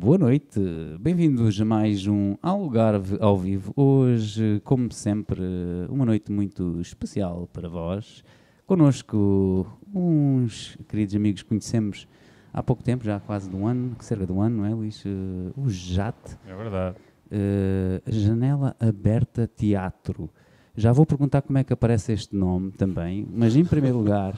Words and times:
boa 0.00 0.16
noite. 0.16 0.58
Bem-vindos 0.98 1.60
a 1.60 1.64
mais 1.66 2.06
um 2.06 2.34
Algarve 2.40 3.18
ao 3.20 3.36
vivo. 3.36 3.70
Hoje, 3.76 4.58
como 4.64 4.90
sempre, 4.90 5.42
uma 5.90 6.06
noite 6.06 6.32
muito 6.32 6.80
especial 6.80 7.46
para 7.52 7.68
vós. 7.68 8.24
Connosco, 8.64 9.66
uns 9.94 10.78
queridos 10.88 11.14
amigos 11.14 11.42
que 11.42 11.50
conhecemos 11.50 12.08
há 12.50 12.62
pouco 12.62 12.82
tempo, 12.82 13.04
já 13.04 13.16
há 13.16 13.20
quase 13.20 13.50
de 13.50 13.54
um 13.54 13.66
ano, 13.66 13.94
cerca 14.00 14.24
de 14.24 14.32
um 14.32 14.40
ano, 14.40 14.56
não 14.56 14.64
é, 14.64 14.72
Luís? 14.72 15.04
Uh, 15.04 15.52
o 15.54 15.68
JAT. 15.68 16.16
É 16.46 16.54
verdade. 16.54 16.96
Uh, 17.26 18.10
Janela 18.10 18.74
Aberta 18.80 19.46
Teatro. 19.54 20.30
Já 20.74 20.92
vou 20.92 21.04
perguntar 21.04 21.42
como 21.42 21.58
é 21.58 21.62
que 21.62 21.74
aparece 21.74 22.14
este 22.14 22.34
nome 22.34 22.70
também, 22.72 23.28
mas 23.30 23.54
em 23.54 23.66
primeiro 23.66 23.98
lugar, 24.00 24.34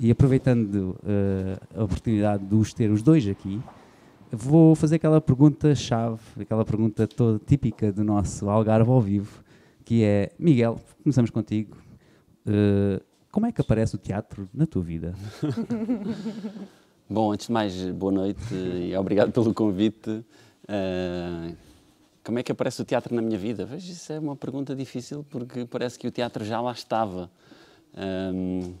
e 0.00 0.10
aproveitando 0.10 0.98
uh, 1.02 1.78
a 1.78 1.84
oportunidade 1.84 2.46
de 2.46 2.54
os 2.54 2.72
ter 2.72 2.90
os 2.90 3.02
dois 3.02 3.28
aqui, 3.28 3.60
vou 4.30 4.74
fazer 4.74 4.96
aquela 4.96 5.20
pergunta-chave, 5.20 6.20
aquela 6.40 6.64
pergunta 6.64 7.06
toda 7.06 7.38
típica 7.38 7.92
do 7.92 8.04
nosso 8.04 8.48
Algarve 8.48 8.90
ao 8.90 9.00
vivo, 9.00 9.42
que 9.84 10.04
é, 10.04 10.30
Miguel, 10.38 10.80
começamos 11.02 11.30
contigo. 11.30 11.76
Uh, 12.46 13.02
como 13.30 13.46
é 13.46 13.52
que 13.52 13.60
aparece 13.60 13.94
o 13.94 13.98
teatro 13.98 14.48
na 14.52 14.66
tua 14.66 14.82
vida? 14.82 15.14
Bom, 17.08 17.32
antes 17.32 17.46
de 17.46 17.52
mais, 17.52 17.90
boa 17.90 18.12
noite 18.12 18.54
e 18.54 18.94
obrigado 18.96 19.32
pelo 19.32 19.54
convite. 19.54 20.10
Uh, 20.10 21.56
como 22.22 22.38
é 22.38 22.42
que 22.42 22.52
aparece 22.52 22.82
o 22.82 22.84
teatro 22.84 23.14
na 23.14 23.22
minha 23.22 23.38
vida? 23.38 23.64
Veja, 23.64 23.90
isso 23.90 24.12
é 24.12 24.18
uma 24.18 24.36
pergunta 24.36 24.76
difícil 24.76 25.24
porque 25.30 25.64
parece 25.64 25.98
que 25.98 26.06
o 26.06 26.10
teatro 26.10 26.44
já 26.44 26.60
lá 26.60 26.72
estava. 26.72 27.30
Um, 27.96 28.74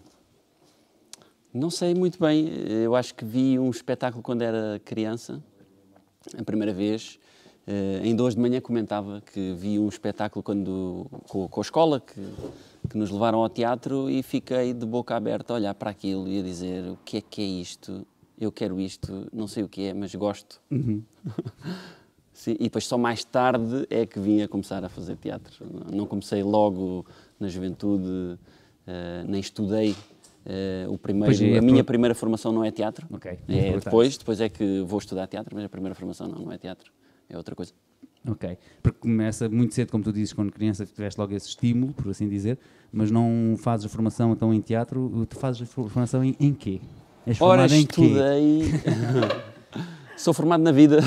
não 1.58 1.70
sei 1.70 1.94
muito 1.94 2.18
bem. 2.18 2.48
Eu 2.82 2.94
acho 2.94 3.14
que 3.14 3.24
vi 3.24 3.58
um 3.58 3.70
espetáculo 3.70 4.22
quando 4.22 4.42
era 4.42 4.80
criança, 4.84 5.42
a 6.38 6.42
primeira 6.42 6.72
vez. 6.72 7.18
Uh, 7.66 8.02
em 8.02 8.16
dois 8.16 8.34
de 8.34 8.40
manhã 8.40 8.62
comentava 8.62 9.20
que 9.20 9.52
vi 9.52 9.78
um 9.78 9.90
espetáculo 9.90 10.42
quando, 10.42 11.06
com, 11.28 11.46
com 11.46 11.60
a 11.60 11.62
escola 11.62 12.00
que, 12.00 12.14
que, 12.88 12.96
nos 12.96 13.10
levaram 13.10 13.42
ao 13.42 13.48
teatro 13.50 14.08
e 14.08 14.22
fiquei 14.22 14.72
de 14.72 14.86
boca 14.86 15.14
aberta 15.14 15.52
a 15.52 15.56
olhar 15.56 15.74
para 15.74 15.90
aquilo 15.90 16.26
e 16.26 16.38
a 16.38 16.42
dizer 16.42 16.88
o 16.88 16.96
que 17.04 17.18
é 17.18 17.20
que 17.20 17.42
é 17.42 17.44
isto? 17.44 18.06
Eu 18.40 18.50
quero 18.50 18.80
isto, 18.80 19.26
não 19.30 19.46
sei 19.46 19.64
o 19.64 19.68
que 19.68 19.82
é, 19.82 19.92
mas 19.92 20.14
gosto. 20.14 20.62
Uhum. 20.70 21.02
Sim, 22.32 22.52
e 22.52 22.64
depois 22.64 22.86
só 22.86 22.96
mais 22.96 23.22
tarde 23.22 23.86
é 23.90 24.06
que 24.06 24.18
vim 24.18 24.40
a 24.40 24.48
começar 24.48 24.82
a 24.82 24.88
fazer 24.88 25.16
teatro. 25.16 25.66
Não 25.92 26.06
comecei 26.06 26.42
logo 26.42 27.04
na 27.38 27.48
juventude, 27.48 28.08
uh, 28.08 28.38
nem 29.26 29.40
estudei. 29.40 29.94
Uh, 30.48 30.90
o 30.90 30.96
primeiro, 30.96 31.44
é, 31.44 31.58
a 31.58 31.62
minha 31.62 31.84
primeira 31.84 32.14
formação 32.14 32.50
não 32.50 32.64
é 32.64 32.70
teatro. 32.70 33.06
Okay, 33.12 33.38
é 33.48 33.78
depois, 33.78 34.16
depois 34.16 34.40
é 34.40 34.48
que 34.48 34.80
vou 34.80 34.98
estudar 34.98 35.26
teatro, 35.26 35.54
mas 35.54 35.62
a 35.62 35.68
primeira 35.68 35.94
formação 35.94 36.26
não, 36.26 36.38
não 36.38 36.52
é 36.52 36.56
teatro, 36.56 36.90
é 37.28 37.36
outra 37.36 37.54
coisa. 37.54 37.74
Ok, 38.26 38.56
porque 38.82 38.98
começa 38.98 39.46
muito 39.48 39.74
cedo, 39.74 39.90
como 39.90 40.02
tu 40.02 40.10
dizes, 40.10 40.32
quando 40.32 40.50
criança 40.50 40.86
tiveste 40.86 41.20
logo 41.20 41.34
esse 41.34 41.48
estímulo, 41.48 41.92
por 41.92 42.10
assim 42.10 42.26
dizer, 42.28 42.58
mas 42.90 43.10
não 43.10 43.56
fazes 43.58 43.84
a 43.84 43.88
formação 43.90 44.32
então 44.32 44.52
em 44.52 44.60
teatro, 44.60 45.26
tu 45.28 45.36
fazes 45.36 45.62
a 45.62 45.66
formação 45.66 46.24
em, 46.24 46.34
em 46.40 46.54
quê? 46.54 46.80
És 47.26 47.40
Ora, 47.40 47.66
estudei... 47.66 48.62
Sou 50.16 50.34
formado 50.34 50.62
na 50.62 50.72
vida, 50.72 50.98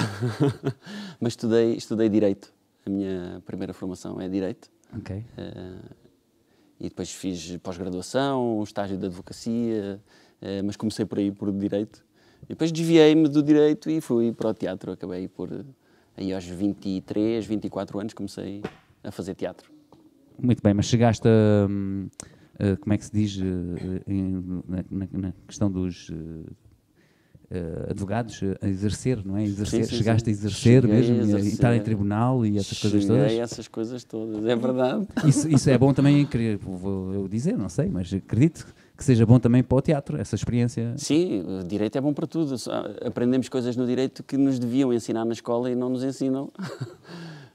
mas 1.19 1.33
estudei, 1.33 1.73
estudei 1.73 2.07
Direito. 2.07 2.53
A 2.85 2.89
minha 2.89 3.41
primeira 3.45 3.73
formação 3.73 4.21
é 4.21 4.29
Direito. 4.29 4.69
Ok. 4.95 5.17
Uh, 5.17 6.00
e 6.81 6.89
depois 6.89 7.11
fiz 7.11 7.57
pós-graduação, 7.57 8.59
um 8.59 8.63
estágio 8.63 8.97
de 8.97 9.05
advocacia, 9.05 10.01
uh, 10.41 10.65
mas 10.65 10.75
comecei 10.75 11.05
por 11.05 11.19
aí, 11.19 11.31
por 11.31 11.51
Direito. 11.51 12.03
E 12.45 12.49
depois 12.49 12.71
desviei-me 12.71 13.29
do 13.29 13.43
Direito 13.43 13.87
e 13.87 14.01
fui 14.01 14.31
para 14.33 14.49
o 14.49 14.53
teatro. 14.53 14.91
Acabei 14.91 15.27
por, 15.27 15.49
aí 16.17 16.33
aos 16.33 16.43
23, 16.43 17.45
24 17.45 17.99
anos, 17.99 18.13
comecei 18.13 18.63
a 19.03 19.11
fazer 19.11 19.35
teatro. 19.35 19.71
Muito 20.41 20.63
bem, 20.63 20.73
mas 20.73 20.87
chegaste 20.87 21.27
a... 21.27 21.67
Hum, 21.69 22.09
como 22.81 22.93
é 22.93 22.97
que 22.97 23.05
se 23.05 23.11
diz 23.11 23.37
na, 23.37 24.83
na, 24.89 25.07
na 25.11 25.33
questão 25.47 25.71
dos 25.71 26.11
uh, 27.51 27.91
advogados 27.91 28.39
a 28.61 28.67
exercer, 28.67 29.23
não 29.25 29.37
é? 29.37 29.43
Exercer, 29.43 29.83
sim, 29.83 29.89
sim, 29.89 29.97
Chegaste 29.97 30.25
sim. 30.25 30.31
a 30.31 30.33
exercer 30.33 30.81
Cheguei 30.81 30.97
mesmo, 30.97 31.15
a 31.15 31.19
exercer. 31.23 31.45
e 31.45 31.53
estar 31.53 31.75
em 31.75 31.81
tribunal 31.81 32.45
e 32.45 32.57
essas 32.57 32.77
Cheguei 32.77 32.91
coisas 33.01 33.07
todas? 33.07 33.31
essas 33.33 33.67
coisas 33.67 34.03
todas, 34.03 34.45
é 34.45 34.55
verdade. 34.55 35.07
Isso, 35.27 35.47
isso 35.49 35.69
é 35.69 35.77
bom 35.77 35.93
também, 35.93 36.27
vou 36.61 37.13
eu 37.13 37.27
dizer, 37.27 37.57
não 37.57 37.69
sei, 37.69 37.89
mas 37.89 38.13
acredito 38.13 38.65
que 38.97 39.03
seja 39.03 39.25
bom 39.25 39.39
também 39.39 39.63
para 39.63 39.77
o 39.77 39.81
teatro, 39.81 40.19
essa 40.19 40.35
experiência. 40.35 40.93
Sim, 40.97 41.43
o 41.61 41.63
direito 41.63 41.97
é 41.97 42.01
bom 42.01 42.13
para 42.13 42.27
tudo. 42.27 42.55
Aprendemos 43.05 43.49
coisas 43.49 43.75
no 43.75 43.85
direito 43.85 44.23
que 44.23 44.37
nos 44.37 44.59
deviam 44.59 44.93
ensinar 44.93 45.25
na 45.25 45.33
escola 45.33 45.71
e 45.71 45.75
não 45.75 45.89
nos 45.89 46.03
ensinam. 46.03 46.51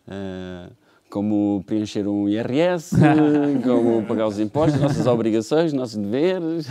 uh, 0.08 0.72
como 1.08 1.62
preencher 1.66 2.06
um 2.06 2.28
IRS, 2.28 2.96
como 3.64 4.04
pagar 4.06 4.26
os 4.26 4.38
impostos, 4.38 4.80
nossas 4.80 5.06
obrigações, 5.06 5.72
nossos 5.72 5.96
deveres, 5.96 6.66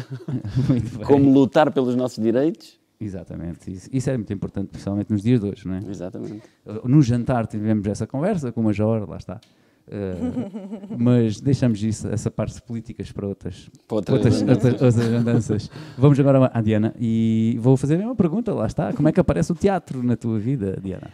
como 1.05 1.31
lutar 1.33 1.71
pelos 1.71 1.95
nossos 1.95 2.21
direitos. 2.21 2.77
Exatamente, 2.99 3.71
isso, 3.71 3.89
isso, 3.91 4.09
é 4.09 4.15
muito 4.15 4.31
importante, 4.31 4.69
principalmente 4.69 5.11
nos 5.11 5.21
dias 5.21 5.41
de 5.41 5.47
hoje, 5.47 5.67
não 5.67 5.75
é? 5.75 5.79
Exatamente. 5.79 6.43
No 6.83 7.01
jantar 7.01 7.45
tivemos 7.45 7.85
essa 7.87 8.07
conversa 8.07 8.51
com 8.51 8.61
o 8.61 8.63
Major, 8.63 9.09
lá 9.09 9.17
está. 9.17 9.39
Uh, 9.87 10.97
mas 10.97 11.39
deixamos 11.39 11.83
isso, 11.83 12.07
essa 12.07 12.31
parte 12.31 12.55
de 12.55 12.61
políticas 12.63 13.11
para 13.11 13.27
outras, 13.27 13.69
outras, 13.87 14.41
outras, 14.41 14.73
outras 14.73 14.97
andanças. 14.97 15.69
Vamos 15.97 16.19
agora 16.19 16.49
à 16.51 16.61
Diana 16.61 16.95
e 16.99 17.55
vou 17.59 17.77
fazer 17.77 17.99
uma 17.99 18.15
pergunta, 18.15 18.53
lá 18.53 18.65
está. 18.65 18.91
Como 18.93 19.07
é 19.07 19.11
que 19.11 19.19
aparece 19.19 19.51
o 19.51 19.55
teatro 19.55 20.01
na 20.01 20.15
tua 20.15 20.39
vida, 20.39 20.79
Diana? 20.81 21.11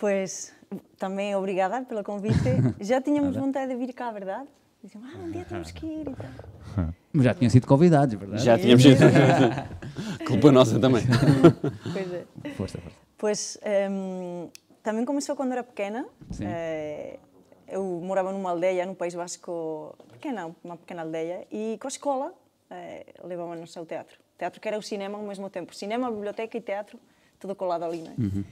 Pois, 0.00 0.54
também 0.98 1.34
obrigada 1.34 1.82
pelo 1.82 2.02
convite. 2.02 2.38
Já 2.80 3.00
tínhamos 3.00 3.36
vontade 3.36 3.72
de 3.72 3.78
vir 3.78 3.92
cá, 3.92 4.10
verdade? 4.10 4.48
Diziam, 4.84 5.02
ah, 5.02 5.16
um 5.16 5.30
dia 5.30 5.46
temos 5.46 5.70
que 5.70 5.86
ir 5.86 6.06
e 6.06 6.14
tal. 6.14 6.88
Mas 7.10 7.24
já 7.24 7.32
tinham 7.32 7.48
sido 7.48 7.66
convidados, 7.66 8.14
verdade? 8.16 8.44
Já 8.44 8.58
tínhamos 8.58 8.82
sido. 8.82 8.98
Culpa 10.28 10.52
nossa 10.52 10.78
também. 10.78 11.02
Pois 11.90 12.12
é. 12.12 12.26
Força, 12.50 12.78
força. 12.78 12.98
Pois, 13.16 13.58
um, 13.90 14.50
também 14.82 15.06
começou 15.06 15.34
quando 15.34 15.52
era 15.52 15.64
pequena. 15.64 16.04
Sim. 16.30 16.44
Uh, 16.44 17.18
eu 17.66 17.82
morava 18.04 18.30
numa 18.30 18.50
aldeia 18.50 18.84
no 18.84 18.94
País 18.94 19.14
Basco, 19.14 19.96
pequena, 20.12 20.54
uma 20.62 20.76
pequena 20.76 21.00
aldeia, 21.00 21.46
e 21.50 21.78
com 21.80 21.86
a 21.86 21.88
escola 21.88 22.26
uh, 22.26 22.34
eh, 22.70 23.06
levava-nos 23.24 23.74
ao 23.78 23.86
teatro. 23.86 24.18
Teatro 24.36 24.60
que 24.60 24.68
era 24.68 24.76
o 24.76 24.82
cinema 24.82 25.16
ao 25.16 25.24
mesmo 25.24 25.48
tempo. 25.48 25.74
Cinema, 25.74 26.10
biblioteca 26.10 26.58
e 26.58 26.60
teatro, 26.60 27.00
tudo 27.40 27.54
colado 27.54 27.86
ali, 27.86 28.02
né? 28.02 28.14
Uhum. 28.18 28.44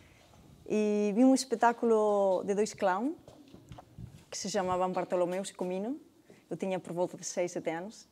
E 0.66 1.12
vi 1.14 1.24
um 1.24 1.34
espetáculo 1.34 2.42
de 2.46 2.54
dois 2.54 2.72
clowns 2.72 3.12
que 4.30 4.38
se 4.38 4.48
chamavam 4.48 4.90
Bartolomeu 4.92 5.42
e 5.42 5.52
Comino 5.52 6.00
eu 6.52 6.56
tinha 6.58 6.78
por 6.78 6.92
volta 6.92 7.16
de 7.16 7.24
6, 7.24 7.50
7 7.50 7.70
anos. 7.70 8.06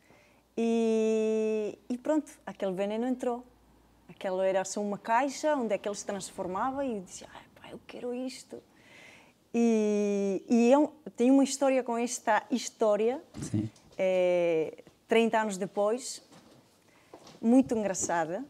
E, 0.57 1.79
e 1.91 1.99
pronto, 1.99 2.33
aquele 2.47 2.73
veneno 2.73 3.07
entrou. 3.07 3.45
Aquilo 4.09 4.41
era 4.41 4.65
só 4.65 4.81
uma 4.81 4.97
caixa 4.97 5.55
onde 5.55 5.75
aquilo 5.75 5.95
se 5.95 6.07
transformava 6.07 6.83
e 6.83 6.97
eu 6.97 7.03
dizia, 7.03 7.29
ah, 7.35 7.43
pá, 7.61 7.69
eu 7.71 7.79
quero 7.87 8.15
isto. 8.15 8.63
E, 9.55 10.43
e 10.49 10.73
eu 10.73 10.91
tenho 11.17 11.35
uma 11.35 11.45
história 11.45 11.83
com 11.83 11.99
esta 11.99 12.43
história, 12.51 13.21
é, 13.99 14.85
30 15.07 15.39
anos 15.39 15.57
depois, 15.59 16.23
muito 17.43 17.77
engraçada. 17.77 18.43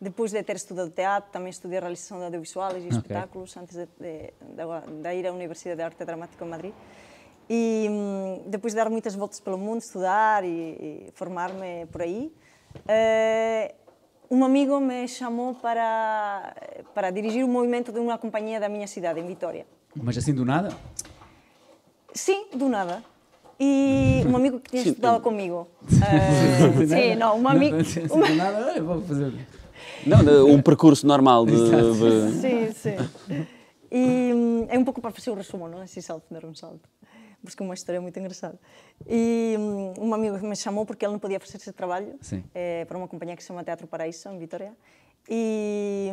Depois 0.00 0.30
de 0.30 0.42
ter 0.42 0.56
estudado 0.56 0.90
teatro, 0.90 1.30
também 1.30 1.50
estudei 1.50 1.78
realização 1.78 2.18
de 2.18 2.24
audiovisuais 2.24 2.82
e 2.82 2.86
okay. 2.86 2.98
espetáculos 2.98 3.54
antes 3.58 3.76
de, 3.76 3.86
de, 4.00 4.32
de, 4.40 5.02
de 5.02 5.14
ir 5.14 5.26
à 5.26 5.32
Universidade 5.32 5.76
de 5.76 5.82
Arte 5.82 6.02
Dramática 6.02 6.44
em 6.44 6.48
Madrid. 6.48 6.74
E 7.48 7.86
hum, 7.90 8.42
depois 8.46 8.72
de 8.72 8.78
dar 8.78 8.88
muitas 8.88 9.14
voltas 9.14 9.40
pelo 9.40 9.58
mundo, 9.58 9.80
estudar 9.80 10.44
e, 10.44 10.48
e 10.48 11.08
formar-me 11.14 11.86
por 11.86 12.02
aí, 12.02 12.32
uh, 12.76 13.74
um 14.30 14.44
amigo 14.44 14.80
me 14.80 15.06
chamou 15.08 15.54
para, 15.54 16.54
para 16.94 17.10
dirigir 17.10 17.44
o 17.44 17.48
movimento 17.48 17.92
de 17.92 17.98
uma 17.98 18.16
companhia 18.16 18.58
da 18.58 18.68
minha 18.68 18.86
cidade, 18.86 19.20
em 19.20 19.26
Vitória. 19.26 19.66
Mas 19.94 20.16
assim 20.16 20.32
do 20.32 20.44
nada? 20.44 20.70
Sim, 22.14 22.46
do 22.54 22.68
nada. 22.68 23.04
E 23.60 24.22
um 24.26 24.34
amigo 24.34 24.58
que 24.58 24.70
tinha 24.70 24.82
estudado 24.82 25.20
comigo. 25.20 25.68
Uh, 25.84 26.86
sim, 26.88 27.14
não, 27.14 27.38
um 27.38 27.48
amigo. 27.48 27.76
Não, 27.76 27.82
assim, 27.82 28.06
uma... 28.10 28.26
do 28.26 28.34
nada, 28.34 28.82
vou 28.82 29.02
fazer. 29.02 29.32
Não, 30.06 30.46
um 30.46 30.62
percurso 30.62 31.06
normal 31.06 31.44
de. 31.44 31.52
de... 31.52 32.32
Sim, 32.40 32.72
sim. 32.72 33.46
E 33.90 34.32
hum, 34.34 34.66
é 34.68 34.78
um 34.78 34.84
pouco 34.84 35.00
para 35.00 35.10
fazer 35.10 35.30
o 35.30 35.34
resumo, 35.34 35.68
não 35.68 35.82
é? 35.82 35.84
Esse 35.84 36.00
salto, 36.00 36.24
dar 36.30 36.44
um 36.46 36.54
salto 36.54 36.88
porque 37.42 37.62
é 37.62 37.64
uma 37.64 37.74
história 37.74 38.00
muito 38.00 38.18
engraçada. 38.18 38.58
E 39.06 39.54
um, 39.58 40.08
um 40.08 40.14
amigo 40.14 40.38
me 40.46 40.56
chamou 40.56 40.86
porque 40.86 41.04
ele 41.04 41.12
não 41.12 41.18
podia 41.18 41.40
fazer 41.40 41.56
esse 41.56 41.72
trabalho 41.72 42.18
é, 42.54 42.84
para 42.84 42.96
uma 42.96 43.08
companhia 43.08 43.36
que 43.36 43.42
se 43.42 43.48
chama 43.48 43.64
Teatro 43.64 43.86
Paraíso, 43.86 44.28
em 44.28 44.38
Vitória. 44.38 44.72
E, 45.28 46.10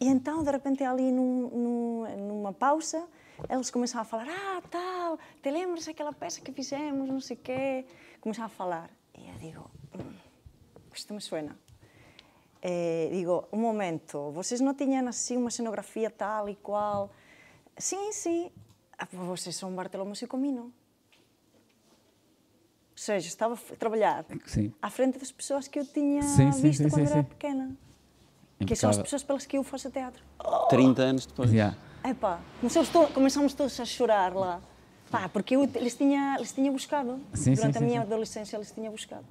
e 0.00 0.08
então, 0.08 0.42
de 0.42 0.50
repente, 0.50 0.84
ali 0.84 1.10
num, 1.10 1.48
num, 1.48 2.16
numa 2.28 2.52
pausa, 2.52 3.06
eles 3.48 3.70
começaram 3.70 4.02
a 4.02 4.04
falar: 4.04 4.26
Ah, 4.28 4.62
tal, 4.70 5.18
te 5.42 5.50
lembras 5.50 5.86
daquela 5.86 6.12
peça 6.12 6.40
que 6.40 6.52
fizemos, 6.52 7.08
não 7.08 7.20
sei 7.20 7.36
o 7.36 7.40
quê. 7.40 7.84
Começaram 8.20 8.46
a 8.46 8.50
falar. 8.50 8.90
E 9.16 9.28
eu 9.28 9.34
digo: 9.38 9.70
hum, 9.94 10.14
Isto 10.94 11.14
me 11.14 11.20
suena. 11.20 11.56
eh, 12.62 13.08
digo, 13.10 13.48
un 13.52 13.60
momento, 13.60 14.30
vocês 14.32 14.60
non 14.60 14.76
tiñan 14.76 15.08
así 15.08 15.32
unha 15.32 15.48
escenografía 15.48 16.12
tal 16.12 16.48
e? 16.52 16.56
Sí, 17.80 17.96
sí, 18.12 18.52
ah, 18.52 18.69
vocês 19.12 19.56
son 19.56 19.74
Bartolomé 19.74 20.12
e 20.20 20.26
Comino. 20.26 20.62
Ou 20.62 20.72
seja, 22.94 23.28
estaba 23.28 23.54
a 23.54 23.76
trabalhar 23.76 24.24
sim. 24.44 24.72
à 24.82 24.90
frente 24.90 25.18
das 25.18 25.32
pessoas 25.32 25.66
que 25.66 25.78
eu 25.78 25.86
tinha 25.86 26.22
sim, 26.22 26.52
sim, 26.52 26.62
visto 26.62 26.88
quando 26.90 27.08
era 27.08 27.22
pequena. 27.22 27.76
Impecável. 28.60 28.66
Que 28.66 28.76
são 28.76 28.90
as 28.90 28.98
pessoas 28.98 29.22
pelas 29.22 29.46
que 29.46 29.56
eu 29.56 29.64
faço 29.64 29.90
teatro. 29.90 30.22
Oh! 30.38 30.66
30 30.66 31.02
anos 31.02 31.26
depois. 31.26 31.50
Yeah. 31.50 31.76
Epá, 32.04 32.40
começamos 33.14 33.54
todos 33.54 33.80
a 33.80 33.84
chorar 33.84 34.34
lá. 34.34 34.60
Pá, 35.10 35.28
porque 35.28 35.56
eu 35.56 35.64
lhes 35.64 35.94
tinha, 35.96 36.36
lhes 36.38 36.52
tinha 36.52 36.70
buscado. 36.70 37.20
Sim, 37.34 37.54
Durante 37.54 37.78
sim, 37.78 37.84
a 37.84 37.86
minha 37.86 38.00
sim. 38.00 38.06
adolescência, 38.06 38.58
lhes 38.58 38.70
tinha 38.70 38.90
buscado. 38.90 39.24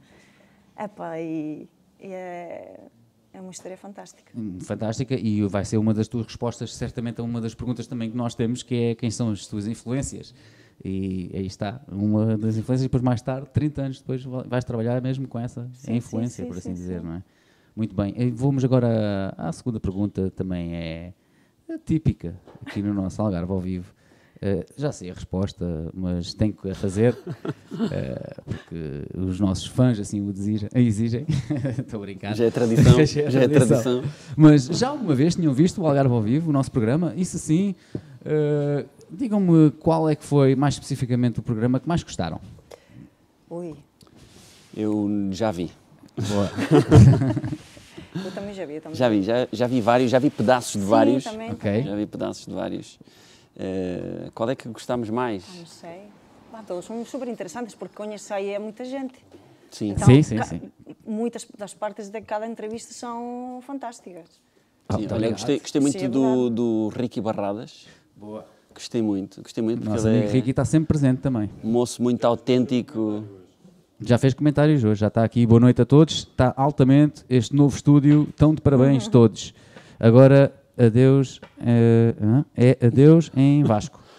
Epá, 0.78 1.20
e, 1.20 1.70
e 2.00 2.12
é, 2.12 2.80
é 3.40 3.42
uma 3.42 3.52
história 3.52 3.78
fantástica. 3.78 4.32
Hum, 4.36 4.60
fantástica, 4.60 5.16
e 5.16 5.42
vai 5.48 5.66
ser 5.66 5.78
uma 5.78 5.94
das 5.94 6.08
tuas 6.08 6.26
respostas, 6.26 6.76
certamente, 6.76 7.22
a 7.22 7.24
uma 7.24 7.40
das 7.40 7.56
perguntas 7.56 7.88
também 7.88 8.12
que 8.12 8.18
nós 8.18 8.36
temos, 8.36 8.62
que 8.62 8.76
é 8.76 8.96
quem 8.96 9.10
são 9.10 9.32
as 9.32 9.48
tuas 9.48 9.66
influências. 9.66 10.34
E 10.84 11.32
aí 11.34 11.46
está, 11.46 11.82
uma 11.92 12.38
das 12.38 12.58
influências, 12.58 12.84
depois 12.84 13.02
mais 13.02 13.22
tarde, 13.22 13.50
30 13.52 13.82
anos 13.82 14.00
depois, 14.00 14.24
vais 14.24 14.64
trabalhar 14.64 15.02
mesmo 15.02 15.28
com 15.28 15.40
essa 15.40 15.70
sim, 15.74 15.96
influência, 15.96 16.38
sim, 16.38 16.44
sim, 16.44 16.48
por 16.48 16.58
assim 16.58 16.74
dizer, 16.74 17.02
não 17.02 17.14
é? 17.14 17.24
Muito 17.76 17.96
bem, 17.96 18.14
vamos 18.34 18.64
agora 18.64 19.34
à 19.38 19.52
segunda 19.52 19.80
pergunta, 19.80 20.30
também 20.32 20.76
é 20.76 21.14
típica 21.86 22.40
aqui 22.66 22.82
no 22.82 22.94
nosso 22.94 23.22
Algarve 23.22 23.52
ao 23.52 23.60
vivo. 23.60 23.94
Uh, 24.42 24.64
já 24.78 24.90
sei 24.92 25.12
a 25.12 25.14
resposta, 25.14 25.92
mas 25.94 26.34
tenho 26.34 26.54
que 26.54 26.70
a 26.70 26.76
fazer 26.76 27.14
uh, 27.14 28.42
porque 28.46 29.04
os 29.14 29.38
nossos 29.38 29.66
fãs 29.68 30.00
assim 30.00 30.22
o 30.22 30.30
exigem. 30.30 30.70
exigem. 30.76 31.26
Estou 31.78 32.00
a 32.00 32.06
brincar. 32.06 32.36
Já 32.36 32.46
é 32.46 32.52
tradição. 32.52 32.94
já, 33.06 33.22
é, 33.22 33.32
já 33.32 33.42
é 33.42 33.48
tradição. 33.50 34.04
Mas 34.38 34.66
já 34.68 34.88
alguma 34.88 35.14
vez 35.14 35.36
tinham 35.36 35.54
visto 35.54 35.82
o 35.82 35.86
Algarve 35.86 36.14
ao 36.14 36.22
vivo, 36.22 36.52
o 36.52 36.54
nosso 36.54 36.72
programa? 36.72 37.14
Isso 37.18 37.38
sim. 37.38 37.76
Uh, 38.22 38.88
Digam-me 39.12 39.72
qual 39.72 40.08
é 40.08 40.16
que 40.16 40.24
foi 40.24 40.56
mais 40.56 40.76
especificamente 40.76 41.40
o 41.40 41.44
programa 41.44 41.80
que 41.80 41.88
mais 41.88 42.04
gostaram. 42.04 42.40
Ui. 43.50 43.76
Eu 44.78 45.10
já 45.32 45.52
vi. 45.52 45.72
Boa. 46.16 46.52
eu 48.24 48.32
também 48.32 48.54
já 48.54 48.66
vi. 48.66 48.80
Também 48.80 48.96
já 48.96 49.10
vi, 49.10 49.24
já, 49.24 49.48
já 49.52 49.68
vi 49.68 49.82
vários, 49.82 50.12
já 50.12 50.20
vi 50.20 50.30
pedaços 50.30 50.74
de 50.74 50.82
Sim, 50.82 50.90
vários. 50.90 51.24
Também, 51.24 51.52
okay. 51.52 51.84
Já 51.84 51.96
vi 51.96 52.06
pedaços 52.06 52.46
de 52.46 52.54
vários. 52.54 53.00
Uh, 53.60 54.32
qual 54.34 54.50
é 54.50 54.56
que 54.56 54.70
gostamos 54.70 55.10
mais? 55.10 55.46
Não 55.58 55.66
sei. 55.66 56.04
Ah, 56.54 56.64
todos 56.66 56.86
são 56.86 57.06
super 57.06 57.28
interessantes 57.28 57.76
porque 57.76 57.96
conheço 57.96 58.34
aí 58.34 58.58
muita 58.60 58.84
gente. 58.84 59.16
Sim, 59.72 59.92
então, 59.92 60.06
sim, 60.06 60.24
sim, 60.24 60.44
sim, 60.44 60.62
Muitas 61.06 61.46
das 61.58 61.74
partes 61.74 62.10
de 62.10 62.22
cada 62.22 62.48
entrevista 62.48 62.94
são 62.94 63.62
fantásticas. 63.66 64.28
Sim, 64.92 65.08
olha, 65.12 65.32
gostei, 65.32 65.60
gostei 65.60 65.82
muito 65.82 66.00
sim, 66.00 66.06
é 66.06 66.10
do, 66.10 66.50
do 66.50 66.90
Ricky 66.90 67.22
Barradas. 67.22 67.88
Boa. 68.16 68.46
Gostei 68.74 69.02
muito, 69.02 69.42
gostei 69.42 69.64
muito. 69.64 69.88
Nosso 69.88 70.08
amigo 70.08 70.26
é 70.26 70.32
Ricky 70.32 70.50
está 70.50 70.66
sempre 70.66 70.88
presente 70.88 71.20
também. 71.20 71.50
Um 71.64 71.72
moço 71.72 72.02
muito 72.02 72.26
autêntico. 72.26 73.24
Já 74.02 74.18
fez 74.18 74.34
comentários 74.34 74.84
hoje, 74.84 75.02
já 75.02 75.08
está 75.08 75.24
aqui. 75.24 75.46
Boa 75.46 75.60
noite 75.60 75.82
a 75.82 75.86
todos. 75.86 76.20
Está 76.20 76.54
altamente 76.56 77.24
este 77.30 77.56
novo 77.56 77.76
estúdio. 77.76 78.28
Estão 78.30 78.54
de 78.54 78.62
parabéns 78.62 79.06
uhum. 79.06 79.12
todos. 79.12 79.54
Agora, 80.00 80.54
adeus. 80.80 81.42
É, 81.60 82.14
é 82.56 82.86
adeus 82.88 83.32
em 83.36 83.64
Vasco. 83.64 84.00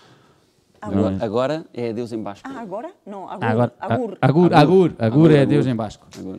Agora, 0.83 1.19
agora 1.21 1.67
é 1.75 1.91
adeus 1.91 2.11
em 2.11 2.23
Vasco. 2.23 2.49
Ah, 2.51 2.59
agora? 2.59 2.91
Não, 3.05 3.29
agur. 3.29 3.45
Agora, 3.45 3.73
agur. 3.79 4.19
Agur, 4.19 4.55
agur, 4.55 4.95
agur, 4.99 5.31
é 5.31 5.43
adeus 5.43 5.67
em 5.67 5.75
Vasco. 5.75 6.07
Agur. 6.19 6.39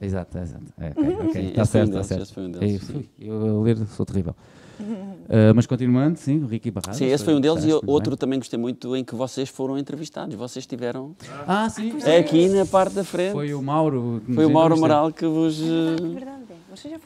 Exato, 0.00 0.38
exato. 0.38 0.64
É, 0.78 0.90
okay, 1.28 1.46
Está 1.48 1.64
certo, 1.64 1.98
está 1.98 2.02
certo. 2.04 2.40
Um 2.40 2.50
deles, 2.50 2.90
é, 2.90 3.04
eu 3.18 3.60
a 3.60 3.62
ler 3.62 3.78
sou 3.88 4.06
terrível. 4.06 4.34
Uh, 4.80 5.54
mas 5.54 5.66
continuando, 5.66 6.18
sim, 6.18 6.42
o 6.42 6.46
Ricky 6.46 6.70
Barradas. 6.70 6.96
Sim, 6.96 7.06
esse 7.06 7.24
foi 7.24 7.34
um 7.34 7.40
deles 7.40 7.64
e 7.64 7.72
outro 7.72 8.10
bem. 8.10 8.18
também 8.18 8.38
gostei 8.38 8.58
muito 8.58 8.94
em 8.96 9.04
que 9.04 9.14
vocês 9.14 9.48
foram 9.48 9.78
entrevistados. 9.78 10.34
Vocês 10.34 10.64
estiveram 10.64 11.14
ah, 11.46 11.68
sim. 11.70 11.96
é 12.04 12.18
aqui 12.18 12.48
na 12.48 12.66
parte 12.66 12.94
da 12.94 13.04
frente. 13.04 13.32
Foi 13.32 13.54
o 13.54 13.62
Mauro. 13.62 14.20
Foi 14.34 14.44
o 14.44 14.50
Mauro 14.50 14.78
Moral 14.78 15.12
que 15.12 15.26
vos 15.26 15.60
uh, 15.60 15.96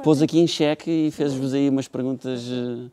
pôs 0.02 0.22
aqui 0.22 0.38
em 0.38 0.46
xeque 0.46 0.90
e 0.90 1.10
fez-vos 1.10 1.54
aí 1.54 1.68
umas 1.68 1.88
perguntas 1.88 2.46
uh, 2.48 2.90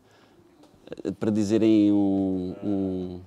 para 1.19 1.31
dizerem 1.31 1.92
um, 1.92 2.56
um 2.63 3.19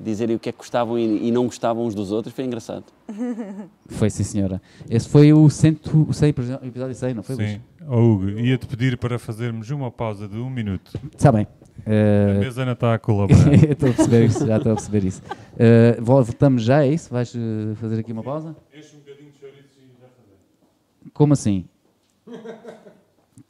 dizerem 0.00 0.34
o 0.34 0.38
que 0.38 0.48
é 0.48 0.52
que 0.52 0.58
gostavam 0.58 0.98
e, 0.98 1.28
e, 1.28 1.30
não 1.30 1.44
gostavam 1.44 1.84
uns 1.84 1.94
dos 1.94 2.10
outros, 2.10 2.34
foi 2.34 2.44
engraçado. 2.44 2.84
Foi, 3.88 4.08
sim, 4.08 4.24
senhora. 4.24 4.62
Esse 4.88 5.08
foi 5.08 5.32
o, 5.32 5.50
cento, 5.50 6.06
o 6.08 6.12
100, 6.14 6.28
episódio 6.62 6.94
100, 6.94 7.14
não 7.14 7.22
foi, 7.22 7.36
Sim. 7.36 7.60
Oh, 7.88 7.96
Hugo, 7.96 8.30
ia-te 8.30 8.66
pedir 8.66 8.96
para 8.96 9.18
fazermos 9.18 9.68
uma 9.70 9.90
pausa 9.90 10.28
de 10.28 10.36
um 10.36 10.48
minuto. 10.48 10.92
Está 11.12 11.32
bem. 11.32 11.46
Uh... 11.80 12.36
A 12.36 12.40
mesa 12.40 12.64
não 12.64 12.72
está 12.72 12.94
a 12.94 12.98
colaborar. 13.00 13.52
estou 13.52 13.90
a 13.90 13.92
perceber 13.92 14.26
isso, 14.26 14.46
já 14.46 14.56
estou 14.56 14.72
a 14.72 14.74
perceber 14.76 15.04
isso. 15.04 15.22
Uh, 15.22 16.02
voltamos 16.02 16.62
já, 16.62 16.84
é 16.84 16.88
isso? 16.88 17.10
Vais 17.10 17.34
uh, 17.34 17.74
fazer 17.76 17.98
aqui 17.98 18.12
uma 18.12 18.22
pausa? 18.22 18.56
Enche 18.72 18.94
um 18.94 19.00
bocadinho 19.00 19.32
de 19.32 19.38
chouriço 19.38 19.78
e 19.78 20.00
já 20.00 20.06
fazer. 20.06 21.10
Como 21.12 21.32
assim? 21.32 21.64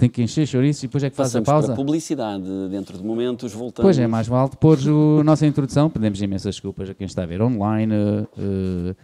tem 0.00 0.08
que 0.08 0.22
encher 0.22 0.46
chouriços 0.46 0.82
e 0.82 0.86
depois 0.86 1.04
é 1.04 1.10
que 1.10 1.16
faz 1.16 1.34
a 1.36 1.42
pausa. 1.42 1.68
para 1.68 1.76
publicidade, 1.76 2.44
dentro 2.70 2.96
de 2.96 3.04
momentos 3.04 3.52
voltamos. 3.52 3.86
Pois 3.86 3.98
é, 3.98 4.06
mais 4.06 4.26
vale 4.26 4.50
depois 4.50 4.86
a 4.86 4.90
nossa 5.24 5.46
introdução, 5.46 5.90
pedimos 5.90 6.20
imensas 6.22 6.54
desculpas 6.54 6.88
a 6.90 6.94
quem 6.94 7.06
está 7.06 7.22
a 7.22 7.26
ver 7.26 7.42
online, 7.42 7.92
uh, 7.92 8.96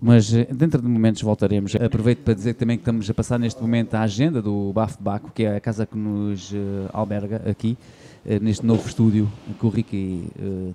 mas 0.00 0.32
eh, 0.32 0.46
dentro 0.52 0.80
de 0.80 0.86
momentos 0.86 1.22
voltaremos. 1.22 1.74
Aproveito 1.74 2.18
para 2.20 2.34
dizer 2.34 2.54
também 2.54 2.76
que 2.76 2.82
estamos 2.82 3.08
a 3.08 3.14
passar 3.14 3.38
neste 3.38 3.60
momento 3.60 3.94
a 3.94 4.02
agenda 4.02 4.40
do 4.40 4.72
Bafo 4.72 4.98
de 4.98 5.02
Baco, 5.02 5.32
que 5.34 5.44
é 5.44 5.56
a 5.56 5.60
casa 5.60 5.86
que 5.86 5.96
nos 5.96 6.52
uh, 6.52 6.56
alberga 6.92 7.42
aqui, 7.48 7.76
uh, 8.24 8.42
neste 8.42 8.64
novo 8.64 8.86
estúdio 8.86 9.28
que 9.58 9.66
o 9.66 9.68
Ricky 9.68 10.28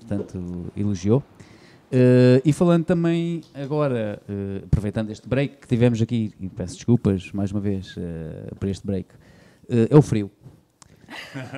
tanto 0.07 0.65
elogiou. 0.75 1.23
E 2.43 2.53
falando 2.53 2.85
também 2.85 3.41
agora, 3.53 4.21
aproveitando 4.63 5.11
este 5.11 5.27
break 5.27 5.57
que 5.57 5.67
tivemos 5.67 6.01
aqui, 6.01 6.33
e 6.39 6.49
peço 6.49 6.75
desculpas 6.75 7.31
mais 7.31 7.51
uma 7.51 7.61
vez 7.61 7.95
por 8.59 8.67
este 8.67 8.85
break, 8.85 9.09
uh, 9.69 9.87
é 9.89 9.95
o 9.95 10.01
frio. 10.01 10.31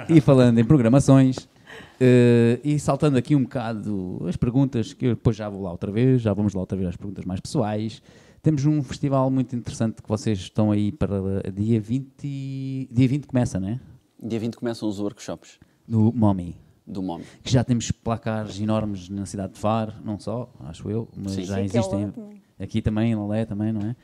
e 0.09 0.19
falando 0.21 0.59
em 0.59 0.65
programações, 0.65 1.37
uh, 1.37 2.59
e 2.63 2.79
saltando 2.79 3.17
aqui 3.17 3.35
um 3.35 3.43
bocado 3.43 4.25
as 4.27 4.35
perguntas, 4.35 4.93
que 4.93 5.05
eu 5.05 5.15
depois 5.15 5.35
já 5.35 5.49
vou 5.49 5.61
lá 5.61 5.71
outra 5.71 5.91
vez, 5.91 6.21
já 6.21 6.33
vamos 6.33 6.53
lá 6.53 6.61
outra 6.61 6.77
vez 6.77 6.89
às 6.89 6.97
perguntas 6.97 7.25
mais 7.25 7.39
pessoais. 7.39 8.01
Temos 8.41 8.65
um 8.65 8.83
festival 8.83 9.29
muito 9.31 9.55
interessante 9.55 10.03
que 10.03 10.09
vocês 10.09 10.37
estão 10.37 10.71
aí 10.71 10.91
para 10.91 11.17
dia 11.51 11.81
20. 11.81 12.89
Dia 12.91 13.07
20 13.07 13.25
começa, 13.25 13.59
não 13.59 13.69
é? 13.69 13.79
Dia 14.21 14.39
20 14.39 14.55
começam 14.55 14.87
os 14.87 14.99
workshops. 14.99 15.59
Do 15.87 16.13
MOMI. 16.13 16.64
Do 16.85 17.01
MOMI. 17.01 17.25
Que 17.43 17.51
já 17.51 17.63
temos 17.63 17.91
placares 17.91 18.59
enormes 18.59 19.09
na 19.09 19.25
cidade 19.25 19.53
de 19.53 19.59
Faro, 19.59 19.93
não 20.03 20.19
só, 20.19 20.49
acho 20.61 20.89
eu, 20.89 21.07
mas 21.15 21.31
Sim. 21.33 21.43
já 21.43 21.55
Sim, 21.55 21.61
existem. 21.61 22.13
Aqui 22.59 22.81
também, 22.81 23.11
em 23.11 23.15
Lolé 23.15 23.45
também, 23.45 23.71
não 23.71 23.81
é? 23.81 23.95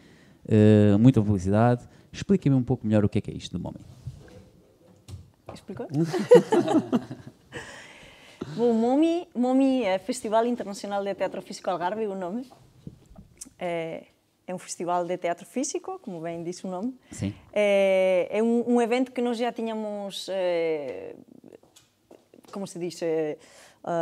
Uh, 0.95 0.97
muita 1.00 1.21
publicidade. 1.21 1.88
Expliquem-me 2.11 2.57
um 2.57 2.63
pouco 2.63 2.85
melhor 2.85 3.05
o 3.05 3.09
que 3.09 3.19
é, 3.19 3.21
que 3.21 3.31
é 3.31 3.33
isto 3.35 3.57
do 3.57 3.63
MOMI. 3.63 3.79
Explicou? 5.53 5.88
Bom, 8.55 8.73
MOMI, 8.73 9.27
MOMI 9.35 9.83
é 9.83 10.00
Festival 10.00 10.45
Internacional 10.45 11.03
de 11.03 11.13
Teatro 11.13 11.41
Físico 11.41 11.69
Algarve, 11.69 12.07
o 12.07 12.15
nome. 12.15 12.47
É, 13.59 14.05
é 14.47 14.55
um 14.55 14.57
festival 14.57 15.05
de 15.05 15.17
teatro 15.17 15.45
físico, 15.45 16.00
como 16.00 16.19
bem 16.19 16.43
disse 16.43 16.65
o 16.65 16.69
nome. 16.69 16.93
Sim. 17.11 17.33
É, 17.53 18.27
é 18.29 18.43
um, 18.43 18.75
um, 18.75 18.81
evento 18.81 19.11
que 19.11 19.21
nós 19.21 19.38
já 19.38 19.51
tínhamos, 19.51 20.27
é, 20.29 21.15
como 22.51 22.67
se 22.67 22.77
diz, 22.77 23.00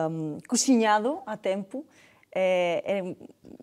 um, 0.10 0.38
cozinhado 0.48 1.22
há 1.25 1.38
tempo 1.38 1.86
é, 2.32 2.84
é 2.86 3.15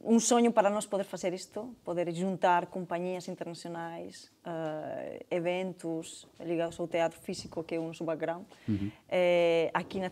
um 0.03 0.19
sonho 0.19 0.53
para 0.53 0.69
nós 0.69 0.87
poder 0.87 1.05
fazer 1.05 1.33
isto, 1.33 1.75
poder 1.85 2.13
juntar 2.13 2.67
companhias 2.67 3.29
internacionais, 3.29 4.31
uh, 4.45 5.25
eventos 5.31 6.27
ligados 6.41 6.79
ao 6.81 6.89
teatro 6.89 7.21
físico, 7.21 7.63
que 7.63 7.77
é 7.77 7.79
o 7.79 7.87
nosso 7.87 8.03
background, 8.05 8.45
uhum. 8.69 8.91
é, 9.09 9.71
aqui 9.73 10.01
na, 10.01 10.11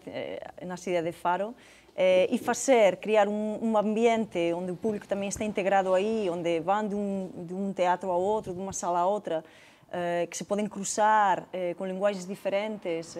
na 0.65 0.77
cidade 0.77 1.07
de 1.07 1.13
Faro, 1.13 1.55
é, 1.97 2.29
e 2.31 2.39
fazer, 2.39 2.97
criar 2.97 3.29
um, 3.29 3.59
um, 3.63 3.77
ambiente 3.77 4.53
onde 4.53 4.73
o 4.73 4.77
público 4.77 5.07
também 5.07 5.29
está 5.29 5.45
integrado 5.45 5.95
aí, 5.95 6.29
onde 6.29 6.61
vão 6.61 6.89
de 6.89 6.95
um, 6.95 7.31
de 7.47 7.55
um 7.55 7.73
teatro 7.73 8.11
a 8.11 8.17
outro, 8.17 8.53
de 8.53 8.61
uma 8.61 8.73
sala 8.73 9.01
a 9.01 9.07
outra, 9.07 9.45
uh, 9.95 10.27
que 10.29 10.37
se 10.37 10.45
podem 10.45 10.67
cruzar 10.67 11.45
uh, 11.45 11.75
com 11.77 11.87
linguagens 11.87 12.27
diferentes, 12.27 13.17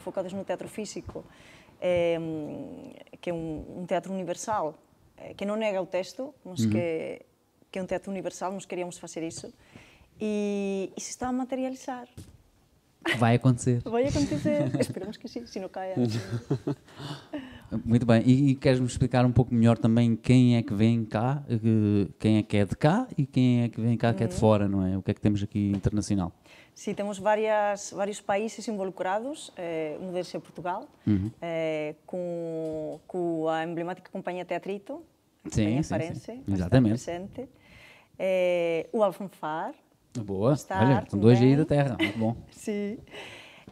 focadas 0.00 0.32
no 0.32 0.44
teatro 0.44 0.68
físico 0.68 1.24
é, 1.86 2.16
que 3.20 3.28
é 3.28 3.34
um, 3.34 3.80
um, 3.80 3.86
teatro 3.86 4.10
universal, 4.10 4.74
eh, 5.18 5.34
que 5.34 5.44
não 5.44 5.54
nega 5.54 5.82
o 5.82 5.86
texto, 5.86 6.34
mas 6.42 6.60
uhum. 6.60 6.70
que, 6.70 7.20
que 7.70 7.78
é 7.78 7.82
um 7.82 7.86
teatro 7.86 8.10
universal, 8.10 8.52
nós 8.52 8.64
queríamos 8.64 8.96
fazer 8.96 9.22
isso. 9.22 9.52
E, 10.18 10.90
e 10.96 11.00
se 11.00 11.10
está 11.10 11.28
a 11.28 11.32
materializar. 11.32 12.08
Vai 13.18 13.36
acontecer. 13.36 13.80
Vai 13.84 14.06
acontecer. 14.06 14.70
Esperamos 14.80 15.16
que 15.16 15.28
sim, 15.28 15.46
se 15.46 15.60
não 15.60 15.68
caia. 15.68 15.94
Muito 17.84 18.06
bem. 18.06 18.22
E, 18.24 18.50
e 18.50 18.54
queres-me 18.54 18.86
explicar 18.86 19.24
um 19.24 19.32
pouco 19.32 19.54
melhor 19.54 19.76
também 19.78 20.16
quem 20.16 20.56
é 20.56 20.62
que 20.62 20.74
vem 20.74 21.04
cá, 21.04 21.42
quem 22.18 22.38
é 22.38 22.42
que 22.42 22.56
é 22.56 22.64
de 22.64 22.76
cá 22.76 23.06
e 23.16 23.26
quem 23.26 23.62
é 23.62 23.68
que 23.68 23.80
vem 23.80 23.96
cá 23.96 24.12
que 24.14 24.22
é 24.22 24.26
de 24.26 24.34
uhum. 24.34 24.40
fora, 24.40 24.68
não 24.68 24.86
é? 24.86 24.96
O 24.96 25.02
que 25.02 25.10
é 25.10 25.14
que 25.14 25.20
temos 25.20 25.42
aqui 25.42 25.70
internacional? 25.70 26.32
Sim, 26.74 26.94
temos 26.94 27.18
várias, 27.18 27.92
vários 27.92 28.20
países 28.20 28.66
involucrados. 28.66 29.52
Eh, 29.56 29.96
um 30.00 30.10
deles 30.12 30.34
é 30.34 30.38
Portugal, 30.40 30.88
uhum. 31.06 31.30
eh, 31.40 31.94
com, 32.04 33.00
com 33.06 33.48
a 33.48 33.64
emblemática 33.64 34.10
companhia 34.10 34.44
Teatrito, 34.44 35.02
sim, 35.50 35.82
sim, 35.82 36.14
sim. 36.14 36.44
Exatamente. 36.48 37.04
presente. 37.04 37.48
Eh, 38.18 38.88
o 38.92 39.02
Alfanfar. 39.02 39.74
Boa, 40.22 40.54
olha, 40.70 41.04
são 41.08 41.18
dois 41.18 41.40
aí 41.40 41.56
da 41.56 41.64
terra, 41.64 41.96
muito 41.98 42.18
bom. 42.18 42.36
sim. 42.52 42.98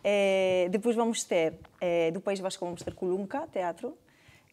Eh, 0.02 0.68
depois 0.70 0.96
vamos 0.96 1.22
ter, 1.22 1.54
eh, 1.80 2.10
do 2.10 2.20
País 2.20 2.40
Vasco, 2.40 2.64
vamos 2.64 2.82
ter 2.82 2.94
Colunca 2.94 3.46
Teatro, 3.46 3.96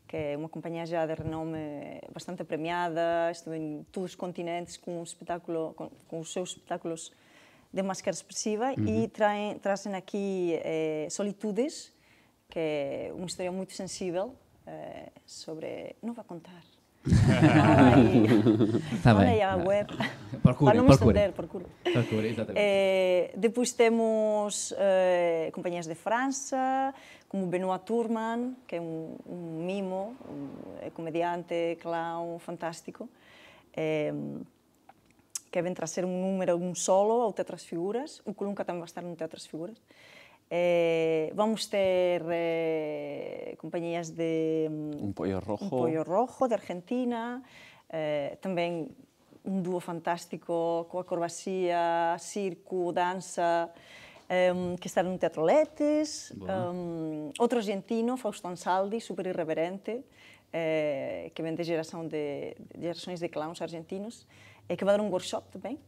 que 0.08 0.15
é 0.15 0.38
uma 0.38 0.50
companhia 0.50 0.86
já 0.86 1.05
de 1.05 1.13
renome 1.15 2.01
bastante 2.13 2.43
premiada, 2.43 3.29
estou 3.31 3.53
em 3.55 3.86
todos 3.91 4.12
os 4.12 4.15
continentes 4.15 4.77
com, 4.77 5.00
um 5.00 5.03
espetáculo, 5.03 5.74
com, 5.74 5.89
com 6.08 6.19
os 6.19 6.31
seus 6.31 6.50
espetáculos 6.50 7.12
de 7.72 7.84
máscara 7.84 8.15
expressiva 8.15 8.74
uhum. 8.77 9.03
e 9.03 9.08
traem, 9.08 9.60
trazem 9.60 9.93
aqui 9.96 10.60
eh, 10.63 11.08
Solitudes, 11.10 11.91
que 12.50 12.60
é 12.60 13.12
uma 13.13 13.25
história 13.25 13.51
muito 13.51 13.74
sensível 13.74 14.36
eh, 14.65 15.12
sobre... 15.25 15.96
Não 16.01 16.13
vou 16.13 16.24
contar. 16.24 16.63
Está 18.93 19.13
bem. 19.19 19.35
Olha 19.35 19.51
a 19.51 19.55
web. 19.57 19.93
Procure, 20.41 20.71
Para 20.71 20.77
não 20.77 20.83
me 20.83 20.89
procure. 20.89 21.17
estender, 21.17 21.33
procure. 21.33 21.65
Procure, 21.83 22.27
exatamente. 22.27 22.61
Eh, 22.61 23.31
depois 23.35 23.71
temos 23.73 24.73
eh, 24.77 25.49
companhias 25.53 25.85
de 25.85 25.95
França, 25.95 26.93
como 27.27 27.45
Benoit 27.47 27.83
Turman, 27.85 28.55
que 28.67 28.75
é 28.77 28.81
um, 28.81 29.15
um 29.25 29.63
mimo, 29.65 30.15
um, 30.29 30.49
é 30.81 30.89
comediante, 30.89 31.77
clown, 31.81 32.39
fantástico. 32.39 33.09
Eh, 33.73 34.13
que 35.51 35.61
vem 35.61 35.73
trazer 35.73 36.05
um 36.05 36.21
número, 36.21 36.55
um 36.57 36.75
solo 36.75 37.21
ao 37.21 37.33
Teatro 37.33 37.55
das 37.55 37.65
Figuras. 37.65 38.21
O 38.25 38.33
Colunca 38.33 38.63
também 38.63 38.81
vai 38.81 38.87
estar 38.87 39.01
no 39.01 39.15
Teatro 39.15 39.37
das 39.37 39.47
Figuras. 39.47 39.77
Eh, 40.49 41.31
vamos 41.35 41.69
ter 41.69 42.25
eh, 42.29 43.55
compañías 43.61 44.15
de... 44.17 44.67
Mm, 44.69 45.03
un 45.05 45.13
pollo 45.13 45.39
rojo. 45.39 45.63
Un 45.63 45.69
pollo 45.69 46.03
rojo 46.03 46.47
de 46.49 46.55
Argentina, 46.57 47.45
eh, 47.89 48.37
tamén 48.41 48.89
un 49.45 49.61
dúo 49.61 49.79
fantástico 49.79 50.89
coa 50.89 51.05
acrobacia, 51.05 52.17
circo, 52.17 52.91
danza, 52.91 53.69
um, 54.29 54.75
que 54.77 54.87
está 54.87 55.01
no 55.01 55.17
Teatro 55.17 55.45
Letes, 55.45 56.33
bueno. 56.35 56.73
um, 56.73 57.31
outro 57.39 57.57
argentino, 57.57 58.17
Fausto 58.17 58.47
Ansaldi, 58.47 58.99
super 59.01 59.25
irreverente, 59.25 60.03
eh, 60.53 61.31
que 61.33 61.41
vem 61.41 61.55
da 61.55 61.63
geração 61.63 62.07
de, 62.07 62.55
de 62.75 62.81
gerações 62.81 63.19
de 63.19 63.29
clowns 63.29 63.61
argentinos, 63.61 64.27
eh, 64.67 64.75
que 64.75 64.85
vai 64.85 64.97
dar 64.97 65.03
um 65.03 65.09
workshop 65.09 65.49
também 65.49 65.79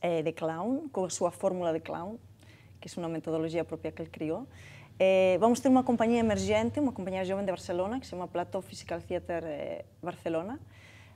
eh, 0.00 0.22
de 0.22 0.32
clown, 0.32 0.88
com 0.88 1.04
a 1.04 1.10
sua 1.10 1.30
fórmula 1.30 1.72
de 1.72 1.80
clown, 1.80 2.18
que 2.84 2.98
é 2.98 3.02
uma 3.02 3.08
metodologia 3.08 3.64
própria 3.64 3.90
que 3.90 4.02
ele 4.02 4.10
criou. 4.10 4.46
Eh, 4.98 5.38
vamos 5.40 5.58
ter 5.58 5.68
uma 5.68 5.82
companhia 5.82 6.20
emergente, 6.20 6.78
uma 6.78 6.92
companhia 6.92 7.24
jovem 7.24 7.44
de 7.44 7.50
Barcelona, 7.50 7.98
que 7.98 8.06
se 8.06 8.10
chama 8.10 8.28
Plateau 8.28 8.60
Physical 8.60 9.00
Theatre 9.00 9.46
eh, 9.46 9.84
Barcelona. 10.02 10.60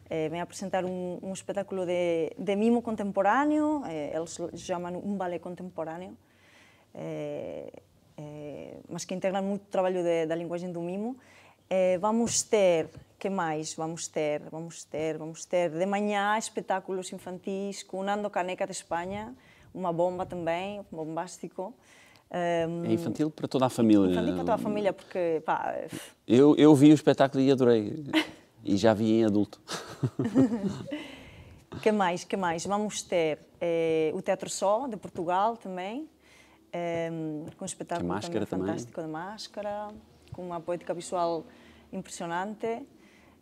Eh, 0.09 0.31
vem 0.31 0.41
apresentar 0.41 0.85
um, 0.85 1.19
um 1.23 1.33
espetáculo 1.33 1.85
de, 1.85 2.33
de 2.39 2.57
mimo 2.57 2.81
contemporâneo, 2.81 3.83
eh, 3.87 4.17
eles 4.17 4.39
chamam 4.57 4.97
um 4.97 5.15
ballet 5.17 5.39
contemporâneo, 5.39 6.17
eh, 6.95 7.71
eh, 8.17 8.79
mas 8.89 9.05
que 9.05 9.15
integra 9.15 9.43
muito 9.43 9.65
o 9.65 9.71
trabalho 9.71 10.03
de, 10.03 10.27
da 10.27 10.35
linguagem 10.35 10.73
do 10.73 10.81
mimo. 10.81 11.17
Eh, 11.69 11.99
vamos 11.99 12.43
ter, 12.43 12.89
que 13.19 13.29
mais? 13.29 13.75
Vamos 13.75 14.09
ter, 14.09 14.41
vamos 14.51 14.85
ter, 14.85 15.19
vamos 15.19 15.45
ter 15.45 15.71
de 15.71 15.85
manhã 15.85 16.39
espetáculos 16.39 17.13
infantis 17.13 17.83
com 17.83 18.03
Nando 18.03 18.31
Caneca 18.31 18.65
de 18.65 18.73
Espanha, 18.73 19.35
uma 19.73 19.93
bomba 19.93 20.27
também, 20.27 20.81
um 20.81 20.97
bombástico. 20.97 21.75
Um, 22.31 22.85
É 22.85 22.93
infantil 22.93 23.31
para 23.31 23.49
toda 23.49 23.67
a 23.67 23.71
família. 23.71 24.11
Infantil 24.11 24.35
para 24.35 24.45
toda 24.45 24.55
a 24.55 24.59
família, 24.59 24.93
porque, 24.93 25.43
pá, 25.45 25.75
Eu, 26.27 26.55
eu 26.57 26.75
vi 26.75 26.91
o 26.91 26.95
espetáculo 26.95 27.43
e 27.43 27.51
adorei. 27.51 28.05
E 28.65 28.77
já 28.77 28.93
vi 28.93 29.21
em 29.21 29.25
adulto. 29.25 29.61
que 31.83 31.91
mais, 31.93 32.25
que 32.25 32.37
mais? 32.37 32.67
Vamos 32.67 33.03
ter 33.03 33.39
eh, 33.61 34.11
o 34.15 34.21
Teatro 34.21 34.51
Só, 34.51 34.87
de 34.87 34.97
Portugal 34.97 35.57
também, 35.57 36.09
eh, 36.73 37.11
com 37.57 37.65
um 37.65 37.67
espetáculo 37.67 38.21
também 38.21 38.47
fantástico 38.47 39.01
de 39.01 39.09
máscara, 39.09 39.89
com 40.33 40.43
uma 40.43 40.61
poética 40.61 40.93
visual 40.93 41.45
impressionante. 41.93 42.83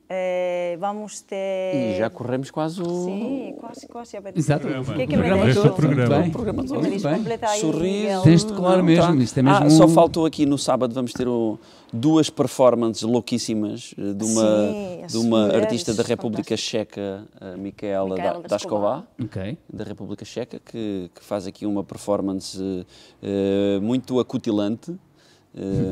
Eh, 0.09 0.77
vamos 0.79 1.21
ter... 1.21 1.95
E 1.95 1.99
já 1.99 2.09
corremos 2.09 2.49
quase 2.51 2.81
o. 2.81 3.05
Sim, 3.07 3.55
quase, 3.59 3.89
quase. 3.89 4.17
Exato. 4.37 4.67
O 4.67 4.71
Programa. 4.71 4.95
que 4.95 5.03
é 5.03 5.07
que 5.07 5.15
O 5.15 5.17
me 5.19 5.23
programa 5.25 5.45
deixo? 5.45 5.63
todo. 5.63 5.75
programa. 5.75 6.31
Programa 6.31 6.65
todo. 6.65 7.59
Sorriso. 7.61 8.23
Tens 8.23 8.45
de 8.45 8.53
colar 8.53 8.83
mesmo, 8.83 9.15
isto 9.21 9.39
é 9.39 9.43
mesmo... 9.43 9.67
Ah, 9.67 9.71
só 9.71 9.89
faltou 9.89 10.25
aqui 10.25 10.47
no 10.47 10.57
sábado, 10.57 10.95
vamos 10.95 11.13
ter 11.13 11.27
o- 11.27 11.59
duas 11.93 12.31
performances 12.31 13.03
louquíssimas 13.03 13.95
eh, 13.99 14.13
de 14.13 14.25
uma, 14.25 14.43
Sim, 14.73 15.07
de 15.09 15.17
uma 15.19 15.41
mulheres 15.47 15.63
artista 15.65 15.95
da 15.95 16.03
República. 16.05 16.57
Checa, 16.57 17.25
a 17.41 17.57
Micaela 17.57 18.11
Micaela 18.15 18.43
da, 18.43 18.49
Dasková, 18.49 19.03
Ok. 19.23 19.59
da 19.73 19.83
República 19.85 20.25
Checa, 20.25 20.61
que, 20.65 21.11
que 21.15 21.25
faz 21.25 21.47
aqui 21.49 21.67
uma 21.67 21.83
performance 21.83 22.87
eh, 23.23 23.79
muito 23.83 24.21
acutilante, 24.21 24.93
eh, 24.93 24.95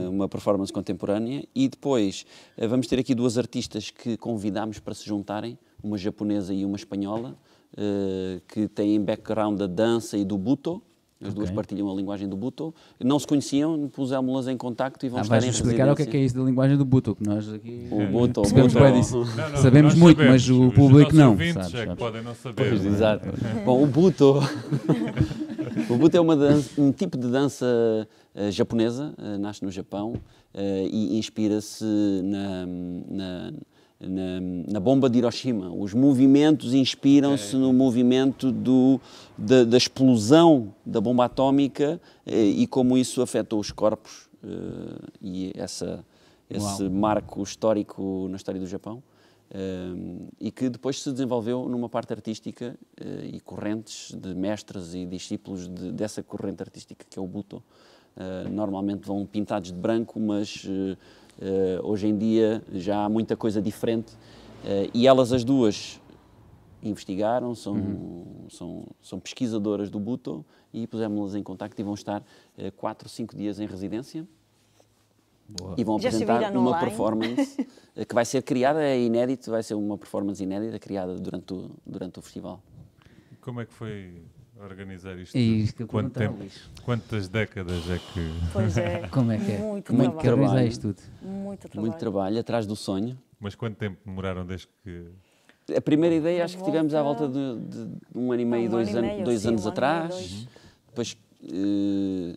uma 0.09 0.29
performance 0.29 0.73
contemporânea. 0.73 1.45
E 1.55 1.69
depois 1.69 2.27
eh, 2.57 2.67
vamos 2.67 2.87
ter 2.87 2.99
aqui 2.99 3.15
duas 3.15 3.39
artistas 3.39 3.91
que 3.91 4.17
convidámos 4.17 4.79
para 4.79 4.95
se 4.95 5.07
juntarem, 5.07 5.59
uma 5.83 5.99
japonesa 5.99 6.53
e 6.53 6.65
uma 6.65 6.77
espanhola, 6.77 7.37
eh, 7.77 8.41
que 8.49 8.69
têm 8.69 9.01
background 9.01 9.59
da 9.59 9.67
dança 9.67 10.17
e 10.17 10.25
do 10.25 10.39
buto. 10.39 10.83
As 11.25 11.33
duas 11.33 11.49
Ok. 11.49 11.57
partilham 11.57 11.91
a 11.91 11.95
linguagem 11.95 12.29
do 12.29 12.37
buto. 12.37 12.75
Não 13.03 13.19
se 13.19 13.27
conheciam, 13.27 13.89
pusemos-las 13.89 14.47
em 14.47 14.57
contacto 14.59 15.07
e 15.07 15.09
vão 15.09 15.19
Ah, 15.21 15.23
estar 15.23 15.43
em 15.43 15.49
explicar 15.49 15.91
o 15.91 15.97
que 15.97 16.03
é, 16.03 16.07
que 16.07 16.17
é 16.17 16.21
isso 16.21 16.37
da 16.37 16.43
linguagem 16.43 16.77
do 16.77 16.85
Buto, 16.85 17.15
que 17.15 17.27
nós 17.27 17.51
aqui 17.53 17.89
O 17.91 18.07
buto, 18.07 18.41
o 18.41 18.43
percebemos 18.43 18.73
buto. 18.75 18.85
bem 18.85 18.93
disso. 19.01 19.25
Não, 19.37 19.49
não, 19.51 19.57
Sabemos 19.57 19.95
muito, 19.95 20.23
mas 20.23 20.49
o 20.51 20.71
público 20.73 21.15
não, 21.15 21.31
ouvintes 21.31 21.55
sabes, 21.55 21.75
é 21.75 21.79
que 21.81 21.85
sabes. 21.87 21.99
podem 21.99 22.23
não 22.23 22.35
saber. 22.35 22.69
Pois, 22.69 22.85
não 22.85 22.91
é? 22.91 22.95
exato. 22.95 23.29
Bom, 23.65 23.83
o 23.83 23.87
buto, 23.87 24.35
o 25.89 25.97
buto 25.97 26.17
é 26.17 26.21
uma 26.21 26.37
dança- 26.37 26.71
um 26.81 26.93
tipo 26.93 27.17
de 27.17 27.29
dança 27.29 27.67
eh, 28.35 28.51
japonesa, 28.51 29.15
eh, 29.19 29.39
nasce 29.39 29.65
no 29.65 29.71
Japão 29.71 30.15
eh, 30.53 30.89
e 30.91 31.19
inspira-se 31.19 31.85
na, 32.23 32.67
na, 33.09 33.53
na, 34.01 34.41
na 34.73 34.81
bomba 34.81 35.09
de 35.09 35.19
Hiroshima. 35.19 35.73
Os 35.73 35.95
movimentos 35.95 36.75
inspiram-se 36.75 37.57
no 37.57 37.73
movimento 37.73 38.51
do, 38.53 39.01
da, 39.37 39.65
da 39.65 39.77
explosão 39.77 40.75
da 40.85 41.01
bomba 41.01 41.25
atómica 41.25 42.01
eh, 42.27 42.45
e 42.45 42.67
como 42.67 42.97
isso 42.99 43.23
afetou 43.23 43.61
os 43.61 43.71
corpos 43.71 44.29
eh, 44.43 44.49
e 45.23 45.53
essa, 45.55 46.05
esse 46.51 46.83
Uau. 46.83 46.93
marco 46.93 47.43
histórico 47.43 48.27
na 48.31 48.37
história 48.37 48.61
do 48.61 48.67
Japão. 48.67 49.03
Um, 49.55 50.27
e 50.41 50.51
que 50.51 50.69
depois 50.69 51.01
se 51.01 51.13
desenvolveu 51.13 51.69
numa 51.69 51.89
parte 51.89 52.13
artística 52.13 52.75
eh, 53.01 53.31
e 53.35 53.41
correntes 53.41 54.13
de 54.13 54.35
mestres 54.35 54.95
e 54.95 55.07
discípulos 55.07 55.69
de- 55.69 55.93
dessa 55.93 56.25
corrente 56.25 56.61
artística 56.61 57.05
que 57.09 57.19
é 57.19 57.23
o 57.23 57.27
Buto. 57.27 57.63
Uh, 58.17 58.49
normalmente 58.49 59.07
vão 59.07 59.25
pintados 59.27 59.71
de 59.71 59.79
branco, 59.79 60.19
mas 60.19 60.65
eh, 60.67 60.93
eh, 60.93 60.97
hoje 61.83 62.07
em 62.07 62.17
dia 62.17 62.63
já 62.73 63.05
há 63.05 63.09
muita 63.09 63.37
coisa 63.37 63.61
diferente 63.61 64.13
Eh, 64.65 64.91
e 64.95 65.07
elas 65.07 65.31
as 65.33 65.45
duas 65.45 66.01
investigaram, 66.83 67.55
são, 67.55 68.47
são, 68.51 68.87
são 69.03 69.21
pesquisadoras 69.21 69.91
do 69.91 70.01
Buto 70.01 70.45
e 70.73 70.87
pusemos-las 70.87 71.35
em 71.35 71.43
contacto 71.43 71.79
e 71.81 71.85
vão 71.85 71.95
estar 71.95 72.23
eh, 72.57 72.71
quatro, 72.71 73.09
cinco 73.09 73.37
dias 73.37 73.61
em 73.61 73.67
residência 73.67 74.27
Boa. 75.49 75.75
e 75.77 75.85
vão 75.85 75.99
Já 75.99 76.09
apresentar 76.09 76.51
uma 76.53 76.71
online? 76.71 76.87
performance 76.87 77.67
eh, 77.95 78.05
que 78.05 78.15
vai 78.15 78.25
ser 78.25 78.43
criada, 78.43 78.83
é 78.83 78.99
inédito, 79.01 79.51
vai 79.51 79.63
ser 79.63 79.75
uma 79.75 79.99
performance 79.99 80.43
inédita 80.43 80.79
criada 80.79 81.15
durante 81.17 81.53
o, 81.53 81.71
durante 81.85 82.19
o 82.19 82.23
festival. 82.23 82.63
Como 83.43 83.61
é 83.61 83.67
que 83.67 83.75
foi 83.75 84.23
organizar 84.61 85.19
isto? 85.19 85.37
É 85.37 85.41
isto 85.41 85.77
que 85.77 85.83
eu 85.83 85.89
Quanto 85.89 86.11
tempo? 86.19 86.39
Luís. 86.39 86.71
Quantas 86.85 87.29
décadas 87.29 87.89
é 87.91 87.99
que. 87.99 88.31
Pois 88.53 88.77
é. 88.77 89.09
Como 89.11 89.33
é 89.33 89.39
que 89.39 89.53
é? 89.53 89.59
Muito 89.59 89.87
Como 89.91 90.03
é 90.03 90.07
que 90.11 90.13
trabalho. 90.19 90.43
organizar 90.43 90.65
isto 90.67 90.93
tudo? 90.95 91.03
Muito 91.23 91.69
trabalho. 91.69 91.81
Muito 91.91 91.99
trabalho, 92.01 92.39
atrás 92.41 92.67
do 92.67 92.77
sonho. 92.77 93.19
Mas 93.41 93.55
quanto 93.55 93.77
tempo 93.77 93.99
demoraram 94.05 94.47
desde 94.47 94.69
que. 94.83 95.07
A 95.77 95.81
primeira 95.81 96.15
ideia 96.15 96.45
acho 96.45 96.59
que 96.59 96.65
tivemos 96.65 96.95
à 96.95 97.03
volta- 97.03 97.27
volta 97.27 97.59
de, 97.69 97.87
de 97.87 97.97
um 98.15 98.31
ano 98.33 98.43
e 98.43 98.45
meio, 98.45 98.69
Um 98.69 98.71
dois, 98.73 98.89
ano 98.95 98.97
e 98.97 98.99
an- 98.99 99.13
meio, 99.15 99.25
dois 99.25 99.41
sim, 99.41 99.49
anos 99.49 99.65
um 99.65 99.69
e 99.69 99.71
atrás. 99.71 100.11
dois. 100.15 100.49
Depois 100.89 101.17
eh, 101.43 102.37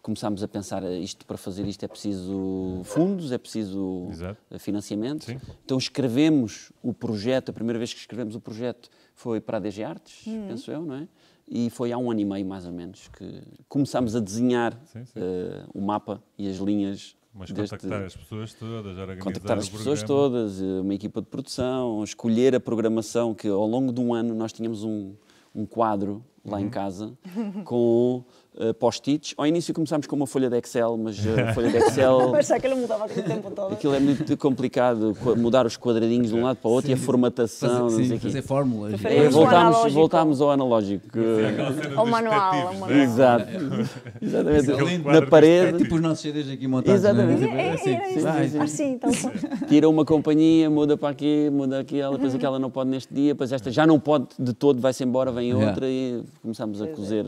começámos 0.00 0.40
a 0.42 0.46
pensar, 0.48 0.84
eh, 0.84 0.98
isto 1.00 1.26
para 1.26 1.36
fazer 1.36 1.66
isto 1.66 1.84
é 1.84 1.88
preciso 1.88 2.80
fundos, 2.84 3.32
é 3.32 3.38
preciso 3.38 4.06
Exato. 4.10 4.40
financiamento. 4.60 5.24
Sim. 5.24 5.40
Então 5.64 5.76
escrevemos 5.76 6.70
o 6.80 6.94
projeto, 6.94 7.48
a 7.50 7.52
primeira 7.52 7.78
vez 7.78 7.92
que 7.92 7.98
escrevemos 7.98 8.36
o 8.36 8.40
projeto 8.40 8.88
foi 9.16 9.40
para 9.40 9.56
a 9.56 9.60
DG 9.60 9.82
Artes, 9.82 10.24
Hum. 10.26 10.46
penso 10.48 10.70
eu, 10.70 10.82
não 10.84 10.94
é? 10.94 11.08
E 11.46 11.68
foi 11.70 11.92
há 11.92 11.98
um 11.98 12.10
ano 12.10 12.20
e 12.20 12.24
meio, 12.24 12.46
mais 12.46 12.66
ou 12.66 12.72
menos, 12.72 13.08
que 13.08 13.42
começámos 13.68 14.16
a 14.16 14.20
desenhar 14.20 14.78
Sim, 14.86 15.04
sim. 15.04 15.12
eh, 15.16 15.64
o 15.74 15.80
mapa 15.80 16.22
e 16.38 16.48
as 16.48 16.56
linhas. 16.56 17.16
Mas 17.34 17.50
deste- 17.50 17.76
contactar 17.76 18.02
as 18.04 18.16
pessoas 18.16 18.54
todas, 18.54 18.96
organizar 18.96 19.18
contactar 19.24 19.58
as 19.58 19.68
pessoas 19.68 20.02
todas, 20.02 20.62
eh, 20.62 20.80
uma 20.80 20.94
equipa 20.94 21.20
de 21.20 21.26
produção, 21.26 22.02
escolher 22.02 22.54
a 22.54 22.60
programação, 22.60 23.34
que 23.34 23.48
ao 23.48 23.66
longo 23.66 23.92
de 23.92 24.00
um 24.00 24.14
ano 24.14 24.34
nós 24.34 24.52
tínhamos 24.52 24.84
um, 24.84 25.14
um 25.54 25.66
quadro 25.66 26.24
lá 26.44 26.58
uhum. 26.58 26.64
em 26.64 26.70
casa 26.70 27.12
com 27.64 28.24
uh, 28.56 28.74
post-its. 28.74 29.34
Ao 29.36 29.46
início 29.46 29.74
começámos 29.74 30.06
com 30.06 30.16
uma 30.16 30.26
folha 30.26 30.48
de 30.48 30.58
Excel, 30.58 30.96
mas 30.96 31.16
a 31.26 31.52
folha 31.54 31.70
de 31.70 31.76
Excel. 31.78 32.30
mas 32.30 32.48
que 32.48 32.66
ele 32.66 32.74
mudava 32.74 33.04
aquele 33.04 33.26
tempo 33.26 33.50
todo. 33.50 33.72
Aquilo 33.72 33.94
é 33.94 34.00
muito 34.00 34.36
complicado, 34.36 35.16
mudar 35.36 35.66
os 35.66 35.76
quadradinhos 35.76 36.28
de 36.28 36.34
um 36.34 36.42
lado 36.42 36.56
para 36.56 36.68
o 36.68 36.72
outro 36.72 36.86
sim. 36.86 36.92
e 36.92 36.94
a 36.94 36.98
formatação. 36.98 37.90
Fazer, 37.90 38.04
sim, 38.04 38.18
fazer 38.18 38.42
fórmulas. 38.42 38.94
voltámos, 39.30 39.92
voltámos 39.92 40.40
ao 40.40 40.50
analógico. 40.50 41.18
Ao 41.96 42.06
manual. 42.06 42.54
Ao 42.54 42.74
manual. 42.74 42.90
Exato. 42.90 43.48
Exatamente. 44.20 45.04
Na 45.04 45.22
parede. 45.26 45.76
É 45.76 45.78
tipo 45.78 45.94
os 45.96 46.00
nossos 46.00 46.20
CDs 46.20 46.50
aqui 46.50 46.66
montados. 46.66 46.92
É? 46.92 46.94
Exatamente. 46.94 47.44
É, 47.44 47.48
é, 47.48 48.56
é, 48.56 48.62
assim, 48.62 48.92
então. 48.92 49.10
Tira 49.68 49.88
uma 49.88 50.04
companhia, 50.04 50.68
muda 50.70 50.96
para 50.96 51.10
aqui, 51.10 51.50
muda 51.50 51.80
aquela, 51.80 52.14
depois 52.14 52.34
aquela 52.34 52.58
não 52.58 52.70
pode 52.70 52.90
neste 52.90 53.12
dia, 53.12 53.32
depois 53.32 53.52
esta 53.52 53.70
já 53.70 53.86
não 53.86 53.98
pode 53.98 54.26
de 54.38 54.52
todo, 54.52 54.80
vai-se 54.80 55.04
embora, 55.04 55.30
vem 55.32 55.54
outra 55.54 55.86
e 55.88 56.22
começamos 56.42 56.80
a 56.80 56.86
cozer. 56.88 57.24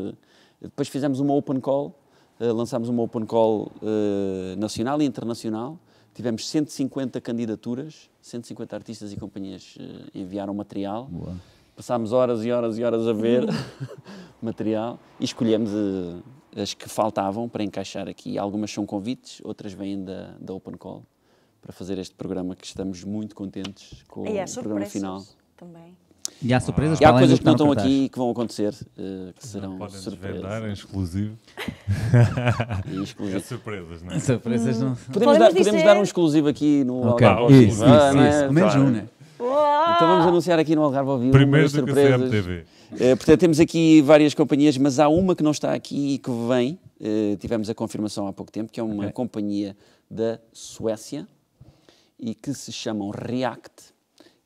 Depois 0.66 0.88
fizemos 0.88 1.20
uma 1.20 1.34
open 1.34 1.60
call, 1.60 1.98
uh, 2.40 2.52
lançámos 2.52 2.88
uma 2.88 3.02
open 3.02 3.24
call 3.24 3.72
uh, 3.82 4.58
nacional 4.58 5.00
e 5.00 5.04
internacional. 5.04 5.78
Tivemos 6.14 6.48
150 6.48 7.20
candidaturas, 7.20 8.10
150 8.22 8.74
artistas 8.74 9.12
e 9.12 9.16
companhias 9.16 9.76
uh, 9.76 10.10
enviaram 10.14 10.54
material. 10.54 11.06
Boa. 11.06 11.34
Passámos 11.74 12.12
horas 12.12 12.44
e 12.44 12.50
horas 12.50 12.78
e 12.78 12.84
horas 12.84 13.06
a 13.06 13.12
ver 13.12 13.44
material 14.40 14.98
e 15.20 15.24
escolhemos 15.24 15.70
as 16.56 16.72
que 16.72 16.88
faltavam 16.88 17.48
para 17.50 17.62
encaixar 17.62 18.08
aqui. 18.08 18.38
Algumas 18.38 18.70
são 18.70 18.86
convites, 18.86 19.42
outras 19.44 19.74
vêm 19.74 20.02
da, 20.02 20.34
da 20.40 20.54
Open 20.54 20.74
Call 20.74 21.04
para 21.60 21.72
fazer 21.72 21.98
este 21.98 22.14
programa 22.14 22.56
que 22.56 22.64
estamos 22.64 23.04
muito 23.04 23.34
contentes 23.34 24.02
com 24.08 24.26
e 24.26 24.42
o 24.42 24.52
programa 24.54 24.86
final. 24.86 25.22
Também. 25.56 25.96
E 26.42 26.52
há 26.52 26.60
surpresas 26.60 26.98
ah. 27.00 27.02
E 27.02 27.06
há 27.06 27.12
coisas 27.12 27.38
que 27.38 27.44
não 27.44 27.52
estão 27.52 27.72
aqui 27.72 28.04
e 28.04 28.08
que 28.08 28.18
vão 28.18 28.30
acontecer, 28.30 28.72
uh, 28.72 29.32
que 29.32 29.46
serão 29.46 29.78
podem 29.78 29.98
surpresas. 29.98 30.64
em 30.64 30.72
exclusivo. 30.72 31.36
e 32.92 33.02
exclusivo. 33.02 33.36
É 33.36 33.40
surpresas, 33.40 34.02
não 34.02 34.12
é? 34.12 34.18
Surpresas 34.18 34.80
não. 34.80 34.94
Podemos, 34.94 35.12
podemos 35.12 35.38
dar, 35.38 35.52
podemos 35.52 35.82
dar 35.82 35.96
um 35.96 36.02
exclusivo 36.02 36.48
aqui 36.48 36.84
no 36.84 37.12
okay. 37.12 37.26
Algarve 37.26 37.54
ao 37.54 37.62
Isso, 37.62 37.84
ah, 37.84 38.10
isso, 38.10 38.44
é? 38.44 38.50
Menos 38.50 38.74
um, 38.74 38.90
né? 38.90 39.08
Então 39.38 40.08
vamos 40.08 40.26
anunciar 40.26 40.58
aqui 40.58 40.74
no 40.74 40.82
Algarve 40.82 41.10
ao 41.10 41.18
vivo 41.18 41.32
Primeiro 41.32 41.68
do 41.68 41.70
surpresas. 41.70 42.30
que 42.30 42.42
CMTV. 42.42 42.64
Uh, 42.92 43.16
portanto, 43.16 43.40
temos 43.40 43.60
aqui 43.60 44.00
várias 44.02 44.34
companhias, 44.34 44.76
mas 44.78 44.98
há 44.98 45.08
uma 45.08 45.34
que 45.34 45.42
não 45.42 45.50
está 45.50 45.74
aqui 45.74 46.14
e 46.14 46.18
que 46.18 46.30
vem. 46.48 46.78
Uh, 47.00 47.36
tivemos 47.36 47.68
a 47.68 47.74
confirmação 47.74 48.26
há 48.26 48.32
pouco 48.32 48.50
tempo, 48.50 48.72
que 48.72 48.80
é 48.80 48.82
uma 48.82 49.04
okay. 49.04 49.12
companhia 49.12 49.76
da 50.10 50.38
Suécia 50.52 51.26
e 52.18 52.34
que 52.34 52.54
se 52.54 52.72
chamam 52.72 53.10
React 53.10 53.95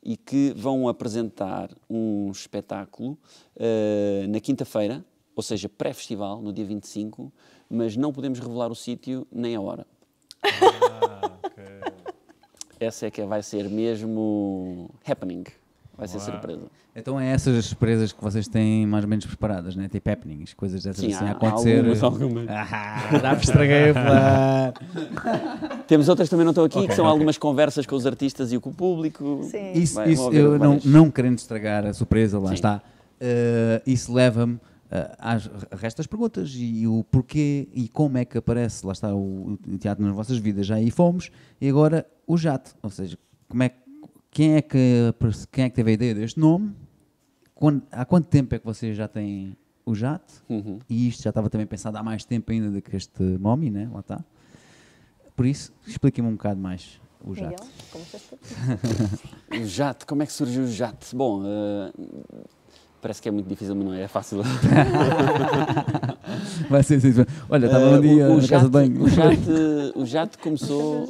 e 0.02 0.16
que 0.16 0.52
vão 0.56 0.88
apresentar 0.88 1.70
um 1.88 2.30
espetáculo 2.30 3.18
uh, 3.56 4.28
na 4.28 4.40
quinta-feira, 4.40 5.04
ou 5.36 5.42
seja, 5.42 5.68
pré-festival, 5.68 6.40
no 6.40 6.52
dia 6.52 6.64
25, 6.64 7.32
mas 7.68 7.96
não 7.96 8.12
podemos 8.12 8.38
revelar 8.38 8.70
o 8.70 8.74
sítio 8.74 9.26
nem 9.30 9.54
a 9.56 9.60
hora. 9.60 9.86
Ah, 10.42 11.32
okay. 11.44 11.80
Essa 12.80 13.06
é 13.06 13.10
que 13.10 13.22
vai 13.24 13.42
ser 13.42 13.68
mesmo 13.68 14.90
happening. 15.06 15.44
Vai 16.00 16.08
ser 16.08 16.16
Uau. 16.16 16.26
surpresa. 16.26 16.62
Então 16.96 17.20
é 17.20 17.28
essas 17.28 17.54
as 17.58 17.66
surpresas 17.66 18.10
que 18.10 18.22
vocês 18.22 18.48
têm 18.48 18.86
mais 18.86 19.04
ou 19.04 19.10
menos 19.10 19.26
preparadas, 19.26 19.76
né? 19.76 19.86
Tipo 19.86 20.10
happenings, 20.10 20.54
coisas 20.54 20.82
dessas 20.82 21.04
Sim, 21.04 21.12
assim 21.12 21.26
há, 21.26 21.28
a 21.28 21.32
acontecer. 21.32 21.76
Algumas, 21.76 22.02
algumas. 22.02 22.48
Ah, 22.48 23.08
dá 23.12 23.30
para 23.36 23.40
estraguei 23.40 23.92
Temos 25.86 26.08
outras 26.08 26.30
também 26.30 26.44
não 26.44 26.52
estão 26.52 26.64
aqui, 26.64 26.78
okay, 26.78 26.88
que 26.88 26.94
são 26.94 27.04
okay. 27.04 27.12
algumas 27.12 27.36
conversas 27.36 27.84
com 27.84 27.96
os 27.96 28.06
artistas 28.06 28.50
e 28.50 28.58
com 28.58 28.70
o 28.70 28.72
público. 28.72 29.42
Sim. 29.50 29.72
Isso, 29.74 29.96
vai, 29.96 30.10
isso 30.10 30.32
eu 30.32 30.58
não, 30.58 30.80
não 30.82 31.10
querendo 31.10 31.36
estragar 31.36 31.84
a 31.84 31.92
surpresa, 31.92 32.38
lá 32.38 32.48
Sim. 32.48 32.54
está. 32.54 32.82
Uh, 33.20 33.82
isso 33.86 34.10
leva-me 34.10 34.54
uh, 34.54 34.60
às 35.18 35.50
restas 35.72 36.06
perguntas 36.06 36.50
e, 36.54 36.80
e, 36.80 36.86
o 36.86 37.04
porquê 37.10 37.68
e 37.74 37.88
como 37.88 38.16
é 38.16 38.24
que 38.24 38.38
aparece, 38.38 38.86
lá 38.86 38.92
está 38.92 39.14
o, 39.14 39.58
o 39.68 39.78
teatro 39.78 40.02
nas 40.02 40.14
vossas 40.14 40.38
vidas, 40.38 40.66
já 40.66 40.76
aí 40.76 40.90
fomos, 40.90 41.30
e 41.60 41.68
agora 41.68 42.06
o 42.26 42.38
jato, 42.38 42.74
ou 42.82 42.88
seja, 42.88 43.18
como 43.46 43.62
é 43.62 43.68
que 43.68 43.79
quem 44.30 44.54
é 44.54 44.62
que, 44.62 45.14
quem 45.50 45.64
é 45.64 45.70
que 45.70 45.76
teve 45.76 45.90
a 45.90 45.94
ideia 45.94 46.14
deste 46.14 46.38
nome? 46.38 46.74
Quando, 47.54 47.82
há 47.90 48.04
quanto 48.04 48.28
tempo 48.28 48.54
é 48.54 48.58
que 48.58 48.64
vocês 48.64 48.96
já 48.96 49.08
têm 49.08 49.56
o 49.84 49.94
jato? 49.94 50.42
Uhum. 50.48 50.78
E 50.88 51.08
isto 51.08 51.22
já 51.22 51.30
estava 51.30 51.50
também 51.50 51.66
pensado 51.66 51.98
há 51.98 52.02
mais 52.02 52.24
tempo 52.24 52.50
ainda 52.52 52.70
do 52.70 52.80
que 52.80 52.96
este 52.96 53.22
Momi, 53.22 53.70
né? 53.70 53.88
Lá 53.92 54.00
está. 54.00 54.24
Por 55.36 55.46
isso, 55.46 55.72
explique-me 55.86 56.28
um 56.28 56.32
bocado 56.32 56.60
mais 56.60 57.00
o 57.22 57.34
jato. 57.34 57.66
o 59.52 59.64
jato, 59.64 60.06
como 60.06 60.22
é 60.22 60.26
que 60.26 60.32
surgiu 60.32 60.64
o 60.64 60.68
jato? 60.68 61.14
Bom, 61.14 61.42
uh, 61.42 61.92
parece 63.00 63.22
que 63.22 63.28
é 63.28 63.32
muito 63.32 63.48
difícil, 63.48 63.74
mas 63.74 63.84
não 63.84 63.94
é, 63.94 64.02
é 64.02 64.08
fácil. 64.08 64.42
Vai 66.68 66.82
ser 66.82 66.96
assim. 66.96 67.24
Olha, 67.48 67.66
estava 67.66 67.90
uh, 67.90 67.94
um 67.94 68.00
dia 68.00 68.28
o, 68.28 68.32
o 68.32 68.36
na 68.36 68.42
jato, 68.42 68.50
casa 68.50 68.64
de 68.64 68.70
banho. 68.70 69.02
O 69.02 69.08
jato, 69.08 69.40
o 69.96 70.06
jato 70.06 70.38
começou 70.38 71.08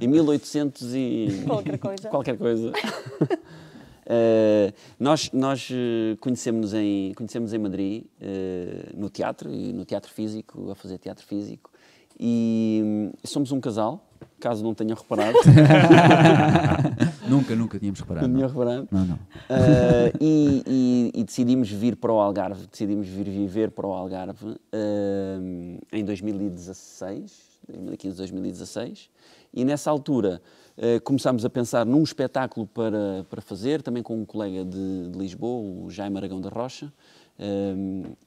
em 0.00 0.06
1800 0.06 0.94
e... 0.94 1.42
Qualquer 1.46 1.78
coisa. 1.78 2.08
Qualquer 2.08 2.38
coisa. 2.38 2.70
Uh, 2.70 4.72
nós 4.98 5.30
nós 5.32 5.68
eh, 5.70 6.16
conhecemos 6.20 6.74
em, 6.74 7.12
conhecemos 7.14 7.52
em 7.52 7.58
Madrid, 7.58 8.04
uh, 8.20 8.96
no 8.96 9.10
teatro, 9.10 9.52
e 9.52 9.72
no 9.72 9.84
teatro 9.84 10.12
físico, 10.12 10.70
a 10.70 10.74
fazer 10.74 10.98
teatro 10.98 11.24
físico, 11.24 11.70
e 12.18 12.82
um, 12.84 13.12
somos 13.24 13.52
um 13.52 13.60
casal, 13.60 14.04
caso 14.42 14.64
não 14.64 14.74
tenham 14.74 14.96
reparado. 14.96 15.38
nunca, 17.30 17.54
nunca 17.54 17.78
tínhamos 17.78 18.00
reparado. 18.00 18.26
Não 18.26 18.34
tinham 18.34 18.48
reparado? 18.48 18.88
Não, 18.90 19.06
não. 19.06 19.14
Uh, 19.14 20.18
e, 20.20 20.62
e, 20.66 21.12
e, 21.20 21.24
decidimos 21.24 21.70
vir 21.70 21.94
para 21.94 22.12
o 22.12 22.20
Algarve, 22.20 22.66
decidimos 22.66 23.06
vir 23.06 23.30
viver 23.30 23.70
para 23.70 23.86
o 23.86 23.92
Algarve 23.92 24.48
uh, 24.48 25.78
em 25.92 26.04
2016, 26.04 27.32
2015, 27.68 28.16
2016, 28.16 29.10
e 29.54 29.64
nessa 29.64 29.92
altura 29.92 30.42
uh, 30.76 31.00
começámos 31.02 31.44
a 31.44 31.50
pensar 31.50 31.86
num 31.86 32.02
espetáculo 32.02 32.66
para, 32.66 33.24
para 33.30 33.40
fazer, 33.40 33.80
também 33.80 34.02
com 34.02 34.20
um 34.20 34.24
colega 34.24 34.64
de, 34.64 35.08
de 35.08 35.16
Lisboa, 35.16 35.84
o 35.84 35.88
Jaime 35.88 36.16
Aragão 36.16 36.40
da 36.40 36.48
Rocha, 36.48 36.92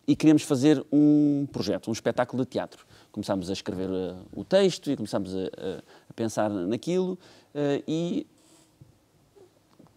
e 0.05 0.13
queríamos 0.13 0.43
fazer 0.43 0.83
um 0.91 1.47
projeto, 1.49 1.89
um 1.89 1.93
espetáculo 1.93 2.43
de 2.43 2.49
teatro 2.49 2.85
começámos 3.15 3.49
a 3.49 3.53
escrever 3.53 3.89
uh, 3.89 4.17
o 4.35 4.43
texto 4.43 4.91
e 4.91 4.97
começámos 4.97 5.33
a, 5.33 5.39
a, 5.39 6.13
pensar 6.13 6.49
naquilo 6.49 7.13
uh, 7.13 7.81
e 7.87 8.27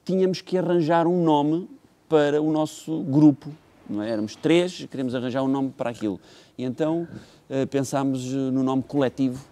tínhamos 0.04 0.40
que 0.40 0.56
arranjar 0.56 1.04
um 1.08 1.24
nome 1.24 1.68
para 2.08 2.40
o 2.40 2.52
nosso 2.52 3.02
grupo. 3.02 3.50
Não 3.90 4.00
é? 4.00 4.10
Éramos 4.10 4.36
três, 4.36 4.86
queríamos 4.88 5.16
arranjar 5.16 5.42
um 5.42 5.48
nome 5.48 5.70
para 5.76 5.90
aquilo. 5.90 6.20
E 6.56 6.62
então 6.62 7.08
uh, 7.50 7.66
pensámos 7.66 8.24
no 8.32 8.62
nome 8.62 8.84
coletivo, 8.84 9.44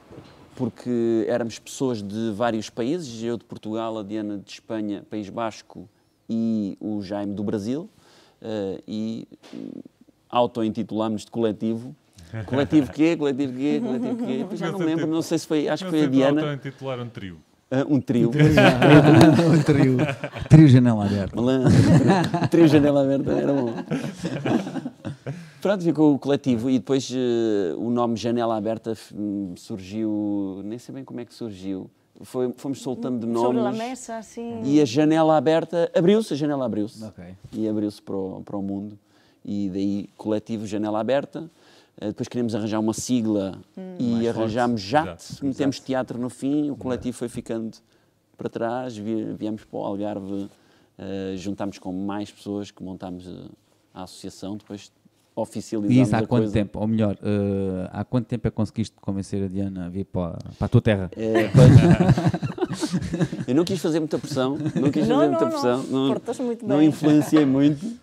porque 0.54 1.26
éramos 1.28 1.58
pessoas 1.58 2.00
de 2.00 2.30
vários 2.36 2.70
países, 2.70 3.20
eu 3.20 3.36
de 3.36 3.44
Portugal, 3.44 3.98
a 3.98 4.04
Diana 4.04 4.38
de 4.38 4.48
Espanha, 4.48 5.04
País 5.10 5.28
Basco 5.28 5.88
e 6.30 6.78
o 6.80 7.02
Jaime 7.02 7.34
do 7.34 7.42
Brasil, 7.42 7.90
e 8.86 9.26
auto-intitulámos 10.30 11.24
de 11.24 11.30
coletivo 11.30 11.94
Coletivo 12.46 12.92
quê? 12.92 13.16
Coletivo 13.16 13.52
quê? 13.56 13.80
Coletivo 13.82 14.26
quê? 14.26 14.38
Depois 14.38 14.58
já 14.60 14.72
não 14.72 14.78
lembro, 14.78 15.04
tipo, 15.04 15.14
não 15.14 15.22
sei 15.22 15.38
se 15.38 15.46
foi, 15.46 15.68
acho 15.68 15.84
que 15.84 15.90
foi 15.90 16.04
a 16.04 16.06
Diana. 16.06 16.54
intitular 16.54 17.00
um 17.00 17.08
trio. 17.08 17.38
Uh, 17.68 17.94
um 17.94 18.00
trio. 18.00 18.30
um 18.30 19.62
trio. 19.62 19.96
Trio 20.48 20.68
janela 20.68 21.04
aberta. 21.04 21.40
Um 21.40 22.46
trio 22.48 22.68
janela 22.68 23.02
aberta, 23.02 23.32
era 23.32 23.52
bom. 23.52 23.74
Pronto, 25.60 25.82
ficou 25.82 26.14
o 26.14 26.18
coletivo 26.18 26.70
e 26.70 26.78
depois 26.78 27.10
uh, 27.10 27.76
o 27.76 27.90
nome 27.90 28.16
Janela 28.16 28.56
Aberta 28.56 28.96
hum, 29.12 29.54
surgiu, 29.56 30.60
nem 30.64 30.78
sei 30.78 30.94
bem 30.94 31.02
como 31.02 31.18
é 31.18 31.24
que 31.24 31.34
surgiu. 31.34 31.90
Foi, 32.20 32.54
fomos 32.56 32.80
soltando 32.80 33.18
de 33.18 33.26
nomes. 33.26 33.60
Sobre 33.62 33.82
a 33.82 33.86
mesa, 33.86 34.16
assim. 34.18 34.60
E 34.62 34.80
a 34.80 34.84
janela 34.84 35.36
aberta 35.36 35.90
abriu-se, 35.92 36.34
a 36.34 36.36
janela 36.36 36.66
abriu-se. 36.66 37.04
Okay. 37.04 37.34
E 37.52 37.68
abriu-se 37.68 38.00
para, 38.00 38.14
o, 38.14 38.42
para 38.44 38.56
o 38.56 38.62
mundo. 38.62 38.96
E 39.44 39.68
daí 39.68 40.08
coletivo 40.16 40.66
Janela 40.66 41.00
Aberta. 41.00 41.50
Eh, 42.00 42.08
depois 42.08 42.28
queríamos 42.28 42.54
arranjar 42.54 42.78
uma 42.78 42.92
sigla 42.92 43.60
hum. 43.76 43.96
e 43.98 44.28
arranjámos 44.28 44.80
JAT, 44.80 45.42
metemos 45.42 45.80
teatro 45.80 46.18
no 46.18 46.28
fim, 46.28 46.70
o 46.70 46.76
coletivo 46.76 47.16
foi 47.16 47.28
ficando 47.28 47.76
para 48.36 48.50
trás, 48.50 48.96
viemos 48.96 49.64
para 49.64 49.78
o 49.78 49.82
Algarve, 49.82 50.32
uh, 50.34 51.36
juntámos 51.36 51.78
com 51.78 51.90
mais 51.90 52.30
pessoas 52.30 52.70
que 52.70 52.82
montámos 52.82 53.26
a, 53.26 54.00
a 54.00 54.02
associação, 54.02 54.58
depois 54.58 54.92
oficializámos 55.36 55.96
e 55.96 56.00
isso 56.00 56.16
há 56.16 56.20
quanto 56.20 56.44
coisa. 56.44 56.52
tempo? 56.52 56.80
Ou 56.80 56.86
melhor, 56.86 57.14
uh, 57.16 57.88
há 57.92 58.04
quanto 58.04 58.26
tempo 58.26 58.48
é 58.48 58.50
que 58.50 58.56
conseguiste 58.56 58.96
convencer 59.00 59.44
a 59.44 59.46
Diana 59.46 59.86
a 59.86 59.88
vir 59.90 60.06
para, 60.06 60.38
para 60.58 60.64
a 60.64 60.68
tua 60.68 60.80
terra? 60.80 61.10
É, 61.14 61.50
eu 63.46 63.54
não 63.54 63.62
quis 63.64 63.78
fazer 63.80 64.00
muita 64.00 64.18
pressão, 64.18 64.56
não 64.74 64.90
quis 64.90 65.06
não, 65.06 65.16
fazer 65.16 65.30
não, 65.30 65.38
muita 65.38 65.46
pressão, 65.46 65.82
não, 65.84 66.08
não, 66.08 66.56
não 66.62 66.82
influenciei 66.82 67.44
muito. 67.44 67.84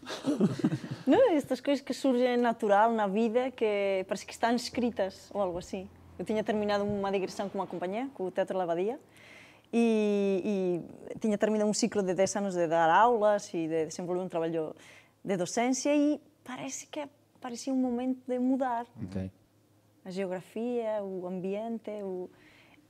Não, 1.05 1.31
estas 1.31 1.59
coisas 1.59 1.83
que 1.83 1.93
surgem 1.93 2.37
natural 2.37 2.93
na 2.93 3.07
vida, 3.07 3.51
que 3.51 4.05
parece 4.07 4.25
que 4.25 4.31
estão 4.31 4.55
escritas 4.55 5.29
ou 5.33 5.41
algo 5.41 5.57
assim. 5.57 5.85
Eu 6.17 6.23
tinha 6.23 6.41
terminado 6.45 6.85
uma 6.85 7.11
digressão 7.11 7.49
com 7.49 7.57
uma 7.57 7.67
companhia, 7.67 8.07
com 8.13 8.23
o 8.23 8.31
Teatro 8.31 8.57
Lavadia, 8.57 8.97
e, 9.71 10.81
e 11.13 11.19
tinha 11.19 11.37
terminado 11.37 11.69
um 11.69 11.73
ciclo 11.73 12.01
de 12.01 12.13
10 12.13 12.35
anos 12.37 12.55
de 12.55 12.67
dar 12.67 12.89
aulas 12.89 13.53
e 13.53 13.67
de 13.67 13.87
desenvolver 13.87 14.21
um 14.21 14.29
trabalho 14.29 14.73
de 15.25 15.35
docência 15.35 15.93
e 15.93 16.21
parece 16.43 16.87
que 16.87 17.01
parecia 17.43 17.73
um 17.73 17.75
momento 17.75 18.21
de 18.25 18.39
mudar. 18.39 18.87
Okay. 19.03 19.29
A 20.05 20.09
geografia, 20.09 21.03
o 21.03 21.27
ambiente, 21.27 21.91
o... 22.01 22.29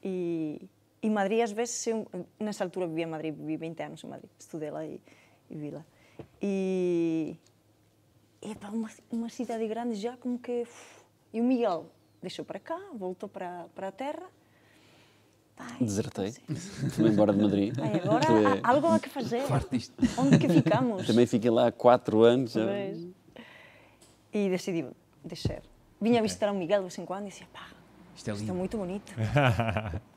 E, 0.04 0.70
e 1.02 1.10
Madrid, 1.10 1.42
às 1.42 1.52
vezes, 1.52 1.88
eu, 1.88 2.08
nessa 2.40 2.64
altura 2.64 2.86
vivia 2.88 3.06
em 3.06 3.08
Madrid, 3.08 3.34
vivi 3.36 3.58
20 3.58 3.84
anos 3.84 4.04
em 4.04 4.08
Madrid, 4.08 4.30
estudei 4.38 4.70
lá 4.70 4.86
e, 4.86 5.02
e 5.50 5.56
vi 5.56 5.72
lá. 5.72 5.84
E, 6.40 7.36
e 8.44 8.56
para 8.56 8.70
uma, 8.70 8.90
uma 9.12 9.30
cidade 9.30 9.68
grande 9.68 9.96
já 9.96 10.16
como 10.18 10.38
que... 10.38 10.62
Uf, 10.62 11.04
e 11.34 11.42
o 11.42 11.44
Miguel 11.44 11.88
deixou 12.22 12.46
para 12.46 12.60
cá, 12.60 12.80
voltou 12.94 13.28
para, 13.28 13.66
para 13.74 13.88
a 13.88 13.92
terra. 13.92 14.28
Pai, 15.56 15.78
Desertei, 15.80 16.32
fui 16.92 17.10
embora 17.10 17.34
de 17.34 17.42
Madrid. 17.42 17.76
Ai, 17.80 18.02
agora 18.04 18.26
é... 18.26 18.62
há 18.64 18.70
algo 18.70 18.88
a 18.88 19.00
que 19.00 19.10
fazer. 19.10 19.44
Onde 20.18 20.38
que 20.38 20.50
ficamos? 20.50 21.08
Também 21.08 21.26
fiquei 21.26 21.50
lá 21.50 21.68
há 21.68 21.72
quatro 21.72 22.22
anos. 22.24 22.54
Já. 22.54 22.66
E 24.34 24.50
decidi 24.50 24.86
deixar. 25.24 25.62
Vinha 26.02 26.20
a 26.20 26.22
visitar 26.22 26.52
o 26.52 26.56
Miguel 26.56 26.80
de 26.80 26.88
vez 26.88 26.98
em 26.98 27.06
quando 27.06 27.26
e 27.26 27.30
dizia, 27.30 27.48
pá, 27.54 27.68
isto 28.16 28.30
é, 28.30 28.34
isto 28.34 28.50
é 28.50 28.54
muito 28.54 28.78
bonito. 28.78 29.14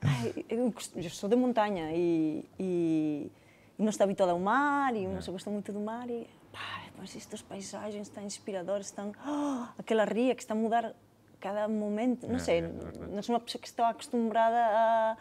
Ai, 0.03 0.45
eu, 0.49 0.75
eu, 0.97 1.11
sou 1.11 1.29
de 1.29 1.37
montanha 1.37 1.93
e, 1.93 2.45
e, 2.59 3.31
e 3.79 3.83
não 3.83 3.91
estou 3.91 4.05
habituada 4.05 4.33
ao 4.33 4.39
mar 4.39 4.95
e 4.95 5.07
não 5.07 5.21
se 5.21 5.31
gosta 5.31 5.51
muito 5.51 5.73
do 5.73 5.81
mar 5.81 6.09
e 6.11 6.27
pá, 6.53 6.85
mas 6.99 7.15
estas 7.17 7.43
paisagens 7.43 8.09
estão 8.09 8.23
inspiradoras, 8.25 8.87
estão 8.87 9.13
oh, 9.27 9.67
aquela 9.79 10.05
ria 10.05 10.35
que 10.35 10.43
está 10.43 10.55
a 10.55 10.57
mudar 10.57 10.95
cada 11.41 11.69
momento, 11.69 12.27
não 12.27 12.39
sei, 12.39 12.63
não 12.63 13.23
sou 13.23 13.35
uma 13.35 13.41
pessoa 13.41 13.61
que 13.61 13.69
está 13.69 13.89
acostumada 13.89 14.57
a, 14.57 15.17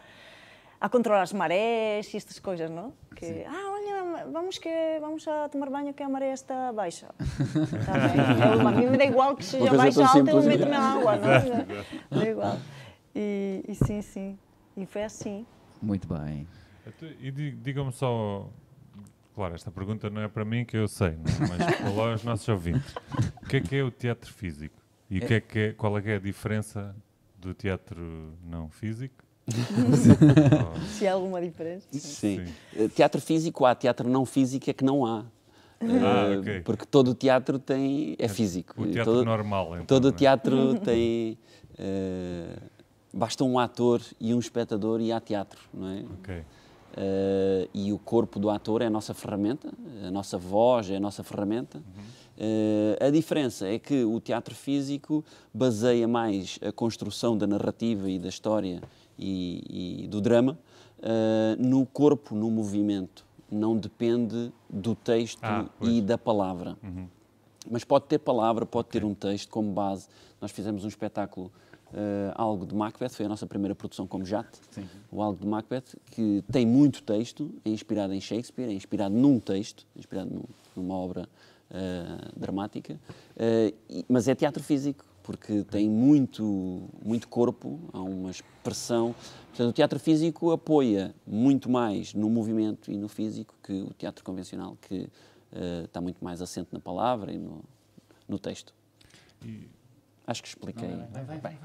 a 0.80 0.88
controlar 0.88 1.22
as 1.22 1.32
marés 1.32 2.12
e 2.12 2.16
estas 2.16 2.38
coisas, 2.38 2.70
não? 2.70 2.92
Que, 3.14 3.44
ah, 3.46 3.70
olha, 3.72 3.95
vamos 4.32 4.58
que 4.58 4.98
vamos 5.00 5.26
a 5.28 5.48
tomar 5.48 5.70
banho 5.70 5.92
que 5.92 6.02
a 6.02 6.08
maré 6.08 6.32
está 6.32 6.72
baixa. 6.72 7.08
Tá 7.86 7.92
bem. 7.92 8.60
Eu, 8.60 8.68
a 8.68 8.72
mim 8.72 8.86
me 8.86 8.98
dá 8.98 9.04
igual 9.04 9.36
que 9.36 9.44
seja 9.44 9.72
baixa 9.76 10.00
ou 10.00 10.06
alta, 10.06 10.30
eu 10.30 10.42
meto 10.42 10.66
na 10.66 10.78
água, 10.78 11.16
não? 11.16 12.18
Dá 12.18 12.28
igual. 12.28 12.58
E, 13.14 13.64
e 13.66 13.74
sim, 13.74 14.02
sim. 14.02 14.38
E 14.76 14.84
foi 14.86 15.04
assim. 15.04 15.46
Muito 15.80 16.06
bem. 16.06 16.46
E 17.20 17.30
digam-me 17.30 17.92
só, 17.92 18.48
claro, 19.34 19.54
esta 19.54 19.70
pergunta 19.70 20.08
não 20.10 20.22
é 20.22 20.28
para 20.28 20.44
mim 20.44 20.64
que 20.64 20.76
eu 20.76 20.86
sei, 20.86 21.16
não, 21.16 21.46
é? 21.46 21.58
mas 21.58 21.76
para 21.80 22.14
os 22.14 22.24
nossos 22.24 22.48
ouvintes. 22.48 22.94
O 23.42 23.46
que 23.46 23.56
é 23.56 23.60
que 23.60 23.76
é 23.76 23.82
o 23.82 23.90
teatro 23.90 24.32
físico? 24.32 24.76
E 25.10 25.18
o 25.18 25.26
que 25.26 25.34
é 25.34 25.40
que 25.40 25.58
é, 25.58 25.72
qual 25.72 25.96
é, 25.98 26.02
que 26.02 26.10
é 26.10 26.16
a 26.16 26.18
diferença 26.18 26.94
do 27.38 27.54
teatro 27.54 28.36
não 28.44 28.68
físico? 28.68 29.25
Se 30.88 31.06
há 31.06 31.12
alguma 31.12 31.40
diferença. 31.40 31.86
Sim. 31.92 32.00
Sim. 32.00 32.44
Eh, 32.74 32.88
teatro 32.88 33.20
físico 33.20 33.64
há, 33.64 33.74
teatro 33.74 34.08
não 34.08 34.26
físico 34.26 34.68
é 34.68 34.72
que 34.72 34.84
não 34.84 35.06
há. 35.06 35.24
Ah, 35.80 36.34
uh, 36.34 36.40
okay. 36.40 36.60
Porque 36.62 36.86
todo 36.86 37.08
o 37.08 37.14
teatro 37.14 37.58
tem, 37.58 38.16
é 38.18 38.28
físico. 38.28 38.82
O 38.82 38.86
teatro 38.86 39.12
todo, 39.12 39.24
normal, 39.24 39.74
então, 39.74 39.86
Todo 39.86 40.06
o 40.06 40.08
é? 40.08 40.12
teatro 40.12 40.78
tem. 40.80 41.38
Uh, 41.78 42.60
basta 43.12 43.44
um 43.44 43.58
ator 43.58 44.00
e 44.20 44.34
um 44.34 44.38
espectador 44.38 45.00
e 45.00 45.12
há 45.12 45.20
teatro, 45.20 45.60
não 45.72 45.88
é? 45.88 46.04
Okay. 46.20 46.38
Uh, 46.38 47.68
e 47.74 47.92
o 47.92 47.98
corpo 47.98 48.38
do 48.38 48.48
ator 48.48 48.80
é 48.80 48.86
a 48.86 48.90
nossa 48.90 49.12
ferramenta, 49.12 49.70
a 50.06 50.10
nossa 50.10 50.38
voz 50.38 50.90
é 50.90 50.96
a 50.96 51.00
nossa 51.00 51.22
ferramenta. 51.22 51.78
Uhum. 51.78 52.02
Uh, 52.38 53.06
a 53.06 53.10
diferença 53.10 53.66
é 53.66 53.78
que 53.78 54.04
o 54.04 54.18
teatro 54.18 54.54
físico 54.54 55.24
baseia 55.52 56.08
mais 56.08 56.58
a 56.66 56.72
construção 56.72 57.36
da 57.36 57.46
narrativa 57.46 58.08
e 58.08 58.18
da 58.18 58.28
história 58.28 58.82
e, 59.18 60.04
e 60.04 60.08
do 60.08 60.20
drama 60.20 60.58
uh, 60.98 61.62
no 61.62 61.84
corpo, 61.86 62.34
no 62.34 62.50
movimento. 62.50 63.24
Não 63.50 63.76
depende 63.76 64.52
do 64.68 64.94
texto 64.94 65.38
ah, 65.42 65.66
e 65.80 66.00
da 66.00 66.18
palavra. 66.18 66.76
Uhum. 66.82 67.06
Mas 67.70 67.84
pode 67.84 68.06
ter 68.06 68.18
palavra, 68.18 68.66
pode 68.66 68.88
ter 68.88 69.04
um 69.04 69.14
texto 69.14 69.48
como 69.50 69.72
base. 69.72 70.08
Nós 70.40 70.50
fizemos 70.50 70.84
um 70.84 70.88
espetáculo, 70.88 71.50
uh, 71.92 72.32
Algo 72.34 72.66
de 72.66 72.74
Macbeth, 72.74 73.10
foi 73.10 73.26
a 73.26 73.28
nossa 73.28 73.46
primeira 73.46 73.74
produção 73.74 74.06
como 74.06 74.24
Jate. 74.24 74.58
Sim. 74.70 74.88
O 75.10 75.22
Algo 75.22 75.38
de 75.40 75.46
Macbeth, 75.46 75.96
que 76.10 76.42
tem 76.50 76.66
muito 76.66 77.02
texto, 77.02 77.52
é 77.64 77.70
inspirado 77.70 78.12
em 78.12 78.20
Shakespeare, 78.20 78.68
é 78.68 78.72
inspirado 78.72 79.14
num 79.14 79.38
texto, 79.38 79.86
é 79.94 79.98
inspirado 79.98 80.30
num, 80.32 80.44
numa 80.74 80.94
obra 80.94 81.28
uh, 81.70 82.38
dramática, 82.38 82.94
uh, 82.94 84.04
mas 84.08 84.28
é 84.28 84.34
teatro 84.34 84.62
físico, 84.62 85.04
porque 85.26 85.64
tem 85.64 85.90
muito, 85.90 86.88
muito 87.04 87.26
corpo, 87.26 87.80
há 87.92 88.00
uma 88.00 88.30
expressão. 88.30 89.12
Portanto, 89.48 89.70
o 89.70 89.72
teatro 89.72 89.98
físico 89.98 90.52
apoia 90.52 91.12
muito 91.26 91.68
mais 91.68 92.14
no 92.14 92.30
movimento 92.30 92.92
e 92.92 92.96
no 92.96 93.08
físico 93.08 93.52
que 93.60 93.72
o 93.72 93.92
teatro 93.94 94.22
convencional, 94.22 94.78
que 94.80 95.10
uh, 95.52 95.84
está 95.84 96.00
muito 96.00 96.24
mais 96.24 96.40
assente 96.40 96.68
na 96.72 96.78
palavra 96.78 97.32
e 97.32 97.38
no, 97.38 97.64
no 98.28 98.38
texto. 98.38 98.72
E... 99.44 99.68
Acho 100.28 100.42
que 100.42 100.48
expliquei. 100.48 100.90
Não, 100.90 101.08
vai, 101.08 101.24
vai, 101.24 101.40
vai. 101.40 101.56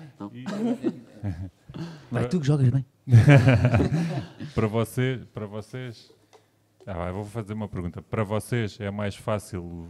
vai. 2.11 2.29
Tu 2.29 2.39
que 2.39 2.47
jogas 2.47 2.67
bem. 2.69 2.85
para, 4.55 4.67
você, 4.67 5.21
para 5.33 5.45
vocês, 5.45 6.11
ah, 6.87 7.11
vou 7.11 7.25
fazer 7.25 7.53
uma 7.53 7.67
pergunta. 7.67 8.01
Para 8.01 8.23
vocês 8.23 8.79
é 8.79 8.89
mais 8.89 9.15
fácil 9.15 9.87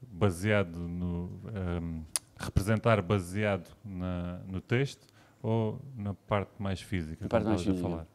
baseado 0.00 0.76
no 0.76 1.40
um, 1.82 2.04
representar 2.36 3.00
baseado 3.02 3.68
na, 3.84 4.40
no 4.46 4.60
texto 4.60 5.06
ou 5.42 5.78
na 5.96 6.14
parte 6.14 6.52
mais 6.58 6.80
física? 6.80 7.24
Na 7.24 7.28
parte 7.28 7.46
mais 7.46 7.62
física. 7.62 7.88
Falar? 7.88 8.06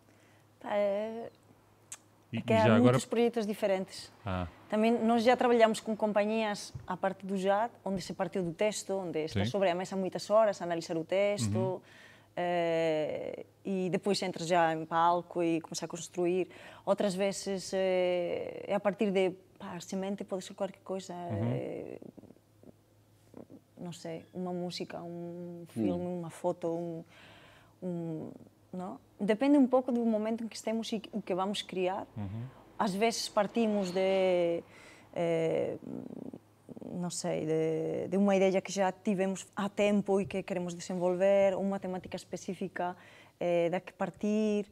É, 0.66 1.30
é 2.34 2.42
que 2.42 2.54
há 2.54 2.66
muitos 2.66 2.76
agora... 2.76 3.00
projetos 3.00 3.48
diferentes. 3.48 4.12
Ah. 4.26 4.48
Também 4.70 4.92
nós 4.92 5.24
já 5.24 5.36
trabalhamos 5.36 5.80
com 5.80 5.96
companhias 5.96 6.74
a 6.86 6.96
parte 6.96 7.26
do 7.26 7.38
JAD, 7.38 7.72
onde 7.84 8.02
se 8.02 8.14
partiu 8.14 8.44
do 8.44 8.54
texto, 8.54 8.94
onde 8.94 9.20
está 9.20 9.46
sobre 9.46 9.70
a 9.70 9.76
mesa 9.76 9.96
muitas 9.96 10.30
horas 10.30 10.62
a 10.62 10.66
analisar 10.66 10.98
o 10.98 11.04
texto. 11.04 11.56
Uhum 11.58 11.82
Uh, 12.40 13.46
e 13.66 13.90
depois 13.90 14.22
entras 14.22 14.48
já 14.48 14.74
em 14.74 14.86
palco 14.86 15.44
e 15.44 15.60
começas 15.60 15.84
a 15.84 15.88
construir. 15.88 16.48
Outras 16.86 17.14
vezes 17.14 17.74
uh, 17.74 17.76
é 17.76 18.74
a 18.74 18.80
partir 18.80 19.12
de 19.12 19.32
pá, 19.58 19.78
semente 19.82 20.24
pode 20.24 20.46
ser 20.46 20.54
qualquer 20.54 20.80
coisa. 20.80 21.14
Uhum. 21.14 21.56
Uh, 21.56 22.29
não 23.80 23.92
sei, 23.92 24.26
uma 24.34 24.52
música, 24.52 25.02
um 25.02 25.66
filme, 25.70 26.06
uhum. 26.06 26.20
uma 26.20 26.30
foto, 26.30 26.68
um, 26.68 27.04
um, 27.82 28.32
não? 28.74 29.00
Depende 29.20 29.58
um 29.58 29.68
pouco 29.68 29.92
do 29.92 30.06
momento 30.06 30.44
em 30.44 30.48
que 30.48 30.56
estamos 30.56 30.92
e 30.92 31.02
o 31.12 31.22
que 31.22 31.34
vamos 31.34 31.62
criar. 31.62 32.06
Uhum. 32.16 32.44
Às 32.78 32.94
vezes 32.94 33.28
partimos 33.28 33.92
de 33.92 34.64
não 36.92 37.10
sei, 37.10 37.46
de, 37.46 38.08
de, 38.10 38.18
uma 38.18 38.36
ideia 38.36 38.62
que 38.62 38.72
já 38.72 38.92
tivemos 38.92 39.48
há 39.56 39.70
tempo 39.70 40.20
e 40.22 40.26
que 40.26 40.44
queremos 40.44 40.74
desenvolver, 40.74 41.56
uma 41.56 41.80
temática 41.80 42.16
específica 42.16 42.96
eh, 43.40 43.70
da 43.70 43.80
que 43.80 43.94
partir. 43.94 44.66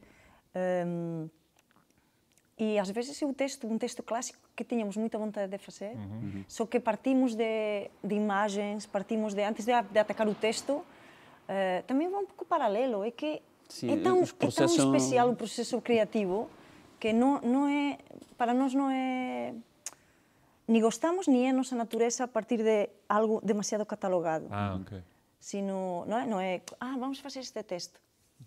Um, 0.86 1.28
e 2.58 2.78
às 2.78 2.90
vezes 2.90 3.20
é 3.22 3.26
um 3.26 3.32
texto, 3.32 3.66
um 3.66 3.78
texto 3.78 4.02
clássico 4.02 4.38
que 4.56 4.64
tínhamos 4.64 4.96
muita 4.96 5.16
vontade 5.16 5.50
de 5.50 5.58
fazer, 5.58 5.94
uhum. 5.94 6.44
só 6.48 6.66
que 6.66 6.80
partimos 6.80 7.34
de, 7.34 7.88
de, 8.02 8.14
imagens, 8.14 8.84
partimos 8.86 9.32
de, 9.32 9.42
antes 9.44 9.64
de, 9.64 9.72
de 9.82 9.98
atacar 9.98 10.26
o 10.26 10.34
texto, 10.34 10.72
uh, 10.72 10.84
também 11.86 12.08
vai 12.08 12.22
um 12.22 12.26
pouco 12.26 12.44
paralelo, 12.44 13.04
é 13.04 13.10
que 13.10 13.40
Sim, 13.68 13.92
é, 13.92 13.96
tão, 13.98 14.24
processos... 14.26 14.74
é 14.74 14.82
tão 14.82 14.96
especial 14.96 15.30
o 15.30 15.36
processo 15.36 15.80
criativo 15.80 16.50
que 16.98 17.12
não, 17.12 17.40
não 17.42 17.68
é, 17.68 17.98
para 18.36 18.52
nós 18.52 18.74
não 18.74 18.90
é 18.90 19.54
ni 20.66 20.80
gostamos 20.80 21.26
ni 21.26 21.46
é 21.46 21.52
nosa 21.52 21.74
natureza 21.76 22.24
a 22.24 22.28
partir 22.28 22.62
de 22.62 22.90
algo 23.08 23.40
demasiado 23.42 23.86
catalogado. 23.86 24.46
Ah, 24.50 24.76
ok. 24.80 25.02
Sino, 25.40 26.04
non 26.04 26.18
é, 26.20 26.26
non 26.26 26.38
é, 26.42 26.60
ah, 26.78 26.98
vamos 27.00 27.22
facer 27.24 27.40
este 27.40 27.64
texto. 27.64 27.96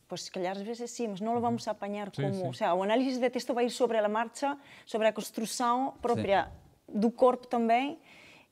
pues 0.08 0.30
que 0.30 0.46
ás 0.48 0.64
veces 0.64 0.92
sí, 0.92 1.08
mas 1.08 1.24
non 1.24 1.36
lo 1.36 1.42
vamos 1.42 1.68
a 1.68 1.76
apañar 1.76 2.12
sí, 2.12 2.20
como... 2.20 2.36
Sí. 2.36 2.48
O 2.48 2.56
sea, 2.56 2.76
o 2.76 2.84
análisis 2.84 3.20
de 3.24 3.32
texto 3.32 3.56
vai 3.56 3.68
ir 3.68 3.74
sobre 3.74 3.96
a 3.96 4.08
marcha, 4.12 4.60
sobre 4.84 5.08
a 5.08 5.14
construção 5.16 5.96
propia 6.04 6.52
sí. 6.52 7.00
do 7.00 7.16
corpo 7.16 7.48
tamén 7.48 7.96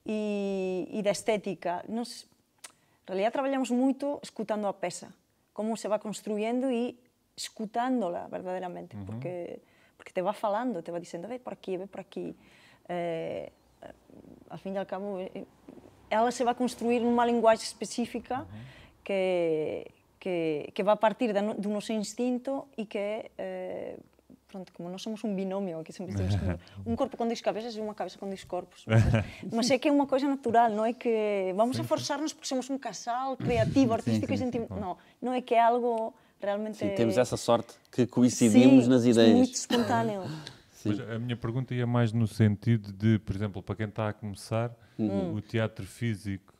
e, 0.07 0.87
e 0.87 0.99
da 1.03 1.11
estética. 1.11 1.83
Nós, 1.91 2.31
en 3.03 3.11
realidad, 3.11 3.35
traballamos 3.35 3.71
moito 3.75 4.23
escutando 4.23 4.71
a 4.71 4.75
peça, 4.75 5.11
como 5.51 5.75
se 5.75 5.91
va 5.91 5.99
construindo 5.99 6.71
e 6.71 6.95
escutándola 7.35 8.31
verdadeiramente, 8.31 8.95
uh 8.95 9.03
-huh. 9.03 9.07
porque, 9.07 9.59
porque 9.99 10.15
te 10.15 10.23
va 10.23 10.31
falando, 10.31 10.79
te 10.79 10.91
va 10.91 10.99
dicendo, 10.99 11.27
"Ve 11.27 11.39
por 11.39 11.51
aquí, 11.51 11.75
ve 11.75 11.87
por 11.87 11.99
aquí." 11.99 12.35
Eh, 12.87 13.51
ao 14.49 14.57
fim 14.57 14.71
e 14.71 14.79
ao 14.79 14.87
cabo, 14.87 15.19
eh, 15.19 15.31
eh, 15.35 15.45
ela 16.09 16.31
se 16.31 16.43
vai 16.43 16.55
construir 16.55 16.99
numa 16.99 17.25
linguagem 17.25 17.63
específica 17.63 18.41
uh 18.41 18.47
-huh. 18.47 19.03
que 19.03 19.91
que, 20.19 20.69
que 20.73 20.83
vai 20.83 20.95
partir 20.97 21.33
da, 21.33 21.41
do 21.53 21.69
nosso 21.69 21.93
instinto 21.93 22.67
e 22.77 22.85
que 22.85 23.31
eh, 23.37 23.97
pronto, 24.49 24.73
como 24.73 24.89
nós 24.89 25.01
somos 25.01 25.23
um 25.23 25.33
binómio, 25.33 25.83
que 25.83 25.93
sempre 25.93 26.15
temos 26.15 26.33
um 26.85 26.95
corpo 26.97 27.15
com 27.15 27.25
dois 27.25 27.39
cabeças 27.39 27.75
e 27.75 27.79
uma 27.79 27.93
cabeça 27.93 28.17
com 28.17 28.27
dois 28.27 28.43
corpos. 28.43 28.83
Mas, 28.85 29.03
mas 29.53 29.71
é 29.71 29.77
que 29.77 29.87
é 29.87 29.91
uma 29.91 30.07
coisa 30.07 30.27
natural, 30.27 30.69
não 30.71 30.85
é 30.85 30.93
que 30.93 31.53
vamos 31.55 31.79
a 31.79 31.83
forçar-nos 31.83 32.33
porque 32.33 32.47
somos 32.47 32.69
um 32.69 32.77
casal 32.77 33.37
criativo, 33.37 33.93
artístico 33.93 34.27
sim, 34.27 34.37
sim, 34.37 34.43
e 34.43 34.45
sentimos... 34.45 34.69
Não, 34.69 34.97
não 35.21 35.33
é 35.33 35.41
que 35.41 35.55
é 35.55 35.61
algo 35.61 36.13
realmente... 36.41 36.77
Sim, 36.77 36.89
temos 36.95 37.17
essa 37.17 37.37
sorte 37.37 37.73
que 37.91 38.05
coincidimos 38.05 38.85
sim, 38.85 38.89
nas 38.89 39.05
ideias. 39.05 39.37
muito 39.37 39.53
espontâneo. 39.53 40.23
Mas 40.83 40.97
a 40.97 41.19
minha 41.19 41.35
pergunta 41.35 41.73
ia 41.73 41.85
mais 41.85 42.13
no 42.13 42.25
sentido 42.25 42.93
de, 42.93 43.19
por 43.19 43.35
exemplo, 43.35 43.61
para 43.61 43.75
quem 43.75 43.87
está 43.87 44.07
a 44.07 44.13
começar, 44.13 44.73
uhum. 44.97 45.33
o 45.33 45.41
teatro 45.41 45.85
físico 45.85 46.53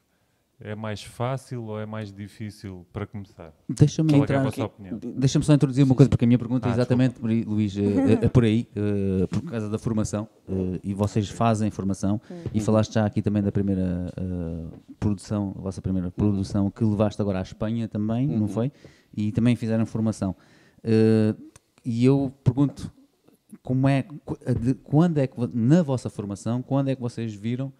é 0.62 0.76
mais 0.76 1.02
fácil 1.02 1.64
ou 1.64 1.80
é 1.80 1.86
mais 1.86 2.12
difícil 2.12 2.86
para 2.92 3.08
começar? 3.08 3.54
Deixa-me 3.68 4.14
é 4.14 4.18
entrar 4.18 4.46
é 4.46 4.52
Deixa-me 5.16 5.46
só 5.46 5.54
introduzir 5.54 5.86
uma 5.86 5.96
coisa, 5.96 6.10
porque 6.10 6.26
a 6.26 6.28
minha 6.28 6.38
pergunta 6.38 6.68
é 6.68 6.70
ah, 6.70 6.74
é 6.74 6.76
exatamente, 6.76 7.14
desculpa. 7.22 7.50
Luís, 7.50 7.78
é, 7.78 8.26
é, 8.26 8.30
por 8.30 8.44
aí, 8.44 8.68
uh, 8.76 9.28
por 9.28 9.42
causa 9.44 9.70
da 9.70 9.80
formação, 9.80 10.28
uh, 10.48 10.80
e 10.84 10.94
vocês 10.94 11.30
fazem 11.30 11.72
formação, 11.72 12.20
uhum. 12.30 12.44
e 12.54 12.60
falaste 12.60 12.94
já 12.94 13.06
aqui 13.06 13.22
também 13.22 13.42
da 13.42 13.52
primeira 13.52 14.12
uh, 14.20 14.70
produção, 15.00 15.56
a 15.58 15.62
vossa 15.62 15.82
primeira 15.82 16.12
produção, 16.12 16.70
que 16.70 16.84
levaste 16.84 17.22
agora 17.22 17.40
à 17.40 17.42
Espanha 17.42 17.88
também, 17.88 18.30
uhum. 18.30 18.40
não 18.40 18.48
foi? 18.48 18.72
E 19.16 19.32
também 19.32 19.56
fizeram 19.56 19.86
formação. 19.86 20.36
e 21.86 22.06
eu 22.06 22.34
pergunto, 22.44 22.92
como 23.64 23.88
é, 23.88 24.06
de, 24.62 24.74
quando 24.76 25.18
é 25.20 25.28
que, 25.28 25.36
na 25.54 25.82
vossa 25.82 26.10
formação, 26.10 26.62
quando 26.62 26.90
é 26.90 26.96
que 26.96 27.02
vocês 27.02 27.34
viram 27.34 27.72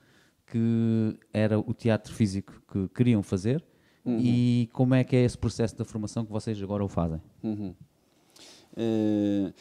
que 0.52 1.18
era 1.34 1.60
o 1.60 1.74
teatro 1.74 2.14
físico 2.14 2.62
que 2.72 2.88
queriam 2.90 3.22
fazer 3.22 3.64
uhum. 4.04 4.20
e 4.20 4.70
como 4.74 4.96
é 4.96 5.04
que 5.04 5.16
é 5.16 5.24
esse 5.24 5.38
processo 5.38 5.78
da 5.78 5.86
formação 5.86 6.26
que 6.26 6.32
vocês 6.32 6.62
agora 6.62 6.84
o 6.84 6.88
fazem? 6.88 7.22
Uhum. 7.44 7.74
Uh, 8.74 9.54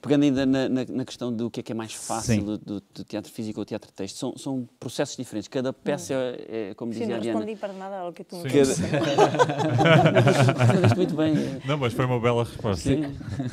pegando 0.00 0.24
ainda 0.24 0.44
na, 0.44 0.68
na, 0.68 0.84
na, 0.88 1.04
questão 1.04 1.32
do 1.32 1.50
que 1.50 1.60
é 1.60 1.62
que 1.62 1.72
é 1.72 1.74
mais 1.74 1.94
fácil 1.94 2.42
do, 2.42 2.58
do, 2.58 2.82
do, 2.94 3.04
teatro 3.04 3.32
físico 3.32 3.60
ou 3.60 3.64
teatro 3.64 3.90
texto, 3.92 4.16
são, 4.16 4.36
são 4.36 4.68
processos 4.78 5.16
diferentes. 5.16 5.48
Cada 5.48 5.72
peça 5.72 6.14
é, 6.14 6.70
é 6.70 6.74
como 6.74 6.92
Sim, 6.92 7.00
dizia 7.00 7.16
a 7.16 7.18
Diana... 7.18 7.40
não 7.40 7.46
respondi 7.46 7.60
para 7.60 7.72
nada 7.72 7.98
ao 8.00 8.12
que 8.12 8.24
tu 8.24 8.36
me 8.36 8.50
disseste. 8.50 8.82
muito 10.96 11.14
bem. 11.14 11.34
Não, 11.64 11.78
mas 11.78 11.92
foi 11.92 12.04
uma 12.04 12.20
bela 12.20 12.44
resposta. 12.44 12.82
Sim. 12.82 13.02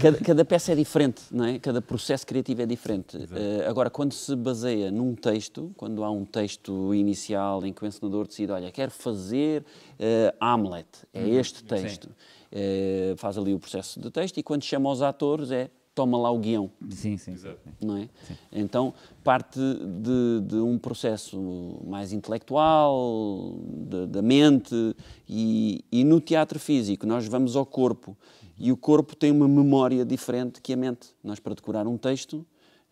Cada, 0.02 0.18
cada, 0.18 0.46
peça 0.46 0.74
é 0.74 0.76
diferente, 0.76 1.22
não 1.32 1.46
é? 1.46 1.60
Cada 1.60 1.82
processo 1.82 2.26
criativo 2.26 2.62
é 2.62 2.66
diferente. 2.66 3.18
Uh, 3.18 3.68
agora, 3.68 3.90
quando 3.90 4.14
se 4.14 4.36
baseia 4.36 4.92
num 4.92 5.16
texto, 5.16 5.72
quando 5.78 6.04
há 6.04 6.12
um 6.12 6.26
texto 6.26 6.94
inicial 6.94 7.66
em 7.66 7.72
que 7.72 7.84
o 7.84 7.88
encenador 7.88 8.28
decide, 8.28 8.52
olha, 8.52 8.72
quero 8.72 8.92
fazer 8.92 9.62
uh, 9.62 10.36
Hamlet, 10.40 10.88
é 11.14 11.22
uhum. 11.22 11.40
este 11.40 11.64
texto. 11.64 12.10
Uh, 12.52 13.18
faz 13.18 13.38
ali 13.38 13.54
o 13.54 13.60
processo 13.60 14.00
de 14.00 14.10
texto 14.10 14.38
e 14.38 14.44
quando 14.44 14.64
chama 14.64 14.90
os 14.90 15.02
atores 15.02 15.52
é 15.52 15.70
toma 15.98 16.16
lá 16.16 16.30
o 16.30 16.38
guião. 16.38 16.70
Sim, 16.92 17.18
sim. 17.18 17.36
Não 17.82 17.98
é? 17.98 18.10
Sim. 18.28 18.36
Então, 18.52 18.94
parte 19.24 19.60
de, 19.60 20.42
de, 20.48 20.56
um 20.58 20.78
processo 20.78 21.82
mais 21.88 22.14
intelectual, 22.14 23.56
da 24.08 24.22
mente, 24.22 24.76
e, 25.28 25.84
e, 25.92 26.04
no 26.04 26.22
teatro 26.22 26.60
físico 26.60 27.08
nós 27.08 27.28
vamos 27.28 27.56
ao 27.56 27.66
corpo, 27.66 28.16
e 28.60 28.72
o 28.72 28.78
corpo 28.78 29.16
tem 29.16 29.32
uma 29.32 29.48
memória 29.48 30.06
diferente 30.06 30.62
que 30.62 30.72
a 30.72 30.78
mente. 30.78 31.16
Nós, 31.24 31.40
para 31.40 31.56
decorar 31.56 31.88
um 31.88 31.98
texto, 31.98 32.46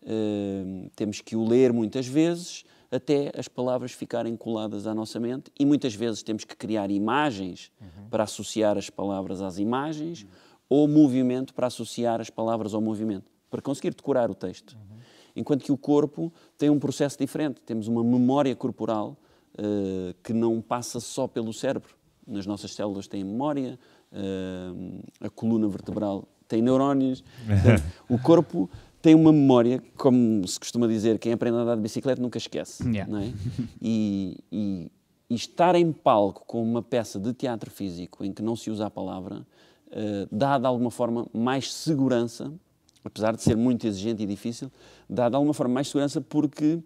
eh, 0.04 0.88
temos 0.96 1.20
que 1.20 1.36
o 1.36 1.46
ler 1.46 1.72
muitas 1.72 2.08
vezes, 2.08 2.64
até 2.90 3.30
as 3.36 3.46
palavras 3.46 3.92
ficarem 3.92 4.36
coladas 4.36 4.84
à 4.84 4.94
nossa 4.94 5.20
mente, 5.20 5.52
e 5.58 5.64
muitas 5.64 5.94
vezes 5.94 6.24
temos 6.24 6.44
que 6.44 6.56
criar 6.56 6.90
imagens 6.90 7.70
uhum. 7.80 8.08
para 8.10 8.24
associar 8.24 8.76
as 8.76 8.90
palavras 8.90 9.40
às 9.42 9.58
imagens. 9.58 10.22
Uhum 10.22 10.45
ou 10.68 10.88
movimento 10.88 11.54
para 11.54 11.66
associar 11.66 12.20
as 12.20 12.30
palavras 12.30 12.74
ao 12.74 12.80
movimento, 12.80 13.30
para 13.50 13.62
conseguir 13.62 13.94
decorar 13.94 14.30
o 14.30 14.34
texto. 14.34 14.76
Uhum. 14.76 14.96
Enquanto 15.36 15.64
que 15.64 15.72
o 15.72 15.76
corpo 15.76 16.32
tem 16.56 16.70
um 16.70 16.78
processo 16.78 17.18
diferente. 17.18 17.60
Temos 17.60 17.88
uma 17.88 18.02
memória 18.02 18.56
corporal 18.56 19.16
uh, 19.58 20.14
que 20.22 20.32
não 20.32 20.60
passa 20.60 20.98
só 20.98 21.26
pelo 21.26 21.52
cérebro. 21.52 21.94
Nas 22.26 22.46
nossas 22.46 22.74
células 22.74 23.06
tem 23.06 23.22
memória, 23.22 23.78
uh, 24.12 25.04
a 25.20 25.30
coluna 25.30 25.68
vertebral 25.68 26.26
tem 26.48 26.62
neurónios. 26.62 27.22
o 28.08 28.18
corpo 28.18 28.68
tem 29.02 29.14
uma 29.14 29.32
memória, 29.32 29.82
como 29.96 30.46
se 30.48 30.58
costuma 30.58 30.86
dizer, 30.86 31.18
quem 31.18 31.32
aprende 31.32 31.58
a 31.58 31.60
andar 31.60 31.76
de 31.76 31.82
bicicleta 31.82 32.20
nunca 32.20 32.38
esquece. 32.38 32.82
Yeah. 32.88 33.12
Não 33.12 33.20
é? 33.20 33.32
e, 33.80 34.38
e, 34.50 34.90
e 35.28 35.34
estar 35.34 35.74
em 35.74 35.92
palco 35.92 36.44
com 36.46 36.62
uma 36.62 36.82
peça 36.82 37.20
de 37.20 37.32
teatro 37.32 37.70
físico 37.70 38.24
em 38.24 38.32
que 38.32 38.42
não 38.42 38.56
se 38.56 38.70
usa 38.70 38.86
a 38.86 38.90
palavra 38.90 39.46
dá 40.30 40.58
de 40.58 40.66
alguma 40.66 40.90
forma 40.90 41.26
mais 41.32 41.72
segurança, 41.72 42.52
apesar 43.04 43.34
de 43.34 43.42
ser 43.42 43.56
muito 43.56 43.86
exigente 43.86 44.22
e 44.22 44.26
difícil, 44.26 44.70
dá 45.08 45.28
de 45.28 45.36
alguma 45.36 45.54
forma 45.54 45.74
mais 45.74 45.88
segurança 45.88 46.20
porque 46.20 46.80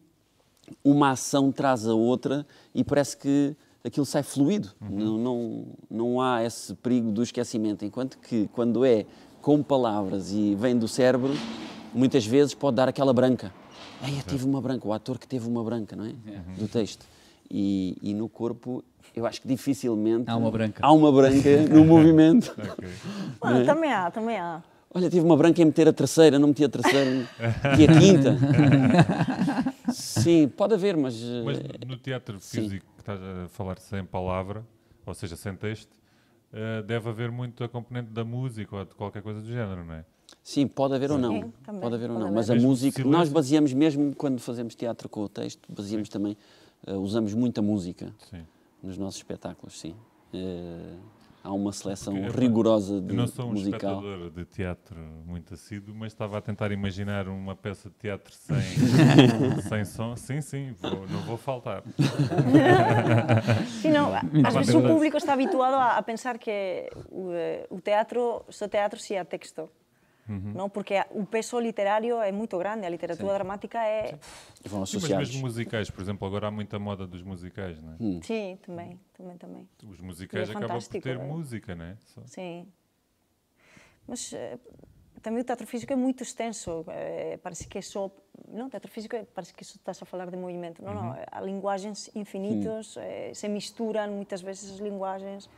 uma 0.84 1.10
ação 1.10 1.50
traz 1.50 1.86
a 1.86 1.94
outra 1.94 2.46
e 2.74 2.84
parece 2.84 3.16
que 3.16 3.56
aquilo 3.84 4.06
sai 4.06 4.22
fluido. 4.22 4.70
Uhum. 4.80 4.90
Não, 4.90 5.18
não, 5.18 5.66
não 5.90 6.20
há 6.20 6.44
esse 6.44 6.74
perigo 6.74 7.10
do 7.10 7.22
esquecimento. 7.22 7.84
Enquanto 7.84 8.18
que 8.18 8.48
quando 8.52 8.84
é 8.84 9.06
com 9.40 9.62
palavras 9.62 10.32
e 10.32 10.54
vem 10.54 10.78
do 10.78 10.86
cérebro, 10.86 11.32
muitas 11.94 12.26
vezes 12.26 12.54
pode 12.54 12.76
dar 12.76 12.88
aquela 12.88 13.12
branca. 13.12 13.52
Ei, 14.06 14.18
eu 14.18 14.22
tive 14.22 14.44
uma 14.44 14.60
branca, 14.60 14.86
o 14.86 14.92
ator 14.92 15.18
que 15.18 15.26
teve 15.26 15.48
uma 15.48 15.62
branca, 15.62 15.96
não 15.96 16.04
é? 16.04 16.08
Uhum. 16.08 16.54
Do 16.58 16.68
texto. 16.68 17.06
E, 17.50 17.96
e 18.00 18.14
no 18.14 18.28
corpo 18.28 18.84
eu 19.14 19.26
acho 19.26 19.40
que 19.40 19.48
dificilmente 19.48 20.30
há 20.30 20.36
uma 20.36 20.50
branca, 20.50 20.80
há 20.84 20.92
uma 20.92 21.12
branca 21.12 21.62
no 21.68 21.84
movimento. 21.84 22.54
okay. 23.40 23.62
É? 23.62 23.64
Também 23.64 23.92
há, 23.92 24.10
também 24.10 24.38
há. 24.38 24.62
Olha, 24.92 25.08
tive 25.08 25.24
uma 25.24 25.36
branca 25.36 25.62
em 25.62 25.66
meter 25.66 25.86
a 25.86 25.92
terceira, 25.92 26.38
não 26.38 26.48
meti 26.48 26.64
a 26.64 26.68
terceira, 26.68 27.10
meti 27.70 27.84
a 27.84 28.00
quinta. 28.00 28.36
Sim, 29.92 30.48
pode 30.48 30.74
haver, 30.74 30.96
mas. 30.96 31.20
Mas 31.44 31.58
eh, 31.58 31.62
no 31.86 31.96
teatro 31.96 32.40
físico, 32.40 32.86
sim. 32.86 32.92
que 32.94 33.00
estás 33.00 33.20
a 33.20 33.48
falar 33.48 33.78
sem 33.78 34.04
palavra, 34.04 34.64
ou 35.06 35.14
seja, 35.14 35.36
sem 35.36 35.54
texto, 35.54 35.96
eh, 36.52 36.82
deve 36.82 37.08
haver 37.08 37.30
muito 37.30 37.62
a 37.62 37.68
componente 37.68 38.10
da 38.10 38.24
música 38.24 38.76
ou 38.76 38.84
de 38.84 38.94
qualquer 38.94 39.22
coisa 39.22 39.40
do 39.40 39.46
género, 39.46 39.84
não 39.84 39.94
é? 39.94 40.04
Sim, 40.42 40.66
pode 40.66 40.94
haver 40.94 41.08
sim. 41.08 41.14
ou 41.14 41.20
não. 41.20 41.42
Sim, 41.42 41.80
pode 41.80 41.94
haver 41.94 42.10
ou 42.10 42.18
não. 42.18 42.32
Mas 42.32 42.50
a 42.50 42.54
música, 42.54 43.02
silêncio. 43.02 43.18
nós 43.18 43.28
baseamos 43.28 43.72
mesmo 43.72 44.14
quando 44.14 44.40
fazemos 44.40 44.74
teatro 44.74 45.08
com 45.08 45.22
o 45.22 45.28
texto, 45.28 45.60
baseamos 45.72 46.08
sim. 46.08 46.12
também, 46.12 46.36
uh, 46.86 46.94
usamos 46.94 47.34
muita 47.34 47.60
música. 47.60 48.12
Sim 48.30 48.44
nos 48.82 48.96
nossos 48.98 49.16
espetáculos, 49.16 49.78
sim. 49.78 49.94
Uh, 50.32 50.98
há 51.42 51.52
uma 51.52 51.72
seleção 51.72 52.14
rigorosa 52.30 53.00
de 53.00 53.14
musical. 53.14 53.14
Eu 53.14 53.16
não 53.16 53.26
sou 53.26 53.46
um 53.46 53.50
musical. 53.50 53.94
espectador 53.94 54.30
de 54.30 54.44
teatro 54.44 54.96
muito 55.26 55.54
assíduo, 55.54 55.94
mas 55.94 56.12
estava 56.12 56.38
a 56.38 56.40
tentar 56.40 56.70
imaginar 56.70 57.28
uma 57.28 57.56
peça 57.56 57.88
de 57.88 57.94
teatro 57.96 58.32
sem, 58.32 58.56
sem 59.68 59.84
som. 59.84 60.16
Sim, 60.16 60.40
sim, 60.40 60.74
vou, 60.80 61.06
não 61.08 61.20
vou 61.22 61.36
faltar. 61.36 61.82
sim, 63.80 63.90
não, 63.90 64.12
às 64.44 64.54
vezes 64.54 64.74
o 64.74 64.82
público 64.82 65.16
está 65.16 65.32
habituado 65.32 65.74
a, 65.74 65.96
a 65.96 66.02
pensar 66.02 66.38
que 66.38 66.90
o, 67.10 67.32
eh, 67.32 67.66
o 67.70 67.80
teatro, 67.80 68.44
só 68.48 68.68
teatro 68.68 68.98
se 68.98 69.16
há 69.16 69.24
texto. 69.24 69.68
Uhum. 70.30 70.52
Não? 70.54 70.70
Porque 70.70 70.94
o 71.10 71.26
peso 71.26 71.58
literário 71.58 72.22
é 72.22 72.30
muito 72.30 72.56
grande, 72.56 72.86
a 72.86 72.88
literatura 72.88 73.32
Sim. 73.32 73.34
dramática 73.34 73.84
é. 73.84 74.16
E 74.64 74.68
vão 74.68 74.84
associados. 74.84 75.10
Mas 75.10 75.28
mesmo 75.30 75.42
musicais, 75.42 75.90
por 75.90 76.00
exemplo, 76.00 76.26
agora 76.28 76.46
há 76.46 76.50
muita 76.52 76.78
moda 76.78 77.04
dos 77.04 77.22
musicais, 77.22 77.82
não 77.82 77.92
é? 77.94 77.96
Hum. 77.98 78.20
Sim, 78.22 78.56
também, 78.62 79.00
também, 79.12 79.36
também. 79.36 79.68
Os 79.84 80.00
musicais 80.00 80.48
é 80.48 80.52
acabam 80.52 80.78
por 80.78 81.00
ter 81.02 81.16
é? 81.16 81.18
música, 81.18 81.74
não 81.74 81.84
é? 81.84 81.96
Só. 82.14 82.22
Sim. 82.26 82.68
Mas 84.06 84.30
uh, 84.30 84.60
também 85.20 85.40
o 85.40 85.44
teatro 85.44 85.66
físico 85.66 85.92
é 85.92 85.96
muito 85.96 86.22
extenso. 86.22 86.82
Uh, 86.82 87.38
parece 87.42 87.66
que 87.66 87.78
é 87.78 87.82
só. 87.82 88.08
Não, 88.46 88.70
teatro 88.70 88.90
físico 88.90 89.16
é, 89.16 89.24
parece 89.24 89.52
que 89.52 89.64
só 89.64 89.74
estás 89.74 90.00
a 90.00 90.06
falar 90.06 90.30
de 90.30 90.36
movimento. 90.36 90.80
Não, 90.80 90.92
uhum. 90.92 91.02
não. 91.02 91.16
Há 91.28 91.40
linguagens 91.40 92.08
infinitas, 92.14 92.94
uh, 92.94 93.00
se 93.34 93.48
misturam 93.48 94.12
muitas 94.12 94.40
vezes 94.40 94.70
as 94.70 94.78
linguagens. 94.78 95.50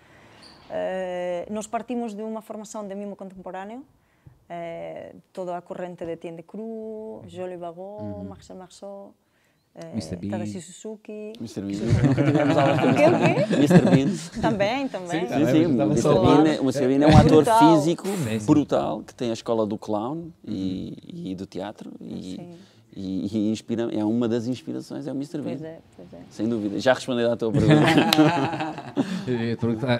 nós 1.50 1.66
partimos 1.66 2.14
de 2.14 2.22
uma 2.22 2.40
formação 2.40 2.88
de 2.88 2.94
mimo 2.94 3.14
contemporâneo 3.14 3.84
eh, 4.52 5.14
toda 5.32 5.56
a 5.56 5.62
corrente 5.62 6.04
de 6.04 6.16
Tiende 6.18 6.42
Cru, 6.42 7.22
Jolie 7.26 7.56
Bagot, 7.56 8.02
uhum. 8.02 8.24
Marcel 8.28 8.56
Marceau, 8.56 9.14
eh, 9.74 9.92
Mr. 9.94 10.16
Bean. 10.16 10.30
Tadashi 10.30 10.60
Suzuki. 10.60 11.32
Mr. 11.40 11.62
Bean. 11.62 11.80
Nunca 12.06 12.22
tivemos 12.22 12.56
aulas 12.58 12.78
com 12.80 13.56
Mr. 13.56 13.82
Bean. 13.90 14.10
Também, 14.42 14.88
também. 14.88 15.20
Sim, 15.20 15.28
sim, 15.28 15.46
sim. 15.46 15.66
O 15.66 15.82
Mr. 15.82 16.14
Bean, 16.20 16.44
é, 16.46 16.60
o 16.60 16.64
Mr. 16.64 16.86
Bean 16.86 17.02
é 17.02 17.06
um 17.06 17.16
ator 17.16 17.44
físico 17.44 18.06
brutal, 18.44 19.02
que 19.02 19.14
tem 19.14 19.30
a 19.30 19.32
escola 19.32 19.66
do 19.66 19.78
clown 19.78 20.30
e, 20.46 21.30
e 21.30 21.34
do 21.34 21.46
teatro. 21.46 21.90
E, 22.00 22.36
sim 22.36 22.58
e, 22.94 23.26
e 23.26 23.50
inspira, 23.50 23.88
é 23.92 24.04
uma 24.04 24.28
das 24.28 24.46
inspirações, 24.46 25.06
é 25.06 25.12
o 25.12 25.14
Mr. 25.14 25.38
Bean. 25.38 25.56
Pois 25.56 25.62
é, 25.62 25.78
pois 25.96 26.12
é. 26.12 26.18
Sem 26.30 26.48
dúvida. 26.48 26.78
Já 26.78 26.92
respondeu 26.92 27.32
à 27.32 27.36
tua 27.36 27.50
pergunta. 27.50 27.80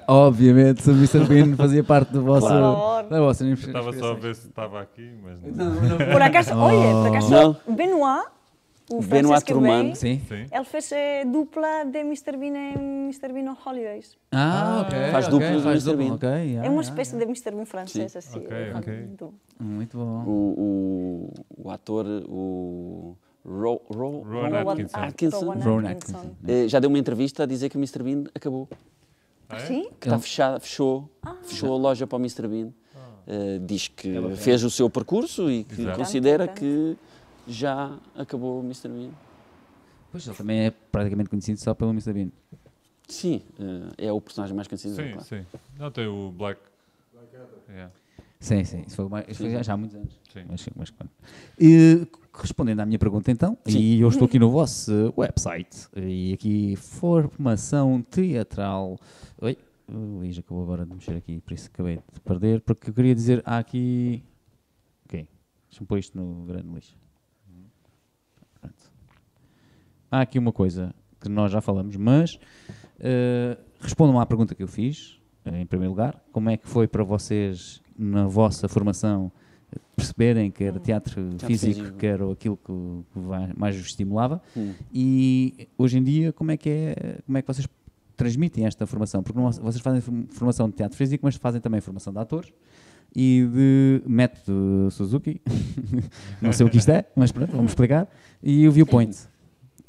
Obviamente, 0.08 0.82
se 0.82 0.90
o 0.90 0.94
Mr. 0.94 1.24
Bean 1.24 1.56
fazia 1.56 1.82
parte 1.82 2.12
do 2.12 2.22
vosso, 2.22 2.46
claro. 2.46 3.08
da 3.08 3.20
vossa 3.20 3.46
Estava 3.48 3.92
só 3.92 4.12
a 4.12 4.14
ver 4.14 4.34
se 4.34 4.48
estava 4.48 4.80
aqui, 4.80 5.10
mas 5.22 5.40
não. 5.42 5.74
não, 5.74 5.82
não. 5.88 5.96
Por 5.96 6.22
acaso, 6.22 6.52
oh. 6.54 6.58
olha, 6.58 7.08
por 7.08 7.16
acaso. 7.16 7.56
Benoit 7.68 8.26
o 8.92 9.02
Benoit 9.02 9.44
Truman. 9.44 9.94
Sim. 9.94 10.20
Sim. 10.28 10.46
Ele 10.50 10.64
fez 10.64 10.92
eh, 10.92 11.24
dupla 11.24 11.84
de 11.84 11.98
Mr. 12.00 12.36
Bean 12.36 12.54
em 12.54 13.08
Mr. 13.08 13.32
Bean 13.32 13.50
on 13.50 13.56
Holidays. 13.64 14.16
Ah, 14.30 14.84
ok. 14.86 14.98
Faz 15.10 15.28
okay, 15.28 15.38
dupla 15.38 15.60
de 15.60 15.68
Mr. 15.68 15.96
Bean. 15.96 16.14
Okay, 16.14 16.28
yeah, 16.28 16.66
é 16.66 16.70
uma 16.70 16.82
espécie 16.82 17.16
yeah. 17.16 17.32
de 17.32 17.40
Mr. 17.40 17.56
Bean 17.56 17.66
francês, 17.66 18.12
Sim. 18.12 18.18
assim. 18.18 18.38
Okay, 18.40 18.74
okay. 18.74 19.08
Muito 19.60 19.96
bom. 19.96 20.24
O, 20.26 21.32
o, 21.58 21.64
o 21.64 21.70
ator, 21.70 22.06
o... 22.28 23.16
Ro, 23.44 23.82
Ro, 23.88 24.22
Ron 24.22 24.70
Atkinson. 24.70 24.98
Atkinson. 24.98 25.52
Ron 25.58 25.86
Atkinson. 25.86 26.30
Eh, 26.46 26.68
já 26.68 26.78
deu 26.78 26.88
uma 26.88 26.98
entrevista 26.98 27.42
a 27.42 27.46
dizer 27.46 27.68
que 27.68 27.76
o 27.76 27.80
Mr. 27.80 28.02
Bean 28.02 28.24
acabou. 28.34 28.68
Ah, 29.48 29.56
é? 29.56 29.66
Sim? 29.66 29.88
Que 30.00 30.06
está 30.06 30.18
fechado, 30.18 30.60
fechou, 30.60 31.10
ah. 31.22 31.36
fechou 31.42 31.74
a 31.74 31.76
loja 31.76 32.06
para 32.06 32.16
o 32.16 32.20
Mr. 32.20 32.46
Bean. 32.46 32.72
Uh, 33.24 33.60
diz 33.60 33.86
que 33.86 34.12
fez 34.36 34.64
o 34.64 34.70
seu 34.70 34.90
percurso 34.90 35.48
e 35.48 35.62
que 35.62 35.82
Exato. 35.82 35.98
considera 35.98 36.48
que 36.48 36.96
já 37.46 37.98
acabou 38.14 38.60
o 38.60 38.64
Mr. 38.64 38.88
Bean. 38.88 39.10
Pois, 40.10 40.26
ele 40.26 40.36
também 40.36 40.66
é 40.66 40.70
praticamente 40.70 41.30
conhecido 41.30 41.58
só 41.58 41.74
pelo 41.74 41.90
Mr. 41.90 42.12
Bean. 42.12 42.30
Sim, 43.08 43.42
é 43.98 44.12
o 44.12 44.20
personagem 44.20 44.54
mais 44.54 44.68
conhecido. 44.68 44.94
Sim, 44.94 45.12
claro. 45.12 45.24
sim. 45.24 45.46
Não, 45.78 45.90
tem 45.90 46.06
o 46.06 46.30
Black... 46.30 46.60
Black 47.12 47.36
Adder. 47.36 47.58
Yeah. 47.68 47.92
Sim, 48.42 48.64
sim. 48.64 48.82
Isso 48.86 48.96
foi, 48.96 49.08
mais, 49.08 49.28
isso 49.28 49.40
foi 49.40 49.62
já 49.62 49.72
há 49.72 49.76
muitos 49.76 49.96
anos. 49.96 50.18
Sim. 50.32 50.44
Mas, 50.48 50.68
mas, 50.74 50.92
e, 51.58 52.06
respondendo 52.34 52.80
à 52.80 52.86
minha 52.86 52.98
pergunta, 52.98 53.30
então, 53.30 53.56
sim. 53.66 53.78
e 53.78 54.00
eu 54.00 54.08
estou 54.08 54.26
aqui 54.26 54.38
no 54.38 54.50
vosso 54.50 55.14
website, 55.16 55.86
e 55.96 56.32
aqui 56.32 56.74
formação 56.74 58.02
teatral. 58.02 58.98
Oi, 59.40 59.56
o 59.88 60.18
Luís 60.18 60.38
acabou 60.38 60.64
agora 60.64 60.84
de 60.84 60.92
mexer 60.92 61.16
aqui, 61.16 61.40
por 61.40 61.52
isso 61.52 61.70
acabei 61.72 62.00
de 62.12 62.20
perder, 62.20 62.60
porque 62.62 62.90
eu 62.90 62.94
queria 62.94 63.14
dizer, 63.14 63.42
há 63.44 63.58
aqui. 63.58 64.24
Ok, 65.06 65.28
deixa-me 65.68 65.86
pôr 65.86 65.98
isto 65.98 66.18
no 66.18 66.44
grande 66.44 66.68
lixo. 66.74 66.96
Há 70.12 70.20
aqui 70.20 70.38
uma 70.38 70.52
coisa 70.52 70.94
que 71.18 71.26
nós 71.26 71.50
já 71.50 71.62
falamos, 71.62 71.96
mas 71.96 72.34
uh, 72.34 73.58
respondam 73.80 74.20
à 74.20 74.26
pergunta 74.26 74.54
que 74.54 74.62
eu 74.62 74.68
fiz, 74.68 75.18
em 75.46 75.64
primeiro 75.64 75.90
lugar. 75.90 76.22
Como 76.30 76.50
é 76.50 76.58
que 76.58 76.68
foi 76.68 76.86
para 76.86 77.02
vocês 77.02 77.80
na 77.98 78.26
vossa 78.26 78.68
formação 78.68 79.32
perceberem 79.96 80.50
que 80.50 80.64
era 80.64 80.78
teatro, 80.78 81.14
teatro 81.14 81.46
físico, 81.46 81.74
físico, 81.76 81.96
que 81.96 82.04
era 82.04 82.30
aquilo 82.30 82.58
que, 82.58 82.72
mais 83.56 83.74
vos 83.74 83.86
estimulava? 83.86 84.42
Hum. 84.54 84.74
e 84.92 85.66
hoje 85.78 85.96
em 85.96 86.02
dia 86.02 86.30
como 86.30 86.50
é 86.50 86.58
que 86.58 86.68
é 86.68 87.18
como 87.24 87.38
é 87.38 87.40
que 87.40 87.48
vocês 87.48 87.66
transmitem 88.14 88.66
esta 88.66 88.86
formação? 88.86 89.22
Porque 89.22 89.38
não, 89.38 89.50
vocês 89.50 89.80
fazem 89.80 90.02
formação 90.28 90.68
de 90.68 90.74
teatro 90.74 90.98
físico 90.98 91.24
mas 91.24 91.36
fazem 91.36 91.58
também 91.58 91.80
formação 91.80 92.12
de 92.12 92.18
atores 92.18 92.52
e 93.16 93.48
de 93.50 94.02
método 94.06 94.90
Suzuki. 94.90 95.40
Não 96.40 96.52
sei 96.52 96.66
o 96.66 96.68
que 96.68 96.76
isto 96.76 96.90
é 96.90 97.06
mas 97.16 97.32
pronto, 97.32 97.52
vamos 97.52 97.70
explicar. 97.70 98.06
E 98.42 98.68
o 98.68 98.72
viewpoint 98.72 99.31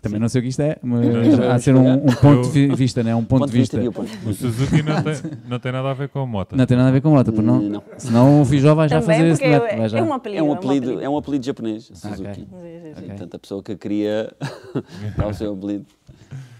também 0.03 0.19
não 0.19 0.27
sei 0.27 0.39
o 0.39 0.41
que 0.43 0.49
isto 0.49 0.61
é, 0.61 0.77
mas 0.81 1.39
há 1.39 1.57
de 1.57 1.63
ser 1.63 1.75
um, 1.75 1.93
um 1.93 2.15
ponto 2.21 2.51
de 2.51 2.75
vista, 2.75 3.01
né? 3.01 3.15
um 3.15 3.23
ponto, 3.23 3.39
ponto 3.39 3.51
de 3.51 3.57
vista. 3.57 3.79
O 3.79 4.33
Suzuki 4.33 4.83
não 4.83 5.01
tem, 5.01 5.13
não 5.47 5.59
tem 5.59 5.71
nada 5.71 5.89
a 5.89 5.93
ver 5.93 6.09
com 6.09 6.19
a 6.19 6.27
moto. 6.27 6.57
Não 6.57 6.65
tem 6.65 6.75
nada 6.75 6.89
a 6.89 6.91
ver 6.91 7.01
com 7.01 7.07
a 7.07 7.11
moto, 7.11 7.31
não? 7.41 7.61
não. 7.61 7.83
Senão 7.97 8.41
o 8.41 8.45
Fijó 8.45 8.75
vai 8.75 8.89
já 8.89 9.01
fazer 9.01 9.25
esse 9.27 9.41
método. 9.41 9.95
É, 9.95 9.99
é, 9.99 10.03
um 10.03 10.13
apelido, 10.13 10.39
é, 10.39 10.43
um 10.43 10.53
apelido, 10.53 11.01
é 11.01 11.09
um 11.09 11.17
apelido 11.17 11.45
japonês, 11.45 11.85
Suzuki. 11.85 12.21
Okay. 12.21 12.47
Okay. 12.91 13.07
Portanto, 13.07 13.35
a 13.35 13.39
pessoa 13.39 13.63
que 13.63 13.77
cria 13.77 14.29
dá 15.17 15.27
o 15.27 15.33
seu 15.33 15.53
apelido. 15.53 15.85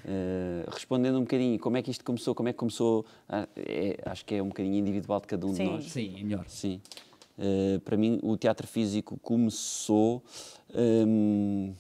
Uh, 0.06 0.70
respondendo 0.72 1.18
um 1.18 1.22
bocadinho, 1.22 1.60
como 1.60 1.76
é 1.76 1.82
que 1.82 1.92
isto 1.92 2.04
começou? 2.04 2.34
Como 2.34 2.48
é 2.48 2.54
que 2.54 2.60
começou? 2.60 3.06
Ah, 3.28 3.48
é, 3.58 3.98
acho 4.06 4.26
que 4.26 4.36
é 4.36 4.44
um 4.44 4.48
bocadinho 4.48 4.76
individual 4.78 5.20
de 5.20 5.28
cada 5.28 5.46
um 5.46 5.54
Sim. 5.54 5.64
de 5.66 5.70
nós. 5.70 5.92
Sim, 5.92 6.16
é 6.18 6.24
melhor. 6.24 6.46
Sim. 6.48 6.80
Uh, 7.38 7.80
para 7.82 7.98
mim, 7.98 8.20
o 8.24 8.38
teatro 8.38 8.66
físico 8.68 9.20
começou. 9.22 10.24
Um, 10.74 11.74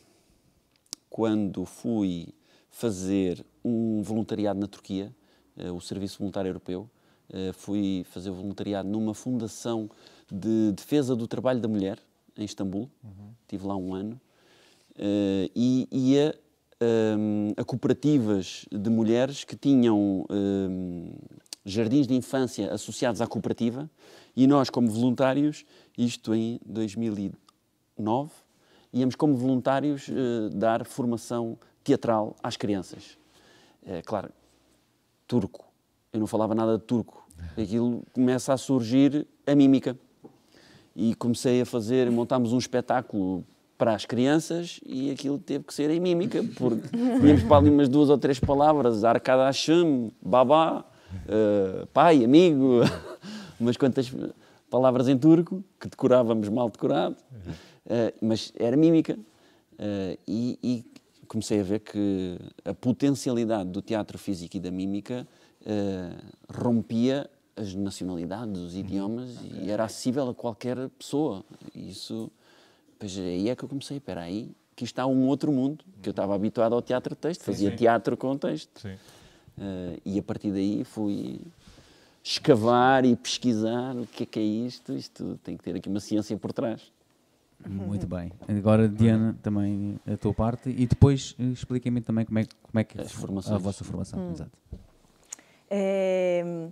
quando 1.13 1.63
fui 1.63 2.30
fazer 2.71 3.45
um 3.63 4.02
voluntariado 4.02 4.60
na 4.60 4.65
Turquia, 4.65 5.13
uh, 5.56 5.71
o 5.71 5.80
Serviço 5.80 6.17
Voluntário 6.17 6.49
Europeu. 6.49 6.89
Uh, 7.30 7.54
fui 7.54 8.04
fazer 8.10 8.32
voluntariado 8.32 8.89
numa 8.89 9.13
fundação 9.13 9.88
de 10.28 10.71
defesa 10.71 11.15
do 11.15 11.28
trabalho 11.28 11.62
da 11.62 11.67
mulher, 11.67 11.99
em 12.36 12.43
Istambul. 12.43 12.89
Uhum. 13.04 13.32
Estive 13.43 13.67
lá 13.67 13.78
um 13.78 13.93
ano. 13.93 14.19
Uh, 14.95 15.47
e 15.56 15.88
ia 15.91 16.34
um, 16.82 17.54
a 17.58 17.63
cooperativas 17.63 18.65
de 18.71 18.89
mulheres 18.89 19.43
que 19.43 19.56
tinham 19.56 20.26
um, 20.28 21.13
jardins 21.63 22.08
de 22.08 22.15
infância 22.15 22.73
associados 22.73 23.21
à 23.21 23.28
cooperativa 23.28 23.88
e 24.36 24.47
nós, 24.47 24.71
como 24.71 24.89
voluntários, 24.89 25.63
isto 25.95 26.34
em 26.34 26.60
2009, 26.65 28.32
íamos 28.93 29.15
como 29.15 29.36
voluntários 29.36 30.08
uh, 30.08 30.49
dar 30.53 30.86
formação 30.86 31.58
teatral 31.84 32.36
às 32.41 32.56
crianças. 32.56 33.17
É, 33.86 34.01
claro, 34.01 34.29
turco. 35.27 35.65
Eu 36.12 36.19
não 36.19 36.27
falava 36.27 36.53
nada 36.53 36.77
de 36.77 36.84
turco. 36.84 37.27
Aquilo 37.58 38.03
começa 38.13 38.53
a 38.53 38.58
surgir 38.58 39.27
a 39.45 39.56
mímica. 39.56 39.97
E 40.95 41.15
comecei 41.15 41.62
a 41.62 41.65
fazer, 41.65 42.10
montámos 42.12 42.53
um 42.53 42.58
espetáculo 42.60 43.43
para 43.77 43.95
as 43.95 44.06
crianças 44.06 44.79
e 44.86 45.10
aquilo 45.10 45.39
teve 45.39 45.63
que 45.63 45.73
ser 45.73 45.89
em 45.89 45.99
mímica, 45.99 46.43
porque 46.56 46.88
tínhamos 47.19 47.43
para 47.43 47.58
ali 47.58 47.69
umas 47.71 47.89
duas 47.89 48.10
ou 48.10 48.17
três 48.17 48.39
palavras, 48.39 49.03
arcada 49.03 49.45
Hashem, 49.45 50.12
babá, 50.21 50.86
uh, 51.25 51.88
pai, 51.88 52.23
amigo, 52.23 52.82
umas 53.60 53.75
quantas 53.75 54.13
palavras 54.69 55.08
em 55.08 55.17
turco, 55.17 55.63
que 55.79 55.88
decorávamos 55.88 56.47
mal 56.47 56.69
decorado. 56.69 57.15
Eh, 57.86 58.13
mas 58.22 58.54
era 58.58 58.78
mímica. 58.78 59.17
Uh, 59.74 60.17
e, 60.28 60.60
e, 60.63 60.86
comecei 61.28 61.60
a 61.60 61.63
ver 61.63 61.80
que 61.80 62.38
a 62.63 62.76
potencialidade 62.76 63.69
do 63.69 63.82
teatro 63.82 64.19
físico 64.19 64.56
e 64.56 64.60
da 64.60 64.69
mímica 64.69 65.28
uh, 65.62 66.24
rompia 66.48 67.28
as 67.56 67.74
nacionalidades, 67.74 68.62
os 68.62 68.76
idiomas 68.76 69.38
okay. 69.38 69.63
e 69.63 69.72
era 69.72 69.84
acessível 69.84 70.30
a 70.30 70.34
qualquer 70.36 70.89
pessoa. 70.89 71.43
E 71.74 71.89
isso, 71.89 72.32
pois 73.00 73.17
aí 73.17 73.50
é 73.50 73.56
que 73.56 73.63
eu 73.63 73.69
comecei, 73.69 73.98
espera 73.98 74.22
aí, 74.22 74.52
que 74.76 74.84
está 74.84 75.08
um 75.08 75.28
outro 75.28 75.52
mundo, 75.52 75.84
que 76.04 76.10
eu 76.10 76.12
estava 76.12 76.36
habituado 76.36 76.76
ao 76.76 76.82
teatro 76.84 77.15
texto, 77.15 77.43
fazia 77.43 77.72
sim. 77.72 77.78
teatro 77.78 78.15
com 78.15 78.38
texto. 78.38 78.86
Uh, 78.86 80.00
e 80.06 80.19
a 80.19 80.24
partir 80.24 80.52
daí 80.52 80.84
fui 80.84 81.41
escavar 82.24 83.06
e 83.06 83.15
pesquisar 83.15 83.96
o 83.96 84.06
que 84.06 84.24
é 84.24 84.26
que 84.26 84.39
é 84.39 84.43
isto, 84.43 84.93
isto 84.93 85.39
tem 85.43 85.58
que 85.58 85.63
ter 85.63 85.76
aqui 85.76 85.89
uma 85.89 86.00
ciência 86.00 86.38
por 86.38 86.54
trás. 86.54 86.93
Muito 87.69 88.08
bem. 88.08 88.32
Agora, 88.47 88.88
Diana, 88.88 89.38
também 89.41 89.99
a 90.06 90.17
tua 90.17 90.34
parte 90.34 90.69
e 90.69 90.86
depois 90.86 91.36
eh, 91.39 91.43
expliquem-me 91.43 92.02
também 92.02 92.26
como 92.26 92.39
é, 92.39 92.45
como 92.45 92.80
é 92.80 92.84
que 92.84 92.99
é 92.99 93.02
a 93.02 93.58
vossa 93.58 93.84
formação. 93.84 94.19
Hum. 94.19 94.32
Exato. 94.32 94.52
É, 95.69 96.69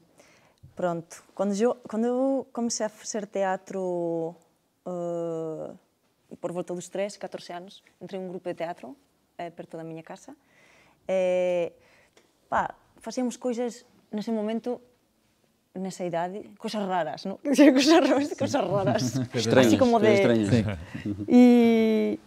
pronto, 0.76 1.24
quando 1.34 1.60
eu, 1.60 1.76
quando 1.88 2.06
eu 2.06 2.48
comecei 2.54 2.86
a 2.86 2.90
fazer 2.90 3.26
teatro 3.26 4.36
uh, 4.86 5.78
por 6.40 6.52
volta 6.52 6.74
dos 6.74 6.88
13, 6.90 7.18
14 7.18 7.54
anos, 7.54 7.84
entrei 8.00 8.20
em 8.20 8.24
um 8.24 8.30
grupo 8.30 8.48
de 8.48 8.56
teatro 8.56 8.96
é, 9.38 9.50
perto 9.50 9.78
da 9.78 9.84
minha 9.84 10.04
casa. 10.04 10.36
É, 11.08 11.72
pá, 12.48 12.76
fazíamos 12.98 13.38
coisas 13.38 13.86
nesse 14.12 14.32
momento 14.32 14.80
nesa 15.76 16.04
idade, 16.04 16.52
cousas 16.60 16.84
raras, 16.84 17.24
non? 17.24 17.40
cosas 17.40 18.00
raras, 18.04 18.28
cousas 18.42 18.64
raras. 18.64 19.04
Estranhas, 19.32 19.68
Así 19.72 19.78
como 19.80 20.00
de... 20.00 20.14
Estreñas. 20.14 20.50
Sí. 20.52 20.62
E, 21.32 22.20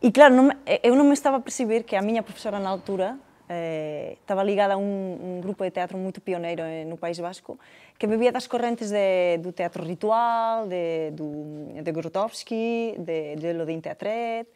e 0.00 0.08
claro, 0.12 0.32
non, 0.32 0.52
eh, 0.64 0.80
eu 0.80 0.96
non 0.96 1.04
me 1.04 1.16
estaba 1.16 1.40
a 1.40 1.44
percibir 1.44 1.84
que 1.84 2.00
a 2.00 2.02
miña 2.04 2.24
profesora 2.24 2.56
na 2.56 2.72
altura 2.72 3.20
eh, 3.48 4.16
estaba 4.24 4.40
ligada 4.40 4.74
a 4.74 4.80
un, 4.80 5.20
un 5.20 5.34
grupo 5.44 5.64
de 5.64 5.70
teatro 5.70 6.00
moito 6.00 6.24
pioneiro 6.24 6.64
eh, 6.64 6.88
no 6.88 6.96
País 6.96 7.20
Vasco 7.20 7.60
que 8.00 8.08
bebía 8.08 8.32
das 8.32 8.48
correntes 8.48 8.88
de, 8.88 9.40
do 9.40 9.52
teatro 9.52 9.84
ritual, 9.84 10.68
de, 10.68 11.12
do, 11.16 11.76
de 11.76 11.92
Grotowski, 11.92 12.96
de, 13.00 13.36
de 13.36 13.56
Lodin 13.56 13.80
Teatret, 13.80 14.48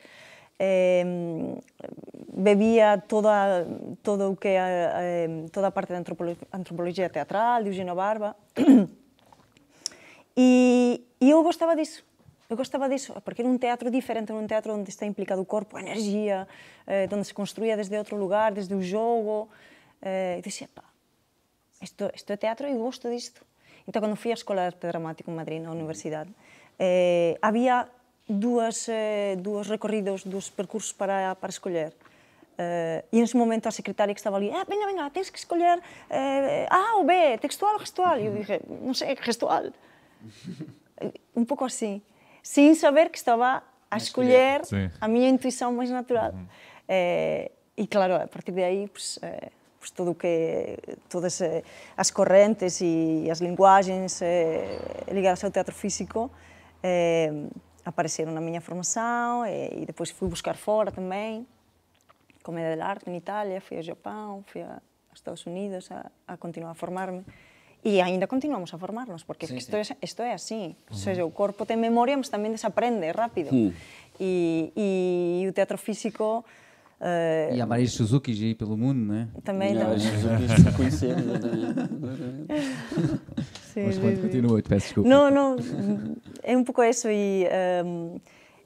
eh, 0.61 1.57
bebía 2.37 3.01
toda, 3.09 3.65
todo 4.05 4.29
o 4.29 4.37
que 4.37 4.53
eh, 4.53 5.49
toda 5.49 5.69
a 5.69 5.75
parte 5.75 5.97
da 5.97 6.05
antropologia 6.53 7.09
teatral, 7.09 7.65
de 7.65 7.73
Eugenio 7.73 7.97
Barba. 7.97 8.37
e, 10.37 11.01
e 11.17 11.31
eu 11.31 11.43
gostava 11.43 11.75
disso. 11.75 12.05
Eu 12.51 12.57
gostava 12.57 12.89
disso, 12.89 13.15
porque 13.25 13.41
era 13.43 13.49
um 13.49 13.57
teatro 13.57 13.91
diferente, 13.91 14.33
era 14.33 14.41
um 14.41 14.47
teatro 14.47 14.75
onde 14.75 14.91
está 14.91 15.07
implicado 15.07 15.41
o 15.41 15.47
corpo, 15.47 15.77
a 15.77 15.81
energia, 15.81 16.47
eh, 16.87 17.09
onde 17.11 17.25
se 17.25 17.33
construía 17.33 17.77
desde 17.77 17.97
outro 17.97 18.17
lugar, 18.17 18.53
desde 18.53 18.75
o 18.75 18.83
jogo. 18.83 19.49
Eh, 20.03 20.39
e 20.39 20.43
dizia, 20.43 20.69
pá, 20.75 20.83
isto, 21.81 22.11
isto 22.13 22.33
é 22.33 22.37
teatro 22.37 22.69
e 22.69 22.75
gosto 22.75 23.09
disto. 23.09 23.47
Então, 23.87 24.03
quando 24.03 24.17
fui 24.17 24.31
à 24.33 24.35
Escola 24.35 24.63
de 24.63 24.67
Arte 24.67 24.87
Dramático 24.87 25.31
em 25.31 25.35
Madrid, 25.35 25.63
na 25.63 25.71
universidade, 25.71 26.31
eh, 26.79 27.39
havia 27.41 27.89
dúas, 28.31 28.87
eh, 28.89 29.35
dúas 29.43 29.67
recorridos, 29.67 30.23
dos 30.23 30.51
percursos 30.51 30.95
para, 30.95 31.35
para 31.35 31.51
escoller. 31.51 31.91
Eh, 32.59 33.03
e 33.11 33.19
nese 33.19 33.35
momento 33.35 33.67
a 33.67 33.75
secretaria 33.75 34.15
que 34.15 34.21
estaba 34.23 34.39
ali, 34.39 34.55
ah, 34.55 34.63
eh, 34.63 34.67
venga, 34.71 34.87
venga, 34.87 35.11
tens 35.11 35.31
que 35.33 35.39
escoller 35.41 35.83
eh, 36.07 36.71
A 36.71 36.95
ou 37.01 37.05
B, 37.05 37.39
textual 37.43 37.75
ou 37.75 37.83
gestual. 37.83 38.21
E 38.23 38.31
eu 38.31 38.35
dije, 38.37 38.63
non 38.69 38.95
sei, 38.95 39.19
gestual. 39.19 39.75
Un 41.35 41.45
pouco 41.49 41.67
así. 41.67 42.05
Sin 42.43 42.77
saber 42.77 43.11
que 43.11 43.19
estaba 43.19 43.65
a 43.91 43.97
escoller 43.97 44.63
sí. 44.63 44.87
a 45.01 45.07
miña 45.09 45.27
intuición 45.27 45.75
máis 45.75 45.91
natural. 45.91 46.31
Uh 46.31 46.39
-huh. 46.39 46.49
eh, 46.87 47.51
e 47.75 47.89
claro, 47.89 48.15
a 48.21 48.29
partir 48.29 48.55
de 48.55 48.63
aí, 48.63 48.87
pues, 48.87 49.19
eh, 49.25 49.51
pues 49.81 49.91
todo 49.91 50.15
que 50.15 50.77
todas 51.09 51.41
eh, 51.41 51.65
as 51.97 52.13
correntes 52.13 52.79
e 52.85 53.27
as 53.33 53.41
linguaxes 53.41 54.21
eh, 54.21 55.09
ligadas 55.09 55.43
ao 55.43 55.51
teatro 55.51 55.75
físico 55.75 56.31
eh, 56.85 57.49
apareceram 57.85 58.33
na 58.33 58.41
minha 58.41 58.61
formação 58.61 59.45
e, 59.47 59.83
e 59.83 59.87
depois 59.87 60.11
fui 60.11 60.29
buscar 60.29 60.57
fora 60.57 60.91
também. 60.91 61.47
Comédia 62.43 62.71
dell'arte 62.71 63.11
em 63.11 63.17
Itália, 63.17 63.61
fui 63.61 63.77
ao 63.77 63.83
Japão, 63.83 64.45
fui 64.47 64.63
a, 64.63 64.81
aos 65.11 65.19
Estados 65.19 65.45
Unidos 65.47 65.91
a, 65.91 66.11
a 66.27 66.37
continuar 66.37 66.71
a 66.71 66.75
formar-me. 66.75 67.25
E 67.83 68.01
ainda 68.01 68.27
continuamos 68.27 68.73
a 68.75 68.79
formarnos, 68.79 69.25
porque 69.25 69.47
sim, 69.47 69.57
isto, 69.57 69.85
sim. 69.85 69.95
É, 69.95 70.05
isto 70.05 70.23
é 70.23 70.35
assim. 70.35 70.67
Uhum. 70.67 70.75
Ou 70.91 70.97
seja, 70.97 71.25
o 71.25 71.31
corpo 71.31 71.65
tem 71.65 71.77
memória, 71.77 72.17
mas 72.17 72.29
também 72.29 72.51
desaprende 72.51 73.11
rápido. 73.11 73.53
Uhum. 73.53 73.73
E, 74.19 74.73
e, 74.77 75.41
e 75.45 75.49
o 75.49 75.53
teatro 75.53 75.79
físico 75.79 76.45
Uh, 77.01 77.55
e 77.55 77.61
há 77.63 77.65
vários 77.65 77.95
Suzuki 77.95 78.31
aí 78.31 78.55
pelo 78.55 78.77
mundo, 78.77 78.99
não 78.99 79.15
é? 79.15 79.29
Também 79.43 79.73
não. 79.73 79.87
Vários 79.87 80.03
Suzuki 80.21 80.49
se 80.49 80.77
conhecemos. 80.77 81.25
Mas 83.77 84.19
continua, 84.19 84.63
te 84.63 84.69
peço 84.69 84.87
desculpa. 84.87 85.09
Não, 85.09 85.31
não, 85.31 85.57
é 86.43 86.57
um 86.57 86.65
pouco 86.65 86.83
isso. 86.83 87.09
E, 87.11 87.47
um, 87.85 88.21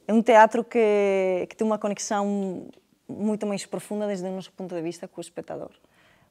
é 0.07 0.12
um 0.12 0.22
teatro 0.22 0.64
que, 0.64 1.46
que 1.48 1.57
tem 1.57 1.66
uma 1.66 1.78
conexão 1.78 2.68
muito 3.09 3.46
mais 3.46 3.64
profunda 3.66 4.07
desde 4.07 4.26
o 4.26 4.30
nosso 4.30 4.52
ponto 4.52 4.74
de 4.74 4.82
vista 4.82 5.09
com 5.09 5.20
o 5.20 5.22
espectador. 5.22 5.70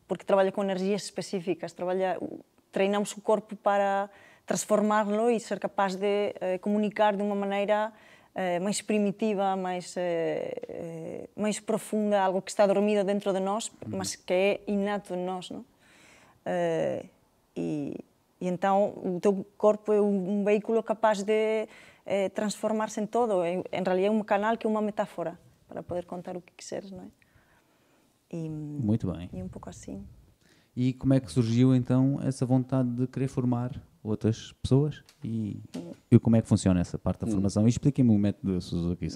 Porque 0.08 0.24
trabalha 0.24 0.52
com 0.52 0.64
energias 0.64 1.04
específicas, 1.04 1.74
trabalha, 1.74 2.20
treinamos 2.72 3.12
o 3.14 3.22
corpo 3.22 3.56
para 3.56 4.10
transformá-lo 4.46 5.30
e 5.30 5.40
ser 5.40 5.60
capaz 5.60 5.96
de 5.96 6.36
uh, 6.36 6.60
comunicar 6.60 7.16
de 7.16 7.24
uma 7.24 7.36
maneira 7.36 7.94
eh, 8.36 8.60
mais 8.60 8.82
primitiva, 8.82 9.56
mais, 9.56 9.96
eh, 9.96 10.56
eh, 10.68 11.30
mais 11.36 11.60
profunda, 11.60 12.20
algo 12.20 12.42
que 12.42 12.50
está 12.50 12.66
dormido 12.66 13.04
dentro 13.04 13.32
de 13.32 13.40
nós, 13.40 13.68
uhum. 13.68 13.98
mas 13.98 14.16
que 14.16 14.34
é 14.34 14.62
inato 14.66 15.14
em 15.14 15.24
nós. 15.24 15.52
Não? 15.52 15.64
e, 17.56 17.96
e 18.44 18.48
então 18.48 18.94
o 18.98 19.20
teu 19.22 19.46
corpo 19.58 19.94
é 19.94 20.02
um, 20.02 20.44
veículo 20.44 20.84
capaz 20.84 21.24
de 21.24 21.68
transformar-se 22.36 23.00
em 23.00 23.06
todo. 23.06 23.46
Em, 23.46 23.64
em 23.72 23.84
realidade 23.84 24.06
é 24.06 24.12
um 24.12 24.22
canal 24.22 24.58
que 24.58 24.68
é 24.68 24.70
uma 24.70 24.82
metáfora 24.82 25.40
para 25.66 25.82
poder 25.82 26.06
contar 26.06 26.36
o 26.36 26.42
que 26.42 26.52
quiseres, 26.54 26.92
não 26.92 27.04
é? 27.04 27.08
E, 28.30 28.50
Muito 28.50 29.10
bem. 29.10 29.30
E 29.32 29.42
um 29.42 29.48
pouco 29.48 29.70
assim. 29.70 30.06
E 30.76 30.92
como 30.94 31.14
é 31.14 31.22
que 31.22 31.32
surgiu 31.32 31.74
então 31.74 32.20
essa 32.22 32.46
vontade 32.46 32.90
de 32.90 33.08
querer 33.08 33.30
formar 33.30 33.82
outras 34.04 34.52
pessoas 34.62 35.02
e, 35.24 35.62
e 36.12 36.20
como 36.20 36.36
é 36.36 36.42
que 36.42 36.48
funciona 36.48 36.82
essa 36.82 36.98
parte 36.98 37.22
da 37.22 37.28
hum. 37.28 37.32
formação. 37.32 37.66
E 37.66 37.70
expliquem-me 37.70 38.12
o 38.12 38.18
método 38.20 38.60
Suzuki, 38.62 39.08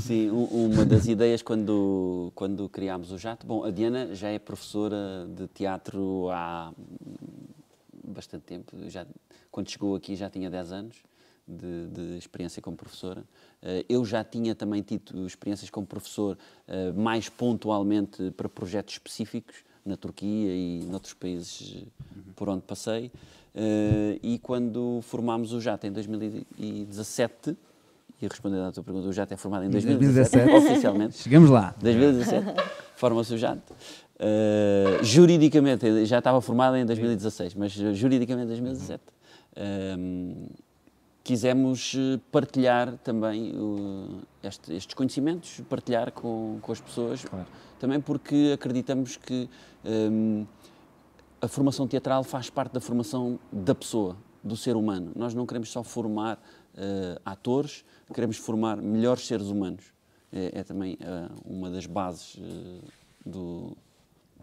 Sim, 0.00 0.30
uma 0.30 0.86
das 0.86 1.06
ideias 1.06 1.42
quando, 1.42 2.32
quando 2.34 2.68
criámos 2.68 3.10
o 3.12 3.18
Jato, 3.18 3.46
bom, 3.46 3.64
a 3.64 3.70
Diana 3.70 4.14
já 4.14 4.28
é 4.28 4.38
professora 4.38 5.28
de 5.36 5.48
teatro 5.48 6.30
há 6.30 6.72
bastante 8.04 8.44
tempo, 8.44 8.74
já, 8.88 9.06
quando 9.50 9.68
chegou 9.68 9.94
aqui 9.94 10.16
já 10.16 10.30
tinha 10.30 10.48
10 10.48 10.72
anos 10.72 11.02
de, 11.46 11.88
de 11.88 12.16
experiência 12.18 12.62
como 12.62 12.76
professora. 12.76 13.24
Eh, 13.60 13.84
eu 13.88 14.04
já 14.04 14.24
tinha 14.24 14.54
também 14.54 14.82
tido 14.82 15.26
experiências 15.26 15.70
como 15.70 15.86
professor 15.86 16.38
eh, 16.66 16.92
mais 16.92 17.28
pontualmente 17.28 18.30
para 18.32 18.48
projetos 18.48 18.94
específicos, 18.94 19.64
na 19.84 19.96
Turquia 19.96 20.54
e 20.54 20.84
noutros 20.88 21.14
países 21.14 21.74
uhum. 21.74 22.22
por 22.36 22.48
onde 22.48 22.62
passei. 22.62 23.10
Uh, 23.54 24.18
e 24.22 24.38
quando 24.38 25.00
formámos 25.02 25.52
o 25.52 25.60
JAT 25.60 25.86
em 25.86 25.92
2017, 25.92 27.56
e 28.20 28.26
respondendo 28.26 28.62
à 28.62 28.72
tua 28.72 28.82
pergunta, 28.82 29.08
o 29.08 29.12
JAT 29.12 29.32
é 29.32 29.36
formado 29.36 29.64
em 29.64 29.70
2017, 29.70 30.44
2017. 30.44 30.72
oficialmente. 30.72 31.18
Chegamos 31.18 31.50
lá. 31.50 31.74
2017, 31.80 32.46
forma-se 32.96 33.34
o 33.34 33.38
JAT. 33.38 33.58
Uh, 33.58 35.02
juridicamente, 35.04 36.06
já 36.06 36.18
estava 36.18 36.40
formado 36.40 36.76
em 36.76 36.86
2016, 36.86 37.54
mas 37.54 37.72
juridicamente 37.72 38.44
em 38.44 38.48
2017. 38.48 39.02
Uh, 39.54 40.50
quisemos 41.24 41.96
partilhar 42.30 42.98
também 42.98 43.54
este, 44.42 44.74
estes 44.74 44.94
conhecimentos, 44.94 45.60
partilhar 45.68 46.10
com, 46.12 46.58
com 46.60 46.72
as 46.72 46.80
pessoas, 46.80 47.24
claro. 47.24 47.46
também 47.78 48.00
porque 48.00 48.52
acreditamos 48.54 49.16
que 49.16 49.48
um, 49.84 50.46
a 51.42 51.48
formação 51.48 51.88
teatral 51.88 52.22
faz 52.22 52.48
parte 52.48 52.72
da 52.72 52.80
formação 52.80 53.36
da 53.50 53.74
pessoa, 53.74 54.16
do 54.44 54.56
ser 54.56 54.76
humano. 54.76 55.10
Nós 55.16 55.34
não 55.34 55.44
queremos 55.44 55.70
só 55.70 55.82
formar 55.82 56.36
uh, 56.36 57.20
atores, 57.24 57.84
queremos 58.14 58.36
formar 58.36 58.76
melhores 58.76 59.26
seres 59.26 59.46
humanos. 59.46 59.92
É, 60.32 60.60
é 60.60 60.62
também 60.62 60.94
uh, 60.94 61.32
uma 61.44 61.68
das 61.68 61.84
bases 61.84 62.36
uh, 62.36 62.80
do, 63.26 63.76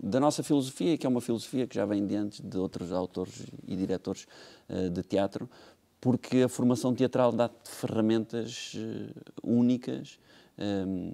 da 0.03 0.19
nossa 0.19 0.43
filosofia, 0.43 0.97
que 0.97 1.05
é 1.05 1.09
uma 1.09 1.21
filosofia 1.21 1.65
que 1.65 1.73
já 1.73 1.85
vem 1.85 2.05
de 2.05 2.17
antes 2.17 2.41
de 2.41 2.57
outros 2.57 2.91
autores 2.91 3.45
e 3.65 3.75
diretores 3.77 4.27
de 4.93 5.01
teatro, 5.01 5.49
porque 6.01 6.43
a 6.43 6.49
formação 6.49 6.93
teatral 6.93 7.31
dá-te 7.31 7.69
ferramentas 7.69 8.75
únicas 9.43 10.19
um, 10.59 11.13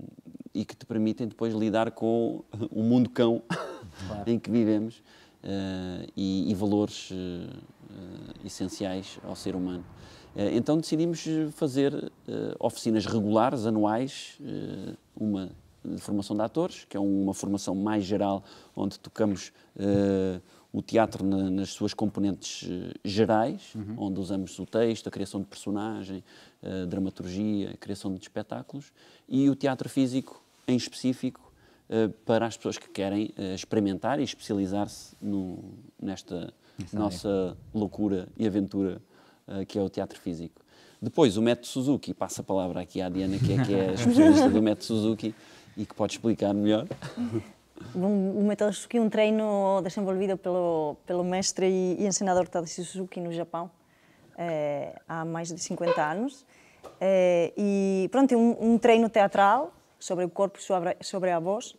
e 0.54 0.66
que 0.66 0.76
te 0.76 0.86
permitem 0.86 1.28
depois 1.28 1.54
lidar 1.54 1.92
com 1.92 2.44
o 2.72 2.82
mundo 2.82 3.10
cão 3.10 3.44
claro. 4.08 4.24
em 4.30 4.40
que 4.40 4.50
vivemos 4.50 4.98
uh, 5.44 6.12
e, 6.16 6.50
e, 6.50 6.56
valores 6.56 7.12
uh, 7.12 7.64
essenciais 8.44 9.20
ao 9.24 9.36
ser 9.36 9.56
humano. 9.56 9.86
Uh, 10.36 10.50
então 10.54 10.78
decidimos 10.78 11.26
fazer 11.52 12.12
oficinas 12.60 13.06
regulares, 13.06 13.66
anuais, 13.66 14.40
uma 15.16 15.50
de 15.84 16.02
formação 16.02 16.36
de 16.36 16.42
atores, 16.42 16.84
que 16.86 16.98
é 16.98 17.00
uma 17.00 17.34
formação 17.34 17.76
mais 17.76 18.04
geral, 18.04 18.44
onde 18.76 19.00
tocamos 19.00 19.54
o 20.76 20.82
teatro 20.82 21.26
na, 21.26 21.50
nas 21.50 21.70
suas 21.70 21.94
componentes 21.94 22.68
gerais, 23.04 23.74
uhum. 23.74 23.96
onde 23.98 24.20
usamos 24.20 24.60
o 24.60 24.66
texto, 24.66 25.08
a 25.08 25.12
criação 25.12 25.40
de 25.40 25.46
personagem, 25.46 26.22
a 26.62 26.86
dramaturgia, 26.86 27.72
a 27.72 27.78
criação 27.78 28.14
de 28.14 28.22
espetáculos, 28.22 28.92
e 29.30 29.50
o 29.50 29.56
teatro 29.56 29.88
físico 29.88 30.44
em 30.68 30.76
específico, 30.76 31.50
uh, 31.90 32.10
para 32.26 32.46
as 32.46 32.58
pessoas 32.58 32.78
que 32.78 32.90
querem 32.90 33.34
experimentar 33.54 34.20
e 34.20 34.24
especializar-se 34.24 35.16
nesta 36.02 36.54
Isso 36.78 36.94
nossa 36.94 37.56
é. 37.56 37.78
loucura 37.78 38.28
e 38.38 38.46
aventura 38.46 39.02
que 39.68 39.78
é 39.78 39.82
o 39.82 39.88
teatro 39.88 40.20
físico. 40.20 40.60
Depois, 41.00 41.38
o 41.38 41.42
método 41.42 41.68
Suzuki, 41.68 42.16
passa 42.16 42.42
a 42.42 42.44
palavra 42.44 42.82
aqui 42.82 43.00
à 43.00 43.10
Diana, 43.10 43.38
que 43.38 43.54
é, 43.54 43.64
que 43.64 43.74
é 43.76 43.90
a 43.90 43.94
especialista 43.94 44.50
do 44.50 44.60
método 44.64 44.86
Suzuki 44.86 45.36
e 45.78 45.86
que 45.86 45.94
pode 45.94 46.14
explicar 46.14 46.52
melhor. 46.52 46.88
o 47.94 48.44
método 48.44 48.74
Suzuki 48.74 49.00
um 49.00 49.10
treino 49.10 49.82
desenvolvido 49.82 50.38
pelo, 50.38 50.98
pelo 51.06 51.24
mestre 51.24 51.68
e, 51.68 52.02
e 52.02 52.08
ensinador 52.08 52.48
Tadashi 52.48 52.84
Suzuki 52.84 53.20
no 53.20 53.32
Japão 53.32 53.70
há 55.08 55.26
mais 55.26 55.50
de 55.50 55.60
50 55.60 56.02
anos. 56.02 56.46
e 57.58 58.08
pronto, 58.12 58.34
é 58.34 58.38
um, 58.38 58.74
um 58.74 58.78
treino 58.78 59.10
teatral 59.10 59.74
sobre 60.00 60.26
o 60.26 60.30
corpo, 60.30 60.62
sobre, 60.62 60.98
sobre 61.02 61.32
a 61.32 61.40
voz, 61.40 61.76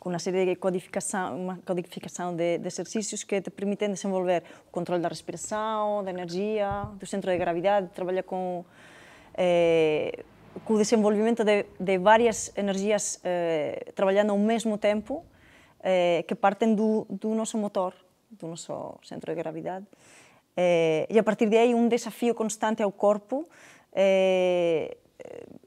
com 0.00 0.10
uma 0.10 0.18
série 0.18 0.44
de 0.44 0.56
codificação, 0.56 1.38
uma 1.38 1.58
codificação 1.64 2.36
de, 2.36 2.58
de, 2.58 2.66
exercícios 2.66 3.24
que 3.24 3.40
te 3.40 3.50
permitem 3.50 3.90
desenvolver 3.90 4.42
o 4.68 4.70
controle 4.70 5.00
da 5.00 5.08
respiração, 5.08 6.04
da 6.04 6.10
energia, 6.10 6.88
do 6.98 7.06
centro 7.06 7.30
de 7.30 7.38
gravidade, 7.38 7.88
trabalha 7.94 8.22
com, 8.22 8.64
eh, 9.34 10.24
com 10.64 10.74
o 10.74 10.78
desenvolvimento 10.78 11.44
de, 11.44 11.66
de 11.78 11.98
várias 11.98 12.52
energias 12.56 13.20
eh, 13.24 13.92
trabalhando 13.94 14.30
ao 14.30 14.38
mesmo 14.38 14.78
tempo, 14.78 15.24
eh, 15.82 16.24
que 16.26 16.34
partem 16.34 16.74
do, 16.74 17.06
do 17.10 17.34
nosso 17.34 17.58
motor, 17.58 17.94
do 18.30 18.46
nosso 18.46 18.98
centro 19.02 19.34
de 19.34 19.42
gravidade. 19.42 19.86
Eh, 20.56 21.06
e 21.10 21.18
a 21.18 21.22
partir 21.22 21.48
de 21.48 21.56
aí, 21.56 21.74
um 21.74 21.88
desafio 21.88 22.34
constante 22.34 22.82
ao 22.82 22.92
corpo 22.92 23.48
eh, 23.92 24.96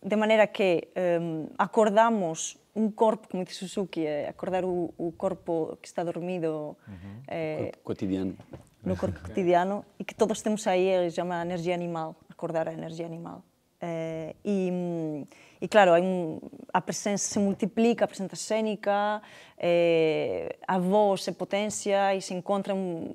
de 0.03 0.15
maneira 0.15 0.47
que 0.47 0.89
um, 1.21 1.47
acordamos 1.57 2.57
um 2.75 2.91
corpo, 2.91 3.27
como 3.27 3.43
diz 3.43 3.57
Suzuki, 3.57 4.05
é 4.05 4.29
acordar 4.29 4.63
o, 4.63 4.93
o 4.97 5.11
corpo 5.11 5.77
que 5.81 5.87
está 5.87 6.03
dormido 6.03 6.77
uhum. 6.87 7.21
é, 7.27 7.57
corpo 7.57 7.83
cotidiano. 7.83 8.37
no 8.83 8.95
corpo 8.95 9.19
cotidiano 9.19 9.83
e 9.97 10.03
que 10.03 10.13
todos 10.13 10.41
temos 10.41 10.67
aí, 10.67 10.85
ele 10.85 11.09
chama 11.09 11.41
energia 11.41 11.73
animal, 11.73 12.15
acordar 12.29 12.67
a 12.67 12.73
energia 12.73 13.05
animal. 13.05 13.43
É, 13.79 14.35
e, 14.43 14.71
e 15.61 15.67
claro, 15.67 15.91
a 16.73 16.81
presença 16.81 17.33
se 17.33 17.39
multiplica, 17.39 18.05
a 18.05 18.07
presença 18.07 18.35
cênica, 18.35 19.21
é, 19.57 20.55
a 20.67 20.79
voz 20.79 21.23
se 21.23 21.31
potencia 21.31 22.15
e 22.15 22.21
se 22.21 22.33
encontra 22.33 22.73
um, 22.73 23.13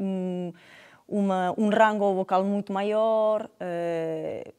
um, 0.00 0.52
uma, 1.06 1.54
um 1.58 1.68
rango 1.68 2.14
vocal 2.14 2.44
muito 2.44 2.72
maior, 2.72 3.50
é, 3.60 4.52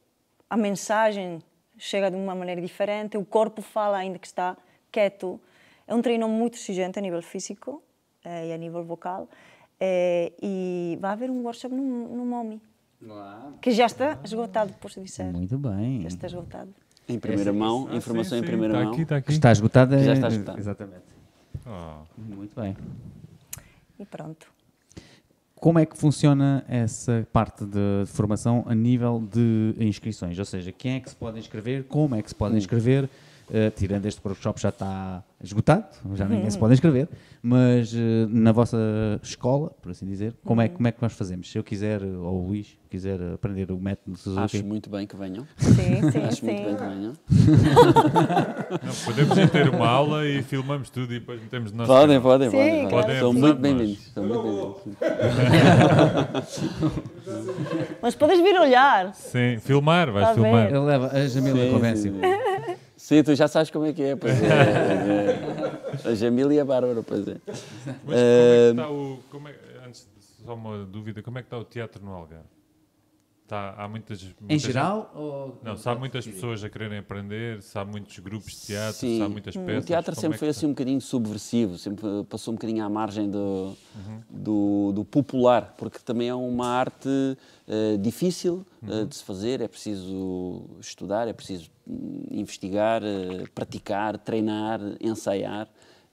a 0.48 0.56
mensagem 0.56 1.42
chega 1.76 2.10
de 2.10 2.16
uma 2.16 2.34
maneira 2.34 2.60
diferente, 2.60 3.16
o 3.16 3.24
corpo 3.24 3.60
fala 3.60 3.98
ainda 3.98 4.18
que 4.18 4.26
está 4.26 4.56
quieto. 4.90 5.40
É 5.86 5.94
um 5.94 6.02
treino 6.02 6.28
muito 6.28 6.56
exigente 6.56 6.98
a 6.98 7.02
nível 7.02 7.22
físico 7.22 7.82
eh, 8.24 8.48
e 8.48 8.52
a 8.52 8.56
nível 8.56 8.82
vocal. 8.84 9.28
Eh, 9.78 10.32
e 10.42 10.98
vai 11.00 11.12
haver 11.12 11.30
um 11.30 11.42
workshop 11.42 11.74
no, 11.74 12.08
no 12.08 12.24
MOMI, 12.24 12.60
que 13.60 13.70
já 13.70 13.86
está 13.86 14.18
esgotado, 14.24 14.72
posso 14.74 15.00
dizer. 15.00 15.32
Muito 15.32 15.58
bem. 15.58 16.02
Já 16.02 16.08
está 16.08 16.26
esgotado. 16.26 16.74
Em 17.08 17.18
primeira 17.18 17.52
mão, 17.52 17.88
ah, 17.90 17.96
informação 17.96 18.36
sim, 18.36 18.38
sim. 18.38 18.44
em 18.44 18.46
primeira 18.46 18.74
tá 18.74 18.84
mão. 18.84 18.92
Aqui, 18.92 19.04
tá 19.04 19.16
aqui. 19.16 19.32
Está 19.32 19.52
esgotado. 19.52 19.94
É... 19.94 20.02
Já 20.02 20.14
está 20.14 20.28
esgotado. 20.28 20.58
Exatamente. 20.58 21.04
Oh. 21.64 22.04
Muito 22.16 22.60
bem. 22.60 22.76
E 23.98 24.04
pronto. 24.04 24.46
Como 25.54 25.78
é 25.78 25.86
que 25.86 25.96
funciona 25.96 26.64
essa 26.68 27.26
parte 27.32 27.64
de 27.64 28.04
formação 28.06 28.64
a 28.66 28.74
nível 28.74 29.26
de 29.32 29.74
inscrições? 29.78 30.38
Ou 30.38 30.44
seja, 30.44 30.70
quem 30.70 30.96
é 30.96 31.00
que 31.00 31.08
se 31.08 31.16
pode 31.16 31.38
inscrever, 31.38 31.84
como 31.84 32.14
é 32.14 32.22
que 32.22 32.28
se 32.28 32.34
pode 32.34 32.54
hum. 32.54 32.58
inscrever, 32.58 33.08
Uh, 33.48 33.70
tirando 33.76 34.06
este 34.06 34.20
workshop 34.24 34.60
já 34.60 34.70
está 34.70 35.22
esgotado, 35.40 35.84
já 36.14 36.24
ninguém 36.24 36.50
se 36.50 36.58
pode 36.58 36.74
inscrever, 36.74 37.08
mas 37.40 37.92
uh, 37.92 37.96
na 38.28 38.50
vossa 38.50 38.76
escola, 39.22 39.70
por 39.80 39.92
assim 39.92 40.04
dizer, 40.04 40.34
como, 40.44 40.60
é, 40.62 40.68
como 40.68 40.88
é 40.88 40.90
que 40.90 41.00
nós 41.00 41.12
fazemos? 41.12 41.48
Se 41.48 41.56
eu 41.56 41.62
quiser, 41.62 42.02
ou 42.02 42.42
o 42.42 42.48
Luís, 42.48 42.76
quiser 42.90 43.20
aprender 43.34 43.70
o 43.70 43.78
método 43.78 44.16
Suzuki... 44.16 44.42
Acho 44.56 44.64
muito 44.64 44.90
bem 44.90 45.06
que 45.06 45.14
venham. 45.14 45.46
Sim, 45.58 46.10
sim, 46.10 46.18
Acho 46.26 46.36
sim. 46.40 46.46
muito 46.46 46.64
bem 46.64 46.74
que 46.76 46.82
venham. 46.82 47.12
Não, 48.82 48.94
podemos 49.04 49.38
ir 49.38 49.50
ter 49.50 49.68
uma 49.68 49.88
aula 49.88 50.26
e 50.26 50.42
filmamos 50.42 50.90
tudo 50.90 51.14
e 51.14 51.20
depois 51.20 51.40
metemos 51.40 51.70
nosso 51.70 51.86
Podem, 51.92 52.20
podem, 52.20 52.50
Sim, 52.50 52.56
podem. 52.56 52.88
claro 52.88 53.06
podem. 53.06 53.14
que 53.14 53.20
São 53.20 53.32
muito 53.32 53.60
bem-vindos. 53.60 53.98
São 54.12 54.24
muito 54.26 54.42
bem-vindos. 54.42 54.96
Mas 58.02 58.14
podes 58.16 58.40
vir 58.40 58.58
olhar. 58.58 59.14
Sim, 59.14 59.58
filmar, 59.60 60.10
vais 60.10 60.28
Tá 60.28 60.34
filmar. 60.34 60.66
Ele 60.68 60.78
leva 60.80 61.12
a 61.12 61.26
Jamila 61.28 61.70
convence 61.70 62.10
sim, 62.96 63.22
tu 63.22 63.34
já 63.34 63.48
sabes 63.48 63.70
como 63.70 63.84
é 63.86 63.92
que 63.92 64.02
é, 64.02 64.16
pois 64.16 64.42
é. 64.42 64.46
é. 64.46 66.08
A 66.08 66.14
Jamila 66.14 66.54
e 66.54 66.60
a 66.60 66.64
Bárbara, 66.64 67.02
pois 67.02 67.26
é. 67.28 67.36
Mas 67.46 67.96
como 68.04 68.14
é 68.14 68.16
que 68.16 68.70
está 68.70 68.90
o. 68.90 69.18
Como 69.30 69.48
é, 69.48 69.54
antes, 69.86 70.08
só 70.44 70.54
uma 70.54 70.84
dúvida, 70.84 71.22
como 71.22 71.38
é 71.38 71.42
que 71.42 71.46
está 71.46 71.58
o 71.58 71.64
teatro 71.64 72.04
no 72.04 72.12
Algarve? 72.12 72.55
Está, 73.46 73.74
há 73.78 73.86
muitas. 73.86 74.34
Em 74.48 74.58
geral? 74.58 75.12
Ou... 75.14 75.60
Não, 75.62 75.76
se 75.76 75.88
há 75.88 75.94
muitas 75.94 76.26
pessoas 76.26 76.64
a 76.64 76.68
quererem 76.68 76.98
aprender, 76.98 77.62
se 77.62 77.78
há 77.78 77.84
muitos 77.84 78.18
grupos 78.18 78.60
de 78.60 78.66
teatro, 78.66 78.98
Sim. 78.98 79.18
se 79.18 79.22
há 79.22 79.28
muitas 79.28 79.56
peças. 79.56 79.84
O 79.84 79.86
teatro 79.86 80.16
sempre 80.16 80.34
é 80.34 80.38
foi 80.38 80.48
assim 80.48 80.66
um 80.66 80.70
bocadinho 80.70 81.00
subversivo, 81.00 81.78
sempre 81.78 82.04
passou 82.28 82.50
um 82.50 82.56
bocadinho 82.56 82.84
à 82.84 82.88
margem 82.88 83.30
do, 83.30 83.76
do, 84.28 84.92
do 84.92 85.04
popular, 85.04 85.76
porque 85.78 86.00
também 86.00 86.28
é 86.28 86.34
uma 86.34 86.66
arte 86.66 87.08
eh, 87.68 87.96
difícil 87.98 88.66
eh, 88.82 89.04
de 89.04 89.14
se 89.14 89.22
fazer, 89.22 89.60
é 89.60 89.68
preciso 89.68 90.64
estudar, 90.80 91.28
é 91.28 91.32
preciso 91.32 91.70
hum, 91.86 92.24
investigar, 92.32 93.00
eh, 93.04 93.44
praticar, 93.54 94.18
treinar, 94.18 94.80
ensaiar. 95.00 95.68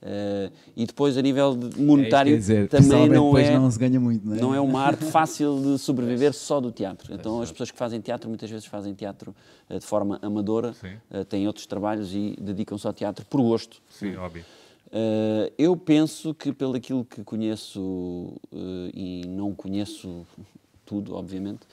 Eh, 0.06 0.50
e 0.76 0.84
depois, 0.84 1.16
a 1.16 1.22
nível 1.22 1.56
de 1.56 1.80
monetário, 1.80 2.34
É 2.34 2.36
dizer, 2.36 2.68
também 2.68 3.08
não 3.08 3.38
é, 3.38 3.58
não 3.58 3.70
se 3.70 3.78
ganha 3.78 3.98
muito, 3.98 4.26
não 4.26 4.36
é? 4.36 4.40
não 4.40 4.54
é 4.54 4.60
uma 4.60 4.82
arte 4.82 5.06
fácil 5.06 5.58
de 5.62 5.78
sobreviver 5.80 6.34
só 6.34 6.60
do 6.60 6.70
teatro. 6.70 7.14
Então, 7.14 7.40
as 7.40 7.50
pessoas 7.50 7.70
que 7.70 7.78
fazem 7.78 8.02
teatro, 8.02 8.28
muitas 8.28 8.50
vezes 8.50 8.66
fazem 8.66 8.92
teatro 8.92 9.34
eh, 9.70 9.78
de 9.78 9.86
forma 9.86 10.18
amadora, 10.20 10.74
eh, 11.10 11.24
têm 11.24 11.46
outros 11.46 11.64
trabalhos 11.64 12.14
e 12.14 12.36
dedicam-se 12.38 12.86
ao 12.86 12.92
teatro 12.92 13.24
por 13.24 13.40
gosto. 13.40 13.80
Sim, 13.88 14.14
óbvio. 14.16 14.44
Eu 15.58 15.76
penso 15.76 16.32
que, 16.32 16.52
pelo 16.52 16.76
aquilo 16.76 17.04
que 17.04 17.24
conheço, 17.24 18.32
e 18.94 19.24
não 19.26 19.52
conheço 19.52 20.24
tudo, 20.86 21.16
obviamente, 21.16 21.66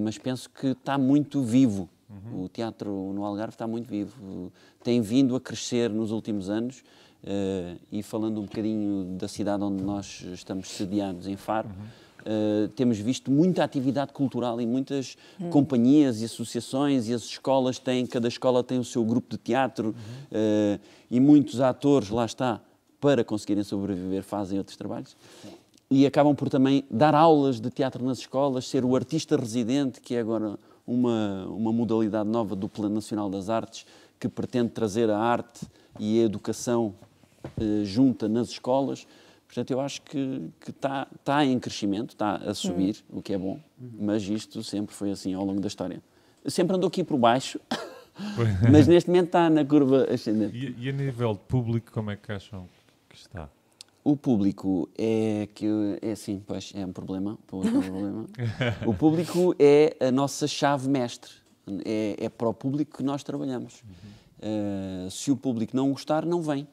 mas 0.00 0.18
penso 0.18 0.50
que 0.50 0.68
está 0.68 0.98
muito 0.98 1.40
vivo. 1.40 1.88
O 2.32 2.48
teatro 2.48 2.90
no 3.14 3.24
Algarve 3.24 3.54
está 3.54 3.66
muito 3.66 3.88
vivo. 3.88 4.52
Tem 4.82 5.00
vindo 5.00 5.36
a 5.36 5.40
crescer 5.40 5.88
nos 5.88 6.10
últimos 6.10 6.50
anos. 6.50 6.82
Eh, 7.26 7.76
e 7.90 8.02
falando 8.02 8.38
um 8.38 8.44
bocadinho 8.44 9.16
da 9.16 9.26
cidade 9.26 9.62
onde 9.62 9.82
nós 9.82 10.24
estamos 10.32 10.68
sediados, 10.68 11.26
em 11.26 11.36
Faro, 11.36 11.68
Uh, 12.24 12.68
temos 12.68 12.96
visto 12.96 13.30
muita 13.30 13.62
atividade 13.62 14.14
cultural 14.14 14.58
e 14.58 14.64
muitas 14.64 15.14
companhias 15.50 16.22
e 16.22 16.24
associações 16.24 17.06
e 17.06 17.12
as 17.12 17.22
escolas 17.22 17.78
têm, 17.78 18.06
cada 18.06 18.28
escola 18.28 18.64
tem 18.64 18.78
o 18.78 18.84
seu 18.84 19.04
grupo 19.04 19.32
de 19.32 19.36
teatro 19.36 19.90
uh, 19.90 20.80
e 21.10 21.20
muitos 21.20 21.60
atores, 21.60 22.08
lá 22.08 22.24
está, 22.24 22.62
para 22.98 23.22
conseguirem 23.22 23.62
sobreviver, 23.62 24.22
fazem 24.22 24.56
outros 24.56 24.74
trabalhos. 24.74 25.14
E 25.90 26.06
acabam 26.06 26.34
por 26.34 26.48
também 26.48 26.82
dar 26.90 27.14
aulas 27.14 27.60
de 27.60 27.68
teatro 27.68 28.02
nas 28.02 28.20
escolas, 28.20 28.66
ser 28.66 28.86
o 28.86 28.96
artista 28.96 29.36
residente, 29.36 30.00
que 30.00 30.14
é 30.14 30.20
agora 30.20 30.58
uma, 30.86 31.44
uma 31.48 31.74
modalidade 31.74 32.28
nova 32.30 32.56
do 32.56 32.70
Plano 32.70 32.94
Nacional 32.94 33.28
das 33.28 33.50
Artes, 33.50 33.84
que 34.18 34.30
pretende 34.30 34.70
trazer 34.70 35.10
a 35.10 35.18
arte 35.18 35.66
e 36.00 36.22
a 36.22 36.24
educação 36.24 36.94
junta 37.84 38.28
nas 38.28 38.48
escolas. 38.50 39.06
Portanto, 39.46 39.70
eu 39.70 39.80
acho 39.80 40.02
que 40.02 40.50
está 40.68 41.06
tá 41.22 41.44
em 41.44 41.58
crescimento, 41.60 42.10
está 42.10 42.36
a 42.36 42.54
subir, 42.54 43.04
o 43.08 43.22
que 43.22 43.32
é 43.32 43.38
bom, 43.38 43.60
mas 43.78 44.24
isto 44.24 44.62
sempre 44.64 44.94
foi 44.94 45.10
assim 45.12 45.34
ao 45.34 45.44
longo 45.44 45.60
da 45.60 45.68
história. 45.68 46.02
Sempre 46.46 46.76
andou 46.76 46.88
aqui 46.88 47.04
por 47.04 47.16
baixo, 47.18 47.60
mas 48.70 48.88
neste 48.88 49.08
momento 49.08 49.26
está 49.26 49.48
na 49.48 49.64
curva 49.64 50.12
ascendente. 50.12 50.56
E, 50.56 50.84
e 50.84 50.88
a 50.88 50.92
nível 50.92 51.34
de 51.34 51.40
público, 51.40 51.92
como 51.92 52.10
é 52.10 52.16
que 52.16 52.32
acham 52.32 52.68
que 53.08 53.16
está? 53.16 53.48
O 54.04 54.16
público 54.16 54.88
é 54.98 55.48
que 55.54 55.66
é 56.02 56.12
assim, 56.12 56.42
pois 56.46 56.72
é 56.74 56.84
um 56.84 56.92
problema. 56.92 57.32
O 57.32 57.36
público, 57.46 57.76
é, 57.76 57.78
um 57.78 57.82
problema. 57.82 58.26
o 58.86 58.94
público 58.94 59.56
é 59.58 59.96
a 59.98 60.10
nossa 60.10 60.46
chave 60.46 60.88
mestre. 60.88 61.30
É, 61.86 62.16
é 62.18 62.28
para 62.28 62.46
o 62.46 62.52
público 62.52 62.98
que 62.98 63.02
nós 63.02 63.22
trabalhamos. 63.22 63.82
Uh, 64.38 65.10
se 65.10 65.30
o 65.30 65.36
público 65.36 65.74
não 65.74 65.90
gostar, 65.90 66.26
não 66.26 66.42
vem. 66.42 66.68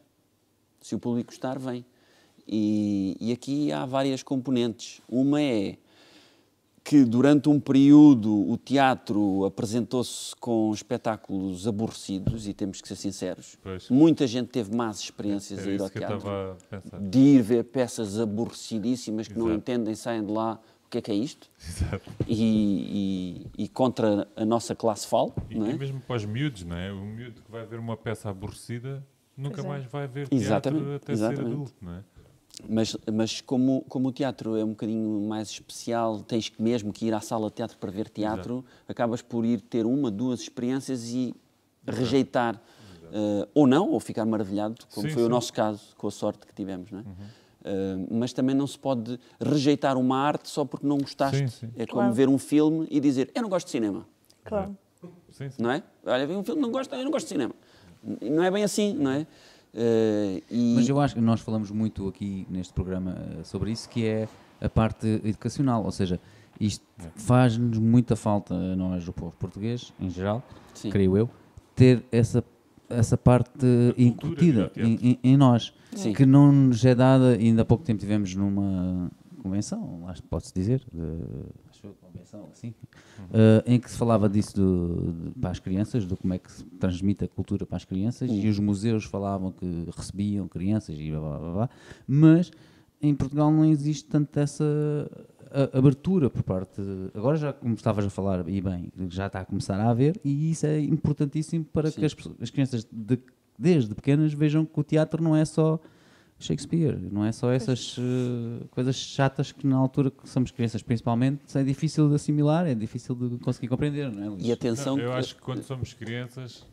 Se 0.82 0.96
o 0.96 1.00
público 1.00 1.30
gostar, 1.32 1.58
vem. 1.60 1.86
E, 2.48 3.16
e 3.20 3.32
aqui 3.32 3.72
há 3.72 3.86
várias 3.86 4.24
componentes. 4.24 5.00
Uma 5.08 5.42
é 5.42 5.78
que 6.84 7.06
durante 7.06 7.48
um 7.48 7.60
período 7.60 8.50
o 8.50 8.58
teatro 8.58 9.46
apresentou-se 9.46 10.36
com 10.38 10.74
espetáculos 10.74 11.68
aborrecidos 11.68 12.48
e 12.48 12.54
temos 12.54 12.82
que 12.82 12.88
ser 12.88 12.96
sinceros. 12.96 13.56
Pois. 13.62 13.88
Muita 13.90 14.26
gente 14.26 14.48
teve 14.50 14.76
más 14.76 15.00
experiências 15.00 15.60
Era 15.60 15.70
a 15.70 15.74
ir 15.76 15.82
ao 15.82 15.90
teatro 15.90 16.58
de 17.00 17.20
ir 17.20 17.42
ver 17.44 17.64
peças 17.66 18.20
aborrecidíssimas 18.20 19.28
que 19.28 19.38
não 19.38 19.46
Exato. 19.46 19.60
entendem, 19.60 19.94
saem 19.94 20.26
de 20.26 20.32
lá, 20.32 20.60
o 20.86 20.90
que 20.90 20.98
é 20.98 21.02
que 21.02 21.12
é 21.12 21.16
isto? 21.16 21.50
Exato. 21.64 22.10
E, 22.28 23.46
e- 23.56 23.64
e 23.64 23.68
contra 23.70 24.28
a 24.36 24.44
nossa 24.44 24.76
classe 24.76 25.06
fal, 25.06 25.34
E, 25.52 25.56
não 25.60 25.68
e 25.68 25.70
é? 25.70 25.74
mesmo 25.78 26.02
para 26.02 26.16
os 26.16 26.26
miúdos, 26.26 26.64
não 26.66 26.76
é? 26.76 26.92
O 26.92 27.06
miúdo 27.06 27.44
que 27.44 27.52
vai 27.52 27.64
ver 27.66 27.80
uma 27.80 27.96
peça 27.96 28.28
aborrecida 28.32 29.06
nunca 29.36 29.62
é. 29.62 29.68
mais 29.68 29.86
vai 29.86 30.08
ver 30.08 30.28
teatro 30.28 30.44
Exatamente, 30.44 30.96
até 30.96 31.14
exatamente. 31.14 31.44
ser 31.44 31.54
adulto, 31.54 31.74
não 31.82 31.94
é? 31.94 32.04
Mas, 32.70 32.96
mas 33.12 33.42
como, 33.42 33.84
como 33.90 34.10
o 34.10 34.12
teatro 34.12 34.56
é 34.56 34.64
um 34.64 34.70
bocadinho 34.70 35.22
mais 35.28 35.50
especial, 35.50 36.22
tens 36.22 36.50
que 36.50 36.62
mesmo 36.62 36.94
que 36.94 37.06
ir 37.06 37.14
à 37.14 37.20
sala 37.20 37.50
de 37.50 37.56
teatro 37.56 37.78
para 37.78 37.90
ver 37.90 38.08
teatro, 38.10 38.64
acabas 38.88 39.22
por 39.22 39.46
ir 39.46 39.62
ter 39.62 39.86
uma, 39.86 40.12
duas 40.12 40.42
experiências 40.42 41.10
e 41.10 41.34
rejeitar, 41.88 42.62
eh, 43.12 43.48
ou 43.56 43.66
não, 43.66 43.90
ou 43.90 44.00
ficar 44.00 44.26
maravilhado, 44.26 44.76
como 44.94 45.08
Sim, 45.08 45.14
foi 45.14 45.24
o 45.24 45.26
sim. 45.26 45.32
nosso 45.32 45.52
caso, 45.52 45.96
com 45.98 46.08
a 46.08 46.12
sorte 46.12 46.46
que 46.46 46.54
tivemos, 46.54 46.92
não 46.92 47.00
é? 47.00 47.04
Eh, 47.64 48.08
mas 48.12 48.32
também 48.34 48.56
não 48.56 48.68
se 48.68 48.78
pode 48.78 49.20
rejeitar 49.40 49.98
uma 49.98 50.18
arte 50.18 50.48
só 50.50 50.64
porque 50.64 50.86
não 50.86 50.98
gostaste. 51.00 51.38
Sim, 51.38 51.48
sim. 51.48 51.74
É 51.76 51.86
como 51.88 52.02
Claro. 52.02 52.14
ver 52.14 52.30
um 52.30 52.38
filme 52.38 52.88
e 52.92 53.00
dizer, 53.00 53.32
eu 53.34 53.42
não 53.42 53.50
gosto 53.50 53.66
de 53.68 53.72
cinema. 53.72 54.06
Claro. 54.44 54.78
Sim, 55.32 55.50
sim. 55.50 55.64
não 55.64 55.72
é? 55.72 55.82
Olha, 56.06 56.28
vi 56.28 56.36
um 56.36 56.44
filme, 56.44 56.62
não 56.62 56.70
gosto, 56.70 56.94
eu 56.94 57.04
não 57.04 57.12
gosto 57.12 57.26
de 57.26 57.30
cinema. 57.30 57.56
Não 58.22 58.44
é 58.44 58.50
bem 58.52 58.64
assim, 58.64 58.94
não 58.94 59.12
é? 59.12 59.28
Eh, 59.74 60.42
e 60.50 60.74
Mas 60.76 60.90
eu 60.90 61.00
acho 61.00 61.16
que 61.16 61.22
nós 61.22 61.40
falamos 61.42 61.72
muito 61.72 62.08
aqui 62.08 62.46
neste 62.50 62.74
programa 62.74 63.16
eh, 63.40 63.44
sobre 63.44 63.72
isso, 63.72 63.88
que 63.90 64.06
é 64.06 64.28
a 64.60 64.68
parte 64.70 65.08
educacional, 65.24 65.84
ou 65.84 65.92
seja, 65.92 66.20
isto 66.60 66.86
faz-nos 67.16 67.78
muita 67.78 68.16
falta 68.16 68.54
a 68.54 68.76
nós, 68.76 69.08
o 69.08 69.14
povo 69.14 69.34
português, 69.38 69.94
em 70.00 70.10
geral, 70.10 70.44
Sim. 70.74 70.90
creio 70.90 71.16
eu, 71.18 71.30
ter 71.76 72.04
essa, 72.12 72.44
essa 72.90 73.18
parte 73.18 73.66
incutida 73.98 74.72
em- 74.76 75.18
em 75.24 75.38
nós, 75.38 75.74
Sim. 75.96 76.14
que 76.14 76.26
não 76.26 76.52
nos 76.52 76.84
é 76.84 76.94
dada, 76.94 77.30
ainda 77.34 77.62
há 77.62 77.66
pouco 77.66 77.84
tempo 77.84 78.00
tivemos 78.00 78.36
numa 78.36 79.10
convenção, 79.42 80.04
acho 80.08 80.22
que 80.22 80.28
pode-se 80.28 80.54
dizer, 80.54 80.82
de, 80.94 81.71
convenção, 81.90 82.50
assim, 82.52 82.74
eh, 83.34 83.64
em 83.66 83.80
que 83.80 83.90
se 83.90 83.98
falava 83.98 84.30
disso 84.30 84.56
do- 84.56 85.14
de- 85.14 85.40
para 85.40 85.50
as 85.52 85.60
crianças, 85.60 86.06
de 86.06 86.16
como 86.16 86.34
é 86.34 86.38
que 86.38 86.52
se 86.52 86.64
transmite 86.80 87.24
a 87.26 87.28
cultura 87.28 87.66
para 87.66 87.78
as 87.78 87.86
crianças, 87.86 88.30
e 88.32 88.48
os 88.48 88.60
museus 88.60 89.06
falavam 89.06 89.52
que 89.52 89.88
recebiam 89.96 90.48
crianças 90.48 90.98
e 91.00 91.10
blá 91.12 91.20
blá 91.20 91.40
blá, 91.40 91.52
blá 91.54 91.70
mas 92.08 92.52
em 93.02 93.16
Portugal 93.16 93.52
não 93.52 93.66
existe 93.66 94.08
tanto 94.08 94.38
essa 94.40 94.64
abertura 95.74 96.30
por 96.30 96.44
parte. 96.44 96.82
de- 96.82 97.12
agora 97.18 97.36
já, 97.38 97.52
como 97.52 97.74
estavas 97.74 98.06
a 98.06 98.10
falar, 98.10 98.48
e 98.48 98.62
bem, 98.62 98.92
já 99.10 99.28
está 99.28 99.42
a 99.42 99.46
começar 99.46 99.78
a 99.80 99.90
haver, 99.90 100.20
e 100.24 100.52
isso 100.52 100.66
é 100.66 100.80
importantíssimo 100.80 101.66
para 101.66 101.90
Sim. 101.92 102.00
que 102.00 102.06
as, 102.06 102.16
as 102.42 102.50
crianças, 102.50 102.88
de- 102.92 103.20
desde 103.60 103.94
pequenas, 103.94 104.34
vejam 104.34 104.66
que 104.66 104.80
o 104.80 104.84
teatro 104.84 105.22
não 105.22 105.36
é 105.36 105.44
só 105.44 105.80
Shakespeare, 106.46 106.98
não 107.12 107.24
é 107.26 107.32
só 107.32 107.52
essas 107.52 107.96
eh, 108.00 108.66
coisas 108.72 108.96
chatas 108.96 109.52
que 109.52 109.66
na 109.68 109.78
altura 109.78 110.10
que 110.12 110.28
somos 110.30 110.52
crianças, 110.52 110.82
principalmente, 110.82 111.58
é 111.58 111.64
difícil 111.64 112.10
de 112.10 112.16
assimilar, 112.16 112.66
é 112.68 112.76
difícil 112.76 113.16
de 113.16 113.38
conseguir 113.40 113.68
compreender, 113.68 114.12
não 114.12 114.24
é? 114.24 114.30
Luís? 114.30 114.46
E 114.46 114.52
atenção, 114.52 114.98
Não, 114.98 115.04
eu 115.04 115.12
que- 115.12 115.18
acho 115.18 115.36
que 115.36 115.42
quando 115.42 115.64
somos 115.64 115.94
crianças, 115.94 116.66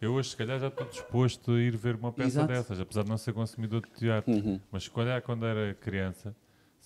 eu 0.00 0.12
hoje 0.12 0.30
se 0.30 0.36
calhar 0.36 0.58
já 0.60 0.68
estou 0.68 0.86
disposto 0.86 1.52
a 1.52 1.60
ir 1.60 1.76
ver 1.76 1.94
uma 1.96 2.12
peça 2.12 2.28
Exato. 2.28 2.48
dessas, 2.52 2.80
apesar 2.80 3.02
de 3.04 3.08
não 3.08 3.16
ser 3.18 3.32
consumidor 3.32 3.80
de 3.82 3.90
teatro. 3.98 4.30
Uhum. 4.32 4.60
Mas 4.70 4.84
se 4.84 4.90
calhar 4.90 5.22
quando 5.22 5.46
era 5.46 5.74
criança, 5.74 6.34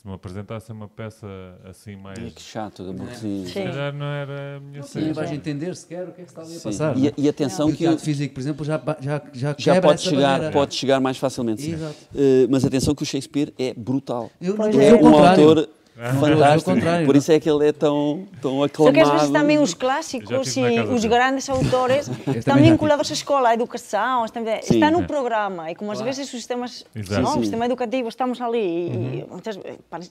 me 0.08 0.14
apresentassem 0.14 0.74
uma 0.74 0.88
peça 0.88 1.26
assim 1.68 1.96
mais. 1.96 2.18
Ai, 2.18 2.30
que 2.30 2.42
chato, 2.42 2.82
aborrecido. 2.88 3.46
Se 3.46 3.52
Sim. 3.52 3.64
calhar 3.64 3.92
não 3.94 4.06
era 4.06 4.56
a 4.56 4.60
minha 4.60 4.82
cena. 4.82 5.12
vais 5.12 5.30
entender 5.32 5.74
sequer 5.76 6.08
o 6.08 6.12
que 6.12 6.22
é 6.22 6.24
que 6.24 6.30
está 6.30 6.42
ali 6.42 6.56
a 6.56 6.60
passar. 6.60 6.96
E, 6.96 7.00
não 7.02 7.06
é? 7.08 7.12
e 7.16 7.28
atenção 7.28 7.68
E 7.68 7.72
o 7.72 7.76
que 7.76 7.84
eu- 7.84 7.90
teatro 7.90 8.04
físico, 8.04 8.34
por 8.34 8.40
exemplo, 8.40 8.64
já, 8.64 8.80
já, 9.00 9.22
já, 9.32 9.54
já 9.58 9.80
pode 9.80 10.00
chegar, 10.00 10.50
pode 10.52 10.74
chegar 10.74 11.00
mais 11.00 11.16
facilmente. 11.18 11.70
Exato. 11.70 11.94
Eh, 12.14 12.46
mas 12.48 12.64
atenção 12.64 12.94
que 12.94 13.02
o 13.02 13.06
Shakespeare 13.06 13.52
é 13.58 13.74
brutal. 13.74 14.30
Eu 14.40 14.56
não 14.56 14.64
É 14.66 14.92
o 14.92 14.96
um 14.96 14.98
contrário. 15.12 15.48
autor 15.48 15.68
fantástico. 15.98 17.06
Por 17.06 17.16
isso 17.16 17.32
é 17.32 17.40
que 17.40 17.50
ele 17.50 17.68
é 17.68 17.72
tão, 17.72 18.26
tão 18.40 18.62
aclamado. 18.62 18.76
Só 18.76 18.92
que 18.92 19.00
às 19.00 19.20
vezes 19.20 19.30
também 19.30 19.58
os 19.58 19.74
clássicos 19.74 20.56
e 20.56 20.80
os 20.80 21.04
grandes 21.04 21.48
autores 21.48 22.08
estão 22.36 22.56
vinculados 22.56 23.10
à 23.10 23.14
escola, 23.14 23.48
à 23.50 23.54
educação, 23.54 24.24
estão, 24.24 24.44
está 24.46 24.90
no 24.90 25.06
programa. 25.06 25.70
E 25.70 25.74
como 25.74 25.90
às 25.90 26.00
vezes 26.00 26.26
os 26.26 26.30
sistemas, 26.30 26.86
não, 26.94 27.38
o 27.38 27.40
sistema 27.40 27.66
educativo, 27.66 28.08
estamos 28.08 28.40
ali 28.40 28.58
e 28.58 29.22
uhum. 29.22 29.26
muitas, 29.32 29.58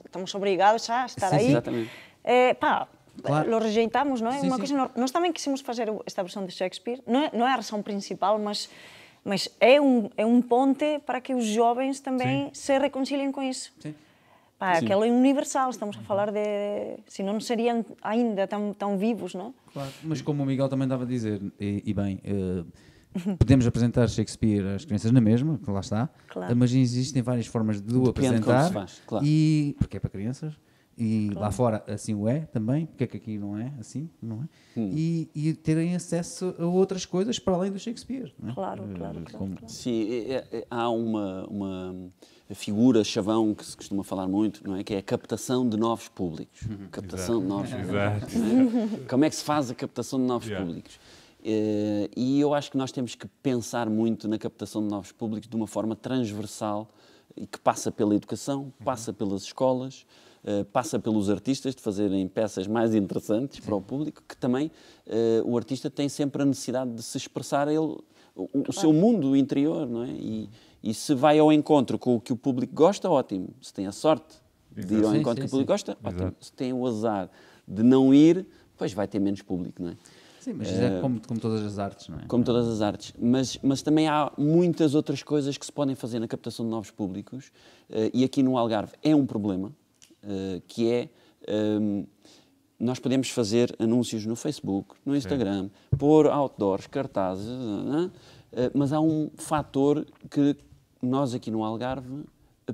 estamos 0.04 0.34
obrigados 0.34 0.88
a 0.90 1.06
estar 1.06 1.32
aí. 1.32 1.48
Exatamente. 1.48 1.90
É, 2.22 2.54
pá, 2.54 2.86
Claro. 3.20 3.50
lo 3.50 3.58
rejeitamos, 3.58 4.20
não 4.20 4.30
é? 4.30 4.38
Sim, 4.38 4.46
Uma 4.46 4.58
coisa, 4.58 4.90
nós 4.94 5.10
também 5.10 5.32
quisimos 5.32 5.60
fazer 5.60 5.92
esta 6.06 6.22
versão 6.22 6.46
de 6.46 6.52
Shakespeare, 6.52 7.00
não 7.04 7.24
é, 7.24 7.30
não 7.32 7.48
é 7.48 7.52
a 7.52 7.56
razão 7.56 7.82
principal, 7.82 8.38
mas 8.38 8.68
mas 9.24 9.48
é 9.60 9.80
um, 9.80 10.08
é 10.16 10.24
um 10.24 10.40
ponte 10.40 11.00
para 11.04 11.20
que 11.20 11.34
os 11.34 11.44
jovens 11.44 12.00
também 12.00 12.46
Sim. 12.46 12.50
se 12.54 12.78
reconciliem 12.78 13.30
com 13.30 13.42
isso. 13.42 13.72
Sim. 13.78 13.94
Pá, 14.58 14.74
Sim. 14.74 14.86
aquela 14.86 15.06
é 15.06 15.10
universal, 15.10 15.70
estamos 15.70 15.96
a 15.96 16.00
falar 16.00 16.32
de. 16.32 16.98
Senão 17.06 17.34
não 17.34 17.40
seriam 17.40 17.84
ainda 18.02 18.46
tão, 18.46 18.74
tão 18.74 18.98
vivos, 18.98 19.32
não? 19.32 19.54
Claro, 19.72 19.90
mas 20.02 20.20
como 20.20 20.42
o 20.42 20.46
Miguel 20.46 20.68
também 20.68 20.86
estava 20.86 21.04
a 21.04 21.06
dizer, 21.06 21.40
e, 21.60 21.82
e 21.86 21.94
bem. 21.94 22.20
Uh, 22.24 22.66
podemos 23.38 23.66
apresentar 23.66 24.08
Shakespeare 24.08 24.66
às 24.74 24.84
crianças 24.84 25.12
na 25.12 25.20
mesma, 25.20 25.58
que 25.58 25.70
lá 25.70 25.80
está, 25.80 26.10
claro. 26.28 26.56
mas 26.56 26.72
existem 26.74 27.22
várias 27.22 27.46
formas 27.46 27.80
de 27.80 27.96
o 27.96 28.08
apresentar. 28.08 28.72
Faz, 28.72 29.00
claro. 29.06 29.24
E 29.24 29.76
porque 29.78 29.96
é 29.96 30.00
para 30.00 30.10
crianças, 30.10 30.58
e 30.96 31.28
claro. 31.28 31.40
lá 31.40 31.50
fora 31.52 31.84
assim 31.86 32.12
o 32.12 32.28
é 32.28 32.40
também, 32.40 32.86
porque 32.86 33.04
é 33.04 33.06
que 33.06 33.16
aqui 33.16 33.38
não 33.38 33.56
é 33.56 33.72
assim, 33.78 34.10
não 34.20 34.42
é? 34.42 34.80
Hum. 34.80 34.90
E, 34.92 35.30
e, 35.32 35.54
terem 35.54 35.94
acesso 35.94 36.54
a 36.58 36.64
outras 36.66 37.06
coisas 37.06 37.38
para 37.38 37.54
além 37.54 37.70
do 37.70 37.78
Shakespeare. 37.78 38.34
Não 38.36 38.50
é? 38.50 38.54
Claro, 38.54 38.82
claro, 38.82 39.22
claro, 39.24 39.46
claro. 39.54 39.68
Sim, 39.68 40.10
é, 40.10 40.32
é, 40.32 40.48
é, 40.50 40.66
há 40.68 40.90
uma, 40.90 41.46
uma 41.46 42.10
figura, 42.54 43.04
chavão, 43.04 43.54
que 43.54 43.64
se 43.64 43.76
costuma 43.76 44.02
falar 44.02 44.26
muito, 44.26 44.66
não 44.66 44.76
é? 44.76 44.82
Que 44.82 44.94
é 44.94 44.98
a 44.98 45.02
captação 45.02 45.68
de 45.68 45.76
novos 45.76 46.08
públicos. 46.08 46.62
Uhum. 46.62 46.88
Captação 46.90 47.36
Exato. 47.36 47.42
de 47.42 47.48
novos 47.48 47.70
públicos. 47.70 49.02
É? 49.02 49.08
Como 49.08 49.24
é 49.24 49.30
que 49.30 49.36
se 49.36 49.44
faz 49.44 49.70
a 49.70 49.74
captação 49.74 50.18
de 50.18 50.26
novos 50.26 50.48
yeah. 50.48 50.64
públicos? 50.64 50.98
Eh, 51.44 52.10
e 52.16 52.40
eu 52.40 52.52
acho 52.52 52.70
que 52.70 52.76
nós 52.76 52.90
temos 52.90 53.14
que 53.14 53.26
pensar 53.42 53.88
muito 53.88 54.26
na 54.28 54.38
captação 54.38 54.82
de 54.82 54.88
novos 54.88 55.12
públicos 55.12 55.48
de 55.48 55.56
uma 55.56 55.66
forma 55.66 55.94
transversal 55.94 56.88
e 57.36 57.46
que 57.46 57.58
passa 57.58 57.92
pela 57.92 58.14
educação, 58.14 58.62
uhum. 58.62 58.84
passa 58.84 59.12
pelas 59.12 59.42
escolas, 59.42 60.06
Uh, 60.38 60.64
passa 60.66 61.00
pelos 61.00 61.28
artistas 61.28 61.74
de 61.74 61.82
fazerem 61.82 62.26
peças 62.28 62.68
mais 62.68 62.94
interessantes 62.94 63.58
para 63.58 63.74
o 63.74 63.82
público, 63.82 64.22
que 64.26 64.36
também 64.36 64.70
uh, 65.04 65.42
o 65.44 65.56
artista 65.56 65.90
tem 65.90 66.08
sempre 66.08 66.40
a 66.40 66.44
necessidade 66.44 66.92
de 66.92 67.02
se 67.02 67.18
expressar 67.18 67.66
ele, 67.66 67.96
o, 68.36 68.46
claro. 68.46 68.72
seu 68.72 68.92
mundo 68.92 69.36
interior, 69.36 69.86
não 69.88 70.04
é? 70.04 70.10
E, 70.10 70.48
e, 70.90 70.94
se 70.94 71.14
vai 71.14 71.38
ao 71.38 71.52
encontro 71.52 71.98
com 71.98 72.16
o 72.16 72.20
que 72.20 72.32
o 72.32 72.36
público 72.36 72.74
gosta, 72.74 73.08
ótimo. 73.10 73.48
Se 73.60 73.72
tem 73.72 73.86
a 73.86 73.92
sorte 73.92 74.36
de 74.74 74.94
ir 74.94 75.04
ao 75.04 75.12
sim, 75.12 75.18
encontro 75.18 75.42
sim, 75.42 75.46
que 75.46 75.46
o 75.46 75.50
público 75.50 75.72
gosta, 75.72 75.96
ótimo. 76.02 76.22
Exato. 76.22 76.44
Se 76.44 76.52
tem 76.52 76.72
o 76.72 76.86
azar 76.86 77.30
de 77.66 77.82
não 77.82 78.14
ir, 78.14 78.46
pois 78.76 78.92
vai 78.92 79.06
ter 79.06 79.18
menos 79.18 79.42
público, 79.42 79.82
não 79.82 79.90
é? 79.90 79.96
Sim, 80.40 80.54
mas 80.54 80.70
isso 80.70 80.80
é 80.80 81.00
como, 81.00 81.20
como, 81.20 81.38
todas 81.38 81.62
as 81.62 81.78
artes, 81.78 82.08
não 82.08 82.18
é? 82.18 82.22
Como 82.26 82.42
todas 82.44 82.68
as 82.68 82.80
artes. 82.80 83.12
Mas, 83.20 83.58
mas 83.62 83.82
também 83.82 84.08
há 84.08 84.32
muitas 84.38 84.94
outras 84.94 85.22
coisas 85.22 85.58
que 85.58 85.66
se 85.66 85.72
podem 85.72 85.94
fazer 85.94 86.20
na 86.20 86.28
captação 86.28 86.64
de 86.64 86.70
novos 86.70 86.90
públicos, 86.90 87.48
uh, 87.90 88.10
e 88.14 88.24
aqui 88.24 88.42
no 88.42 88.56
Algarve 88.56 88.94
é 89.02 89.14
um 89.14 89.26
problema, 89.26 89.68
uh, 90.22 90.62
que 90.66 90.90
é. 90.90 91.08
Um, 91.48 92.00
ehm, 92.00 92.06
nós 92.80 93.00
podemos 93.00 93.28
fazer 93.30 93.74
anúncios 93.80 94.24
no 94.24 94.36
Facebook, 94.36 94.94
no 95.04 95.16
Instagram, 95.16 95.64
Sim. 95.64 95.96
pôr 95.98 96.28
outdoors, 96.28 96.86
cartazes, 96.86 97.48
uh, 97.48 98.10
mas 98.72 98.92
há 98.92 99.00
um 99.00 99.30
fator 99.36 100.06
que 100.30 100.56
nós 101.02 101.34
aqui 101.34 101.50
no 101.50 101.64
Algarve 101.64 102.24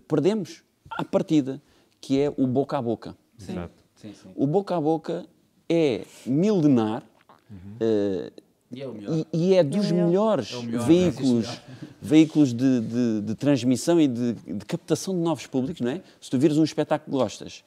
perdemos 0.09 0.63
à 0.91 1.05
partida, 1.05 1.61
que 2.01 2.21
é 2.21 2.33
o 2.37 2.47
boca 2.47 2.79
a 2.79 2.83
boca. 2.83 3.17
Sim. 3.39 3.69
Sim, 3.95 4.13
sim. 4.13 4.29
O 4.35 4.47
boca 4.47 4.77
a 4.77 4.81
boca 4.81 5.27
é 5.69 6.05
milenar 6.27 7.03
Uhum. 7.51 7.77
Uh, 7.77 8.45
e, 8.73 8.83
é 8.83 8.87
e, 8.87 9.27
e, 9.33 9.55
é 9.55 9.63
dos 9.63 9.91
é 9.91 9.93
melhores 9.93 10.53
é 10.53 10.63
melhor, 10.63 10.87
veículos, 10.87 11.47
é 11.47 11.61
veículos 12.03 12.53
de, 12.53 12.81
de, 12.81 13.21
de, 13.21 13.35
transmissão 13.37 14.01
e 14.01 14.09
de, 14.09 14.33
de, 14.33 14.65
captação 14.67 15.15
de 15.15 15.21
novos 15.21 15.47
públicos, 15.47 15.81
não 15.81 15.91
é? 15.91 16.03
Se 16.21 16.31
tu 16.31 16.39
vires 16.39 16.59
um 16.59 16.65
espetáculo 16.65 17.05
que 17.05 17.23
gostas, 17.23 17.63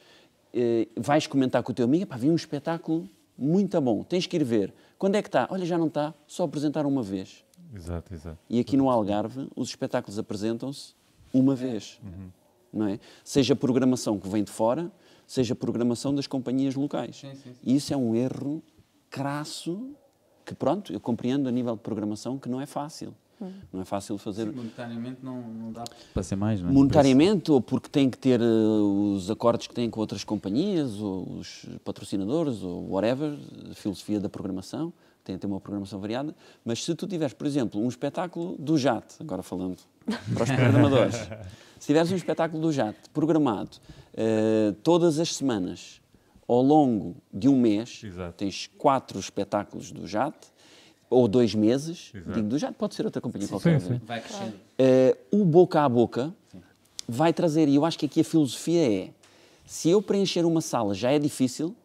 uh, 0.53 1.01
vais 1.01 1.25
comentar 1.27 1.63
com 1.63 1.71
o 1.71 1.75
teu 1.75 1.85
amigo, 1.85 2.05
pá, 2.05 2.17
vi 2.17 2.29
um 2.29 2.35
espetáculo 2.35 3.07
muito 3.37 3.79
bom, 3.79 4.03
tens 4.03 4.25
que 4.25 4.35
ir 4.35 4.43
ver. 4.43 4.73
Quando 4.97 5.15
é 5.15 5.21
que 5.21 5.29
está? 5.29 5.47
Olha, 5.49 5.65
já 5.65 5.77
não 5.77 5.87
está, 5.87 6.13
só 6.25 6.43
apresentaram 6.43 6.89
uma 6.89 7.03
vez. 7.03 7.45
Exato, 7.75 8.13
exato. 8.13 8.37
E 8.49 8.59
aqui 8.59 8.77
no 8.77 8.89
Algarve, 8.89 9.47
os 9.55 9.69
espetáculos 9.69 10.17
apresentam-se 10.17 10.93
uma 11.33 11.55
vez, 11.55 11.99
uhum. 12.03 12.29
não 12.71 12.87
é? 12.87 12.99
Seja 13.23 13.55
programação 13.55 14.19
que 14.19 14.27
vem 14.27 14.43
de 14.43 14.51
fora, 14.51 14.91
seja 15.25 15.53
programação 15.53 16.15
das 16.15 16.25
companhias 16.27 16.75
locais. 16.75 17.17
Sim, 17.17 17.35
sim, 17.35 17.53
sim. 17.53 17.55
E 17.63 17.75
isso 17.75 17.93
é 17.93 17.97
um 17.97 18.15
erro 18.15 18.63
crasso 19.09 19.91
que, 20.45 20.55
pronto, 20.55 20.93
eu 20.93 20.99
compreendo 20.99 21.49
a 21.49 21.51
nível 21.51 21.75
de 21.75 21.81
programação 21.81 22.37
que 22.37 22.47
não 22.47 22.61
é 22.61 22.65
fácil. 22.65 23.13
Hum. 23.39 23.51
Não 23.71 23.81
é 23.81 23.85
fácil 23.85 24.17
fazer. 24.17 24.47
Sim, 24.47 24.55
monetariamente 24.55 25.19
não, 25.21 25.41
não 25.41 25.71
dá 25.71 25.83
para 26.13 26.23
ser 26.23 26.35
mais, 26.35 26.59
não 26.61 26.69
é? 26.69 26.71
Monetariamente, 26.71 27.51
ou 27.51 27.61
porque 27.61 27.87
tem 27.87 28.09
que 28.09 28.17
ter 28.17 28.41
uh, 28.41 29.13
os 29.13 29.29
acordos 29.29 29.67
que 29.67 29.75
tem 29.75 29.89
com 29.89 29.99
outras 29.99 30.23
companhias, 30.23 30.99
ou 30.99 31.37
os 31.37 31.65
patrocinadores, 31.83 32.63
ou 32.63 32.89
whatever, 32.89 33.37
a 33.69 33.75
filosofia 33.75 34.19
da 34.19 34.27
programação, 34.27 34.91
tem 35.27 35.35
que 35.35 35.41
ter 35.41 35.47
uma 35.47 35.59
programação 35.59 35.99
variada. 35.99 36.33
Mas 36.63 36.83
se 36.83 36.95
tu 36.95 37.05
tiveres, 37.05 37.33
por 37.33 37.45
exemplo, 37.45 37.81
um 37.81 37.87
espetáculo 37.87 38.55
do 38.57 38.77
JAT, 38.77 39.05
agora 39.19 39.43
falando 39.43 39.77
para 40.33 40.43
os 40.43 40.51
programadores, 40.51 41.15
se 41.77 41.87
tiveres 41.87 42.11
um 42.11 42.15
espetáculo 42.15 42.61
do 42.61 42.71
JAT 42.71 42.95
programado 43.13 43.77
uh, 44.13 44.73
todas 44.83 45.19
as 45.19 45.35
semanas 45.35 46.01
ao 46.47 46.61
longo 46.61 47.17
de 47.33 47.49
um 47.49 47.59
mês, 47.59 48.01
Exato. 48.03 48.33
tens 48.37 48.67
quatro 48.77 49.19
espetáculos 49.19 49.91
do 49.91 50.07
JAT, 50.07 50.33
ou 51.09 51.27
dois 51.27 51.53
meses, 51.53 52.11
Exato. 52.13 52.33
digo 52.33 52.47
do 52.47 52.57
JAT, 52.57 52.73
pode 52.75 52.95
ser 52.95 53.05
outra 53.05 53.21
companhia 53.21 53.47
sim, 53.47 53.53
qualquer. 53.53 53.81
Sim, 53.81 53.95
sim. 53.95 54.01
Vai 54.05 54.21
crescendo. 54.21 54.53
Uh, 54.79 55.41
o 55.41 55.45
boca 55.45 55.81
a 55.81 55.89
boca 55.89 56.33
vai 57.07 57.33
trazer, 57.33 57.67
e 57.67 57.75
eu 57.75 57.85
acho 57.85 57.99
que 57.99 58.05
aqui 58.05 58.21
a 58.21 58.23
filosofia 58.23 59.03
é, 59.03 59.09
se 59.65 59.89
eu 59.89 60.01
preencher 60.01 60.45
uma 60.45 60.61
sala 60.61 60.93
já 60.93 61.11
é 61.11 61.19
difícil, 61.19 61.75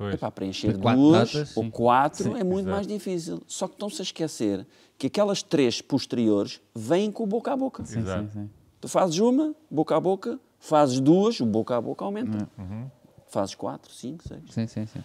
é 0.00 0.16
para 0.16 0.30
preencher 0.30 0.76
duas 0.76 1.32
datas, 1.32 1.56
ou 1.56 1.70
quatro 1.70 2.36
é 2.36 2.44
muito 2.44 2.60
Exato. 2.60 2.74
mais 2.74 2.86
difícil. 2.86 3.42
Só 3.46 3.66
que 3.66 3.74
estão-se 3.74 4.00
a 4.00 4.04
esquecer 4.04 4.66
que 4.96 5.06
aquelas 5.06 5.42
três 5.42 5.80
posteriores 5.80 6.60
vêm 6.74 7.10
com 7.10 7.24
o 7.24 7.26
boca 7.26 7.52
a 7.52 7.56
boca. 7.56 7.82
Exato. 7.82 8.50
Tu 8.80 8.88
fazes 8.88 9.18
uma, 9.18 9.54
boca 9.70 9.96
a 9.96 10.00
boca, 10.00 10.38
fazes 10.58 11.00
duas, 11.00 11.40
o 11.40 11.46
boca 11.46 11.76
a 11.76 11.80
boca 11.80 12.04
aumenta. 12.04 12.48
Uhum 12.56 12.90
fazes 13.28 13.54
4, 13.54 13.92
5, 13.92 14.28
6. 14.28 14.42
Sim, 14.50 14.66
sim, 14.66 14.86
sim. 14.86 15.04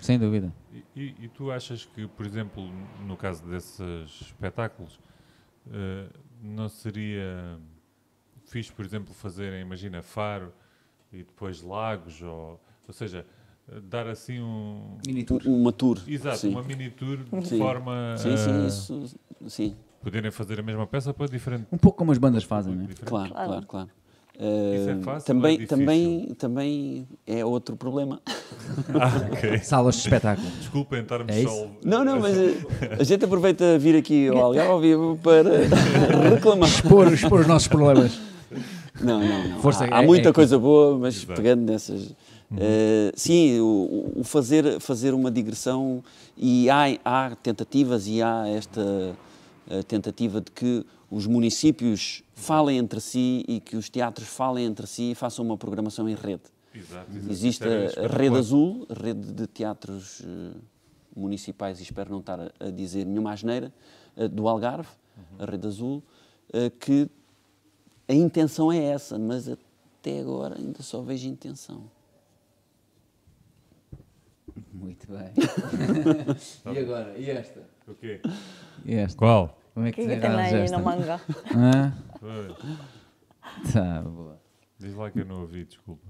Sem 0.00 0.18
dúvida. 0.18 0.52
E, 0.72 0.84
e, 0.96 1.24
e, 1.24 1.28
tu 1.28 1.50
achas 1.50 1.84
que, 1.84 2.08
por 2.08 2.26
exemplo, 2.26 2.68
no 3.06 3.16
caso 3.16 3.44
desses 3.44 4.20
espetáculos, 4.20 4.98
uh, 5.66 6.10
não 6.42 6.68
seria 6.68 7.58
fixe, 8.46 8.72
por 8.72 8.84
exemplo, 8.84 9.14
fazerem, 9.14 9.60
imagina, 9.60 10.02
Faro 10.02 10.52
e 11.12 11.18
depois 11.18 11.62
Lagos, 11.62 12.20
ou, 12.20 12.60
ou 12.86 12.92
seja, 12.92 13.24
dar 13.82 14.06
assim 14.08 14.40
um... 14.40 14.98
Mini 15.06 15.24
tour. 15.24 15.42
Uma 15.46 15.72
tour. 15.72 15.98
Exato, 16.06 16.38
sim. 16.38 16.50
uma 16.50 16.62
mini 16.62 16.90
tour 16.90 17.18
de 17.18 17.48
sim. 17.48 17.58
forma... 17.58 18.16
Sim, 18.18 18.36
sim, 18.36 18.66
isso, 18.66 19.16
sim. 19.46 19.76
Poderem 20.02 20.30
fazer 20.30 20.60
a 20.60 20.62
mesma 20.62 20.86
peça 20.86 21.14
para 21.14 21.26
diferente... 21.26 21.66
Um 21.70 21.78
pouco 21.78 21.98
como 21.98 22.12
as 22.12 22.18
bandas 22.18 22.44
fazem, 22.44 22.74
né? 22.74 22.88
Claro, 23.04 23.32
claro, 23.32 23.66
claro. 23.66 23.88
Isso 24.34 24.90
é 24.90 25.02
fácil 25.02 25.26
também, 25.26 25.62
é 25.62 25.66
também, 25.66 26.34
também 26.38 27.08
é 27.26 27.44
outro 27.44 27.76
problema. 27.76 28.20
Ah, 28.94 29.28
okay. 29.32 29.58
Salas 29.64 29.96
de 29.96 30.02
espetáculo. 30.02 30.48
Desculpem 30.58 31.00
estarmos 31.00 31.34
é 31.34 31.42
só. 31.42 31.68
Não, 31.84 32.04
não, 32.04 32.20
mas 32.20 32.36
eh, 32.38 32.54
a 33.00 33.02
gente 33.02 33.24
aproveita 33.24 33.78
vir 33.78 33.96
aqui 33.96 34.28
ao 34.28 34.38
Algarve 34.54 34.94
para 35.22 36.28
reclamar. 36.30 36.68
Expor, 36.68 37.12
expor 37.12 37.40
os 37.40 37.46
nossos 37.46 37.68
problemas. 37.68 38.20
Não, 39.00 39.20
não, 39.20 39.48
não. 39.48 39.60
Força, 39.60 39.84
há, 39.86 39.98
há 39.98 40.02
é, 40.02 40.06
muita 40.06 40.28
é, 40.28 40.32
coisa 40.32 40.58
boa, 40.58 40.96
mas 40.98 41.16
Exato. 41.16 41.34
pegando 41.34 41.72
nessas. 41.72 42.14
Uhum. 42.52 42.58
Uh, 42.58 43.12
sim, 43.14 43.60
o, 43.60 44.12
o, 44.16 44.24
fazer, 44.24 44.78
fazer 44.78 45.14
uma 45.14 45.30
digressão 45.30 46.04
e 46.36 46.68
há, 46.68 46.84
há 47.02 47.34
tentativas 47.36 48.06
e 48.06 48.20
há 48.20 48.46
esta 48.46 48.80
uh, 48.80 49.82
tentativa 49.84 50.38
de 50.40 50.50
que 50.50 50.84
os 51.10 51.26
municípios 51.26 52.22
falem 52.34 52.76
entre 52.76 53.00
si 53.00 53.44
e 53.48 53.58
que 53.58 53.76
os 53.76 53.88
teatros 53.88 54.28
falem 54.28 54.66
entre 54.66 54.86
si 54.86 55.12
e 55.12 55.14
façam 55.14 55.44
uma 55.44 55.56
programação 55.56 56.08
em 56.08 56.14
rede. 56.14 56.42
Exato, 56.74 57.10
Existe 57.28 57.64
a, 57.64 58.04
a 58.04 58.06
Rede 58.06 58.36
Azul, 58.36 58.86
a 58.88 58.94
rede 58.94 59.32
de 59.32 59.46
teatros 59.46 60.20
uh, 60.20 60.54
municipais, 61.14 61.80
e 61.80 61.82
espero 61.82 62.10
não 62.10 62.20
estar 62.20 62.40
a, 62.40 62.50
a 62.60 62.70
dizer 62.70 63.04
nenhuma 63.04 63.32
asneira, 63.32 63.72
uh, 64.16 64.28
do 64.28 64.48
Algarve, 64.48 64.88
uhum. 65.16 65.44
a 65.44 65.50
Rede 65.50 65.66
Azul, 65.66 66.02
uh, 66.48 66.70
que 66.78 67.08
a 68.08 68.14
intenção 68.14 68.72
é 68.72 68.82
essa, 68.82 69.18
mas 69.18 69.48
até 69.48 70.20
agora 70.20 70.58
ainda 70.58 70.82
só 70.82 71.02
vejo 71.02 71.28
intenção. 71.28 71.84
Muito 74.72 75.06
bem. 75.10 75.32
e 76.74 76.78
agora? 76.78 77.14
E 77.16 77.30
esta? 77.30 77.60
O 77.86 77.94
quê? 77.94 78.20
E 78.84 78.94
esta? 78.94 79.18
Qual? 79.18 79.58
Como 79.74 79.86
é 79.86 79.92
que, 79.92 80.02
que, 80.02 80.08
que 80.08 80.20
tem 80.20 80.30
aí 80.30 80.70
na 80.70 80.78
manga? 80.78 81.20
Ah? 81.56 81.92
Tá, 83.72 84.02
boa. 84.02 84.40
Diz 84.78 84.94
lá 84.94 85.10
que 85.10 85.20
eu 85.20 85.24
não 85.24 85.42
ouvi, 85.42 85.64
desculpa. 85.64 86.06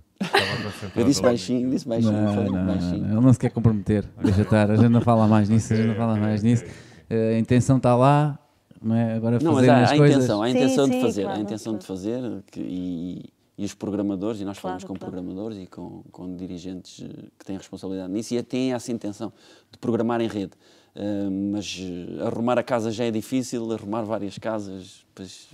Eu 0.97 1.05
disse 1.05 1.20
baixinho, 1.20 1.70
disse 1.70 1.86
baixinho. 1.86 2.12
Não, 2.12 2.45
não, 2.45 2.66
baixinho. 2.66 3.07
Não, 3.07 3.16
ele 3.16 3.26
não 3.26 3.32
se 3.32 3.38
quer 3.38 3.51
comprometer. 3.51 4.05
Deixa 4.22 4.43
estar, 4.43 4.70
a 4.70 4.76
gente 4.76 4.88
não 4.88 5.01
fala 5.01 5.26
mais 5.26 5.49
nisso, 5.49 5.72
a 5.72 5.76
gente 5.76 5.88
não 5.88 5.95
fala 5.95 6.16
mais 6.16 6.43
nisso. 6.43 6.64
A 7.11 7.38
intenção 7.38 7.76
está 7.76 7.95
lá, 7.95 8.38
não 8.82 8.97
é? 8.97 9.14
Agora 9.14 9.38
fazer 9.38 9.45
não, 9.45 9.55
mas 9.55 9.68
há, 9.68 9.82
as 9.82 9.93
a 9.93 9.97
coisas... 9.97 10.16
intenção, 10.16 10.43
a 10.43 10.51
intenção 10.51 10.84
sim, 10.86 10.90
de 10.90 11.01
fazer, 11.01 11.12
sim, 11.12 11.22
claro, 11.22 11.38
a 11.38 11.43
intenção 11.43 11.78
de 11.78 11.86
fazer 11.86 12.43
que, 12.51 12.61
e, 12.61 13.32
e 13.57 13.64
os 13.64 13.74
programadores, 13.74 14.40
e 14.40 14.44
nós 14.44 14.59
claro, 14.59 14.80
falamos 14.80 14.84
com 14.84 14.94
claro. 14.94 15.12
programadores 15.12 15.59
e 15.59 15.66
com, 15.66 16.03
com 16.11 16.36
dirigentes 16.36 17.03
eh, 17.03 17.28
que 17.38 17.44
têm 17.44 17.57
responsabilidade 17.57 18.12
nisso 18.12 18.34
e 18.34 18.42
têm 18.42 18.72
essa 18.72 18.90
intenção 18.90 19.32
de 19.70 19.78
programar 19.78 20.20
em 20.20 20.28
rede. 20.28 20.53
Uh, 20.94 21.30
mas 21.53 21.78
uh, 21.78 22.26
arrumar 22.26 22.59
a 22.59 22.62
casa 22.62 22.90
já 22.90 23.05
é 23.05 23.11
difícil, 23.11 23.70
arrumar 23.72 24.03
várias 24.03 24.36
casas, 24.38 25.07
pois 25.14 25.48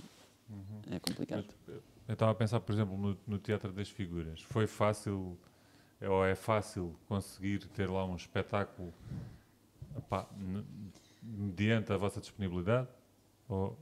uhum. 0.49 0.95
é 0.95 0.99
complicado. 0.99 1.45
Eu 2.07 2.13
estava 2.13 2.31
a 2.31 2.35
pensar, 2.35 2.59
por 2.59 2.73
exemplo, 2.73 2.97
no, 2.97 3.17
no, 3.27 3.37
Teatro 3.37 3.71
das 3.71 3.87
Figuras. 3.87 4.41
Foi 4.41 4.65
fácil, 4.65 5.37
ou 6.01 6.25
é 6.25 6.35
fácil, 6.35 6.93
conseguir 7.07 7.59
ter 7.67 7.89
lá 7.89 8.05
um 8.05 8.15
espetáculo 8.15 8.93
opá, 9.95 10.27
mediante 11.21 11.93
a 11.93 11.97
vossa 11.97 12.19
disponibilidade? 12.19 12.87
Ou... 13.47 13.77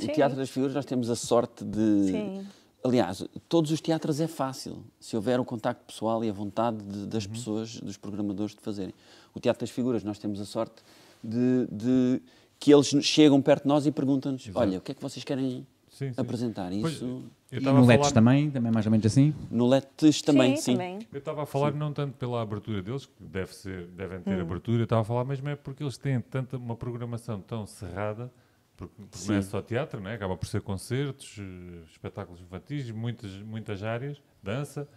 O 0.00 0.06
Teatro 0.06 0.36
das 0.36 0.48
Figuras 0.50 0.74
nós 0.74 0.86
temos 0.86 1.10
a 1.10 1.16
sorte 1.16 1.64
de... 1.64 2.06
Sim. 2.06 2.46
Aliás, 2.84 3.24
todos 3.48 3.70
os 3.70 3.80
teatros 3.80 4.20
é 4.20 4.26
fácil, 4.26 4.82
se 4.98 5.14
houver 5.14 5.38
o 5.38 5.44
contacto 5.44 5.84
pessoal 5.86 6.24
e 6.24 6.28
a 6.28 6.32
vontade 6.32 6.78
de, 6.78 7.06
das 7.06 7.24
uhum. 7.24 7.32
pessoas, 7.32 7.80
dos 7.80 7.96
programadores 7.96 8.54
de 8.54 8.60
fazerem. 8.60 8.92
O 9.32 9.38
Teatro 9.38 9.60
das 9.60 9.70
Figuras 9.70 10.02
nós 10.02 10.18
temos 10.18 10.40
a 10.40 10.44
sorte 10.44 10.82
de, 11.22 11.66
de 11.70 12.22
que 12.58 12.72
eles 12.72 12.88
chegam 13.04 13.40
perto 13.40 13.62
de 13.62 13.68
nós 13.68 13.86
e 13.86 13.92
perguntam-nos, 13.92 14.50
olha, 14.54 14.78
o 14.78 14.80
que 14.80 14.92
é 14.92 14.94
que 14.94 15.02
vocês 15.02 15.24
querem 15.24 15.66
sim, 15.88 16.12
sim. 16.12 16.14
apresentar. 16.16 16.70
Pois, 16.80 16.94
Isso... 16.94 17.22
e 17.52 17.60
no 17.60 17.84
LETs 17.84 18.08
falar... 18.08 18.12
também, 18.12 18.50
também 18.50 18.72
mais 18.72 18.86
ou 18.86 18.90
menos 18.90 19.06
assim? 19.06 19.32
No 19.50 19.68
LETs 19.68 20.22
também, 20.22 20.56
sim. 20.56 20.62
sim. 20.62 20.72
Também. 20.72 20.98
Eu 21.12 21.18
estava 21.18 21.42
a 21.44 21.46
falar 21.46 21.72
sim. 21.72 21.78
não 21.78 21.92
tanto 21.92 22.16
pela 22.16 22.42
abertura 22.42 22.82
deles, 22.82 23.06
que 23.06 23.12
deve 23.20 23.54
ser, 23.54 23.86
devem 23.88 24.20
ter 24.20 24.38
hum. 24.38 24.42
abertura, 24.42 24.78
eu 24.78 24.84
estava 24.84 25.02
a 25.02 25.04
falar 25.04 25.24
mesmo 25.24 25.48
é 25.48 25.54
porque 25.54 25.84
eles 25.84 25.96
têm 25.96 26.20
tanta, 26.20 26.56
uma 26.56 26.74
programação 26.74 27.40
tão 27.40 27.64
cerrada, 27.66 28.32
porque, 28.76 28.94
não 29.28 29.34
é 29.34 29.42
só 29.42 29.60
teatro, 29.62 30.00
né? 30.00 30.14
acaba 30.14 30.36
por 30.36 30.46
ser 30.46 30.62
concertos, 30.62 31.36
eh, 31.38 31.84
espetáculos 31.90 32.40
infantis, 32.40 32.90
muitas, 32.90 33.30
muitas 33.42 33.82
áreas, 33.82 34.20
dança, 34.42 34.88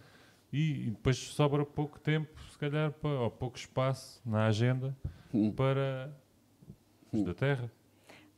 e, 0.52 0.86
e 0.86 0.90
depois 0.90 1.16
sobra 1.16 1.64
pouco 1.64 1.98
tempo, 1.98 2.40
se 2.50 2.58
calhar, 2.58 2.90
para, 2.92 3.20
ou 3.20 3.30
pouco 3.30 3.56
espaço 3.56 4.20
na 4.24 4.46
agenda 4.46 4.96
hum. 5.32 5.52
para 5.52 6.12
os 7.12 7.20
hum. 7.20 7.24
da 7.24 7.34
terra. 7.34 7.70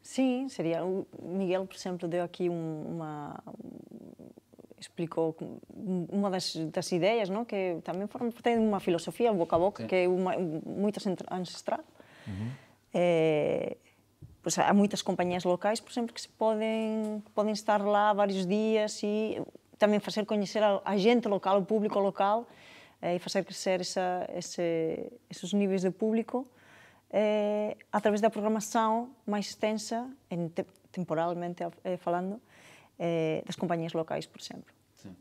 Sim, 0.03 0.49
seria. 0.49 0.85
O 0.85 1.07
Miguel, 1.23 1.67
por 1.67 1.77
exemplo, 1.77 2.09
deu 2.09 2.25
aqui 2.25 2.49
um, 2.49 2.95
uma. 2.97 3.43
explicou 4.81 5.37
uma 6.11 6.31
das, 6.31 6.57
das 6.57 6.91
ideias, 6.93 7.29
não? 7.29 7.45
que 7.45 7.79
também 7.85 8.07
forma 8.07 8.33
parte 8.33 8.55
de 8.55 8.59
uma 8.59 8.81
filosofia, 8.81 9.33
boca 9.33 9.57
a 9.57 9.59
boca, 9.59 9.83
Sim. 9.83 9.89
que 9.89 9.95
é 9.97 10.09
uma, 10.09 10.33
muito 10.39 10.99
ancestral. 11.31 11.85
Uhum. 12.27 12.51
É, 12.95 13.77
pois 14.49 14.59
há 14.59 14.73
muitas 14.73 15.03
companhias 15.03 15.45
locais, 15.45 15.79
por 15.79 15.93
exemplo, 15.93 16.15
que 16.15 16.23
se 16.23 16.29
podem, 16.31 17.23
podem 17.35 17.53
estar 17.53 17.85
lá 17.85 18.15
vários 18.15 18.47
dias 18.47 18.99
e 19.03 19.43
também 19.79 20.01
fazer 20.01 20.25
conhecer 20.25 20.63
a, 20.63 20.81
a 20.87 20.97
gente 20.97 21.29
local, 21.29 21.59
o 21.59 21.65
público 21.67 21.99
local, 21.99 22.49
é, 23.03 23.17
e 23.17 23.19
fazer 23.19 23.45
crescer 23.45 23.83
essa, 23.83 24.27
esse, 24.35 25.13
esses 25.29 25.53
níveis 25.53 25.83
de 25.83 25.91
público 25.91 26.49
eh, 27.11 27.77
através 27.93 28.23
da 28.23 28.31
programação 28.31 29.11
mais 29.27 29.49
extensa, 29.49 30.09
em, 30.31 30.49
te, 30.49 30.65
temporalmente 30.91 31.63
eh, 31.85 31.99
falando, 31.99 32.41
eh, 32.99 33.43
das 33.45 33.55
companhias 33.55 33.93
locais, 33.93 34.25
por 34.27 34.41
exemplo. 34.41 34.73
Sim. 34.95 35.15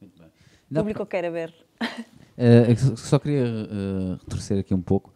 Muito 0.00 0.18
bem. 0.20 0.30
O 0.70 0.74
público 0.74 1.04
quer 1.04 1.28
ver. 1.32 1.52
Uh, 2.36 2.96
só 2.96 3.16
queria 3.20 3.44
uh, 3.44 4.14
retorcer 4.14 4.58
aqui 4.58 4.74
um 4.74 4.82
pouco, 4.82 5.13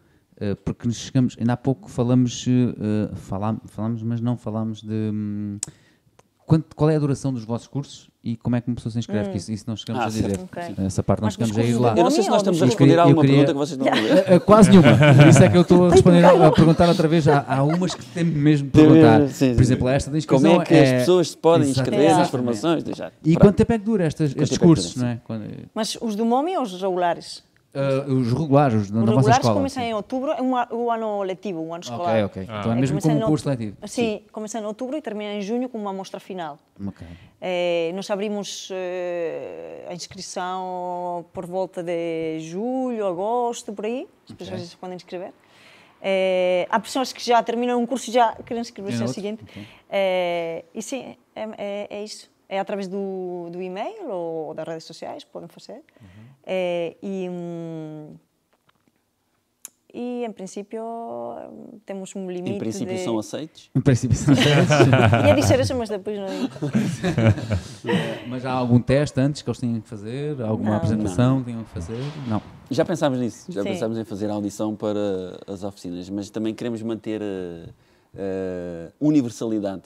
porque 0.63 0.87
nos 0.87 0.97
chegamos, 0.97 1.35
ainda 1.39 1.53
há 1.53 1.57
pouco 1.57 1.89
falamos, 1.89 2.45
uh, 2.47 3.15
falam, 3.15 3.59
falamos, 3.65 4.03
mas 4.03 4.21
não 4.21 4.37
falamos 4.37 4.81
de. 4.81 5.11
Um, 5.13 5.57
quanto, 6.45 6.75
qual 6.75 6.89
é 6.89 6.95
a 6.95 6.99
duração 6.99 7.31
dos 7.31 7.43
vossos 7.43 7.67
cursos 7.67 8.09
e 8.23 8.35
como 8.35 8.55
é 8.55 8.61
que 8.61 8.67
uma 8.67 8.75
pessoa 8.75 8.91
se 8.91 8.99
inscreve? 8.99 9.29
Hum. 9.29 9.35
Isso, 9.35 9.51
isso 9.51 9.63
não 9.67 9.75
chegamos 9.75 10.01
ah, 10.01 10.05
a 10.05 10.07
dizer. 10.07 10.39
Okay. 10.39 10.85
Essa 10.85 11.03
parte 11.03 11.21
não 11.21 11.29
chegamos 11.29 11.57
a 11.57 11.61
ir 11.61 11.77
lá. 11.77 11.93
Eu 11.95 12.03
não 12.03 12.11
sei 12.11 12.23
se 12.23 12.29
nós 12.29 12.41
estamos 12.41 12.61
a 12.61 12.65
responder 12.65 12.97
a 12.97 13.03
alguma 13.03 13.21
queria, 13.21 13.45
pergunta 13.45 13.53
que 13.53 13.59
vocês 13.59 13.77
não 13.77 13.85
yeah. 13.95 14.39
Quase 14.39 14.69
nenhuma. 14.71 14.97
Por 15.15 15.27
isso 15.27 15.43
é 15.43 15.49
que 15.49 15.57
eu 15.57 15.61
estou 15.61 15.85
a 15.85 15.91
responder 15.91 16.25
a 16.25 16.51
perguntar 16.51 16.89
outra 16.89 17.07
vez. 17.07 17.27
Há, 17.27 17.45
há 17.47 17.63
umas 17.63 17.93
que 17.93 18.05
temos 18.05 18.33
mesmo 18.33 18.67
de 18.67 18.71
perguntar. 18.73 19.27
Sim, 19.27 19.33
sim. 19.33 19.55
Por 19.55 19.61
exemplo, 19.61 19.87
esta 19.87 20.11
da 20.11 20.17
inscrição. 20.17 20.51
Como 20.51 20.61
é 20.61 20.65
que 20.65 20.73
é... 20.73 20.81
as 20.81 20.89
pessoas 21.01 21.29
se 21.29 21.37
podem 21.37 21.69
inscrever 21.69 22.15
nas 22.15 22.29
formações? 22.29 22.83
E 23.23 23.35
quanto 23.35 23.55
tempo 23.55 23.73
é 23.73 23.77
que 23.77 23.85
dura 23.85 24.05
estas, 24.05 24.35
estes 24.35 24.57
cursos? 24.57 24.95
Não 24.95 25.07
é? 25.07 25.19
Mas 25.73 25.97
os 26.01 26.15
do 26.15 26.25
MOMI 26.25 26.57
ou 26.57 26.63
os 26.63 26.81
regulares? 26.81 27.43
Uh, 27.71 28.11
os 28.13 28.33
regulares, 28.33 28.81
os 28.81 28.89
da 28.89 28.99
regulares 28.99 29.29
escola. 29.29 29.53
começam 29.53 29.83
em 29.83 29.93
outubro, 29.93 30.31
é 30.31 30.41
um, 30.41 30.53
um 30.75 30.91
ano 30.91 31.21
letivo, 31.21 31.61
um 31.61 31.71
ano 31.71 31.83
escolar. 31.83 32.23
Ok, 32.25 32.43
ok. 32.43 32.45
Ah. 32.49 32.59
Então 32.59 32.71
é 32.71 32.75
mesmo 32.75 32.99
como 32.99 33.15
um 33.15 33.21
curso 33.21 33.47
letivo. 33.47 33.77
Sim, 33.83 33.87
sim, 33.87 34.21
começa 34.31 34.59
em 34.59 34.65
outubro 34.65 34.97
e 34.97 35.01
termina 35.01 35.33
em 35.35 35.41
junho 35.41 35.69
com 35.69 35.77
uma 35.77 35.91
amostra 35.91 36.19
final. 36.19 36.57
Ok. 36.83 37.05
É, 37.39 37.91
nós 37.93 38.09
abrimos 38.09 38.69
é, 38.71 39.85
a 39.87 39.93
inscrição 39.93 41.25
por 41.31 41.45
volta 41.45 41.83
de 41.83 42.39
julho, 42.39 43.05
agosto, 43.05 43.71
por 43.71 43.85
aí. 43.85 44.07
As 44.27 44.33
pessoas 44.33 44.59
okay. 44.59 44.69
se 44.69 44.77
podem 44.77 44.95
inscrever. 44.95 45.31
É, 46.01 46.65
há 46.71 46.79
pessoas 46.79 47.13
que 47.13 47.23
já 47.23 47.43
terminam 47.43 47.79
um 47.79 47.85
curso 47.85 48.09
e 48.09 48.13
já 48.13 48.33
querem 48.45 48.61
inscrever-se 48.61 48.99
no 48.99 49.07
seguinte. 49.07 49.43
Okay. 49.43 49.67
É, 49.89 50.65
e 50.73 50.81
sim, 50.81 51.15
é, 51.35 51.49
é, 51.57 51.87
é 51.89 52.03
isso. 52.03 52.31
É 52.49 52.59
através 52.59 52.87
do, 52.87 53.49
do 53.51 53.61
e-mail 53.61 54.09
ou 54.09 54.53
das 54.55 54.67
redes 54.67 54.83
sociais, 54.83 55.23
podem 55.23 55.47
fazer. 55.47 55.83
Uhum. 56.01 56.25
É, 56.43 56.97
e, 57.01 57.29
hum, 57.29 58.15
e, 59.91 60.23
em 60.23 60.31
princípio, 60.31 60.83
temos 61.83 62.15
um 62.15 62.29
limite. 62.29 62.55
Em 62.55 62.59
princípio, 62.59 62.95
de... 62.95 63.03
são 63.03 63.17
aceitos? 63.17 63.71
Em 63.75 63.81
princípio, 63.81 64.15
são 64.15 64.33
aceitos. 64.37 65.27
Ia 65.27 65.33
dizer 65.33 65.59
isso, 65.59 65.75
mas 65.75 65.89
depois 65.89 66.17
não. 66.17 66.27
mas 68.29 68.45
há 68.45 68.51
algum 68.51 68.79
teste 68.79 69.19
antes 69.19 69.41
que 69.41 69.49
eles 69.49 69.59
tinham 69.59 69.81
que 69.81 69.89
fazer? 69.89 70.39
Alguma 70.41 70.71
não, 70.71 70.77
apresentação 70.77 71.35
não. 71.35 71.43
que 71.43 71.51
tinham 71.51 71.63
que 71.63 71.71
fazer? 71.71 72.01
Não. 72.27 72.41
Já 72.69 72.85
pensámos 72.85 73.19
nisso. 73.19 73.51
Já 73.51 73.63
Sim. 73.63 73.69
pensámos 73.69 73.97
em 73.97 74.03
fazer 74.03 74.29
a 74.29 74.33
audição 74.33 74.75
para 74.75 75.39
as 75.47 75.63
oficinas, 75.63 76.07
mas 76.07 76.29
também 76.29 76.53
queremos 76.53 76.83
manter 76.83 77.19
a, 77.23 77.69
a 78.19 78.91
universalidade 78.99 79.83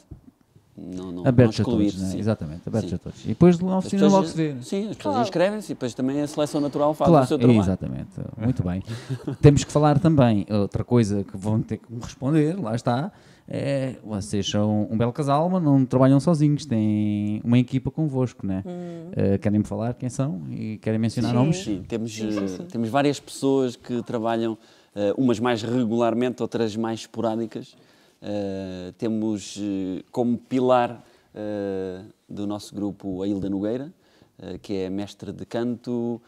não, 0.78 1.12
não, 1.12 1.28
abertos 1.28 1.60
não 1.60 1.66
a 1.66 1.78
todos, 1.78 2.02
né? 2.02 2.20
exatamente, 2.20 2.62
abertos 2.66 2.90
sim. 2.90 2.96
a 2.96 3.00
todos. 3.00 3.24
E 3.24 3.28
depois 3.28 3.60
na 3.60 3.78
oficina 3.78 4.08
logo 4.08 4.26
se 4.26 4.36
vê. 4.36 4.56
Sim, 4.62 4.90
as 4.90 4.96
pessoas 4.96 4.98
claro. 4.98 5.22
inscrevem-se 5.22 5.72
e 5.72 5.76
depois 5.76 5.94
também 5.94 6.22
a 6.22 6.28
seleção 6.28 6.60
natural 6.60 6.94
faz 6.94 7.10
claro, 7.10 7.26
o 7.26 7.28
seu 7.28 7.38
trabalho. 7.38 7.60
Exatamente, 7.60 8.10
muito 8.38 8.64
bem. 8.64 8.84
Temos 9.42 9.64
que 9.64 9.72
falar 9.72 10.00
também, 10.00 10.46
outra 10.50 10.84
coisa 10.84 11.24
que 11.24 11.38
vão 11.38 11.62
ter 11.62 11.78
que 11.78 11.94
responder, 12.02 12.60
lá 12.60 12.76
está, 12.76 13.12
é, 13.48 13.98
vocês 14.04 14.50
são 14.50 14.88
um 14.90 14.98
belo 14.98 15.12
casal, 15.12 15.50
mas 15.50 15.62
não 15.62 15.86
trabalham 15.86 16.20
sozinhos, 16.20 16.66
têm 16.66 17.42
uma 17.44 17.60
equipa 17.60 17.92
convosco, 17.92 18.48
né? 18.48 18.64
Hum. 18.66 19.12
Uh, 19.12 19.40
querem-me 19.40 19.66
falar 19.66 19.94
quem 19.96 20.10
são 20.10 20.42
e 20.50 20.78
querem 20.78 20.98
mencionar 20.98 21.32
sim. 21.32 21.38
nomes? 21.38 21.58
Sim, 21.58 21.84
temos, 21.88 22.14
sim, 22.14 22.32
sim, 22.32 22.48
sim. 22.48 22.64
temos 22.66 22.90
várias 22.90 23.20
pessoas 23.20 23.76
que 23.76 24.02
trabalham, 24.04 24.54
uh, 24.54 25.22
umas 25.22 25.40
mais 25.40 25.62
regularmente, 25.62 26.42
outras 26.42 26.76
mais 26.76 27.02
esporádicas, 27.02 27.76
Uh, 28.24 28.94
temos 28.94 29.58
uh, 29.58 30.02
como 30.10 30.38
pilar 30.38 31.04
uh, 31.36 32.06
do 32.30 32.48
nosso 32.48 32.74
grupo 32.74 33.22
a 33.22 33.28
Hilda 33.28 33.50
Nogueira, 33.50 33.94
que 34.64 34.74
é 34.74 34.90
mestre 34.90 35.32
de 35.32 35.46
canto, 35.46 36.20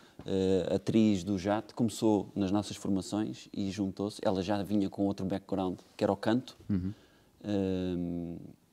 atriz 0.74 1.24
do 1.24 1.40
JAT, 1.40 1.74
começou 1.74 2.30
nas 2.36 2.52
nossas 2.52 2.78
formações 2.78 3.50
e 3.52 3.70
juntou-se. 3.72 4.22
Ela 4.24 4.44
já 4.44 4.62
vinha 4.62 4.90
com 4.90 5.08
outro 5.08 5.26
background, 5.26 5.80
que 5.98 6.04
era 6.04 6.14
o 6.14 6.16
canto, 6.16 6.56
uhum. 6.70 6.94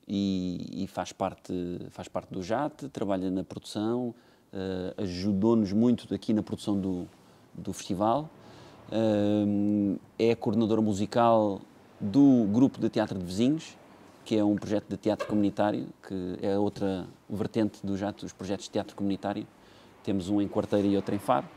e, 0.07 0.83
e, 0.83 0.87
faz, 0.87 1.11
parte, 1.11 1.51
faz 1.89 2.07
parte 2.07 2.31
do 2.31 2.43
JAT, 2.43 2.87
trabalha 2.89 3.29
na 3.31 3.43
produção, 3.43 4.13
ajudou-nos 4.97 5.73
muito 5.73 6.13
aqui 6.13 6.31
na 6.31 6.43
produção 6.43 6.79
do, 6.79 7.07
do 7.53 7.73
festival. 7.73 8.29
é 10.19 10.35
coordenadora 10.35 10.79
musical 10.81 11.59
do 12.03 12.45
grupo 12.51 12.79
de 12.79 12.89
teatro 12.89 13.17
de 13.17 13.25
vizinhos, 13.25 13.77
que 14.25 14.35
é 14.35 14.43
um 14.43 14.55
projeto 14.55 14.89
de 14.89 14.97
teatro 14.97 15.25
comunitário, 15.27 15.87
que 16.05 16.37
é 16.41 16.57
outra 16.57 17.07
vertente 17.29 17.85
do 17.85 17.97
jato, 17.97 18.25
os 18.25 18.33
projetos 18.33 18.65
de 18.65 18.71
teatro 18.71 18.95
comunitário. 18.95 19.47
Temos 20.03 20.27
um 20.27 20.41
em 20.41 20.47
Quarteira 20.47 20.85
e 20.85 20.95
outro 20.95 21.15
em 21.15 21.19
Faro. 21.19 21.47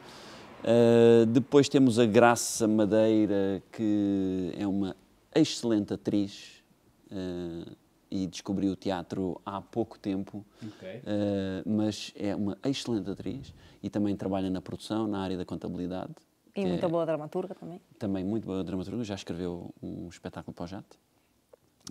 Uh, 0.62 1.26
depois 1.26 1.68
temos 1.68 1.99
a 1.99 2.07
Graça 2.07 2.66
Madeira, 2.66 3.62
que 3.72 4.53
é 4.57 4.66
uma 4.66 4.97
excelente 5.34 5.92
atriz 5.92 6.62
uh, 7.11 7.76
e 8.11 8.26
descobriu 8.26 8.72
o 8.72 8.76
teatro 8.76 9.40
há 9.44 9.61
pouco 9.61 9.99
tempo, 9.99 10.44
okay. 10.62 10.99
uh, 10.99 11.68
mas 11.68 12.12
é 12.16 12.34
uma 12.34 12.57
excelente 12.64 13.11
atriz 13.11 13.53
e 13.82 13.90
também 13.90 14.16
trabalha 14.16 14.49
na 14.49 14.61
produção, 14.61 15.07
na 15.07 15.20
área 15.20 15.36
da 15.36 15.44
contabilidade. 15.44 16.14
E 16.57 16.64
muito 16.64 16.86
é, 16.86 16.88
boa 16.88 17.04
dramaturga 17.04 17.54
também. 17.54 17.80
Também 17.98 18.24
muito 18.24 18.46
boa 18.46 18.64
dramaturga, 18.64 19.04
já 19.04 19.14
escreveu 19.14 19.74
um 19.82 20.09
espetáculo 20.09 20.54
para 20.54 20.64
o 20.64 20.66
Jato. 20.66 20.98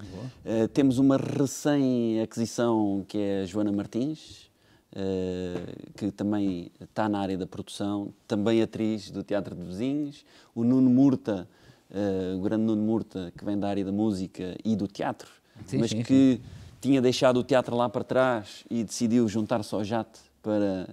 Uh, 0.02 0.68
temos 0.74 0.98
uma 0.98 1.18
recém-aquisição 1.18 3.06
que 3.08 3.18
é 3.18 3.42
a 3.42 3.46
Joana 3.46 3.72
Martins, 3.72 4.52
uh, 4.92 5.94
que 5.96 6.12
também 6.12 6.72
está 6.82 7.08
na 7.08 7.20
área 7.20 7.38
da 7.38 7.48
produção, 7.48 8.14
também 8.28 8.62
atriz 8.62 9.10
do 9.10 9.24
Teatro 9.24 9.56
de 9.56 9.64
Vizinhos, 9.64 10.26
o 10.54 10.64
Nuno 10.64 10.90
Murta, 10.90 11.48
uh, 11.92 12.38
o 12.38 12.42
grande 12.42 12.64
Nuno 12.64 12.82
Murta, 12.82 13.32
que 13.38 13.46
vem 13.46 13.58
da 13.58 13.70
área 13.70 13.86
da 13.86 13.92
música 13.92 14.58
e 14.66 14.76
do 14.76 14.88
teatro, 14.88 15.32
sim, 15.66 15.78
mas 15.78 15.92
sim, 15.92 16.04
que 16.04 16.42
sim. 16.42 16.42
tinha 16.82 17.02
deixado 17.02 17.38
o 17.38 17.44
teatro 17.44 17.76
lá 17.76 17.88
para 17.88 18.04
trás 18.04 18.66
e 18.70 18.84
decidiu 18.84 19.28
juntar-se 19.30 19.74
ao 19.74 19.84
JAT 19.84 20.10
para 20.44 20.90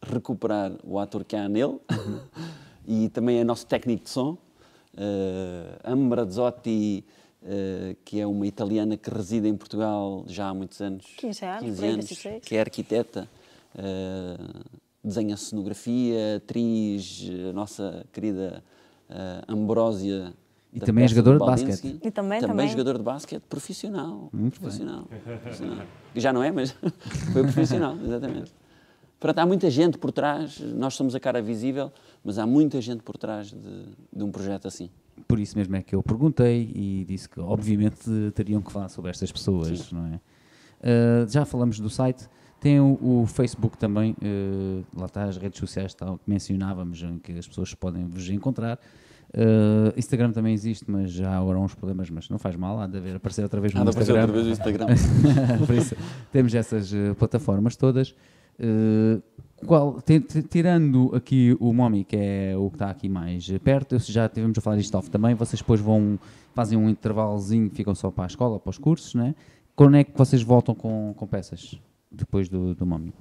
recuperar 0.00 0.72
o 0.82 0.98
ator 0.98 1.22
que 1.22 1.36
há 1.36 1.48
nele, 1.48 1.78
uhum. 1.90 2.20
e 2.88 3.10
também 3.10 3.38
é 3.38 3.44
nosso 3.44 3.66
técnico 3.66 4.04
de 4.04 4.10
som, 4.10 4.30
uh, 4.32 4.38
Ambra 5.84 6.24
Zotti, 6.24 7.04
uh, 7.42 7.94
que 8.02 8.18
é 8.18 8.26
uma 8.26 8.46
italiana 8.46 8.96
que 8.96 9.10
reside 9.10 9.46
em 9.46 9.54
Portugal 9.54 10.24
já 10.26 10.48
há 10.48 10.54
muitos 10.54 10.80
anos, 10.80 11.04
15 11.18 11.44
anos, 11.44 11.64
15 11.64 11.86
anos 11.86 12.08
que 12.42 12.56
é 12.56 12.60
arquiteta, 12.60 13.28
uh, 13.74 14.78
desenha 15.04 15.36
cenografia, 15.36 16.36
atriz, 16.36 17.28
a 17.50 17.52
nossa 17.52 18.06
querida 18.10 18.64
uh, 19.10 19.52
Ambrósia 19.52 20.32
e 20.72 20.80
também 20.80 21.04
é 21.04 21.08
jogador 21.08 21.32
de 21.32 21.38
basquete. 21.38 21.98
E 22.02 22.10
também, 22.10 22.40
também, 22.40 22.68
jogador 22.68 22.98
de 22.98 23.04
basquete 23.04 23.42
profissional. 23.42 24.28
Muito 24.32 24.60
profissional, 24.60 25.08
profissional. 25.42 25.86
Já 26.14 26.32
não 26.32 26.42
é, 26.42 26.50
mas 26.50 26.72
foi 27.32 27.42
profissional, 27.42 27.96
exatamente. 28.02 28.52
Portanto, 29.18 29.38
há 29.40 29.46
muita 29.46 29.68
gente 29.68 29.98
por 29.98 30.12
trás, 30.12 30.60
nós 30.60 30.94
somos 30.94 31.14
a 31.14 31.20
cara 31.20 31.42
visível, 31.42 31.92
mas 32.24 32.38
há 32.38 32.46
muita 32.46 32.80
gente 32.80 33.02
por 33.02 33.16
trás 33.16 33.48
de, 33.48 33.84
de 34.12 34.22
um 34.22 34.30
projeto 34.30 34.68
assim. 34.68 34.90
Por 35.26 35.40
isso 35.40 35.58
mesmo 35.58 35.74
é 35.74 35.82
que 35.82 35.94
eu 35.94 36.02
perguntei 36.02 36.70
e 36.74 37.04
disse 37.04 37.28
que, 37.28 37.40
obviamente, 37.40 37.98
teriam 38.34 38.62
que 38.62 38.70
falar 38.70 38.88
sobre 38.88 39.10
estas 39.10 39.32
pessoas, 39.32 39.80
Sim. 39.80 39.94
não 39.96 40.06
é? 40.06 40.20
Uh, 40.80 41.28
já 41.28 41.44
falamos 41.44 41.80
do 41.80 41.90
site, 41.90 42.28
tem 42.60 42.78
o, 42.78 42.98
o 43.02 43.26
Facebook 43.26 43.76
também, 43.76 44.12
uh, 44.12 44.84
lá 44.96 45.06
está 45.06 45.24
as 45.24 45.36
redes 45.36 45.58
sociais 45.58 45.92
tal, 45.94 46.18
que 46.18 46.30
mencionávamos, 46.30 47.02
em 47.02 47.18
que 47.18 47.32
as 47.32 47.48
pessoas 47.48 47.74
podem 47.74 48.06
vos 48.06 48.28
encontrar. 48.30 48.78
Uh, 49.30 49.92
Instagram 49.98 50.30
também 50.30 50.54
existe, 50.54 50.88
mas 50.88 51.10
já 51.10 51.34
há 51.34 51.42
uns 51.42 51.74
problemas, 51.74 52.08
mas 52.08 52.28
não 52.28 52.38
faz 52.38 52.54
mal, 52.54 52.80
há 52.80 52.86
de 52.86 52.96
haver, 52.96 53.16
aparecer 53.16 53.42
outra 53.42 53.60
vez 53.60 53.74
no 53.74 53.80
há 53.80 53.84
Instagram. 53.84 54.20
outra 54.20 54.32
vez 54.32 54.46
no 54.46 54.52
Instagram. 54.52 54.86
Por 55.66 55.74
isso, 55.74 55.96
temos 56.30 56.54
essas 56.54 56.92
plataformas 57.18 57.74
todas. 57.74 58.14
Uh, 58.60 59.22
qual, 59.66 59.98
tirando 60.48 61.14
aqui 61.14 61.56
o 61.58 61.72
Momi, 61.72 62.04
que 62.04 62.16
é 62.16 62.56
o 62.56 62.70
que 62.70 62.76
está 62.76 62.90
aqui 62.90 63.08
mais 63.08 63.48
perto, 63.58 63.98
já 63.98 64.28
tivemos 64.28 64.56
a 64.56 64.60
falar 64.60 64.76
disto 64.76 64.94
off 64.96 65.10
também, 65.10 65.34
vocês 65.34 65.60
depois 65.60 65.80
vão, 65.80 66.18
fazem 66.54 66.78
um 66.78 66.88
intervalozinho, 66.88 67.68
ficam 67.70 67.94
só 67.94 68.10
para 68.10 68.24
a 68.24 68.26
escola, 68.28 68.60
para 68.60 68.70
os 68.70 68.78
cursos, 68.78 69.14
né? 69.14 69.34
Quando 69.74 69.96
é 69.96 70.04
que 70.04 70.16
vocês 70.16 70.42
voltam 70.42 70.74
com, 70.74 71.12
com 71.16 71.26
peças, 71.26 71.80
depois 72.10 72.48
do, 72.48 72.74
do 72.74 72.86
Momi? 72.86 73.12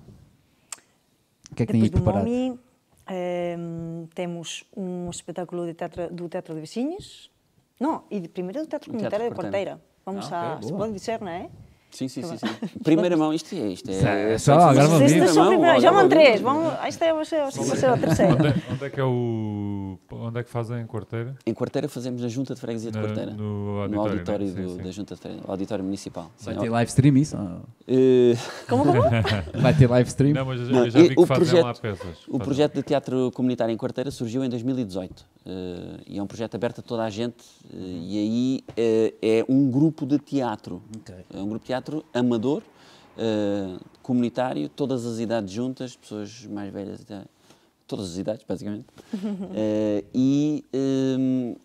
O 1.51 1.55
que 1.55 1.63
é 1.63 1.65
que 1.65 1.71
têm 1.71 1.83
aí 1.83 1.89
preparado? 1.89 2.25
Do 2.25 2.29
Momi, 2.29 2.59
ehm, 3.07 4.05
temos 4.13 4.63
um 4.75 5.09
espetáculo 5.09 5.65
de 5.65 5.73
teatro, 5.73 6.13
do 6.13 6.29
Teatro 6.29 6.53
de 6.53 6.61
Vizinhos, 6.61 7.31
não, 7.79 8.03
e 8.09 8.27
primeiro 8.27 8.61
do 8.61 8.67
Teatro 8.67 8.91
Comunitário 8.91 9.29
de 9.29 9.35
Porteira. 9.35 9.81
Vamos 10.05 10.31
ah, 10.31 10.53
a, 10.53 10.55
okay, 10.55 10.67
se 10.67 10.73
pode 10.73 10.93
dizer, 10.93 11.19
não 11.19 11.29
é? 11.29 11.49
Sim, 11.97 12.07
sim, 12.07 12.21
sim, 12.21 12.37
sim. 12.37 12.79
Primeira 12.83 13.17
mão, 13.17 13.33
isto 13.33 13.55
é. 13.55 13.69
Isto 13.69 13.89
é, 13.89 14.33
é 14.33 14.37
só, 14.37 14.53
agora 14.53 14.87
vamos 14.87 15.11
ver. 15.11 15.81
Já 15.81 15.91
vão 15.91 16.07
três. 16.07 16.39
Vamos, 16.41 16.71
esta 16.85 17.05
é 17.05 17.09
a 17.09 17.97
terceira. 17.97 18.33
Onde, 18.35 18.47
é, 18.49 18.53
onde 18.71 18.85
é 18.85 18.89
que 18.91 18.99
é 18.99 19.03
o. 19.03 19.97
Onde 20.11 20.39
é 20.39 20.43
que 20.43 20.49
fazem 20.49 20.79
em 20.79 20.85
quarteira? 20.85 21.35
Em 21.43 21.55
quarteira 21.55 21.89
fazemos 21.89 22.21
na 22.21 22.27
Junta 22.27 22.53
de 22.53 22.61
Freguesia 22.61 22.91
de 22.91 22.99
Quarteira. 22.99 23.31
No 23.31 23.79
auditório, 23.81 23.95
no 23.95 24.01
auditório 24.01 24.45
né? 24.45 24.51
do, 24.51 24.69
sim, 24.69 24.75
sim. 24.75 24.83
da 24.83 24.91
Junta 24.91 25.15
de 25.15 25.21
Freguesia, 25.21 25.43
auditório 25.47 25.83
municipal. 25.83 26.31
Vai 26.39 26.53
sim, 26.53 26.59
ter 26.59 26.69
live 26.69 26.89
stream 26.89 27.17
isso? 27.17 27.35
Uh... 27.35 28.37
Como, 28.69 28.85
como? 28.85 29.01
Vai 29.59 29.73
ter 29.73 29.89
live 29.89 30.07
stream? 30.07 30.33
Não, 30.35 30.45
mas 30.45 30.59
eu 30.59 30.65
já, 30.67 30.71
Não, 30.71 30.89
já 30.89 30.99
vi 30.99 31.15
que 31.15 31.19
o 31.19 31.25
fazem 31.25 31.63
lá 31.63 31.73
peças. 31.73 32.17
O 32.27 32.37
projeto 32.37 32.75
de 32.75 32.83
teatro 32.83 33.31
comunitário 33.33 33.73
em 33.73 33.77
quarteira 33.77 34.11
surgiu 34.11 34.43
em 34.43 34.49
2018. 34.49 35.19
Uh, 35.19 35.25
eh, 35.47 36.01
e 36.07 36.19
é 36.19 36.21
um 36.21 36.27
projeto 36.27 36.53
aberto 36.53 36.79
a 36.79 36.81
toda 36.83 37.03
a 37.03 37.09
gente. 37.09 37.43
Uh, 37.73 37.75
e 37.75 38.17
aí 38.17 38.63
é 39.21 39.43
um 39.49 39.71
grupo 39.71 40.05
de 40.05 40.19
teatro. 40.19 40.81
Okay. 40.97 41.25
É 41.33 41.39
um 41.39 41.49
grupo 41.49 41.63
de 41.63 41.67
teatro 41.67 41.86
amador 42.13 42.63
uh, 43.17 43.79
comunitário, 44.01 44.69
todas 44.69 45.05
as 45.05 45.19
idades 45.19 45.51
juntas, 45.51 45.95
pessoas 45.95 46.45
mais 46.45 46.71
velhas, 46.71 47.05
todas 47.88 48.11
as 48.11 48.17
idades, 48.17 48.45
basicamente. 48.47 48.85
uh, 49.13 50.05
e 50.13 50.63
um, 50.73 51.55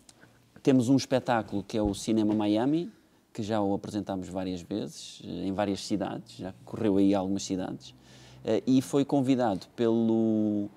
temos 0.61 0.89
um 0.89 0.95
espetáculo 0.95 1.63
que 1.63 1.77
é 1.77 1.81
o 1.81 1.93
Cinema 1.93 2.33
Miami, 2.33 2.91
que 3.31 3.41
já 3.41 3.61
o 3.61 3.73
apresentámos 3.73 4.29
várias 4.29 4.61
vezes, 4.61 5.21
em 5.23 5.51
várias 5.51 5.83
cidades, 5.85 6.35
já 6.37 6.53
correu 6.63 6.97
aí 6.97 7.15
algumas 7.15 7.41
cidades, 7.43 7.95
e 8.67 8.79
foi 8.79 9.03
convidado 9.03 9.65
pelo, 9.75 10.69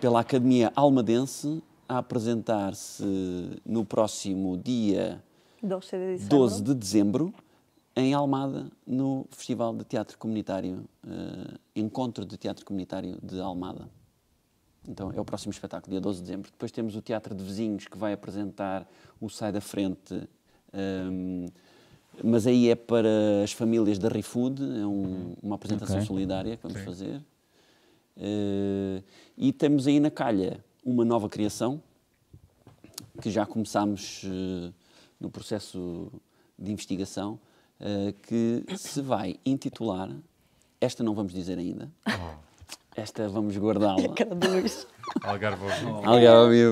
pela 0.00 0.20
Academia 0.20 0.70
Almadense 0.76 1.60
a 1.88 1.98
apresentar-se 1.98 3.02
no 3.66 3.84
próximo 3.84 4.56
dia 4.56 5.20
12 5.60 6.18
de 6.18 6.28
12 6.28 6.62
de 6.62 6.74
dezembro 6.74 7.34
em 7.98 8.14
Almada, 8.14 8.70
no 8.86 9.26
Festival 9.30 9.74
de 9.74 9.84
Teatro 9.84 10.16
Comunitário, 10.18 10.84
uh, 11.04 11.58
Encontro 11.74 12.24
de 12.24 12.36
Teatro 12.36 12.64
Comunitário 12.64 13.18
de 13.20 13.40
Almada. 13.40 13.88
Então 14.86 15.10
é 15.12 15.20
o 15.20 15.24
próximo 15.24 15.50
espetáculo, 15.50 15.90
dia 15.90 16.00
12 16.00 16.18
de 16.18 16.24
dezembro. 16.24 16.50
Depois 16.50 16.70
temos 16.70 16.94
o 16.94 17.02
Teatro 17.02 17.34
de 17.34 17.42
Vizinhos, 17.42 17.86
que 17.86 17.98
vai 17.98 18.12
apresentar 18.12 18.88
o 19.20 19.28
Sai 19.28 19.50
da 19.50 19.60
Frente, 19.60 20.14
um, 20.72 21.44
ehm, 21.44 21.46
mas 22.22 22.46
aí 22.46 22.70
é 22.70 22.74
para 22.74 23.42
as 23.42 23.52
famílias 23.52 23.98
da 23.98 24.08
ReFood, 24.08 24.62
é 24.62 24.86
um, 24.86 25.34
uma 25.42 25.56
apresentação 25.56 25.96
okay. 25.96 26.06
solidária 26.06 26.56
que 26.56 26.62
vamos 26.62 26.78
Sim. 26.78 26.84
fazer. 26.84 27.22
Uh, 28.16 29.02
e 29.36 29.52
temos 29.52 29.86
aí 29.86 30.00
na 30.00 30.10
calha 30.10 30.64
uma 30.84 31.04
nova 31.04 31.28
criação, 31.28 31.82
que 33.20 33.30
já 33.30 33.44
começámos 33.44 34.22
uh, 34.24 34.72
no 35.20 35.30
processo 35.30 36.10
de 36.58 36.72
investigação, 36.72 37.38
uh, 37.80 38.12
que 38.22 38.64
se 38.76 39.00
vai 39.00 39.36
intitular, 39.44 40.10
esta 40.80 41.02
não 41.02 41.14
vamos 41.14 41.32
dizer 41.32 41.58
ainda, 41.58 41.90
oh. 42.06 42.36
esta 42.96 43.28
vamos 43.28 43.56
guardá-la. 43.56 44.02
Algarve 45.22 45.64
ao 45.64 46.04
Algarve 46.04 46.64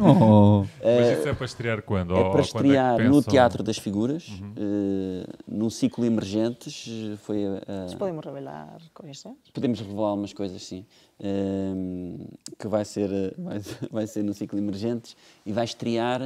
oh. 0.00 0.66
Mas 0.82 1.18
isso 1.18 1.28
é 1.28 1.34
para 1.34 1.44
estrear 1.44 1.82
quando? 1.82 2.16
É 2.16 2.30
para 2.30 2.40
estrear 2.40 3.00
é 3.00 3.08
no 3.08 3.22
Teatro 3.22 3.62
das 3.62 3.78
Figuras, 3.78 4.28
uhum. 4.28 4.52
uh, 4.52 5.26
no 5.48 5.70
ciclo 5.70 6.04
Emergentes. 6.04 6.88
Foi, 7.22 7.44
uh, 7.44 7.98
podemos 7.98 8.24
revelar 8.24 8.78
coisas? 8.94 9.32
Podemos 9.52 9.80
revelar 9.80 10.08
algumas 10.08 10.32
coisas, 10.32 10.62
sim. 10.62 10.86
Uh, 11.18 12.28
que 12.58 12.68
vai 12.68 12.84
ser, 12.84 13.10
vai, 13.36 13.60
vai 13.90 14.06
ser 14.06 14.22
no 14.22 14.32
ciclo 14.32 14.58
Emergentes 14.58 15.16
e 15.44 15.52
vai 15.52 15.64
estrear, 15.64 16.20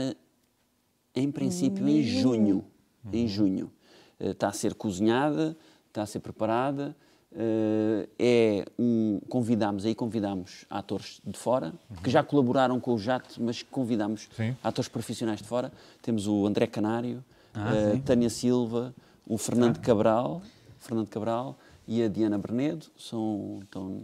em 1.15 1.31
princípio, 1.31 1.89
em 1.89 2.03
junho. 2.03 2.65
Uhum. 3.05 3.11
Em 3.13 3.29
junho. 3.29 3.73
Eh, 4.19 4.31
está 4.31 4.49
a 4.49 4.53
ser 4.53 4.75
cozinhada, 4.75 5.57
está 5.89 6.03
a 6.03 6.07
ser 6.07 6.21
preparada. 6.21 6.97
Uh, 7.37 8.09
é 8.17 8.65
um, 8.79 9.19
convidamos, 9.29 9.85
aí 9.85 9.93
convidamos 9.93 10.65
atores 10.71 11.21
de 11.27 11.37
fora, 11.37 11.75
uhum. 11.91 11.97
que 11.97 12.09
já 12.09 12.23
colaboraram 12.23 12.79
com 12.79 12.95
o 12.95 12.99
Jato, 12.99 13.43
mas 13.43 13.61
convidamos 13.61 14.29
sim. 14.37 14.57
atores 14.63 14.89
profissionais 14.89 15.43
de 15.43 15.49
fora. 15.49 15.73
Temos 16.01 16.29
o 16.29 16.47
André 16.47 16.69
Canário, 16.69 17.25
ah, 17.53 17.73
uh, 17.93 18.01
Tânia 18.03 18.31
Silva, 18.31 18.95
o 19.27 19.37
Fernando 19.37 19.79
ah. 19.79 19.81
Cabral, 19.81 20.43
Fernando 20.79 21.09
Cabral 21.09 21.59
e 21.89 22.05
a 22.05 22.09
Diana 22.09 22.39
Bernedo, 22.39 22.87
são 22.97 23.59
estão 23.65 24.03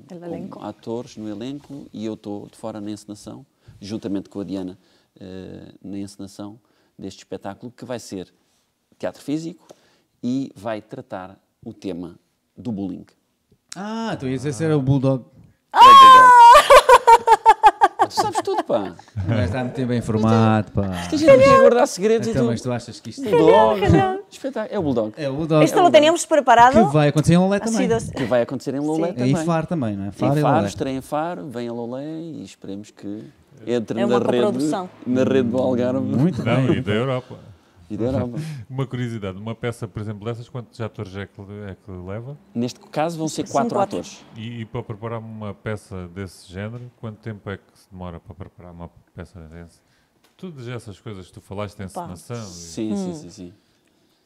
atores 0.62 1.16
no 1.16 1.28
elenco 1.28 1.86
e 1.92 2.04
eu 2.04 2.14
estou 2.14 2.48
de 2.48 2.56
fora 2.56 2.80
na 2.80 2.90
encenação, 2.90 3.46
juntamente 3.80 4.28
com 4.28 4.40
a 4.40 4.44
Diana, 4.44 4.76
uh, 5.16 5.88
na 5.88 5.98
encenação 5.98 6.58
deste 6.98 7.18
espetáculo, 7.18 7.70
que 7.70 7.84
vai 7.84 8.00
ser 8.00 8.34
teatro 8.98 9.22
físico, 9.22 9.64
e 10.22 10.50
vai 10.54 10.80
tratar 10.80 11.38
o 11.64 11.72
tema 11.72 12.18
do 12.56 12.72
bullying. 12.72 13.06
Ah, 13.76 14.16
tu 14.18 14.26
ias 14.26 14.42
dizer 14.42 14.72
o 14.72 14.80
Bulldog. 14.80 15.24
Ah! 15.72 15.80
tu 18.08 18.14
sabes 18.14 18.40
tudo, 18.42 18.64
pá. 18.64 18.94
Mas 19.26 19.44
está 19.44 19.62
muito 19.62 19.86
bem 19.86 19.98
informado, 19.98 20.72
pá. 20.72 20.96
Esta 20.96 21.16
gente 21.16 21.30
aqui 21.30 21.60
guardar 21.60 21.86
segredos 21.86 22.28
então, 22.28 22.42
e 22.42 22.44
tudo. 22.44 22.50
Mas 22.50 22.60
tu 22.60 22.72
achas 22.72 23.00
que 23.00 23.10
isto 23.10 23.26
é 23.26 23.30
Bulldog? 23.30 23.80
É 24.68 24.78
o 24.78 24.82
Bulldog. 24.82 25.12
É 25.16 25.28
o 25.28 25.34
Bulldog. 25.34 25.64
Isto 25.64 25.76
não 25.76 25.90
teníamos 25.90 26.26
preparado. 26.26 26.86
Que 26.86 26.92
vai 26.92 27.08
acontecer 27.08 27.34
em 27.34 27.38
Lolé 27.38 27.60
também. 27.60 27.88
Que 28.16 28.24
vai 28.24 28.42
acontecer 28.42 28.74
em 28.74 28.80
Lolé 28.80 29.12
também. 29.12 29.28
E 29.28 29.32
em 29.32 29.44
Faro 29.44 29.66
também, 29.66 29.96
não 29.96 30.06
é? 30.06 30.10
Faro 30.10 30.38
em 30.38 30.42
Faro, 30.42 30.66
estreia 30.66 30.96
em 30.96 31.00
Faro, 31.00 31.48
vem 31.48 31.68
a 31.68 31.72
Lolé 31.72 32.04
e 32.04 32.42
esperemos 32.42 32.90
que 32.90 33.24
entre 33.66 34.00
é 34.00 34.06
na, 34.06 34.18
rede, 34.18 34.76
na 35.06 35.24
rede 35.24 35.48
do 35.48 35.58
Algarve. 35.58 36.00
Muito 36.00 36.42
bem. 36.42 36.66
Não, 36.66 36.74
e 36.74 36.80
da 36.80 36.92
Europa. 36.92 37.49
Europa. 37.94 38.38
uma 38.68 38.86
curiosidade, 38.86 39.38
uma 39.38 39.54
peça, 39.54 39.88
por 39.88 40.00
exemplo, 40.00 40.24
dessas, 40.24 40.48
quantos 40.48 40.80
atores 40.80 41.16
é 41.16 41.26
que, 41.26 41.40
é 41.40 41.76
que 41.84 41.90
leva? 41.90 42.38
Neste 42.54 42.80
caso 42.80 43.18
vão 43.18 43.28
ser 43.28 43.48
quatro, 43.48 43.74
quatro. 43.74 43.98
atores. 43.98 44.24
E, 44.36 44.60
e, 44.60 44.64
para 44.64 44.82
preparar 44.82 45.18
uma 45.18 45.54
peça 45.54 46.08
desse 46.08 46.50
género, 46.50 46.90
quanto 47.00 47.18
tempo 47.18 47.48
é 47.50 47.56
que 47.56 47.62
se 47.74 47.90
demora 47.90 48.20
para 48.20 48.34
preparar 48.34 48.72
uma 48.72 48.90
peça 49.14 49.40
desse? 49.48 49.80
Todas 50.36 50.68
essas 50.68 50.98
coisas 50.98 51.26
que 51.26 51.32
tu 51.32 51.40
falaste, 51.40 51.80
a 51.82 51.84
encenação... 51.84 52.44
Sim, 52.44 52.92
e... 52.92 52.96
sim, 52.96 53.14
sim, 53.14 53.30
sim. 53.30 53.52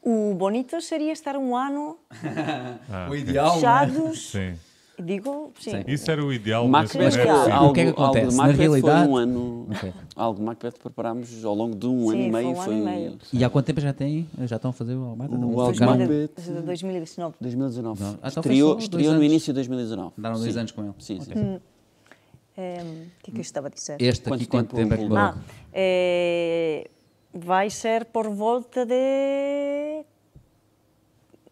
O 0.01 0.35
bonito 0.35 0.79
seria 0.81 1.11
estar 1.11 1.35
um 1.35 1.55
ano 1.55 1.97
ah, 2.89 3.07
o 3.09 3.15
ideal, 3.15 3.51
é? 3.51 3.55
fechados. 3.55 4.31
Sim. 4.31 4.55
Digo, 4.97 5.51
sim. 5.59 5.71
sim. 5.71 5.83
Isso 5.87 6.09
era 6.09 6.23
o 6.23 6.31
ideal. 6.31 6.67
Macbeth, 6.67 7.17
é 7.17 7.51
algo, 7.51 7.69
o 7.69 7.73
que 7.73 7.81
é 7.81 7.83
que 7.85 7.89
acontece? 7.89 8.39
Algo 8.39 8.51
Na 8.51 8.57
realidade, 8.57 9.03
foi 9.03 9.11
um 9.11 9.17
ano. 9.17 9.67
Okay. 9.69 9.93
Algo 10.15 10.39
de 10.39 10.45
Macbeth 10.45 10.73
preparámos 10.81 11.45
ao 11.45 11.53
longo 11.53 11.75
de 11.75 11.85
um 11.85 12.09
sim, 12.09 12.13
ano 12.13 12.21
e 12.21 12.31
meio. 12.31 12.55
Foi, 12.55 12.75
um 12.75 12.83
foi... 12.83 12.93
Meio. 12.93 13.17
E 13.33 13.43
há 13.43 13.49
quanto 13.49 13.65
tempo 13.65 13.81
já 13.81 13.93
tem? 13.93 14.27
Já 14.43 14.55
estão 14.55 14.69
a 14.69 14.73
fazer 14.73 14.95
o 14.95 15.15
Macbeth? 15.15 15.37
O 15.37 15.59
algo 15.59 15.73
de 15.73 15.85
Macbeth. 15.85 16.63
2019. 16.65 17.35
2019. 17.41 18.01
Não. 18.01 18.09
Ah, 18.21 18.27
então 18.29 18.41
estreou 18.41 18.77
estreou 18.77 19.13
no 19.13 19.23
início 19.23 19.53
de 19.53 19.57
2019. 19.57 20.13
Daram 20.17 20.39
dois 20.39 20.57
anos 20.57 20.71
com 20.71 20.83
ele. 20.83 20.93
Sim, 20.99 21.19
sim. 21.19 21.33
Hum. 21.35 21.59
É, 22.57 22.81
o 22.81 23.23
que 23.23 23.31
é 23.31 23.33
que 23.33 23.37
eu 23.39 23.41
estava 23.41 23.67
a 23.67 23.69
dizer? 23.69 23.97
Este 23.99 24.29
quanto 24.29 24.41
aqui, 24.41 24.49
quanto 24.49 24.75
tempo, 24.75 24.95
tempo 24.95 25.03
é 25.03 25.07
que 25.09 25.17
ah, 25.17 25.35
é, 25.73 26.89
Vai 27.33 27.69
ser 27.69 28.05
por 28.05 28.29
volta 28.29 28.85
de 28.85 30.05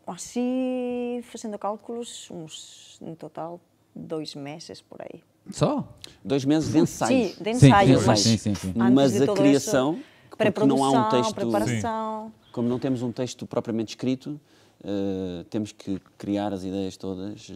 assim, 0.08 1.22
fazendo 1.24 1.58
cálculos, 1.58 2.30
uns, 2.32 2.98
no 3.02 3.16
total, 3.16 3.60
dois 3.96 4.36
meses 4.36 4.82
por 4.82 5.02
aí. 5.02 5.22
Só? 5.52 5.88
Dois 6.24 6.46
meses 6.46 6.72
de 6.72 6.80
ensaio. 6.80 7.30
Sim, 7.30 7.44
de 7.44 7.50
ensaio, 7.50 8.00
sim, 8.00 8.06
mas, 8.06 8.20
sim, 8.20 8.38
sim, 8.38 8.56
sim. 8.56 8.74
mas 8.76 9.22
a 9.22 9.34
criação, 9.34 10.00
porque 10.30 10.66
não 10.66 10.84
há 10.84 10.92
um 10.92 11.10
texto, 11.10 11.36
preparação. 11.36 12.32
como 12.52 12.70
não 12.70 12.80
temos 12.80 13.02
um 13.02 13.12
texto 13.12 13.46
propriamente 13.46 13.90
escrito, 13.90 14.40
uh, 14.84 15.44
temos 15.46 15.72
que 15.72 16.00
criar 16.18 16.54
as 16.54 16.64
ideias 16.64 16.96
todas, 16.96 17.50
uh, 17.50 17.54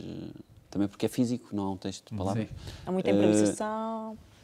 também 0.69 0.87
porque 0.87 1.05
é 1.05 1.09
físico, 1.09 1.55
não 1.55 1.63
há 1.63 1.71
um 1.71 1.77
texto 1.77 2.11
de 2.11 2.17
palavras. 2.17 2.47
Há 2.85 2.91
muita 2.91 3.09
improvisação. 3.09 4.13
Uh, 4.13 4.36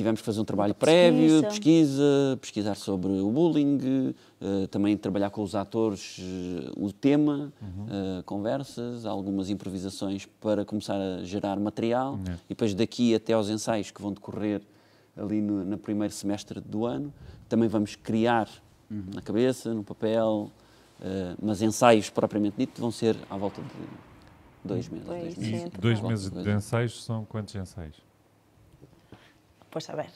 tivemos 0.00 0.20
que 0.20 0.26
fazer 0.26 0.40
um 0.40 0.44
trabalho 0.44 0.74
prévio, 0.74 1.42
pesquisa, 1.42 2.38
pesquisar 2.40 2.74
sobre 2.74 3.12
o 3.20 3.30
bullying, 3.30 4.14
uh, 4.40 4.66
também 4.68 4.96
trabalhar 4.96 5.28
com 5.28 5.42
os 5.42 5.54
atores 5.54 6.18
uh, 6.18 6.84
o 6.84 6.90
tema, 6.90 7.52
uhum. 7.60 7.84
uh, 7.84 8.22
conversas, 8.24 9.04
algumas 9.04 9.50
improvisações 9.50 10.26
para 10.40 10.64
começar 10.64 10.98
a 10.98 11.22
gerar 11.22 11.60
material 11.60 12.14
uhum. 12.14 12.34
e 12.46 12.48
depois 12.48 12.74
daqui 12.74 13.14
até 13.14 13.34
aos 13.34 13.50
ensaios 13.50 13.90
que 13.90 14.00
vão 14.00 14.12
decorrer 14.12 14.62
ali 15.14 15.42
no, 15.42 15.64
no 15.66 15.76
primeiro 15.76 16.14
semestre 16.14 16.60
do 16.60 16.86
ano, 16.86 17.12
também 17.46 17.68
vamos 17.68 17.94
criar 17.94 18.48
uhum. 18.90 19.04
na 19.14 19.20
cabeça, 19.20 19.74
no 19.74 19.84
papel, 19.84 20.50
mas 21.42 21.62
ensaios 21.62 22.10
propriamente 22.10 22.56
dito 22.58 22.80
vão 22.80 22.90
ser 22.90 23.16
à 23.28 23.36
volta 23.36 23.60
de 23.60 23.68
dois 24.64 24.88
meses. 24.88 25.06
Dois, 25.06 25.34
dois 25.34 25.36
meses, 25.36 25.70
dois 25.78 26.00
meses 26.00 26.30
de 26.30 26.50
ensaios 26.50 27.04
são 27.04 27.24
quantos 27.24 27.54
ensaios? 27.54 28.09
Pois 29.70 29.88
a 29.88 29.94
ver. 29.94 30.10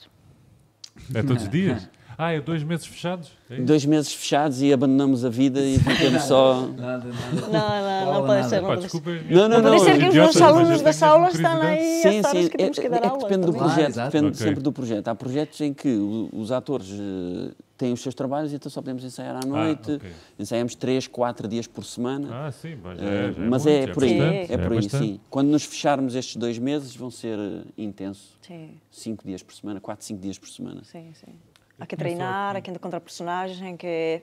É 1.15 1.23
todos 1.23 1.45
os 1.45 1.49
dias? 1.49 1.89
Ah, 2.17 2.33
é 2.33 2.41
dois 2.41 2.63
meses 2.63 2.87
fechados? 2.87 3.33
É 3.51 3.57
dois 3.61 3.85
meses 3.85 4.13
fechados 4.13 4.63
e 4.63 4.73
abandonamos 4.73 5.25
a 5.25 5.29
vida 5.29 5.61
e 5.61 5.79
ficamos 5.79 6.23
só. 6.23 6.67
Nada, 6.77 7.09
nada. 7.09 7.49
Não, 7.51 8.07
não, 8.07 8.15
não 8.15 8.27
pode 8.27 8.49
ser. 8.49 8.61
Não, 8.61 8.69
pode 8.69 8.81
desculpa, 8.83 9.11
ser. 9.11 9.25
não, 9.31 9.49
não, 9.49 9.63
não. 9.63 9.71
Pode 9.71 9.85
ser 9.85 9.99
que 9.99 10.09
os 10.09 10.15
nossos 10.15 10.43
alunos 10.43 10.83
das 10.83 11.03
aulas 11.03 11.35
estão 11.35 11.61
aí 11.63 12.03
sim, 12.03 12.19
a 12.21 12.23
sim, 12.25 12.49
que 12.49 12.57
temos 12.57 12.79
que 12.79 12.89
dar 12.89 13.03
é, 13.03 13.07
é, 13.07 13.19
Depende 13.19 13.47
do 13.47 13.53
projeto, 13.53 13.99
ah, 13.99 14.05
depende 14.07 14.27
okay. 14.27 14.47
sempre 14.47 14.63
do 14.63 14.73
projeto. 14.73 15.09
Há 15.09 15.15
projetos 15.15 15.61
em 15.61 15.73
que 15.73 15.89
os 16.33 16.53
atores 16.53 16.91
eh, 16.91 17.53
têm 17.77 17.93
os 17.93 18.01
seus 18.01 18.15
trabalhos, 18.15 18.53
então 18.53 18.71
só 18.71 18.81
podemos 18.81 19.05
ensaiar 19.05 19.37
à 19.37 19.41
ah, 19.43 19.47
noite. 19.47 19.93
Ah, 19.93 19.97
okay. 19.97 20.13
Ensaiamos 20.39 20.75
três, 20.75 21.07
quatro 21.07 21.49
dias 21.49 21.67
por 21.67 21.85
semana. 21.85 22.47
Ah, 22.47 22.53
sim, 22.53 22.77
mas 22.83 22.99
é, 22.99 23.05
é, 23.05 23.35
mas 23.37 23.67
é, 23.67 23.87
por 23.89 24.05
aí. 24.05 24.21
É, 24.21 24.53
é 24.53 24.59
por 24.59 24.73
aí, 24.73 24.89
sim. 24.89 25.21
Quando 25.31 25.49
nos 25.49 25.65
fecharmos 25.65 26.15
estes 26.15 26.37
dois 26.37 26.59
meses, 26.59 26.95
vão 26.95 27.11
ser 27.11 27.39
eh, 27.39 27.63
intensos. 27.77 28.37
Sim. 28.41 28.71
Cinco 28.91 29.25
dias 29.27 29.43
por 29.43 29.55
semana, 29.55 29.81
quatro, 29.81 30.05
cinco 30.05 30.21
dias 30.21 30.39
por 30.39 30.49
semana. 30.49 30.83
Sim, 30.85 31.13
sim. 31.15 31.35
Há 31.79 31.87
que 31.87 31.97
treinar, 31.97 32.57
há 32.57 32.61
que 32.61 32.71
encontrar 32.71 33.01
personagens, 33.01 33.61
há 33.61 33.77
que 33.77 34.23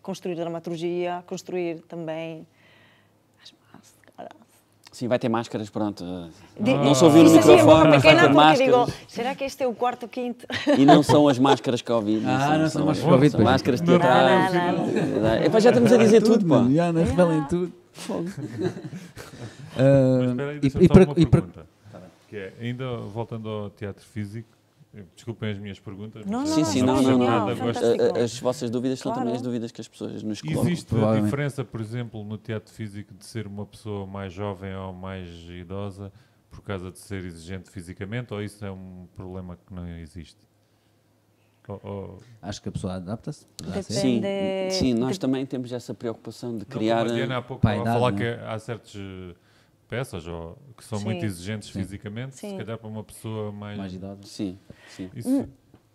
construir 0.00 0.36
dramaturgia, 0.36 1.24
construir 1.26 1.80
também 1.88 2.46
as 3.42 3.52
máscaras. 3.72 4.44
Sim, 4.92 5.08
vai 5.08 5.18
ter 5.18 5.28
máscaras, 5.28 5.68
pronto. 5.68 6.04
De, 6.58 6.72
não 6.72 6.94
se 6.94 7.04
ouviu 7.04 7.24
no 7.24 7.30
microfone, 7.32 7.90
mas 7.90 8.02
vai 8.02 8.16
ter 8.16 8.32
máscaras. 8.32 8.86
Digo, 8.86 8.98
será 9.08 9.34
que 9.34 9.42
este 9.42 9.64
é 9.64 9.66
o 9.66 9.74
quarto, 9.74 10.06
quinto? 10.06 10.46
E 10.78 10.86
não 10.86 11.02
são 11.02 11.26
as 11.26 11.36
máscaras 11.36 11.82
Covid. 11.82 12.20
Não 12.20 12.32
ah, 12.32 12.38
são, 12.38 12.58
não 12.58 12.68
são, 12.68 12.94
são 12.94 13.10
Covid. 13.10 13.32
São 13.32 13.40
máscaras 13.40 13.80
teatrais. 13.80 14.54
Epá, 15.44 15.58
já 15.58 15.70
estamos 15.70 15.92
a 15.92 15.96
dizer 15.96 16.22
tudo, 16.22 16.46
pá. 16.46 16.64
Já, 16.70 16.92
não 16.92 17.04
revelem 17.04 17.44
tudo. 17.48 17.72
Fogo. 17.92 18.28
Uh, 19.74 20.62
e, 20.62 20.84
e, 20.84 20.88
para, 20.88 21.02
e 21.16 21.26
para... 21.26 21.42
Que 22.28 22.36
é, 22.36 22.52
ainda 22.60 22.96
voltando 22.98 23.48
ao 23.48 23.70
teatro 23.70 24.06
físico, 24.06 24.48
Desculpem 25.14 25.50
as 25.50 25.58
minhas 25.58 25.80
perguntas. 25.80 26.24
Não, 26.24 26.46
sim, 26.46 26.64
sim, 26.64 26.82
não, 26.82 27.02
não, 27.02 27.18
não. 27.18 27.48
As 28.22 28.38
vossas 28.38 28.70
dúvidas 28.70 29.00
são 29.00 29.12
também 29.12 29.34
as 29.34 29.42
dúvidas 29.42 29.72
que 29.72 29.80
as 29.80 29.88
pessoas 29.88 30.22
nos 30.22 30.40
colocam. 30.40 30.62
Existe 30.62 30.94
a 30.96 31.20
diferença, 31.20 31.64
por 31.64 31.80
exemplo, 31.80 32.22
no 32.22 32.38
teatro 32.38 32.72
físico 32.72 33.12
de 33.12 33.24
ser 33.24 33.46
uma 33.46 33.66
pessoa 33.66 34.06
mais 34.06 34.32
jovem 34.32 34.74
ou 34.74 34.92
mais 34.92 35.28
idosa 35.48 36.12
por 36.48 36.62
causa 36.62 36.92
de 36.92 36.98
ser 37.00 37.24
exigente 37.24 37.68
fisicamente 37.68 38.32
ou 38.32 38.40
isso 38.40 38.64
é 38.64 38.70
um 38.70 39.08
problema 39.16 39.56
que 39.56 39.74
não 39.74 39.88
existe? 39.98 40.38
Ou, 41.66 41.80
ou... 41.82 42.18
Acho 42.40 42.62
que 42.62 42.68
a 42.68 42.72
pessoa 42.72 42.94
adapta-se. 42.94 43.46
Sim, 43.82 44.20
sim, 44.70 44.94
nós 44.94 45.18
também 45.18 45.44
temos 45.44 45.72
essa 45.72 45.92
preocupação 45.92 46.56
de 46.56 46.64
criar. 46.64 47.06
Não, 47.06 47.12
a 47.12 47.16
Diana 47.16 47.36
há 47.38 47.42
pouco 47.42 47.66
a 47.66 47.84
falar 47.84 48.12
que 48.12 48.24
há 48.24 48.58
certos 48.58 48.94
peças 49.84 50.26
ou 50.26 50.58
que 50.76 50.84
são 50.84 50.98
sim. 50.98 51.04
muito 51.04 51.24
exigentes 51.24 51.68
sim. 51.68 51.78
fisicamente, 51.80 52.36
sim. 52.36 52.50
se 52.50 52.56
calhar 52.56 52.78
para 52.78 52.88
uma 52.88 53.04
pessoa 53.04 53.52
mais, 53.52 53.78
mais 53.78 53.94
idosa. 53.94 54.22
Sim, 54.24 54.58
sim. 54.88 55.10
Isso... 55.14 55.28
Hum, 55.28 55.48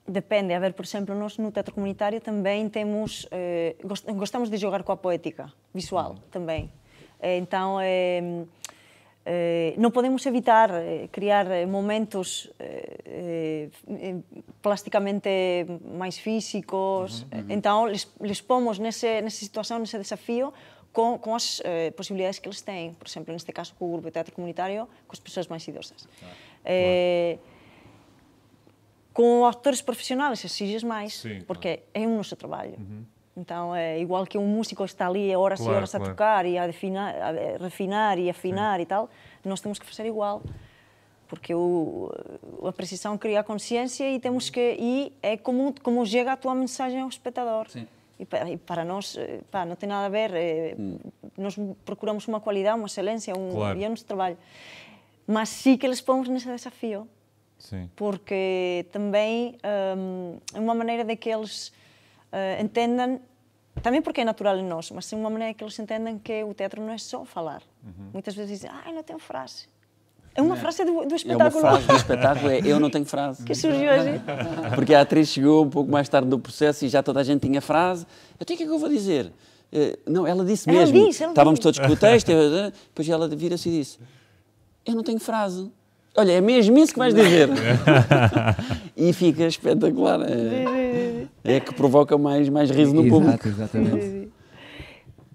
depende. 0.08 0.54
A 0.54 0.60
ver, 0.60 0.74
por 0.74 0.86
exemplo, 0.86 1.16
nós 1.16 1.38
no 1.38 1.52
teatro 1.52 1.74
comunitário 1.74 2.20
também 2.22 2.70
temos, 2.70 3.28
eh, 3.32 3.76
gostamos 4.16 4.50
de 4.50 4.58
jogar 4.58 4.84
com 4.84 4.92
a 4.92 4.98
poética 4.98 5.52
visual 5.74 6.12
uhum. 6.12 6.18
também. 6.32 6.72
Eh, 7.20 7.38
então, 7.38 7.80
eh, 7.82 8.46
eh, 9.26 9.74
não 9.78 9.92
podemos 9.92 10.26
evitar 10.26 10.72
criar 11.12 11.46
momentos 11.68 12.50
plasticamente 14.62 15.30
mais 15.84 16.18
físicos. 16.18 17.22
Uhum, 17.24 17.40
uhum. 17.40 17.46
Então, 17.50 17.86
les, 17.86 18.08
les 18.22 18.42
pomos 18.42 18.80
nesse, 18.80 19.22
nessa 19.22 19.38
situação, 19.38 19.80
nesse 19.80 19.98
desafio, 19.98 20.54
com, 21.00 21.18
com 21.18 21.34
as 21.34 21.62
eh, 21.64 21.92
possibilidades 21.92 22.40
que 22.40 22.48
eles 22.48 22.62
têm. 22.62 22.94
Por 22.94 23.08
exemplo, 23.08 23.32
neste 23.32 23.52
caso, 23.54 23.74
com 23.80 23.86
o 23.86 23.92
grupo 23.94 24.08
de 24.08 24.12
teatro 24.12 24.34
comunitário, 24.36 24.86
com 25.08 25.14
as 25.14 25.20
pessoas 25.20 25.48
mais 25.48 25.66
idosas. 25.66 26.08
Ah, 26.22 26.28
eh, 26.66 27.38
com 29.14 29.46
atores 29.46 29.82
profissionais 29.82 30.44
exiges 30.44 30.84
mais, 30.84 31.16
Sim, 31.16 31.42
porque 31.48 31.78
claro. 31.78 31.90
é 31.94 32.08
o 32.08 32.18
nosso 32.18 32.36
trabalho. 32.36 32.76
Uhum. 32.78 33.06
Então, 33.38 33.74
é 33.74 34.00
igual 34.02 34.26
que 34.26 34.38
um 34.38 34.46
músico 34.46 34.84
está 34.84 35.08
ali 35.08 35.34
horas 35.34 35.60
claro, 35.60 35.74
e 35.74 35.78
horas 35.78 35.96
a 35.96 36.00
claro. 36.00 36.14
tocar 36.14 36.46
e 36.46 36.58
a, 36.58 36.68
definar, 36.68 37.16
a 37.16 37.58
refinar 37.58 38.20
e 38.20 38.30
afinar 38.30 38.76
Sim. 38.78 38.82
e 38.82 38.86
tal, 38.86 39.10
nós 39.46 39.62
temos 39.62 39.80
que 39.80 39.86
fazer 39.86 40.06
igual. 40.06 40.42
Porque 41.30 41.54
o, 41.54 42.12
a 42.68 42.72
precisão 42.74 43.18
cria 43.18 43.42
consciência 43.42 44.12
e 44.12 44.20
temos 44.20 44.50
que 44.50 44.76
e 44.78 45.14
é 45.22 45.38
como 45.38 45.74
como 45.82 46.06
chega 46.06 46.34
a 46.34 46.38
tua 46.38 46.56
mensagem 46.56 47.00
ao 47.00 47.08
espectador. 47.08 47.70
Sim. 47.70 47.88
E 48.20 48.26
para, 48.26 48.50
e 48.50 48.58
para 48.58 48.84
nós, 48.84 49.16
eh, 49.18 49.40
pá, 49.50 49.66
não 49.66 49.76
tem 49.78 49.88
nada 49.88 50.06
a 50.06 50.10
ver. 50.10 50.34
Eh, 50.34 50.76
hum. 50.78 50.98
Nós 51.38 51.56
procuramos 51.86 52.28
uma 52.28 52.42
qualidade, 52.42 52.78
uma 52.78 52.88
excelência, 52.88 53.34
um 53.34 53.52
claro. 53.52 53.80
e 53.80 53.84
é 53.86 53.90
nosso 53.90 54.06
trabalho. 54.06 54.38
Mas 55.26 55.48
sim 55.50 55.78
que 55.78 55.86
eles 55.86 56.02
pomos 56.02 56.28
nesse 56.28 56.46
desafio. 56.46 57.08
Sim. 57.58 57.90
Porque 57.96 58.86
também 58.92 59.58
um, 59.98 60.38
é 60.54 60.60
uma 60.60 60.74
maneira 60.74 61.04
de 61.04 61.16
que 61.16 61.30
eles 61.30 61.68
uh, 61.68 62.62
entendam, 62.62 63.22
também 63.84 64.02
porque 64.02 64.22
é 64.22 64.26
natural 64.26 64.58
em 64.58 64.64
nós, 64.64 64.90
mas 64.92 65.12
é 65.12 65.16
uma 65.16 65.30
maneira 65.30 65.54
que 65.54 65.64
eles 65.64 65.78
entendam 65.78 66.18
que 66.18 66.44
o 66.44 66.54
teatro 66.54 66.82
não 66.82 66.92
é 66.92 66.98
só 66.98 67.26
falar. 67.26 67.62
Uhum. 67.84 68.10
Muitas 68.14 68.34
vezes 68.34 68.52
dizem, 68.52 68.70
ah, 68.70 68.92
não 68.92 69.04
tenho 69.04 69.20
frase. 69.20 69.68
É 70.40 70.42
uma 70.42 70.56
frase 70.56 70.86
do, 70.86 71.06
do 71.06 71.16
espetáculo. 71.16 71.66
É 71.66 71.70
uma 71.70 71.80
frase 71.82 71.88
do 71.88 71.96
espetáculo, 71.96 72.50
é 72.50 72.62
eu 72.64 72.80
não 72.80 72.90
tenho 72.90 73.04
frase. 73.04 73.44
Que 73.44 73.54
surgiu 73.54 73.92
assim. 73.92 74.22
Porque 74.74 74.96
a 74.96 75.02
atriz 75.02 75.28
chegou 75.28 75.66
um 75.66 75.70
pouco 75.70 75.92
mais 75.92 76.08
tarde 76.08 76.30
do 76.30 76.40
processo 76.40 76.86
e 76.86 76.88
já 76.88 77.04
toda 77.04 77.20
a 77.20 77.24
gente 77.24 77.42
tinha 77.42 77.60
frase. 77.60 78.06
Eu 78.40 78.46
tenho 78.46 78.56
o 78.56 78.58
que 78.58 78.64
é 78.64 78.68
que 78.68 78.74
eu 78.74 78.80
vou 78.80 78.88
dizer? 78.88 79.34
Eh, 79.72 80.00
não, 80.08 80.26
ela 80.26 80.46
disse 80.46 80.70
ela 80.70 80.80
mesmo. 80.80 81.08
Disse, 81.08 81.26
Estávamos 81.26 81.60
disse. 81.60 81.74
todos 81.74 81.80
com 81.80 81.94
o 81.94 81.98
texto, 81.98 82.28
depois 82.28 83.10
ela 83.10 83.28
vira-se 83.28 83.68
e 83.68 83.80
disse: 83.80 84.00
Eu 84.86 84.96
não 84.96 85.04
tenho 85.04 85.20
frase. 85.20 85.70
Olha, 86.16 86.32
é 86.32 86.42
mesmo 86.42 86.78
isso 86.78 86.94
que 86.94 87.00
vais 87.00 87.14
dizer. 87.14 87.50
e 88.96 89.12
fica 89.12 89.46
espetacular. 89.46 90.22
É, 90.22 91.28
é 91.44 91.60
que 91.60 91.74
provoca 91.74 92.18
mais, 92.18 92.48
mais 92.48 92.72
riso 92.72 92.94
no 92.94 93.02
Exato, 93.02 93.22
público. 93.22 93.48
Exatamente. 93.48 94.30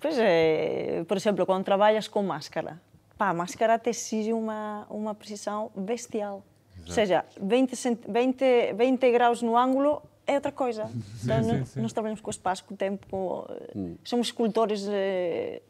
Pois 0.00 0.18
é, 0.18 1.04
por 1.06 1.16
exemplo, 1.16 1.46
quando 1.46 1.64
trabalhas 1.64 2.08
com 2.08 2.22
máscara, 2.22 2.80
pá, 3.16 3.30
a 3.30 3.34
máscara 3.34 3.78
te 3.78 3.90
exige 3.90 4.32
uma, 4.32 4.86
uma 4.90 5.14
precisão 5.14 5.70
bestial. 5.74 6.42
Exato. 6.76 6.88
Ou 6.88 6.94
seja, 6.94 7.24
20, 7.40 7.74
20, 8.08 8.72
20 8.74 9.12
graus 9.12 9.42
no 9.42 9.56
ângulo 9.56 10.02
é 10.26 10.34
outra 10.34 10.52
coisa. 10.52 10.86
Sim, 11.18 11.24
então, 11.24 11.42
sim, 11.42 11.64
sim. 11.64 11.80
Nós 11.80 11.92
trabalhamos 11.92 12.20
com 12.20 12.28
o 12.28 12.30
espaço, 12.30 12.64
com 12.64 12.74
o 12.74 12.76
tempo, 12.76 13.06
com, 13.08 13.46
hum. 13.74 13.96
somos 14.04 14.28
escultores 14.28 14.86
eh, 14.88 15.62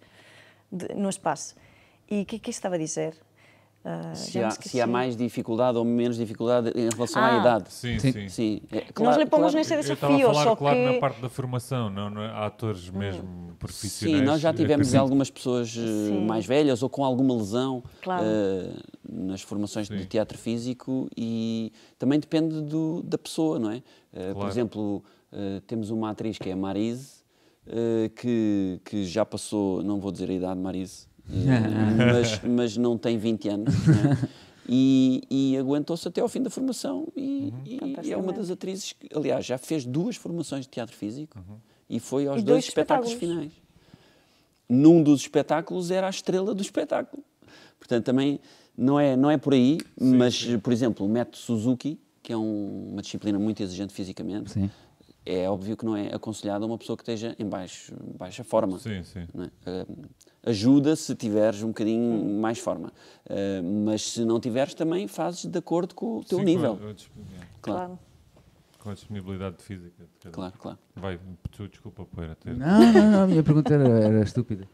de, 0.70 0.94
no 0.94 1.08
espaço. 1.08 1.56
E 2.10 2.22
o 2.22 2.26
que, 2.26 2.38
que 2.38 2.50
estava 2.50 2.74
a 2.74 2.78
dizer? 2.78 3.16
Uh, 3.84 4.16
se, 4.16 4.42
há, 4.42 4.50
se 4.50 4.80
há, 4.80 4.86
mais 4.86 5.14
dificuldade 5.14 5.76
ou 5.76 5.84
menos 5.84 6.16
dificuldade 6.16 6.72
em 6.74 6.88
relação 6.88 7.22
ah. 7.22 7.36
à 7.36 7.38
idade. 7.38 7.70
Sim, 7.70 7.98
sim. 7.98 8.12
sim. 8.12 8.28
sim. 8.30 8.62
É, 8.72 8.80
claro, 8.80 9.10
Nós 9.10 9.22
lhe 9.22 9.26
pomos 9.26 9.52
claro, 9.52 9.58
nesse 9.58 9.76
desafio, 9.76 10.20
eu 10.20 10.30
a 10.30 10.32
falar, 10.32 10.44
só 10.44 10.56
claro, 10.56 10.76
que... 10.78 10.92
na 10.94 10.98
parte 10.98 11.20
da 11.20 11.28
formação, 11.28 11.90
não, 11.90 12.08
não 12.08 12.22
é? 12.22 12.30
atores 12.46 12.88
mesmo 12.88 13.24
hum. 13.24 13.52
profissionais. 13.58 14.20
Sim, 14.20 14.24
nós 14.24 14.40
já 14.40 14.54
tivemos 14.54 14.92
algumas 14.96 15.30
pessoas 15.30 15.68
eh, 15.76 16.08
sim. 16.08 16.24
mais 16.24 16.46
velhas 16.46 16.82
ou 16.82 16.88
com 16.88 17.04
alguma 17.04 17.34
lesão 17.34 17.82
claro. 18.00 18.24
uh, 18.24 18.82
nas 19.06 19.42
formações 19.42 19.88
sim. 19.88 19.96
de 19.98 20.06
teatro 20.06 20.38
físico 20.38 21.06
e 21.14 21.70
também 21.98 22.18
depende 22.18 22.62
do, 22.62 23.02
da 23.02 23.18
pessoa, 23.18 23.58
não 23.58 23.70
é? 23.70 23.82
Uh, 24.14 24.34
por 24.34 24.48
exemplo, 24.48 25.04
temos 25.66 25.90
uma 25.90 26.08
atriz 26.08 26.38
que 26.38 26.48
é 26.48 26.52
a 26.52 26.56
Marise, 26.56 27.24
que, 28.14 28.80
que 28.84 29.04
já 29.04 29.26
passou, 29.26 29.82
não 29.82 29.98
vou 29.98 30.12
dizer 30.12 30.30
a 30.30 30.32
idade, 30.32 30.60
Marise, 30.60 31.08
mas, 31.26 32.40
mas 32.42 32.76
não 32.76 32.98
tem 32.98 33.18
20 33.18 33.48
anos. 33.48 33.74
É? 33.74 34.44
E, 34.66 35.22
e 35.30 35.56
aguentou-se 35.58 36.08
até 36.08 36.22
ao 36.22 36.28
fim 36.28 36.42
da 36.42 36.48
formação 36.48 37.12
e, 37.14 37.52
uhum. 37.52 37.94
e 38.02 38.12
é 38.12 38.16
uma 38.16 38.32
das 38.32 38.50
atrizes 38.50 38.94
que, 38.94 39.08
aliás, 39.14 39.44
já 39.44 39.58
fez 39.58 39.84
duas 39.84 40.16
formações 40.16 40.64
de 40.64 40.70
teatro 40.70 40.96
físico 40.96 41.38
uhum. 41.38 41.56
e 41.88 42.00
foi 42.00 42.26
aos 42.26 42.40
e 42.40 42.44
dois, 42.44 42.46
dois 42.46 42.64
espetáculos. 42.68 43.12
espetáculos 43.12 43.44
finais. 43.44 43.62
Num 44.66 45.02
dos 45.02 45.20
espetáculos 45.20 45.90
era 45.90 46.06
a 46.06 46.10
estrela 46.10 46.54
do 46.54 46.62
espetáculo. 46.62 47.22
Portanto, 47.78 48.06
também 48.06 48.40
não 48.76 48.98
é, 48.98 49.14
não 49.14 49.30
é 49.30 49.36
por 49.36 49.52
aí, 49.52 49.78
sim, 49.98 50.16
mas, 50.16 50.34
sim. 50.34 50.58
por 50.58 50.72
exemplo, 50.72 51.04
o 51.04 51.08
método 51.08 51.36
Suzuki, 51.36 52.00
que 52.22 52.32
é 52.32 52.36
um, 52.36 52.92
uma 52.92 53.02
disciplina 53.02 53.38
muito 53.38 53.62
exigente 53.62 53.92
fisicamente, 53.92 54.52
sim. 54.52 54.70
é 55.26 55.48
óbvio 55.48 55.76
que 55.76 55.84
não 55.84 55.94
é 55.94 56.14
aconselhado 56.14 56.64
a 56.64 56.66
uma 56.66 56.78
pessoa 56.78 56.96
que 56.96 57.02
esteja 57.02 57.36
em 57.38 57.46
baixo, 57.46 57.94
baixa 58.18 58.42
forma. 58.42 58.78
Sim, 58.78 59.04
sim. 59.04 59.26
É? 59.66 59.86
Ajuda 60.46 60.94
se 60.96 61.14
tiveres 61.14 61.62
um 61.62 61.68
bocadinho 61.68 62.40
mais 62.40 62.58
forma. 62.58 62.92
Uh, 63.26 63.84
mas 63.84 64.12
se 64.12 64.24
não 64.24 64.38
tiveres, 64.38 64.74
também 64.74 65.08
fazes 65.08 65.46
de 65.46 65.58
acordo 65.58 65.94
com 65.94 66.18
o 66.18 66.24
teu 66.24 66.38
Sim, 66.38 66.44
nível. 66.44 66.76
Com 66.76 66.90
a, 66.90 66.94
claro. 67.62 67.98
Com 68.78 68.90
a 68.90 68.94
disponibilidade 68.94 69.56
física. 69.62 70.04
Claro, 70.30 70.54
claro. 70.58 70.78
Vai, 70.94 71.18
tu, 71.50 71.68
desculpa, 71.68 72.04
Poeira. 72.04 72.34
Ter... 72.34 72.56
Não, 72.56 72.92
não, 72.92 73.10
não, 73.10 73.22
a 73.22 73.26
minha 73.26 73.42
pergunta 73.42 73.72
era, 73.72 73.88
era 73.88 74.22
estúpida. 74.22 74.68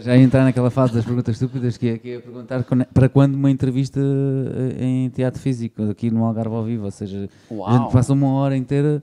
Já 0.00 0.16
ia 0.16 0.22
entrar 0.22 0.44
naquela 0.44 0.70
fase 0.70 0.94
das 0.94 1.04
perguntas 1.04 1.34
estúpidas 1.34 1.76
que 1.76 1.88
é, 1.88 1.98
que 1.98 2.10
é 2.12 2.20
perguntar 2.20 2.64
para 2.94 3.08
quando 3.08 3.34
uma 3.34 3.50
entrevista 3.50 4.00
eh, 4.00 4.84
em 4.84 5.10
teatro 5.10 5.40
físico, 5.40 5.90
aqui 5.90 6.10
no 6.10 6.24
Algarve 6.24 6.54
ao 6.54 6.64
vivo, 6.64 6.84
ou 6.84 6.90
seja, 6.90 7.28
Uau. 7.50 7.68
a 7.68 7.78
gente 7.78 7.92
passa 7.92 8.12
uma 8.12 8.32
hora 8.32 8.56
inteira 8.56 9.02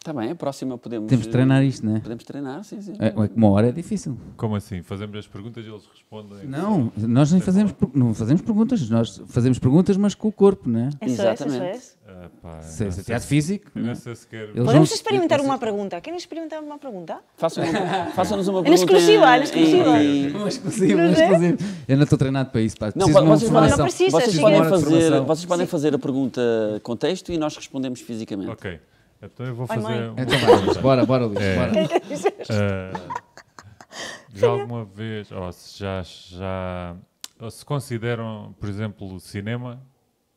Está 0.00 0.14
bem, 0.14 0.30
a 0.30 0.34
próxima 0.34 0.78
podemos... 0.78 1.10
Temos 1.10 1.26
de 1.26 1.30
treinar 1.30 1.62
isto, 1.62 1.84
não 1.84 1.96
é? 1.96 2.00
Podemos 2.00 2.24
treinar, 2.24 2.64
sim, 2.64 2.80
sim. 2.80 2.94
É, 2.98 3.08
é 3.08 3.30
uma 3.36 3.50
hora 3.50 3.68
é 3.68 3.72
difícil. 3.72 4.16
Como 4.34 4.56
assim? 4.56 4.82
Fazemos 4.82 5.14
as 5.18 5.26
perguntas 5.26 5.62
e 5.62 5.68
eles 5.68 5.86
respondem? 5.92 6.46
Não, 6.46 6.90
nós 6.96 7.30
nem 7.30 7.38
fazemos, 7.42 7.74
não 7.92 8.14
fazemos 8.14 8.40
perguntas, 8.40 8.88
nós 8.88 9.20
fazemos 9.26 9.58
perguntas, 9.58 9.98
mas 9.98 10.14
com 10.14 10.28
o 10.28 10.32
corpo, 10.32 10.70
não 10.70 10.80
é? 10.80 10.90
Exatamente. 11.02 11.62
É, 11.62 11.76
isso 11.76 11.96
é. 12.06 12.30
Ah, 12.42 12.62
se, 12.62 12.84
é 12.84 12.90
teatro 12.90 13.28
físico. 13.28 13.70
não 13.74 13.94
sei 13.94 14.16
se 14.16 14.26
quer... 14.26 14.50
Podemos 14.54 14.90
experimentar 14.90 15.38
uma 15.38 15.58
pergunta. 15.58 16.00
Querem 16.00 16.16
experimentar 16.16 16.62
uma 16.62 16.78
pergunta? 16.78 17.18
Façam-nos 17.36 18.48
uma 18.48 18.62
pergunta. 18.64 18.70
É 18.70 18.74
exclusiva, 18.74 19.36
é 19.36 19.42
exclusiva. 19.42 19.90
Uma 19.90 20.48
exclusiva, 20.48 20.94
uma 20.94 21.10
exclusiva. 21.10 21.58
Eu 21.86 21.96
não 21.98 22.04
estou 22.04 22.18
treinado 22.18 22.50
para 22.50 22.62
isso. 22.62 22.78
Pá. 22.78 22.90
Não, 22.96 23.06
vocês, 23.06 23.50
podem, 23.50 23.70
não 23.70 23.84
precisa, 23.84 24.10
vocês, 24.12 24.38
podem 24.38 24.64
fazer, 24.64 25.20
vocês 25.20 25.44
podem 25.44 25.66
fazer 25.66 25.94
a 25.94 25.98
pergunta 25.98 26.40
com 26.82 26.96
texto 26.96 27.30
e 27.32 27.36
nós 27.36 27.54
respondemos 27.54 28.00
fisicamente. 28.00 28.50
Ok. 28.50 28.80
Então 29.22 29.46
eu 29.46 29.54
vou 29.54 29.66
fazer. 29.66 29.82
Mãe. 29.82 30.14
Então 30.18 30.38
vai, 30.38 30.82
bora, 30.82 31.06
bora, 31.06 31.26
Luís. 31.26 31.40
É, 31.40 31.56
bora. 31.56 31.72
Uh, 32.50 33.20
já 34.32 34.48
alguma 34.48 34.84
vez, 34.84 35.30
ou 35.30 35.52
se 35.52 35.78
já, 35.78 36.02
já 36.02 36.96
ou 37.38 37.50
se 37.50 37.64
consideram, 37.64 38.54
por 38.58 38.68
exemplo, 38.68 39.20
cinema 39.20 39.82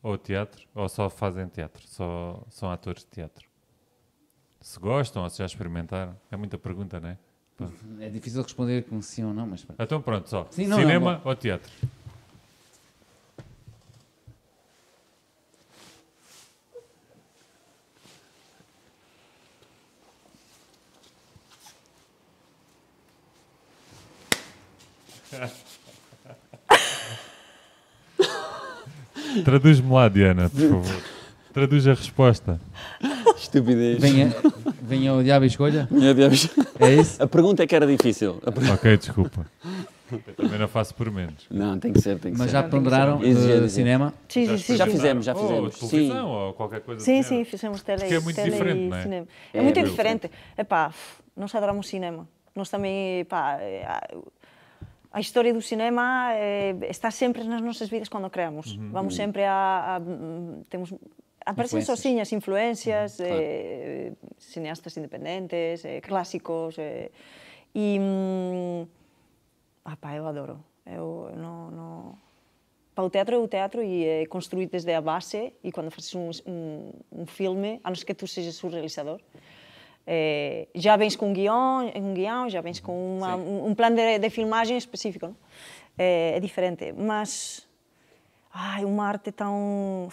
ou 0.02 0.18
teatro, 0.18 0.66
ou 0.74 0.88
só 0.88 1.08
fazem 1.08 1.46
teatro, 1.48 1.82
só 1.86 2.42
são 2.50 2.70
atores 2.70 3.02
de 3.02 3.08
teatro? 3.08 3.48
Se 4.60 4.78
gostam 4.78 5.22
ou 5.22 5.30
se 5.30 5.38
já 5.38 5.46
experimentaram? 5.46 6.16
É 6.30 6.36
muita 6.36 6.58
pergunta, 6.58 7.00
não 7.00 7.08
é? 7.10 7.18
É 8.00 8.08
difícil 8.08 8.42
responder 8.42 8.84
com 8.84 9.00
sim 9.00 9.24
ou 9.24 9.32
não, 9.32 9.46
mas. 9.46 9.64
Então 9.78 10.02
pronto, 10.02 10.28
só. 10.28 10.46
Sim, 10.50 10.66
não, 10.66 10.78
cinema 10.78 11.14
não, 11.14 11.30
ou 11.30 11.36
teatro? 11.36 11.72
Traduz-me 29.44 29.92
lá, 29.92 30.08
Diana, 30.08 30.48
por 30.48 30.60
favor. 30.60 31.02
Traduz 31.52 31.86
a 31.86 31.94
resposta. 31.94 32.60
Estupidez. 33.36 34.00
Venha, 34.00 34.34
venha 34.82 35.14
o 35.14 35.22
diabo 35.22 35.44
e 35.44 35.48
escolha. 35.48 35.88
Venha 35.90 36.10
o 36.10 36.14
diabo 36.14 36.34
É 36.80 36.94
isso? 36.94 37.22
A 37.22 37.26
pergunta 37.26 37.62
é 37.62 37.66
que 37.66 37.74
era 37.74 37.86
difícil. 37.86 38.40
Ok, 38.72 38.96
desculpa. 38.96 39.46
Eu 40.10 40.34
também 40.34 40.58
não 40.58 40.68
faço 40.68 40.94
por 40.94 41.10
menos. 41.10 41.46
Não, 41.50 41.78
tem 41.78 41.92
que 41.92 42.00
ser, 42.00 42.18
tem 42.18 42.32
que 42.32 42.38
Mas 42.38 42.50
ser. 42.50 42.54
já 42.54 42.62
ponderaram 42.62 43.18
uh, 43.18 43.68
cinema? 43.68 44.12
Sim, 44.28 44.46
sim, 44.46 44.58
sim. 44.58 44.76
Já 44.76 44.86
fizemos, 44.86 45.24
já 45.24 45.34
fizemos. 45.34 45.82
Ou 45.82 45.88
televisão, 45.88 46.28
ou 46.28 46.52
qualquer 46.52 46.80
coisa 46.80 47.04
Sim, 47.04 47.22
sim, 47.22 47.44
fizemos 47.44 47.82
tele, 47.82 48.00
Porque 48.00 48.14
é 48.14 48.20
muito 48.20 48.36
tele 48.36 48.50
diferente, 48.50 48.88
não 48.88 48.96
é? 48.96 49.02
Cinema. 49.02 49.26
É, 49.52 49.58
é 49.58 49.62
muito 49.62 49.82
diferente. 49.82 50.30
Epá, 50.58 50.92
nós 51.36 51.54
adoramos 51.54 51.88
cinema. 51.88 52.28
Nós 52.54 52.68
também, 52.68 53.24
pá, 53.24 53.58
a 55.14 55.20
história 55.20 55.54
do 55.54 55.62
cinema 55.62 56.32
é, 56.34 56.74
está 56.90 57.08
sempre 57.08 57.44
nas 57.44 57.60
nossas 57.60 57.88
vidas 57.88 58.08
quando 58.08 58.28
criamos. 58.28 58.74
Uhum. 58.74 58.90
Vamos 58.90 59.14
sempre 59.14 59.44
a, 59.44 59.96
a 59.96 60.00
temos 60.68 60.92
aparecem 61.46 61.80
sozinhas 61.82 62.32
influências, 62.32 63.20
uhum. 63.20 63.26
eh, 63.28 64.12
cineastas 64.38 64.96
independentes, 64.96 65.84
eh, 65.84 66.00
clássicos 66.00 66.76
eh, 66.78 67.12
e 67.72 67.98
ah, 69.84 69.96
pá, 69.96 70.16
eu 70.16 70.26
adoro. 70.26 70.64
Eu, 70.84 71.30
não, 71.36 71.70
não... 71.70 72.18
Para 72.92 73.04
o 73.04 73.10
teatro 73.10 73.36
é 73.36 73.38
o 73.38 73.46
teatro 73.46 73.82
e 73.82 74.04
é 74.04 74.26
construído 74.26 74.70
desde 74.70 74.92
a 74.94 75.00
base 75.00 75.52
e 75.62 75.70
quando 75.70 75.92
fazes 75.92 76.12
um, 76.14 76.30
um, 76.44 76.92
um 77.12 77.26
filme, 77.26 77.80
a 77.84 77.88
não 77.88 77.94
ser 77.94 78.04
que 78.04 78.14
tu 78.14 78.26
sejas 78.26 78.62
o 78.64 78.68
realizador, 78.68 79.20
é, 80.06 80.68
já 80.74 80.96
vens 80.96 81.16
com 81.16 81.30
um 81.30 81.32
guião, 81.32 81.90
um 81.94 82.12
guião 82.12 82.48
já 82.48 82.60
vens 82.60 82.78
com 82.78 83.16
uma, 83.16 83.36
um, 83.36 83.68
um, 83.68 83.74
plano 83.74 83.96
de, 83.96 84.18
de, 84.18 84.30
filmagem 84.30 84.76
específico. 84.76 85.28
Não? 85.28 85.36
É, 85.96 86.36
é, 86.36 86.40
diferente, 86.40 86.92
mas 86.92 87.66
ai, 88.52 88.84
uma 88.84 89.06
arte 89.06 89.32
tão. 89.32 90.08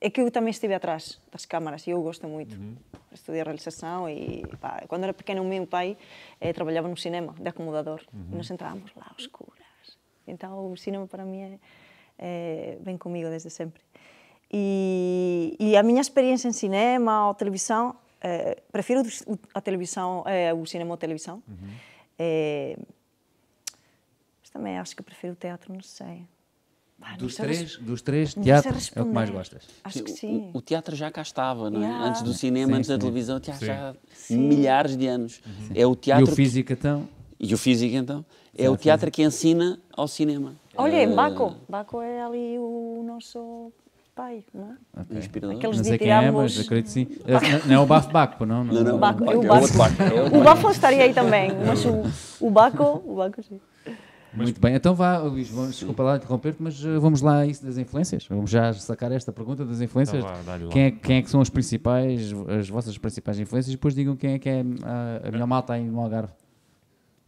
É 0.00 0.10
que 0.10 0.20
eu 0.20 0.30
também 0.30 0.50
estive 0.50 0.74
atrás 0.74 1.20
das 1.32 1.46
câmaras 1.46 1.86
e 1.86 1.90
eu 1.90 2.02
gosto 2.02 2.26
muito. 2.28 2.56
Uhum. 2.56 2.76
Estudei 3.12 3.42
realização 3.42 4.08
e 4.08 4.44
pá, 4.60 4.84
quando 4.86 5.04
era 5.04 5.12
pequeno 5.12 5.42
o 5.42 5.44
meu 5.44 5.66
pai 5.66 5.96
eh, 6.40 6.52
trabalhava 6.52 6.86
no 6.86 6.96
cinema 6.96 7.34
de 7.38 7.48
acomodador 7.48 8.00
uhum. 8.12 8.26
e 8.32 8.36
nós 8.36 8.50
entrávamos 8.50 8.92
lá 8.94 9.10
escuras. 9.18 9.58
Então 10.26 10.70
o 10.70 10.76
cinema 10.76 11.06
para 11.08 11.24
mim 11.24 11.40
é, 11.40 11.58
é, 12.18 12.78
vem 12.80 12.96
comigo 12.96 13.28
desde 13.28 13.50
sempre. 13.50 13.82
E, 14.52 15.56
e 15.58 15.76
a 15.76 15.82
minha 15.82 16.00
experiência 16.00 16.46
em 16.46 16.52
cinema 16.52 17.26
ou 17.26 17.34
televisão 17.34 17.96
Uh, 18.22 18.60
prefiro 18.70 19.02
a 19.54 19.60
televisão, 19.60 20.22
uh, 20.22 20.60
o 20.60 20.66
cinema 20.66 20.90
ou 20.90 20.94
a 20.94 20.98
televisão. 20.98 21.42
Uhum. 21.48 21.68
Uh, 22.20 22.86
mas 24.42 24.50
também 24.52 24.78
acho 24.78 24.94
que 24.94 25.02
prefiro 25.02 25.32
o 25.32 25.36
teatro, 25.36 25.72
não 25.72 25.80
sei. 25.80 26.26
dos, 27.18 27.34
três, 27.34 27.76
dos 27.78 28.02
três, 28.02 28.34
teatro 28.34 28.76
é 28.94 29.00
o 29.00 29.06
que 29.06 29.12
mais 29.12 29.30
gostas? 29.30 29.64
Acho 29.82 30.02
que 30.02 30.10
sim. 30.10 30.50
O, 30.52 30.58
o 30.58 30.60
teatro 30.60 30.94
já 30.94 31.10
cá 31.10 31.22
estava, 31.22 31.70
não 31.70 31.82
é? 31.82 31.86
Yeah. 31.86 32.04
Antes 32.04 32.22
do 32.22 32.34
cinema, 32.34 32.72
sim, 32.72 32.78
antes 32.78 32.86
sim. 32.88 32.92
da 32.92 32.98
televisão, 32.98 33.36
o 33.38 33.40
teatro 33.40 33.60
sim. 33.60 33.72
já 33.72 33.90
há 33.90 34.34
milhares 34.36 34.96
de 34.96 35.06
anos. 35.06 35.40
Uhum. 35.46 35.68
É 35.74 35.86
o 35.86 35.96
teatro... 35.96 36.28
E 36.28 36.32
o 36.32 36.36
físico, 36.36 36.72
então? 36.72 37.08
E 37.38 37.54
o 37.54 37.58
físico, 37.58 37.96
então? 37.96 38.24
É 38.54 38.68
o 38.68 38.76
teatro 38.76 39.10
que 39.10 39.22
ensina 39.22 39.80
ao 39.96 40.06
cinema. 40.06 40.54
Olha, 40.76 41.08
Baco. 41.08 41.56
Baco 41.66 42.02
é 42.02 42.22
ali 42.22 42.58
o 42.58 43.02
nosso 43.02 43.72
pai, 44.14 44.44
não 44.52 44.64
é? 44.64 45.00
Okay. 45.02 45.18
Inspirador. 45.18 45.56
Aqueles 45.56 45.76
não 45.76 45.84
sei 45.84 45.98
quem 45.98 46.10
é, 46.10 46.30
mas 46.30 46.60
acredito 46.60 46.88
sim. 46.88 47.06
É, 47.26 47.66
não 47.66 47.74
é 47.74 47.78
o 47.78 47.86
Bafo 47.86 48.10
Baco, 48.10 48.44
não? 48.44 48.64
Não, 48.64 48.84
não, 48.84 48.98
Baco, 48.98 49.24
é 49.24 49.36
o 49.36 49.42
Baco. 49.42 50.02
É 50.02 50.38
o 50.38 50.42
Bafo 50.42 50.70
estaria 50.70 51.04
aí 51.04 51.14
também, 51.14 51.50
mas 51.66 51.84
o, 51.84 52.02
o 52.46 52.50
Baco, 52.50 53.02
o 53.04 53.16
Baco 53.16 53.42
sim. 53.42 53.60
Muito 54.32 54.60
bem, 54.60 54.76
então 54.76 54.94
vá, 54.94 55.18
Luís, 55.18 55.48
desculpa 55.48 56.04
lá 56.04 56.16
interromper-te, 56.16 56.62
mas 56.62 56.84
uh, 56.84 57.00
vamos 57.00 57.20
lá 57.20 57.38
a 57.38 57.46
isso 57.46 57.64
das 57.64 57.76
influências. 57.78 58.26
Vamos 58.28 58.48
já 58.48 58.72
sacar 58.72 59.10
esta 59.10 59.32
pergunta 59.32 59.64
das 59.64 59.80
influências. 59.80 60.24
Então 60.24 60.42
vá, 60.44 60.58
quem, 60.70 60.82
é, 60.84 60.90
quem 60.92 61.16
é 61.16 61.22
que 61.22 61.28
são 61.28 61.40
as 61.40 61.50
principais, 61.50 62.32
as 62.56 62.68
vossas 62.68 62.96
principais 62.96 63.40
influências 63.40 63.72
e 63.72 63.76
depois 63.76 63.92
digam 63.92 64.14
quem 64.14 64.34
é 64.34 64.38
que 64.38 64.48
é 64.48 64.64
a, 64.84 65.28
a 65.28 65.30
melhor 65.32 65.46
malta 65.46 65.72
aí 65.72 65.84
no 65.84 66.00
Algarve. 66.00 66.32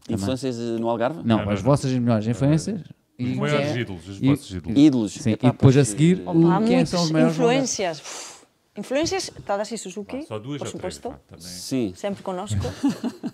Influências 0.09 0.59
eh, 0.59 0.78
no 0.78 0.88
Algarve? 0.88 1.20
Não, 1.24 1.44
não 1.44 1.50
as 1.50 1.60
vossas 1.60 1.92
melhores 1.92 2.26
influências. 2.26 2.82
Os 3.30 3.36
maiores 3.36 3.68
é, 3.76 3.78
ídolos, 3.80 4.08
os 4.08 4.18
vossos 4.20 4.50
ídolos. 4.54 4.78
Ídolos. 4.78 5.12
Sim, 5.14 5.30
e 5.32 5.36
depois 5.36 5.76
a 5.76 5.84
seguir, 5.84 6.22
Opa, 6.26 6.62
quem 6.66 6.84
são 6.86 7.02
os 7.04 7.10
maiores 7.10 7.34
influências. 7.34 8.02
Influências, 8.76 9.30
Tadashi 9.44 9.76
Suzuki, 9.76 10.16
ah, 10.16 10.22
só 10.26 10.38
duas 10.38 10.58
por 10.58 10.68
supuesto. 10.68 11.14
Três, 11.28 11.44
Sim. 11.44 11.92
Sempre 11.96 12.22
conosco. 12.22 12.58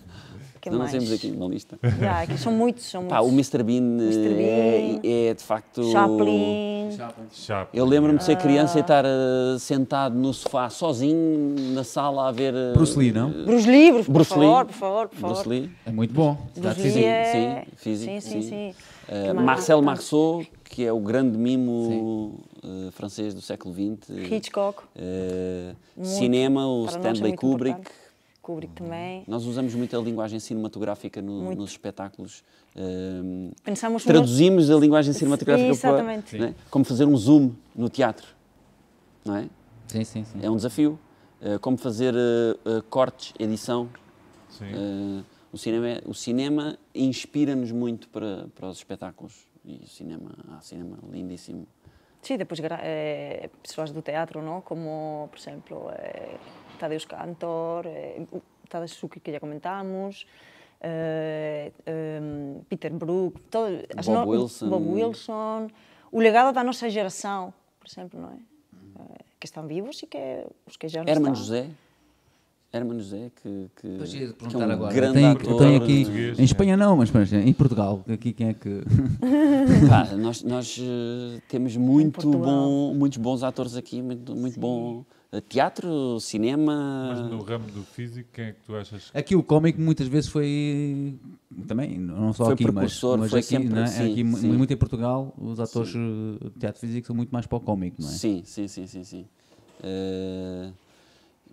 Que 0.61 0.69
não 0.69 0.79
mais? 0.79 0.91
temos 0.91 1.09
aqui 1.13 1.31
uma 1.31 1.47
lista. 1.47 1.79
Já, 2.01 2.19
aqui 2.23 2.37
são 2.37 2.51
muitos, 2.51 2.83
são 2.83 2.99
muitos. 3.03 3.17
Pá, 3.17 3.23
o 3.23 3.29
Mr. 3.29 3.63
Bean, 3.63 3.77
Mr. 3.77 4.27
é, 4.27 4.33
Bean. 4.35 4.99
é, 5.05 5.33
de 5.33 5.41
facto. 5.41 5.81
Chaplin. 5.89 6.89
Chaplin. 7.31 7.79
Eu 7.79 7.85
lembro-me 7.85 8.17
de 8.17 8.25
ser 8.25 8.33
Ah. 8.33 8.35
criança 8.35 8.77
e 8.77 8.81
estar 8.81 9.05
eh, 9.05 9.57
sentado 9.57 10.15
no 10.17 10.33
sofá 10.33 10.69
sozinho 10.69 11.55
na 11.73 11.85
sala 11.85 12.27
a 12.27 12.31
ver. 12.33 12.53
eh, 12.53 12.73
Bruce 12.73 12.99
Lee, 12.99 13.13
não? 13.13 13.29
Bruce 13.45 13.65
Lee, 13.71 14.03
por 14.03 14.11
Bruce 14.11 14.29
favor, 14.31 14.57
Lee. 14.57 14.65
por 14.65 14.73
favor, 14.73 15.07
por 15.07 15.17
favor. 15.17 15.33
Bruce 15.35 15.47
Lee. 15.49 15.71
É 15.85 15.91
muito 15.93 16.13
bom. 16.13 16.37
Bruce 16.57 16.81
Lee 16.81 17.05
é... 17.05 17.63
Sim, 17.63 17.71
físico, 17.77 18.11
Sim, 18.11 18.19
sim, 18.19 18.41
sim. 18.41 18.49
sim. 18.49 18.75
Mais? 19.33 19.45
Marcel 19.45 19.81
Marceau, 19.81 20.45
que 20.63 20.85
é 20.85 20.93
o 20.93 20.99
grande 20.99 21.37
mimo 21.37 22.39
eh, 22.63 22.91
francês 22.91 23.33
do 23.33 23.41
século 23.41 23.73
XX. 23.73 24.09
Hitchcock. 24.31 24.83
Muito. 25.95 26.07
cinema, 26.09 26.67
o 26.67 26.85
Para 26.85 26.93
é 26.93 26.97
Stanley 26.97 27.21
muito 27.21 27.39
Kubrick. 27.39 27.79
importante. 27.79 27.99
Kubrick 28.41 28.73
também. 28.73 29.23
Nós 29.27 29.45
usamos 29.45 29.73
muito 29.75 29.97
a 29.97 30.01
linguagem 30.01 30.39
cinematográfica 30.39 31.21
no- 31.21 31.53
nos 31.55 31.71
espetáculos. 31.71 32.43
Eh, 32.75 33.51
Pensamos 33.63 34.03
traduzimos 34.03 34.69
a 34.69 34.75
linguagem 34.77 35.13
cinematográfica 35.13 35.69
Exatamente. 35.69 36.37
para 36.37 36.47
né? 36.47 36.55
como 36.69 36.85
fazer 36.85 37.05
um 37.05 37.15
zoom 37.17 37.51
no 37.75 37.89
teatro. 37.89 38.27
Não 39.25 39.35
é? 39.37 39.49
Sim, 39.87 40.03
sim, 40.03 40.23
sim. 40.23 40.39
É 40.41 40.49
um 40.49 40.55
desafio. 40.55 40.99
Eh, 41.41 41.57
como 41.59 41.77
fazer 41.77 42.13
eh, 42.15 42.55
eh, 42.65 42.83
cortes, 42.89 43.33
edição. 43.39 43.89
Sim. 44.49 44.65
O 45.51 45.57
cinema, 45.57 46.01
o 46.05 46.13
cinema 46.13 46.77
inspira-nos 46.93 47.71
muito 47.71 48.07
para, 48.09 48.47
para 48.55 48.67
os 48.67 48.77
espetáculos. 48.77 49.47
E 49.65 49.81
o 49.83 49.87
cinema, 49.87 50.31
há 50.49 50.61
cinema 50.61 50.97
lindíssimo. 51.11 51.67
Sí, 52.21 52.37
depois 52.37 52.59
eh, 52.61 53.49
persoas 53.61 53.91
do 53.91 54.01
teatro, 54.01 54.41
¿no? 54.41 54.61
como, 54.61 55.27
por 55.31 55.39
exemplo, 55.39 55.89
eh, 55.91 56.37
Tadeusz 56.77 57.05
Kantor, 57.05 57.85
eh, 57.87 58.25
Tadeusz 58.67 58.93
Suki, 58.93 59.19
que 59.19 59.31
já 59.31 59.39
comentamos, 59.39 60.27
eh, 60.81 61.71
eh, 61.85 62.61
Peter 62.67 62.91
Brook, 62.91 63.39
todo, 63.49 63.69
Bob 64.05 64.29
Wilson. 64.29 64.69
Bob 64.69 64.87
Wilson, 64.87 65.67
o 66.11 66.19
legado 66.19 66.53
da 66.53 66.63
nossa 66.63 66.89
geração, 66.89 67.53
por 67.79 67.87
exemplo, 67.87 68.19
não 68.19 68.29
é? 68.29 68.37
Eh, 68.99 69.23
que 69.39 69.45
estão 69.45 69.65
vivos 69.65 70.01
e 70.03 70.07
que 70.07 70.45
os 70.65 70.75
que 70.75 70.87
já 70.87 71.03
não 71.03 71.09
Herman 71.09 71.31
estão. 71.31 71.35
José. 71.35 71.69
Herman 72.71 72.99
José, 72.99 73.31
que, 73.41 73.69
que, 73.81 73.97
que 73.97 74.23
é 74.23 74.27
perguntar 74.27 74.67
um 74.67 74.71
agora. 74.71 74.93
grande 74.93 75.13
Tem, 75.15 75.25
ator. 75.25 75.57
tem 75.57 75.75
aqui, 75.75 75.95
português, 76.03 76.39
em 76.39 76.43
Espanha 76.43 76.77
não, 76.77 76.97
mas 76.97 77.09
mas 77.11 77.33
em 77.33 77.53
Portugal, 77.53 78.03
aqui 78.07 78.31
quem 78.31 78.49
é 78.49 78.53
que... 78.53 78.83
Pá, 79.89 80.15
nós 80.15 80.43
nós 80.43 80.77
eh, 80.79 81.39
temos 81.47 81.75
muito 81.75 82.29
bom, 82.29 82.93
muitos 82.93 83.17
bons 83.17 83.41
atores 83.41 83.75
aqui, 83.75 84.03
muito, 84.03 84.35
muito 84.35 84.59
bom 84.59 85.03
eh, 85.31 85.41
teatro, 85.41 86.19
cinema. 86.19 87.07
Mas 87.09 87.21
no 87.31 87.41
ramo 87.41 87.65
do 87.71 87.81
físico, 87.83 88.29
quem 88.31 88.45
é 88.45 88.51
que 88.51 88.61
tu 88.61 88.75
achas 88.75 89.09
que 89.09 89.17
Aqui 89.17 89.35
o 89.35 89.41
cómico 89.41 89.81
muitas 89.81 90.07
vezes 90.07 90.29
foi 90.29 91.17
também, 91.67 91.97
não 91.97 92.31
só 92.33 92.45
Foi 92.45 92.53
aqui, 92.53 92.71
mas, 92.71 93.01
mas 93.01 93.29
foi 93.31 93.39
aqui, 93.39 93.47
sempre- 93.47 93.69
não 93.69 93.81
é? 93.81 93.87
sim, 93.87 94.11
aqui 94.11 94.23
sim. 94.37 94.47
muito 94.47 94.71
em 94.71 94.77
Portugal, 94.77 95.33
os 95.39 95.59
atores 95.59 95.93
eh, 95.95 96.43
de 96.49 96.59
teatro 96.59 96.79
físico 96.79 97.07
são 97.07 97.15
muito 97.15 97.31
mais 97.31 97.47
para 97.47 97.57
o 97.57 97.61
cómico, 97.61 97.99
não 97.99 98.09
é? 98.09 98.11
Sim, 98.11 98.43
sim, 98.45 98.67
sim, 98.67 98.85
sim, 98.85 99.03
sim. 99.03 99.25
Eh, 99.83 100.69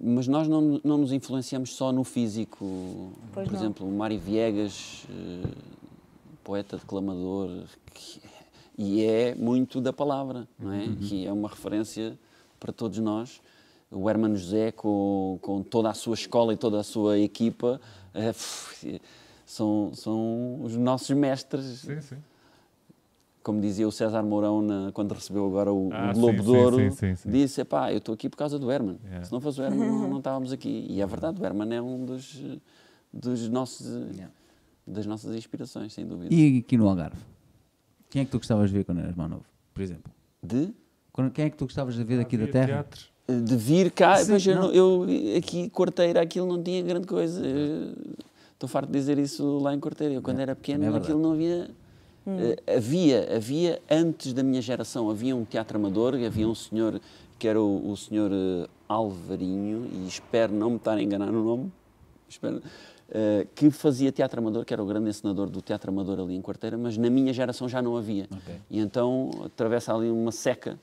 mas 0.00 0.26
nós 0.28 0.46
não, 0.48 0.80
não 0.84 0.98
nos 0.98 1.12
influenciamos 1.12 1.74
só 1.74 1.90
no 1.92 2.04
físico. 2.04 3.12
Pois 3.32 3.46
Por 3.48 3.54
não. 3.54 3.60
exemplo, 3.60 3.90
Mário 3.90 4.18
Viegas, 4.18 5.04
eh, 5.10 5.48
poeta, 6.44 6.76
declamador, 6.76 7.64
que- 7.94 8.20
e 8.78 9.02
é 9.02 9.34
muito 9.34 9.80
da 9.80 9.92
palavra, 9.92 10.46
não 10.58 10.72
é? 10.72 10.86
Que 11.08 11.26
é 11.26 11.32
uma 11.32 11.48
referência 11.48 12.18
para 12.60 12.72
todos 12.72 12.98
nós. 12.98 13.40
O 13.90 14.10
Hermano 14.10 14.36
José, 14.36 14.70
com, 14.72 15.38
com 15.40 15.62
toda 15.62 15.88
a 15.88 15.94
sua 15.94 16.14
escola 16.14 16.52
e 16.52 16.56
toda 16.56 16.78
a 16.80 16.82
sua 16.82 17.18
equipa, 17.18 17.80
pff, 18.12 19.00
são, 19.46 19.92
são 19.94 20.60
os 20.62 20.76
nossos 20.76 21.16
mestres 21.16 21.64
Sim, 21.80 22.00
sim. 22.02 22.16
Como 23.46 23.60
dizia 23.60 23.86
o 23.86 23.92
César 23.92 24.24
Mourão 24.24 24.60
na- 24.60 24.90
quando 24.92 25.12
recebeu 25.12 25.46
agora 25.46 25.72
o, 25.72 25.88
Ah, 25.92 26.10
o 26.10 26.14
Globo 26.18 26.38
sim, 26.42 26.44
de 26.50 26.56
Ouro, 26.56 26.76
sim, 26.78 26.90
sim, 26.90 27.14
sim. 27.14 27.30
disse: 27.30 27.64
pá, 27.64 27.92
eu 27.92 27.98
estou 27.98 28.12
aqui 28.12 28.28
por 28.28 28.36
causa 28.36 28.58
do 28.58 28.72
Herman. 28.72 28.98
Yeah. 29.04 29.24
Se 29.24 29.30
não 29.32 29.40
fosse 29.40 29.60
o 29.60 29.64
Herman, 29.64 29.88
não, 29.88 30.08
não 30.10 30.18
estávamos 30.18 30.52
aqui. 30.52 30.84
E 30.90 31.00
é 31.00 31.06
verdade, 31.06 31.40
o 31.40 31.44
Herman 31.46 31.72
é 31.72 31.80
um 31.80 32.04
dos, 32.04 32.42
dos 33.12 33.48
nossos, 33.48 33.86
Yeah. 33.86 34.32
das 34.84 35.06
nossas 35.06 35.32
inspirações, 35.36 35.92
sem 35.94 36.04
dúvida. 36.04 36.34
E 36.34 36.58
aqui 36.58 36.76
no 36.76 36.88
Algarve? 36.88 37.20
Quem 38.10 38.22
é 38.22 38.24
que 38.24 38.32
tu 38.32 38.38
gostavas 38.38 38.68
de 38.70 38.76
ver 38.78 38.84
quando 38.84 38.98
eras 38.98 39.14
mais 39.14 39.30
novo, 39.30 39.44
por 39.72 39.80
exemplo? 39.80 40.12
De, 40.42 40.70
Quando- 41.12 41.30
Quem 41.30 41.44
é 41.44 41.50
que 41.50 41.56
tu 41.56 41.66
gostavas 41.66 41.94
de 41.94 42.02
ver 42.02 42.18
daqui 42.18 42.36
da 42.36 42.48
Terra? 42.48 42.66
teatros. 42.66 43.10
de 43.28 43.56
vir 43.56 43.90
cá, 43.92 44.16
Sim, 44.18 44.30
pois 44.30 44.46
eu, 44.46 44.72
eu 44.72 45.06
aqui, 45.38 45.70
quarteira, 45.70 46.20
aquilo 46.20 46.46
não 46.48 46.60
tinha 46.62 46.82
grande 46.82 47.06
coisa. 47.06 47.42
Estou 48.52 48.68
farto 48.68 48.86
de 48.90 48.98
dizer 48.98 49.18
isso 49.18 49.58
lá 49.58 49.72
em 49.74 49.78
Quarteira. 49.80 50.14
Eu, 50.14 50.22
quando 50.22 50.38
É, 50.40 50.42
era 50.42 50.56
pequeno, 50.56 50.84
é 50.84 50.88
aquilo 50.96 51.20
não 51.20 51.32
havia. 51.32 51.70
Eh, 52.26 52.76
havia, 52.76 53.36
havia, 53.36 53.80
antes 53.90 54.32
da 54.32 54.42
minha 54.42 54.60
geração, 54.60 55.08
havia 55.10 55.34
um 55.36 55.44
teatro 55.44 55.78
amador, 55.78 56.14
havia 56.14 56.48
um 56.48 56.54
senhor 56.54 57.00
que 57.38 57.46
era 57.46 57.60
o, 57.60 57.90
o 57.90 57.96
senhor 57.96 58.30
eh, 58.32 58.68
Alvarinho, 58.88 59.88
e 59.92 60.06
espero 60.08 60.52
não 60.52 60.70
me 60.70 60.76
estar 60.76 60.92
a 60.96 61.02
enganar 61.02 61.30
no 61.30 61.44
nome, 61.44 61.72
espero, 62.28 62.62
eh, 63.10 63.46
que 63.54 63.70
fazia 63.70 64.10
teatro 64.10 64.40
amador, 64.40 64.64
que 64.64 64.72
era 64.72 64.82
o 64.82 64.86
grande 64.86 65.10
encenador 65.10 65.48
do 65.48 65.60
teatro 65.60 65.90
amador 65.90 66.18
ali 66.20 66.34
em 66.34 66.42
Quarteira, 66.42 66.76
mas 66.78 66.96
na 66.96 67.08
minha 67.10 67.32
geração 67.32 67.68
já 67.68 67.80
não 67.82 67.96
havia. 67.96 68.26
Ok. 68.30 68.54
E 68.70 68.78
então 68.78 69.30
atravessa 69.44 69.94
ali 69.94 70.10
uma 70.10 70.32
seca. 70.32 70.78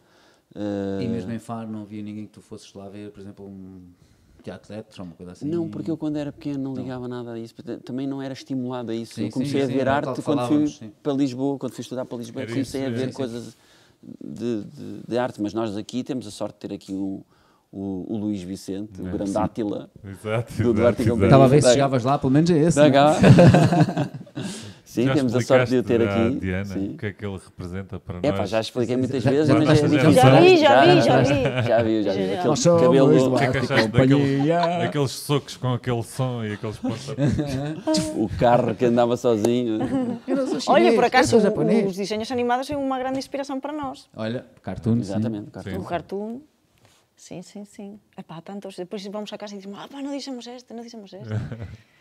eh, 0.56 1.03
E 1.03 1.07
mesmo 1.07 1.32
em 1.32 1.40
Faro 1.40 1.70
não 1.70 1.82
havia 1.82 2.02
ninguém 2.03 2.26
que 2.26 2.32
tu 2.34 2.41
fosses 2.41 2.72
lá 2.74 2.88
ver, 2.88 3.11
por 3.11 3.20
exemplo, 3.20 3.45
um 3.45 3.82
teatro 4.44 4.68
de 4.70 4.76
letras 4.76 4.99
ou 4.99 5.06
uma 5.06 5.15
coisa 5.15 5.32
assim? 5.32 5.48
Não, 5.48 5.68
porque 5.70 5.90
eu 5.90 5.98
quando 5.98 6.18
era 6.18 6.32
pequeno 6.32 6.60
não 6.64 6.74
ligava 6.74 7.07
nada 7.07 7.34
a 7.34 7.40
isso, 7.40 7.56
também 7.84 8.06
não 8.06 8.22
era 8.22 8.34
estimulado 8.34 8.91
a 8.91 8.95
isso. 8.95 9.15
Sim, 9.15 9.24
eu 9.26 9.30
comecei 9.32 9.61
sim, 9.65 9.72
a 9.72 9.76
ver 9.78 9.88
arte 9.88 10.22
quando 10.22 10.48
fui 10.48 10.91
para 11.02 11.14
Lisboa, 11.14 11.57
quando 11.57 11.74
fui 11.74 11.82
estudar 11.82 12.06
para 12.06 12.18
Lisboa, 12.18 12.44
Era 12.44 12.52
comecei 12.52 12.82
isso, 12.82 12.90
a 12.94 12.95
ver 12.95 13.14
coisas 13.14 13.57
de, 14.24 14.64
de- 14.64 15.02
de 15.07 15.18
arte, 15.18 15.41
mas 15.41 15.53
nós 15.53 15.76
aqui 15.78 16.03
temos 16.03 16.28
a 16.28 16.32
sorte 16.32 16.56
de 16.56 16.68
ter 16.68 16.74
aqui 16.76 16.94
o, 16.94 17.24
o, 17.72 18.06
o 18.14 18.18
Luís 18.18 18.41
Vicente, 18.44 19.02
o 19.02 19.07
É, 19.07 19.11
grande 19.11 19.32
sim. 19.32 19.38
Átila. 19.40 19.90
Exato, 20.03 20.53
Do 20.53 20.60
exato, 20.61 20.74
Duarte 20.74 21.02
e 21.02 21.06
exato. 21.06 21.24
Estava 21.24 21.45
a 21.45 21.48
ver 21.48 21.61
se 21.64 21.70
chegavas 21.72 22.03
lá, 22.03 22.18
pelo 22.20 22.32
menos 22.32 22.49
é 22.49 22.57
esse. 22.60 22.76
Da 22.78 22.90
não. 22.90 23.14
Sim, 24.94 25.06
Já 25.06 25.14
temos 25.15 25.36
a 25.36 25.41
sorte 25.41 25.70
de 25.72 25.78
o 25.78 25.84
ter 25.84 26.07
aqui. 26.07 26.40
Diana 26.40 26.65
Sim. 26.65 26.94
o 26.94 26.98
que 26.99 27.06
é 27.07 27.14
que 27.14 27.26
ele 27.26 27.34
representa 27.44 27.99
para 27.99 28.20
É 28.22 28.30
nós. 28.30 28.40
pá, 28.40 28.45
já 28.45 28.60
expliquei 28.61 28.95
muitas 28.95 29.24
vezes, 29.24 29.48
já- 29.48 29.53
mas 29.56 29.80
já- 29.80 29.86
é- 29.86 29.90
já- 29.90 30.11
já, 30.11 30.11
já 30.11 30.40
vi, 30.40 30.57
já 30.57 30.84
vi, 30.84 31.02
já 31.02 31.82
vi. 31.82 32.03
Já. 32.03 32.14
Já. 32.14 32.40
Aquele 32.40 32.56
somos 32.57 32.82
cabelo. 32.84 33.34
O 33.34 33.38
que 33.40 33.44
é 33.44 33.52
que 33.52 33.57
achaste 33.57 33.88
daquele, 33.88 34.48
daqueles 34.48 35.11
socos 35.11 35.57
com 35.57 35.74
aquele 35.74 36.03
som 36.03 36.44
e 36.45 36.53
aqueles? 36.53 36.80
O 38.15 38.30
carro 38.38 38.76
que 38.76 38.86
andava 38.86 39.18
sozinho. 39.18 39.80
Eu 40.28 40.36
não 40.36 40.60
sou 40.60 40.74
Olha, 40.76 40.94
por 40.94 41.03
acaso, 41.06 41.30
sou 41.32 41.40
o- 41.40 41.41
japonês. 41.41 41.90
os 41.90 41.95
desenhos 41.98 42.32
animados 42.32 42.68
são 42.68 42.80
uma 42.84 42.99
grande 42.99 43.18
inspiração 43.18 43.60
para 43.60 43.74
nós. 43.74 44.07
Olha, 44.15 44.45
cartoon, 44.61 44.94
sim. 44.95 44.99
Exatamente. 45.02 45.49
Sim. 45.64 45.78
O 45.78 45.84
cartoon. 45.84 46.41
Sim, 47.15 47.41
sim, 47.41 47.65
sim. 47.65 47.99
Epá, 48.18 48.41
tantos. 48.41 48.76
Depois 48.76 49.03
vamos 49.07 49.32
a 49.34 49.38
casa 49.38 49.53
e 49.56 49.57
dizemos, 49.57 49.80
ah, 49.80 49.88
pá, 49.88 50.02
não 50.02 50.11
dissemos 50.11 50.45
este, 50.45 50.72
não 50.74 50.84
dissemos 50.84 51.11
este. 51.14 51.26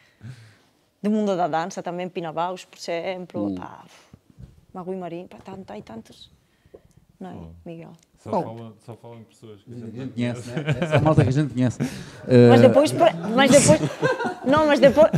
Do 1.03 1.11
mundo 1.11 1.37
da 1.37 1.49
dança 1.49 1.83
também, 1.83 2.09
Pina 2.09 2.33
Baus, 2.33 2.65
por 2.65 2.79
exemplo. 2.79 3.49
Hum. 3.49 3.55
Pá, 3.57 3.85
Magui 4.73 4.95
Marim, 4.97 5.27
pá, 5.27 5.39
tanto, 5.45 5.71
há 5.73 5.83
tantos. 5.83 6.31
Não 7.19 7.31
é, 7.31 7.69
Miguel? 7.69 7.93
Só, 8.19 8.31
Bom. 8.31 8.43
falam, 8.43 8.73
só 8.87 8.97
falam 8.97 9.19
em 9.19 9.25
pessoas 9.25 9.63
que 9.63 9.71
a 9.73 9.75
A 9.75 9.79
gente 9.79 9.87
gente 9.91 9.99
não 9.99 10.09
conhece, 10.13 10.51
né? 10.51 10.65
Essa 10.81 11.01
malta 11.01 11.23
que 11.23 11.29
a 11.29 11.33
gente 11.33 11.53
conhece. 11.55 11.79
Mas 12.49 12.61
Eh, 12.63 12.69
depois, 12.69 12.93
mas 13.37 13.51
depois, 13.51 13.81
não, 14.45 14.67
mas 14.67 14.79
depois, 14.81 15.11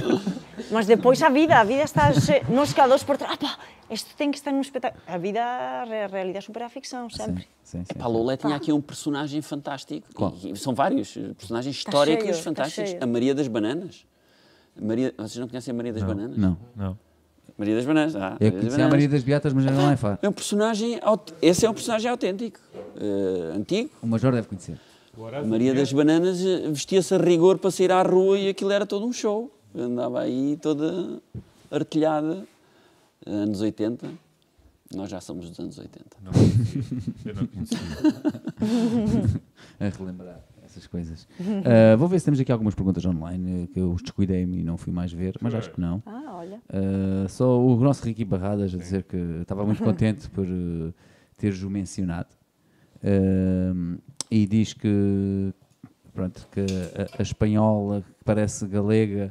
mas 0.71 0.87
depois 0.87 1.23
a 1.23 1.29
vida, 1.29 1.57
a 1.61 1.65
vida 1.65 1.83
está, 1.83 2.11
nós 2.49 2.73
cada 2.73 2.89
dois 2.89 3.03
por 3.05 3.17
trás, 3.19 3.35
ah, 3.35 3.37
pá, 3.37 3.59
isto 3.91 4.15
tem 4.17 4.31
que 4.31 4.39
estar 4.39 4.53
num 4.53 4.61
espetáculo. 4.63 5.03
A 5.07 5.19
vida, 5.19 5.41
a 5.43 5.85
re- 5.85 6.05
a 6.05 6.07
realidade 6.07 6.45
supera 6.47 6.67
a 6.67 6.69
ficção, 6.71 7.09
sempre. 7.11 7.47
Sim, 7.63 7.85
sim, 7.85 7.95
sim. 7.95 8.03
Lolé 8.09 8.37
tinha 8.39 8.57
aqui 8.57 8.73
um 8.73 8.81
personagem 8.81 9.41
fantástico. 9.43 10.07
Qual? 10.15 10.33
E- 10.43 10.53
e 10.53 10.57
são 10.57 10.75
vários 10.75 11.15
eh, 11.17 11.33
personagens 11.35 11.77
históricos 11.77 12.23
cheio, 12.25 12.31
está 12.33 12.43
fantásticos. 12.43 12.91
cheio. 12.91 13.03
A 13.05 13.07
Maria 13.07 13.35
das 13.35 13.49
Bananas. 13.49 14.07
Maria, 14.81 15.15
vocês 15.17 15.37
não 15.37 15.49
conhecem 15.49 15.73
a 15.73 15.77
Maria 15.77 15.93
das 15.93 16.03
Bananas? 16.03 16.37
Não. 16.37 16.57
Não. 16.77 16.99
Maria 17.57 17.77
das 17.77 17.85
Bananas. 17.85 18.17
Ah, 18.17 18.37
Eu 18.41 18.47
Maria 18.47 18.59
conheci 18.61 18.83
a. 18.83 18.89
Maria 18.89 19.09
das 19.09 19.23
Beatas, 19.23 19.53
mas 19.53 19.65
já 19.65 19.71
não 19.71 19.91
é 19.91 19.97
Faro. 19.97 20.19
É 20.23 20.29
um 20.29 20.33
personagem. 20.33 20.99
Esse 21.41 21.67
é 21.67 21.71
um 21.71 21.75
personagem 21.75 22.11
autêntico. 22.11 22.59
eh, 22.97 23.57
antigo. 23.57 23.91
O 24.03 24.07
Major 24.07 24.33
deve 24.33 24.49
conhecer. 24.49 24.79
Maria 25.17 25.59
Vieira- 25.59 25.79
das 25.81 25.93
Bananas 25.93 26.45
eh, 26.45 26.69
vestia-se 26.71 27.15
a 27.15 27.19
rigor 27.19 27.59
para 27.59 27.71
sair 27.71 27.93
à 27.93 28.03
rua 28.03 28.37
e 28.39 28.49
aquilo 28.49 28.73
era 28.73 28.85
todo 28.85 29.07
um 29.07 29.13
show. 29.13 29.51
Andava 29.77 30.21
aí 30.21 30.57
toda 30.61 31.21
artilhada. 31.71 32.45
Anos 33.27 33.61
80. 33.61 34.09
Nós 34.95 35.09
já 35.11 35.21
somos 35.21 35.49
dos 35.49 35.59
anos 35.61 35.79
80. 35.79 36.05
Não. 36.23 36.33
Eu 37.25 37.35
não 37.37 37.47
conhecia. 37.47 37.79
A 39.81 39.89
relembrar 39.89 40.41
essas 40.75 40.87
coisas. 40.87 41.29
Eh, 41.41 41.97
vou 41.97 42.09
ver 42.09 42.19
se 42.19 42.25
temos 42.25 42.41
aqui 42.41 42.51
algumas 42.51 42.75
perguntas 42.75 43.05
online, 43.05 43.65
eh, 43.65 43.67
que 43.73 43.81
eu 43.81 43.95
descuidei-me 44.03 44.61
e 44.61 44.65
não 44.65 44.77
fui 44.77 44.93
mais 44.93 45.13
ver, 45.13 45.37
mas 45.41 45.55
acho 45.55 45.71
que 45.71 45.81
não. 45.81 46.03
Ah, 46.05 46.37
olha. 46.37 46.61
Uh, 46.69 47.29
só 47.29 47.61
o 47.61 47.77
nosso 47.77 48.05
Ricky 48.05 48.25
Barradas 48.25 48.75
a 48.75 48.79
dizer 48.79 49.05
que 49.05 49.17
estava 49.43 49.65
muito 49.65 49.83
contente 49.85 50.29
por 50.31 50.47
uh, 50.47 50.93
teres-o 51.37 51.71
mencionado 51.71 52.29
Uh, 53.05 54.01
e 54.31 54.47
diz 54.47 54.73
que 54.73 55.53
pronto 56.15 56.49
que 56.51 56.61
a, 56.61 57.19
a 57.19 57.23
espanhola 57.23 58.01
que 58.01 58.25
parece 58.25 58.67
galega 58.67 59.31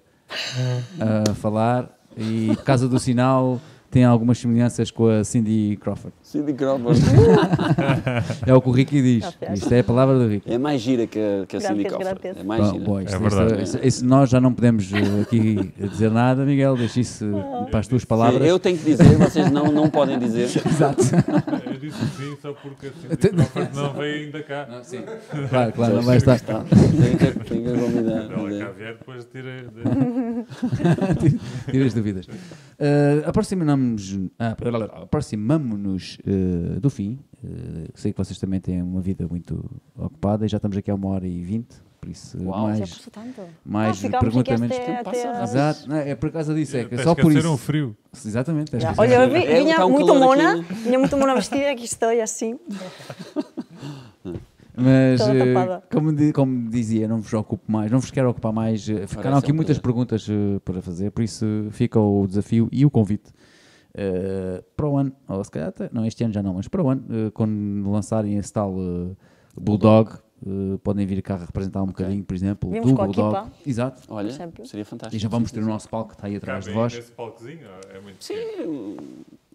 a 0.99 1.34
falar 1.34 1.90
e 2.15 2.49
por 2.56 2.64
causa 2.64 2.88
do 2.88 2.99
sinal 2.99 3.60
tem 3.90 4.03
algumas 4.03 4.38
semelhanças 4.38 4.91
com 4.91 5.07
a 5.07 5.24
Cindy 5.24 5.78
Crawford. 5.82 6.15
Cindy 6.34 6.53
Crawford. 6.53 6.99
é 8.47 8.53
o 8.55 8.60
que 8.60 8.69
o 8.69 8.72
Ricky 8.72 9.03
diz. 9.03 9.38
Isto 9.53 9.72
é 9.72 9.80
a 9.81 9.84
palavra 9.84 10.18
do 10.18 10.27
Ricky. 10.27 10.51
É 10.51 10.57
mais 10.57 10.81
gira 10.81 11.05
que 11.05 11.19
a, 11.19 11.45
que 11.45 11.57
a 11.57 11.61
Cindy 11.61 11.84
Crawford. 11.84 12.19
É 12.23 12.43
mais 12.43 12.72
gira. 12.72 12.84
Bom, 12.84 12.99
isto, 12.99 13.15
é 13.15 13.19
verdade. 13.19 13.64
Isto, 13.64 13.80
isto, 13.84 14.05
nós 14.05 14.31
já 14.31 14.41
não 14.41 14.51
podemos 14.51 14.91
eh, 14.91 15.22
aqui 15.22 15.72
dizer 15.77 16.10
nada, 16.10 16.43
Miguel. 16.43 16.76
Deixa 16.76 16.99
isso 17.01 17.31
para 17.69 17.81
as 17.81 17.88
tuas 17.88 18.03
palavras. 18.03 18.47
Eu 18.47 18.57
tenho 18.57 18.80
que 18.80 18.84
dizer, 18.84 19.15
vocês 19.15 19.51
não, 19.51 19.72
não 19.72 19.88
podem 19.91 20.18
dizer. 20.18 20.45
Exato. 20.65 21.03
Eu 21.72 21.80
disse 21.80 22.03
sim 22.18 22.35
só 22.41 22.51
porque 22.53 22.88
a 22.88 23.15
Cindy 23.15 23.45
Crawford 23.45 23.76
não 23.76 23.93
veio 23.93 24.26
ainda 24.26 24.41
cá. 24.41 24.68
Não, 24.72 24.84
sim. 24.84 25.03
Claro, 25.51 25.72
claro, 25.72 25.95
não 25.97 26.01
vai 26.01 26.18
estar. 26.18 26.39
Que, 26.39 26.45
tem 27.47 27.64
que 27.64 27.80
convidar. 27.80 28.31
Ela 28.31 28.65
cá 28.65 28.72
vier, 28.72 28.97
depois 28.97 29.26
tira. 29.26 29.65
Tira 31.69 31.85
as 31.85 31.93
dúvidas. 31.93 32.26
Uh, 32.26 33.27
Aproximamos-nos 33.27 34.31
ah, 34.39 34.55
aproximamo-nos 35.03 36.18
uh, 36.28 36.80
do 36.80 36.90
fim. 36.90 37.20
Uh, 37.44 37.90
sei 37.95 38.12
que 38.12 38.18
vocês 38.18 38.40
também 38.40 38.60
têm 38.60 38.82
uma 38.82 39.02
vida 39.02 39.28
muito 39.28 39.64
ocupada 39.95 40.45
e 40.45 40.50
já 40.50 40.58
estamos 40.58 40.78
aqui 40.78 40.90
a 40.90 40.95
uma 40.95 41.10
hora 41.10 41.28
e 41.28 41.44
vinte. 41.44 41.76
Por 42.00 42.10
isso, 42.10 42.38
Uau, 42.44 42.64
mais, 42.64 43.10
mais 43.66 44.04
ah, 44.04 44.20
perguntas 44.20 44.60
menos 44.60 44.78
tempo. 44.78 45.10
Exato, 45.41 45.88
não, 45.88 45.95
é 45.95 46.14
por 46.16 46.32
causa 46.32 46.54
disso. 46.54 46.76
É, 46.76 46.84
que 46.84 46.98
só 46.98 47.16
por 47.16 47.32
isso. 47.32 47.50
um 47.50 47.56
frio. 47.56 47.95
Exatamente. 48.14 48.76
Yeah. 48.76 48.94
Olha, 49.02 49.24
eu 49.24 49.30
vi, 49.30 49.45
é, 49.45 49.64
vinha, 49.64 49.88
muito 49.88 50.14
mona, 50.14 50.62
vinha 50.84 51.00
muito 51.00 51.16
mona 51.16 51.34
vestida, 51.34 51.72
aqui 51.72 51.86
estou 51.88 52.10
assim. 52.22 52.60
Mas, 54.76 55.22
como, 55.90 56.34
como 56.34 56.70
dizia, 56.70 57.08
não 57.08 57.22
vos 57.22 57.32
ocupo 57.34 57.72
mais, 57.72 57.90
não 57.90 58.02
vos 58.02 58.12
quero 58.12 58.30
ocupar 58.32 58.52
mais. 58.52 58.86
Ficaram 59.08 59.38
aqui 59.38 59.54
muitas 59.54 59.80
perguntas 59.80 60.28
para 60.66 60.82
fazer, 60.82 61.10
por 61.10 61.24
isso 61.24 61.45
fica 61.72 62.02
o 62.02 62.28
desafio 62.28 62.68
e 62.70 62.86
o 62.86 62.90
convite. 62.90 63.32
Para 64.76 64.88
o 64.88 64.98
ano, 64.98 65.11
ou 65.28 65.44
se 65.44 65.52
calhar 65.52 65.70
até, 65.70 65.90
não, 65.91 66.06
este 66.06 66.24
ano 66.24 66.34
já 66.34 66.41
não, 66.41 66.56
mas 66.56 66.68
para 66.68 66.82
o 66.82 66.90
ano, 66.90 67.32
quando 67.34 67.91
lançarem 67.91 68.38
esse 68.38 68.52
tal 68.52 68.74
Bulldog, 69.56 70.11
podem 70.84 71.06
vir 71.06 71.22
cá 71.22 71.36
representar 71.38 71.82
um 71.82 71.84
okay. 71.84 72.06
bocadinho, 72.06 72.24
por 72.24 72.36
exemplo, 72.36 72.70
Vimos 72.72 72.91
do 72.91 72.95
Bulldog. 72.95 73.52
Exato. 73.65 74.02
Olha, 74.10 74.32
seria 74.65 74.86
fantástico. 74.86 75.15
E 75.15 75.20
já 75.20 75.30
vamos 75.30 75.52
ter 75.52 75.61
o 75.61 75.65
nosso 75.65 75.88
palco 75.88 76.10
que 76.10 76.15
está 76.15 76.28
aí 76.28 76.36
atrás 76.36 76.65
Cabe 76.65 76.74
de 76.74 76.80
vós. 76.80 76.94
Esse 76.94 77.11
palcozinho 77.11 77.68
é 77.94 77.99
muito 77.99 78.24
Sim, 78.24 78.98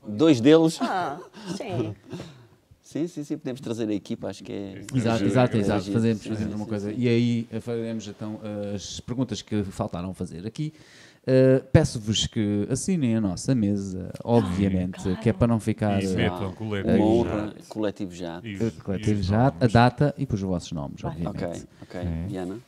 dois 0.06 0.40
deles. 0.40 0.78
Ah, 0.80 1.18
sim. 1.56 1.94
Sim, 2.88 3.06
sim, 3.06 3.22
sim, 3.22 3.36
podemos 3.36 3.60
trazer 3.60 3.86
a 3.86 3.92
equipa, 3.92 4.28
acho 4.28 4.42
que 4.42 4.50
é. 4.50 4.82
Exato, 4.94 5.22
exato, 5.22 5.56
exato. 5.58 5.92
Fazemos, 5.92 6.26
fazemos 6.26 6.54
uma 6.54 6.64
coisa. 6.64 6.90
E 6.90 7.06
aí 7.06 7.46
eh, 7.52 7.60
faremos 7.60 8.08
então 8.08 8.40
as 8.74 8.98
perguntas 9.00 9.42
que 9.42 9.62
faltaram 9.64 10.14
fazer 10.14 10.46
aqui. 10.46 10.72
Uh, 11.20 11.62
Peço-vos 11.70 12.26
que 12.26 12.66
assinem 12.70 13.16
a 13.16 13.20
nossa 13.20 13.54
mesa, 13.54 14.10
obviamente, 14.24 15.02
claro. 15.02 15.20
que 15.20 15.28
é 15.28 15.34
para 15.34 15.46
não 15.46 15.60
ficar. 15.60 16.02
E 16.02 16.08
metam 16.08 16.54
coletivo, 16.54 16.96
uh, 16.96 17.02
honra, 17.02 17.54
coletivo 17.68 18.14
já. 18.14 18.38
Os, 18.38 18.82
coletivo 18.82 19.22
já, 19.22 19.48
a 19.48 19.66
data 19.66 20.14
e 20.16 20.20
depois 20.20 20.42
os 20.42 20.48
vossos 20.48 20.72
nomes, 20.72 21.04
obviamente. 21.04 21.44
Ok, 21.44 21.62
ok. 21.82 22.00
É. 22.00 22.26
Diana? 22.26 22.58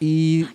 E 0.00 0.46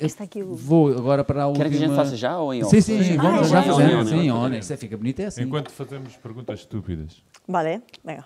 vou 0.47 0.97
agora 0.97 1.23
para 1.23 1.43
a 1.43 1.47
última... 1.47 1.65
Quer 1.65 1.69
que 1.69 1.83
a 1.83 1.87
gente 1.87 1.95
faça 1.95 2.17
já 2.17 2.39
ou 2.39 2.55
em 2.55 2.63
off? 2.63 2.75
Sim, 2.75 2.81
sim, 2.81 3.03
sim 3.03 3.17
vamos 3.17 3.53
ah, 3.53 3.61
já 3.61 3.61
fazer. 3.61 4.05
Sim, 4.07 4.31
on, 4.31 4.51
isso 4.55 4.77
fica 4.77 4.97
bonito, 4.97 5.19
é 5.19 5.25
assim. 5.25 5.43
Enquanto 5.43 5.69
fazemos 5.69 6.15
perguntas 6.17 6.61
estúpidas. 6.61 7.23
Vale, 7.47 7.83
venga. 8.03 8.25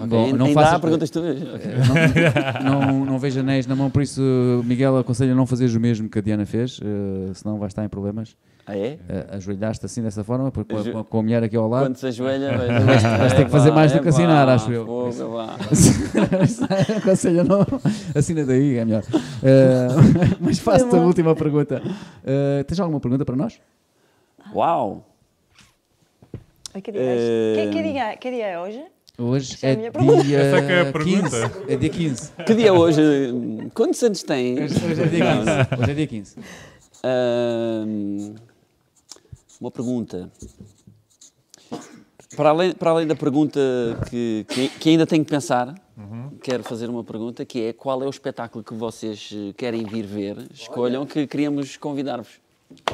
Okay. 0.00 0.08
Bom, 0.08 0.32
não 0.32 0.52
faça 0.54 0.80
perguntas 0.80 1.10
tu 1.10 1.20
okay. 1.20 2.64
não, 2.64 2.80
não, 2.80 3.04
não 3.04 3.18
vejo 3.18 3.40
anéis 3.40 3.66
na 3.66 3.76
mão, 3.76 3.90
por 3.90 4.00
isso 4.00 4.22
Miguel 4.64 4.96
aconselha 4.96 5.34
não 5.34 5.44
fazeres 5.44 5.74
o 5.74 5.80
mesmo 5.80 6.08
que 6.08 6.18
a 6.18 6.22
Diana 6.22 6.46
fez, 6.46 6.78
uh, 6.78 7.34
senão 7.34 7.58
vais 7.58 7.70
estar 7.70 7.84
em 7.84 7.88
problemas. 7.88 8.34
Ah, 8.66 8.74
é? 8.76 8.98
Uh, 9.08 9.36
ajoelhaste 9.36 9.84
assim 9.84 10.02
dessa 10.02 10.24
forma, 10.24 10.50
porque 10.50 10.74
com, 10.74 10.98
a, 11.00 11.04
com 11.04 11.18
a 11.18 11.22
mulher 11.22 11.42
aqui 11.42 11.56
ao 11.56 11.68
lado. 11.68 11.84
Quando 11.84 11.96
se 11.96 12.06
ajoelha, 12.06 12.56
vais, 12.56 13.02
vais 13.02 13.34
ter 13.34 13.44
que 13.44 13.50
fazer 13.50 13.72
mais 13.72 13.92
do 13.92 14.00
que 14.00 14.08
assinar, 14.08 14.48
acho 14.48 14.72
eu. 14.72 14.86
Aconselho 16.96 17.44
não, 17.44 17.66
assina 18.14 18.44
daí, 18.46 18.78
é 18.78 18.84
melhor. 18.84 19.02
Uh, 19.02 20.38
mas 20.40 20.58
faço-te 20.58 20.96
a 20.96 21.00
última 21.00 21.34
pergunta. 21.34 21.82
Uh, 21.84 22.64
tens 22.64 22.80
alguma 22.80 23.00
pergunta 23.00 23.24
para 23.24 23.36
nós? 23.36 23.60
Uau! 24.54 25.04
Que 26.82 26.92
dia, 26.92 27.00
é, 27.02 27.54
que, 27.56 27.70
que, 27.72 27.82
dia, 27.82 28.16
que 28.16 28.30
dia 28.30 28.46
é 28.46 28.60
hoje? 28.60 28.80
Hoje 29.20 29.58
é, 29.62 29.72
é 29.72 30.22
dia 30.22 30.38
Essa 30.38 30.64
é, 30.64 30.72
é 30.72 30.80
a 30.80 30.92
pergunta. 30.92 31.50
15. 31.50 31.64
É 31.68 31.76
dia 31.76 31.90
15. 31.90 32.32
Que 32.46 32.54
dia 32.54 32.68
é 32.68 32.72
hoje? 32.72 33.02
Quantos 33.74 34.02
anos 34.02 34.22
tem? 34.22 34.64
Hoje, 34.64 34.74
hoje 34.82 35.02
é 35.02 35.06
dia 35.06 35.24
15. 35.36 35.82
Hoje 35.82 35.90
é 35.90 35.94
dia 35.94 36.06
15. 36.06 36.36
Um, 37.04 38.34
uma 39.60 39.70
pergunta. 39.70 40.32
Para 42.34 42.48
além, 42.48 42.72
para 42.72 42.90
além 42.92 43.06
da 43.06 43.14
pergunta 43.14 43.60
que, 44.08 44.46
que, 44.48 44.68
que 44.70 44.88
ainda 44.88 45.06
tenho 45.06 45.22
que 45.22 45.30
pensar, 45.30 45.74
uhum. 45.98 46.38
quero 46.42 46.62
fazer 46.62 46.88
uma 46.88 47.04
pergunta 47.04 47.44
que 47.44 47.64
é 47.64 47.72
qual 47.74 48.02
é 48.02 48.06
o 48.06 48.10
espetáculo 48.10 48.64
que 48.64 48.72
vocês 48.72 49.30
eh, 49.34 49.52
querem 49.54 49.84
vir 49.84 50.06
ver? 50.06 50.48
Escolham 50.54 51.04
que 51.04 51.26
queríamos 51.26 51.76
convidar-vos. 51.76 52.40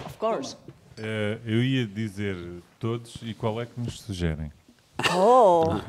Of 0.05 0.17
course. 0.19 0.57
Uh, 0.99 1.39
eu 1.45 1.63
ia 1.63 1.87
dizer 1.87 2.37
todos 2.81 3.21
e 3.23 3.33
qual 3.35 3.61
é 3.61 3.67
que 3.67 3.79
nos 3.79 4.01
sugerem? 4.01 4.51
Oh! 5.15 5.81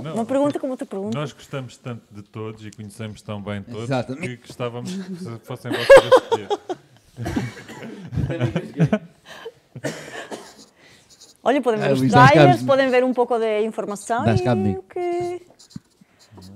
Não, 0.00 0.14
Uma 0.14 0.24
pergunta 0.24 0.58
como 0.58 0.72
outra 0.72 0.86
pergunta. 0.86 1.18
Nós 1.18 1.32
gostamos 1.32 1.76
tanto 1.76 2.02
de 2.10 2.22
todos 2.22 2.64
e 2.64 2.70
conhecemos 2.70 3.20
tão 3.20 3.42
bem 3.42 3.62
todos 3.62 3.84
Exatamente. 3.84 4.28
que 4.28 4.46
gostávamos 4.46 4.92
que 4.92 5.46
fossem 5.46 5.72
vocês 5.72 5.88
a 5.90 6.08
escolher. 6.18 6.48
Olha, 11.44 11.60
podem 11.60 11.80
ver 11.80 11.90
ah, 11.90 11.92
os 11.92 12.00
trailers, 12.00 12.62
podem 12.62 12.88
ver 12.88 13.02
um 13.02 13.12
pouco 13.12 13.36
de 13.38 13.62
informação 13.62 14.24
e 14.26 14.76
o 14.76 14.82
que... 14.82 15.42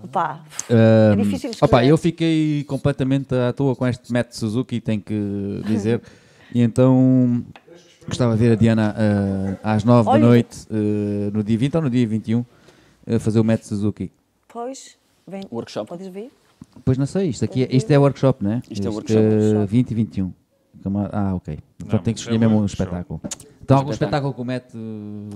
Opa, 0.02 0.44
um, 0.70 1.12
é 1.12 1.16
difícil 1.16 1.50
escolher. 1.50 1.68
Opa, 1.68 1.84
eu 1.84 1.98
fiquei 1.98 2.64
completamente 2.64 3.34
à 3.34 3.52
toa 3.52 3.74
com 3.74 3.86
este 3.86 4.12
Matt 4.12 4.32
Suzuki, 4.32 4.80
tenho 4.80 5.00
que 5.00 5.62
dizer. 5.66 6.00
e 6.54 6.62
então 6.62 7.44
Gostava 8.06 8.36
de 8.36 8.38
ver 8.38 8.52
a 8.52 8.54
Diana 8.54 8.94
uh, 8.94 9.58
às 9.62 9.82
9 9.84 10.08
Olha. 10.08 10.20
da 10.20 10.26
noite, 10.26 10.66
uh, 10.70 11.30
no 11.32 11.42
dia 11.42 11.58
20 11.58 11.74
ou 11.74 11.82
no 11.82 11.90
dia 11.90 12.06
21, 12.06 12.40
uh, 12.40 12.46
fazer 13.18 13.40
o 13.40 13.44
Met 13.44 13.66
Suzuki. 13.66 14.12
Pois, 14.48 14.96
vem. 15.26 15.42
Workshop. 15.50 15.88
Podes 15.88 16.06
vir? 16.06 16.30
Pois 16.84 16.96
não 16.96 17.06
sei, 17.06 17.28
isto 17.28 17.44
aqui 17.44 17.64
é, 17.64 17.68
isto 17.74 17.90
é 17.90 17.98
workshop, 17.98 18.44
não 18.44 18.52
é? 18.52 18.62
Isto 18.70 18.86
é 18.86 18.90
workshop. 18.90 19.20
Uh, 19.20 19.66
20 19.66 19.90
e 19.90 19.94
21. 19.94 20.32
Ah, 21.12 21.34
ok. 21.34 21.58
Então 21.84 21.98
tem 21.98 22.14
que 22.14 22.20
escolher 22.20 22.36
é 22.36 22.38
mesmo 22.38 22.60
um 22.60 22.64
espetáculo. 22.64 23.20
Então 23.60 23.78
algum 23.78 23.90
espetáculo 23.90 24.32
com 24.32 24.42
o 24.42 24.44
Met 24.44 24.66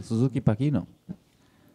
Suzuki 0.02 0.40
para 0.40 0.52
aqui, 0.52 0.70
não? 0.70 0.86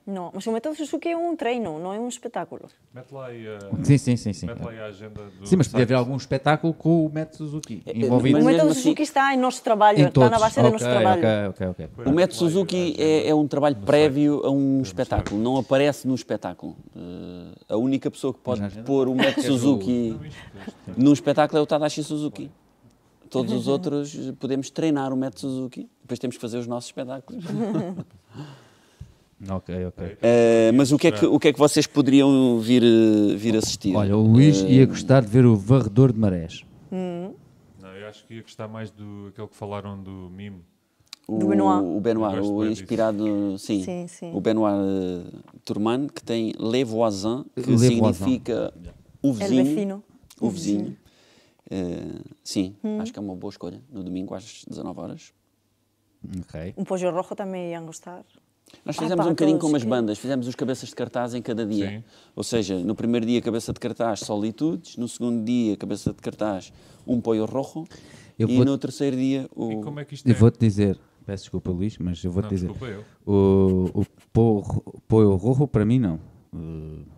Não, 0.06 0.30
mas 0.32 0.46
o 0.46 0.52
Método 0.52 0.76
Suzuki 0.76 1.10
é 1.10 1.18
um 1.18 1.36
treino, 1.36 1.80
não 1.80 1.92
é 1.92 2.00
um 2.00 2.08
espetáculo. 2.08 2.70
Mete 2.94 3.12
lá 3.12 3.26
aí 3.26 3.48
a, 3.48 3.84
sim, 3.84 3.98
sim, 3.98 4.16
sim, 4.16 4.34
sim. 4.34 4.46
Mete 4.46 4.64
lá 4.64 4.70
aí 4.70 4.80
a 4.80 4.86
agenda 4.86 5.24
do 5.40 5.48
Sim, 5.48 5.56
mas 5.56 5.68
podia 5.68 5.84
haver 5.84 5.96
algum 5.96 6.16
espetáculo 6.16 6.76
com 6.76 7.08
o 7.08 7.12
Método 7.12 7.38
Suzuki 7.38 7.82
é, 7.88 7.98
envolvido. 7.98 8.38
O 8.38 8.46
Método 8.46 8.76
Suzuki 8.76 9.02
está 9.02 9.34
em 9.34 9.38
nosso 9.38 9.64
trabalho, 9.64 10.00
em 10.00 10.06
está 10.06 10.30
na 10.30 10.38
base 10.38 10.60
okay, 10.60 10.64
do 10.64 10.74
nosso 10.74 10.86
trabalho. 10.86 11.50
Okay, 11.50 11.68
okay, 11.68 11.90
o 12.06 12.12
Método 12.12 12.36
Suzuki 12.36 12.96
é, 13.00 13.30
é, 13.30 13.34
um 13.34 13.48
trabalho 13.48 13.78
prévio 13.78 14.46
a 14.46 14.52
um 14.52 14.80
espetáculo, 14.84 15.42
não 15.42 15.58
aparece 15.58 16.08
no 16.08 16.14
espetáculo. 16.14 16.78
Uh, 16.96 17.56
a 17.68 17.76
única 17.76 18.12
pessoa 18.12 18.32
que 18.32 18.40
pode 18.42 18.62
pôr 18.84 19.08
o 19.08 19.16
Método 19.16 19.42
Suzuki 19.42 20.20
num 20.96 21.14
espetáculo 21.14 21.58
é 21.58 21.62
o 21.64 21.66
Tadashi 21.66 22.04
Suzuki. 22.04 22.52
Todos 23.28 23.52
os 23.52 23.66
outros 23.68 24.16
podemos 24.40 24.70
treinar 24.70 25.12
o 25.12 25.18
Método 25.18 25.40
Suzuki, 25.42 25.90
depois 26.00 26.20
temos 26.20 26.36
que 26.36 26.42
fazer 26.44 26.60
os 26.60 26.68
nossos 26.68 26.90
espetáculos. 26.90 27.44
Ok, 29.50 29.86
ok. 29.88 30.06
Uh, 30.08 30.74
mas 30.76 30.92
o 30.92 30.98
que, 30.98 31.08
é 31.08 31.12
que, 31.12 31.26
o 31.26 31.40
que 31.40 31.50
é 31.50 31.54
que 31.54 31.60
vocês 31.60 31.86
poderiam 31.86 32.58
vir, 32.60 32.84
eh, 32.84 33.36
vir 33.36 33.58
assistir? 33.58 33.94
Olha, 33.94 34.16
o 34.16 34.22
Luís 34.22 34.62
uh, 34.62 34.68
ia 34.68 34.86
gostar 34.86 35.22
de 35.22 35.28
ver 35.28 35.46
o 35.46 35.56
Varredor 35.58 36.14
de 36.14 36.20
Marés. 36.20 36.64
Hum. 36.92 37.34
Não, 37.82 37.90
eu 37.90 38.08
acho 38.08 38.26
que 38.26 38.36
ia 38.36 38.42
gostar 38.42 38.68
mais 38.70 38.92
do 38.92 39.28
aquele 39.30 39.48
que 39.48 39.56
falaram 39.56 40.02
do 40.02 40.30
mime. 40.30 40.64
O, 41.28 41.38
do 41.38 41.48
Benoit. 41.48 41.84
O 41.84 42.00
Benoit, 42.00 42.40
o 42.40 42.66
inspirado, 42.66 43.58
sim, 43.58 43.84
sim, 43.84 44.08
sim. 44.08 44.32
O 44.34 44.40
Benoit 44.40 44.74
uh, 44.74 45.60
Tourman, 45.66 46.08
que 46.08 46.24
tem 46.24 46.54
Le 46.58 46.84
Voisin, 46.86 47.46
que 47.56 47.70
Le 47.70 47.78
significa 47.78 48.72
Voisin. 48.74 48.94
o 49.22 49.34
vizinho. 49.34 50.04
O 50.40 50.50
vizinho. 50.50 50.98
Uh, 51.70 52.24
sim, 52.44 52.76
hum. 52.82 53.02
acho 53.02 53.12
que 53.12 53.20
é 53.20 53.22
uma 53.22 53.36
boa 53.36 53.52
escolha. 53.52 53.82
No 53.92 54.02
domingo 54.02 54.34
às 54.34 54.64
19 54.66 55.00
horas. 55.02 55.34
Ok. 56.40 56.74
Um 56.78 56.84
Pojo 56.84 57.10
Rojo 57.10 57.36
também 57.36 57.72
iam 57.72 57.86
gostar. 57.86 58.24
Nós 58.84 58.96
fizemos 58.96 59.14
ah, 59.14 59.24
pá, 59.24 59.26
um 59.26 59.30
bocadinho 59.30 59.60
como 59.60 59.76
as 59.76 59.84
bandas, 59.84 60.18
fizemos 60.18 60.48
os 60.48 60.56
cabeças 60.56 60.90
de 60.90 60.96
cartaz 60.96 61.34
em 61.34 61.42
cada 61.42 61.66
dia. 61.66 61.90
Sim. 61.90 62.04
Ou 62.36 62.44
seja, 62.44 62.78
no 62.80 62.96
primeiro 62.96 63.26
dia 63.26 63.42
cabeça 63.42 63.72
de 63.72 63.80
cartaz 63.80 64.22
Solitudes, 64.22 64.98
no 64.98 65.08
segundo 65.08 65.44
dia 65.44 65.78
cabeça 65.78 66.12
de 66.12 66.22
cartaz 66.22 66.74
Um 67.06 67.22
Poio 67.22 67.46
Rojo 67.46 67.86
eu 68.38 68.50
e 68.50 68.66
no 68.66 68.78
terceiro 68.78 69.16
dia 69.16 69.50
o... 69.56 69.72
E 69.72 69.82
como 69.82 70.00
é 70.00 70.06
que 70.06 70.16
isto 70.16 70.28
Eu 70.28 70.34
é? 70.34 70.38
vou-te 70.38 70.60
dizer, 70.60 71.00
peço 71.26 71.44
desculpa 71.44 71.72
Luís, 71.72 71.98
mas 71.98 72.24
eu 72.24 72.32
vou-te 72.32 72.50
dizer. 72.50 72.70
O, 73.26 74.06
o 74.34 75.02
Poio 75.08 75.36
Rojo 75.36 75.68
para 75.68 75.86
mim 75.86 76.00
não. 76.00 76.20
Uh, 76.54 77.15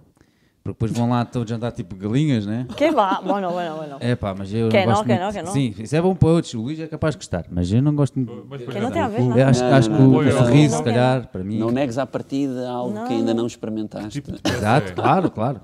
porque 0.73 0.85
depois 0.85 0.91
vão 0.91 1.09
lá 1.09 1.23
todos 1.23 1.49
jantar 1.49 1.71
tipo 1.71 1.95
galinhas, 1.95 2.45
né? 2.45 2.67
Que 2.75 2.91
vá, 2.91 3.21
bueno, 3.21 3.49
bueno, 3.51 3.75
bueno. 3.77 3.97
É 4.01 4.15
pá, 4.15 4.35
mas 4.37 4.53
eu 4.53 4.67
Que 4.69 4.79
não 4.79 4.85
não, 4.85 4.91
gosto 4.93 5.03
que 5.05 5.09
muito. 5.11 5.21
não, 5.23 5.31
que 5.31 5.41
não. 5.43 5.53
Sim, 5.53 5.75
isso 5.79 5.95
é 5.95 6.01
bom 6.01 6.13
para 6.15 6.27
outros, 6.29 6.53
o 6.53 6.61
Luís 6.61 6.79
é 6.79 6.87
capaz 6.87 7.15
de 7.15 7.19
gostar, 7.19 7.45
mas 7.49 7.71
eu 7.71 7.81
não 7.81 7.95
gosto 7.95 8.19
muito. 8.19 8.45
Mas, 8.49 8.61
Que 8.63 8.79
não 8.79 8.91
tem 8.91 9.01
a 9.01 9.07
ver, 9.07 9.19
Eu 9.21 9.25
não. 9.29 9.47
acho, 9.47 9.63
Não, 9.63 9.73
acho 9.73 9.89
não, 9.89 9.97
que 10.21 10.27
o, 10.27 10.31
sorriso, 10.31 10.77
se 10.77 10.83
calhar, 10.83 11.27
para 11.29 11.43
mim. 11.43 11.57
Não 11.57 11.71
negues 11.71 11.97
à 11.97 12.05
partida 12.05 12.69
algo 12.69 12.93
Não. 12.93 13.07
que 13.07 13.13
ainda 13.13 13.33
não 13.33 13.47
experimentaste. 13.47 14.09
tipo 14.09 14.31
de 14.33 14.41
peça 14.41 14.57
Exato, 14.57 14.91
é- 14.91 14.95
claro, 14.95 15.31
claro. 15.31 15.61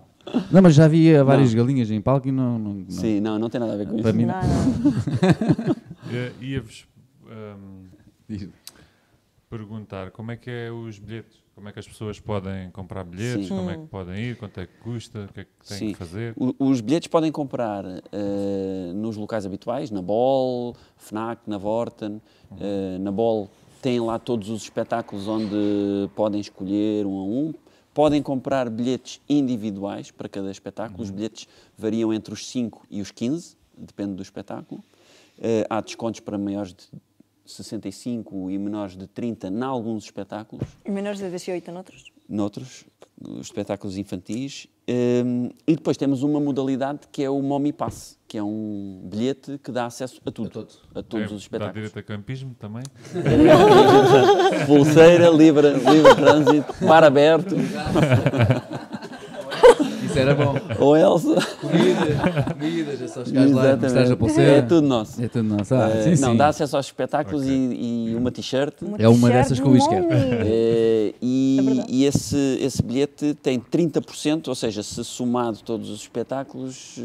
Não, 0.50 0.62
mas 0.62 0.74
já 0.74 0.86
havia 0.86 1.22
várias 1.22 1.54
galinhas 1.54 1.92
em 1.92 2.00
palco 2.00 2.30
e 2.30 2.32
não. 2.32 2.58
não, 2.58 2.74
não. 2.76 2.90
Sim, 2.90 3.20
não, 3.20 3.38
não 3.38 3.50
tem 3.50 3.60
nada 3.60 3.74
a 3.74 3.76
ver 3.76 3.88
com 3.88 3.98
Para 4.02 4.10
isso. 4.12 4.18
mim 4.18 4.26
Não. 4.26 4.34
Eh, 6.12 6.32
Ia-vos 6.42 6.86
Diz. 8.30 8.48
perguntar 9.50 10.12
como 10.12 10.32
é 10.32 10.38
que 10.38 10.50
é 10.50 10.72
os 10.72 10.98
bilhetes, 11.00 11.43
como 11.56 11.70
é 11.70 11.72
que 11.72 11.80
as 11.80 11.88
pessoas 11.88 12.20
podem 12.20 12.70
comprar 12.72 13.04
bilhetes, 13.04 13.48
Sim. 13.48 13.56
como 13.56 13.70
é 13.70 13.78
que 13.78 13.86
podem 13.86 14.18
ir, 14.18 14.38
quanto 14.38 14.60
é 14.60 14.66
que 14.66 14.74
custa, 14.84 15.28
o 15.30 15.34
que 15.34 15.42
é 15.42 15.44
que 15.44 15.50
têm 15.68 15.78
Sim. 15.78 15.88
que 15.92 15.96
fazer. 15.96 16.34
O- 16.36 16.56
Os 16.60 16.82
bilhetes 16.82 17.08
podem 17.08 17.32
comprar 17.32 17.86
eh, 17.86 18.92
nos 18.96 19.16
locais 19.18 19.46
habituais, 19.46 19.92
na 19.92 20.02
Bol, 20.02 20.76
FNAC, 20.98 21.42
na 21.48 21.58
Vorten. 21.58 22.20
Eh, 22.60 22.98
na 23.00 23.12
Bol 23.12 23.50
tem 23.82 24.00
lá 24.00 24.18
todos 24.18 24.50
os 24.50 24.64
espetáculos 24.64 25.28
onde 25.28 26.10
podem 26.16 26.42
escolher 26.42 27.06
um 27.06 27.18
a 27.20 27.24
um. 27.24 27.54
Podem 27.94 28.24
comprar 28.24 28.68
bilhetes 28.72 29.22
individuais 29.30 30.10
para 30.10 30.28
cada 30.28 30.50
espetáculo. 30.50 31.04
Os 31.04 31.12
bilhetes 31.12 31.48
variam 31.78 32.12
entre 32.12 32.34
os 32.34 32.48
5 32.48 32.84
e 32.90 33.00
os 33.02 33.12
15, 33.12 33.56
depende 33.78 34.14
do 34.16 34.24
espetáculo. 34.24 34.84
Eh, 35.40 35.68
há 35.70 35.80
descontos 35.82 36.20
para 36.20 36.36
maiores 36.38 36.74
de 36.74 36.86
65 37.45 38.49
e 38.52 38.57
menores 38.57 38.95
de 38.98 39.07
30 39.07 39.48
em 39.49 39.61
alguns 39.64 40.06
espetáculos 40.06 40.68
E 40.86 40.90
menores 40.91 41.20
de 41.20 41.30
18 41.30 41.72
noutros? 41.72 42.06
noutros 42.30 42.86
os 43.26 43.41
espetáculos 43.48 43.98
infantis. 43.98 44.68
Hum, 45.26 45.49
e 45.65 45.76
depois 45.78 45.95
temos 45.95 46.24
uma 46.24 46.41
modalidade 46.41 47.02
que 47.10 47.24
é 47.24 47.30
o 47.30 47.41
Mommy 47.41 47.72
Pass, 47.72 48.18
que 48.28 48.38
é 48.38 48.44
um 48.44 48.99
bilhete 49.06 49.57
que 49.64 49.72
dá 49.72 49.86
acesso 49.86 50.20
a 50.26 50.32
tudo, 50.32 50.68
a, 50.94 51.02
todos 51.02 51.22
É, 51.24 51.26
os 51.28 51.32
Dá 51.32 51.38
espetáculos. 51.38 51.74
direito 51.76 51.99
a 51.99 52.03
campismo 52.03 52.53
também. 52.60 52.84
Pulseira, 54.68 55.30
livre, 55.30 55.70
livre 55.74 56.15
trânsito, 56.15 56.86
mar 56.86 57.03
aberto, 57.03 57.56
Isso 60.14 60.19
era 60.19 60.35
bom. 60.35 60.56
ou 60.80 60.95
Elsa. 60.95 61.35
Comida, 61.60 62.44
comidas, 62.53 63.02
é 63.02 63.07
só 63.07 63.26
chegares 63.26 63.52
lá 63.52 63.72
e 63.72 63.76
mostrares 63.77 64.11
a 64.11 64.15
pulseira. 64.15 64.52
É 64.52 64.61
tudo 64.61 64.88
nosso. 64.88 65.23
É 65.23 65.27
tudo 65.27 65.44
nosso. 65.44 65.73
Ah, 65.73 65.90
Eh, 65.90 66.15
sim, 66.15 66.22
não, 66.22 66.31
sim. 66.31 66.38
dá 66.38 66.48
acesso 66.48 66.76
aos 66.77 66.85
espetáculos 66.85 67.45
e, 67.45 67.49
e 68.11 68.15
uma 68.15 68.31
t-shirt. 68.31 68.73
É 68.99 69.07
uma 69.10 69.30
dessas 69.30 69.60
que 69.60 69.65
o 69.68 69.69
Luís 69.72 69.88
quer. 69.88 70.03
Eh, 70.11 71.14
e 71.22 71.57
É 71.60 71.61
verdade. 71.64 71.88
e 71.91 72.06
esse, 72.06 72.57
esse 72.61 72.81
bilhete 72.84 73.34
tem 73.41 73.60
30%, 73.60 74.48
ou 74.48 74.56
seja, 74.56 74.84
se 74.84 75.03
somado 75.03 75.60
todos 75.65 75.90
os 75.90 76.02
espetáculos, 76.02 76.95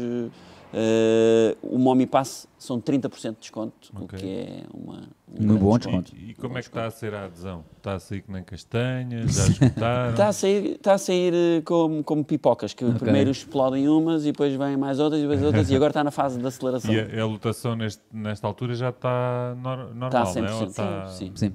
eh, 0.73 1.57
o 1.63 1.77
Mommy 1.77 2.05
Pass 2.05 2.47
são 2.57 2.79
30% 2.79 3.33
de 3.35 3.39
desconto, 3.39 3.91
o 3.97 4.03
Ok. 4.03 4.19
que 4.19 4.25
é 4.27 4.63
uma, 4.73 5.07
um 5.27 5.45
grande 5.45 5.59
bom 5.59 5.77
desconto. 5.77 6.11
desconto. 6.11 6.15
E, 6.15 6.31
e 6.31 6.33
como 6.35 6.57
é 6.57 6.61
que 6.61 6.67
está 6.67 6.85
a 6.85 6.91
ser 6.91 7.13
a 7.13 7.25
adesão? 7.25 7.63
Está 7.77 7.93
a 7.95 7.99
sair 7.99 8.21
que 8.21 8.31
nem 8.31 8.43
castanhas? 8.43 9.33
Já 9.35 9.47
escutaram? 9.47 10.11
Está 10.11 10.27
a 10.27 10.33
sair, 10.33 10.65
está 10.75 10.93
a 10.93 10.97
sair 10.97 11.33
eh, 11.33 11.61
como, 11.63 12.03
como 12.03 12.23
pipocas, 12.23 12.73
que 12.73 12.85
primeiro 12.93 13.31
explodem 13.31 13.87
umas 13.89 14.23
e 14.23 14.31
depois 14.31 14.53
vêm 14.53 14.77
mais 14.77 14.99
outras 14.99 15.19
e 15.21 15.23
depois 15.23 15.43
outras, 15.43 15.69
e 15.71 15.75
agora 15.75 15.89
está 15.91 16.03
na 16.03 16.11
fase 16.11 16.39
de 16.39 16.45
aceleração. 16.47 16.91
E 16.93 16.99
a, 17.19 17.23
a 17.23 17.25
lotação 17.25 17.75
neste, 17.75 18.01
nesta 18.11 18.45
altura 18.47 18.75
já 18.75 18.89
está 18.89 19.55
nor- 19.61 19.93
normal, 19.95 20.23
Está 20.23 20.39
a 20.39 20.41
não 20.43 20.47
é? 20.47 20.65
100%. 20.65 20.67
está- 20.69 21.07
Sim. 21.07 21.31
Sim. 21.35 21.53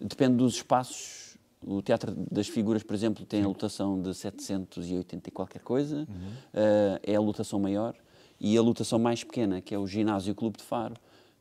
Depende 0.00 0.36
dos 0.36 0.54
espaços. 0.56 1.26
O 1.64 1.82
Teatro 1.82 2.14
das 2.30 2.46
Figuras, 2.46 2.82
por 2.84 2.94
exemplo, 2.94 3.24
tem 3.24 3.42
a 3.42 3.48
lotação 3.48 4.00
de 4.00 4.14
780 4.14 5.28
e 5.28 5.32
qualquer 5.32 5.60
coisa, 5.62 5.96
Uhum. 6.08 6.30
eh, 6.54 7.00
é 7.02 7.14
a 7.16 7.20
lotação 7.20 7.58
maior, 7.58 7.94
e 8.40 8.56
a 8.56 8.62
lotação 8.62 8.98
mais 8.98 9.22
pequena, 9.24 9.60
que 9.60 9.74
é 9.74 9.78
o 9.78 9.86
Ginásio 9.86 10.34
Clube 10.34 10.58
de 10.58 10.64
Faro, 10.64 10.94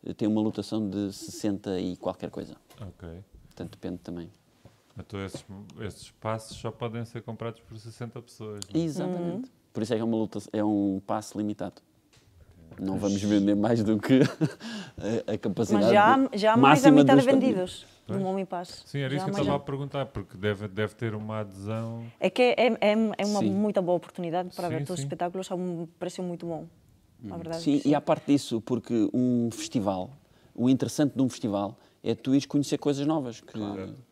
eh, 0.06 0.14
tem 0.14 0.28
uma 0.28 0.42
lotação 0.42 0.90
de 0.90 1.12
60 1.14 1.80
e 1.80 1.96
qualquer 1.98 2.30
coisa. 2.30 2.56
Ok. 2.82 3.10
Portanto, 3.48 3.72
depende 3.72 3.98
também. 4.00 4.30
Então 4.98 5.24
esses, 5.26 5.44
esses 5.82 6.02
espaços 6.04 6.56
só 6.58 6.72
podem 6.72 7.04
ser 7.06 7.22
comprados 7.22 7.60
por 7.62 7.78
60 7.78 8.22
pessoas. 8.22 8.62
não 8.74 8.80
é? 8.80 8.84
Exatamente. 8.84 9.52
Por 9.74 9.84
isso 9.84 9.94
é 9.94 9.98
que 9.98 10.02
é, 10.02 10.06
uma 10.06 10.16
luta, 10.16 10.40
é 10.54 10.64
um 10.64 11.02
passe 11.06 11.38
limitado. 11.38 11.82
Não 12.80 12.98
vamos 12.98 13.22
vender 13.22 13.56
mais 13.56 13.84
do 13.84 13.98
que 14.00 14.20
a, 15.30 15.34
a 15.34 15.38
capacidade 15.38 15.86
Mas 15.86 15.94
já, 15.94 16.16
há- 16.16 16.30
já 16.34 16.54
há 16.54 16.58
mais 16.58 16.82
da 16.82 16.92
metade 16.92 17.22
vendidos 17.22 17.86
do 18.08 18.20
Mommy 18.20 18.46
Pass. 18.46 18.84
Sim, 18.86 19.00
era 19.00 19.10
Já 19.12 19.16
isso 19.18 19.26
que 19.26 19.32
eu 19.32 19.42
estava 19.42 19.58
a 19.58 19.60
perguntar, 19.60 20.06
porque 20.08 20.38
deve, 20.38 20.68
deve 20.68 20.94
ter 20.96 21.14
uma 21.16 21.40
adesão. 21.40 22.06
É 22.20 22.30
que 22.30 22.42
é, 22.42 22.68
é, 22.68 22.92
é 23.18 23.26
uma 23.26 23.40
Sim. 23.40 23.50
muito 23.50 23.82
boa 23.82 23.96
oportunidade 23.98 24.50
para 24.56 24.68
Sim, 24.68 24.74
ver 24.76 24.80
todos 24.86 25.00
os 25.00 25.00
espetáculos 25.00 25.50
a 25.52 25.56
um 25.56 25.88
preço 26.00 26.22
muito 26.22 26.46
bom. 26.46 26.66
Na 27.26 27.38
verdade. 27.38 27.62
Sim, 27.62 27.82
e 27.84 27.96
à 27.96 28.02
parte 28.02 28.28
disso, 28.28 28.62
porque 28.62 29.10
um 29.14 29.50
festival, 29.52 30.12
o 30.54 30.70
interessante 30.70 31.14
de 31.16 31.22
um 31.22 31.30
festival 31.30 31.78
é 32.04 32.14
tu 32.14 32.34
ires 32.34 32.46
conhecer 32.46 32.78
coisas 32.78 33.06
novas. 33.06 33.42
Que, 33.42 33.58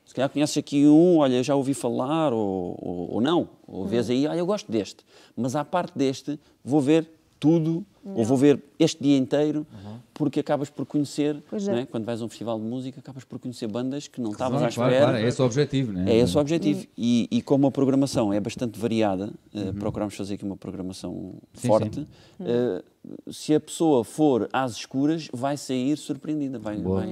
Se 0.06 0.16
calhar 0.16 0.30
conheces 0.30 0.58
aqui 0.58 0.88
um, 0.88 1.18
olha, 1.18 1.44
já 1.44 1.56
ouvi 1.56 1.74
falar, 1.74 2.34
ou, 2.34 2.78
ou, 2.82 3.14
ou 3.14 3.22
não. 3.22 3.50
Ou 3.68 3.86
vês 3.86 4.10
aí, 4.10 4.28
olha, 4.28 4.40
eu 4.40 4.46
gosto 4.46 4.72
deste. 4.72 5.06
Mas 5.36 5.56
à 5.56 5.64
parte 5.64 5.98
deste, 5.98 6.40
vou 6.64 6.82
ver 6.82 7.10
tudo, 7.44 7.86
ou 8.06 8.24
vou 8.24 8.38
ver 8.38 8.64
este 8.80 9.04
dia 9.04 9.18
inteiro, 9.18 9.68
porque 10.14 10.40
acabas 10.40 10.70
por 10.70 10.86
conhecer, 10.86 11.44
é. 11.52 11.60
não 11.60 11.78
é? 11.80 11.86
quando 11.86 12.06
vais 12.06 12.22
a 12.22 12.26
um 12.26 12.30
festival 12.30 12.58
de 12.58 12.66
música, 12.66 13.02
acabas 13.02 13.26
por 13.26 13.38
conhecer 13.38 13.68
bandas 13.68 14.08
que 14.08 14.22
não 14.22 14.32
estavas 14.32 14.60
Claro, 14.60 14.66
à 14.66 14.70
espera. 14.70 14.90
claro, 14.92 15.04
claro, 15.12 15.18
é 15.26 15.28
esse 15.28 15.42
o 15.42 15.46
objetivo, 15.46 15.92
né? 15.92 16.06
É 16.10 16.16
esse 16.16 16.38
o 16.38 16.40
objetivo. 16.40 16.88
E, 16.98 17.28
e 17.30 17.42
como 17.42 17.68
a 17.68 17.72
programação 17.72 18.32
é 18.32 18.40
bastante 18.40 18.80
variada, 18.80 19.30
eh, 19.54 19.60
Uhum. 19.60 19.74
procuramos 19.74 20.16
fazer 20.16 20.36
aqui 20.36 20.46
uma 20.46 20.56
programação 20.56 21.34
Sim, 21.54 21.68
forte, 21.68 22.08
eh, 22.40 22.82
se 23.30 23.54
a 23.54 23.60
pessoa 23.60 24.06
for 24.06 24.48
às 24.54 24.72
escuras, 24.78 25.28
vai 25.34 25.58
sair 25.58 25.98
surpreendida, 25.98 26.58
vai, 26.60 26.78
vai, 26.82 27.10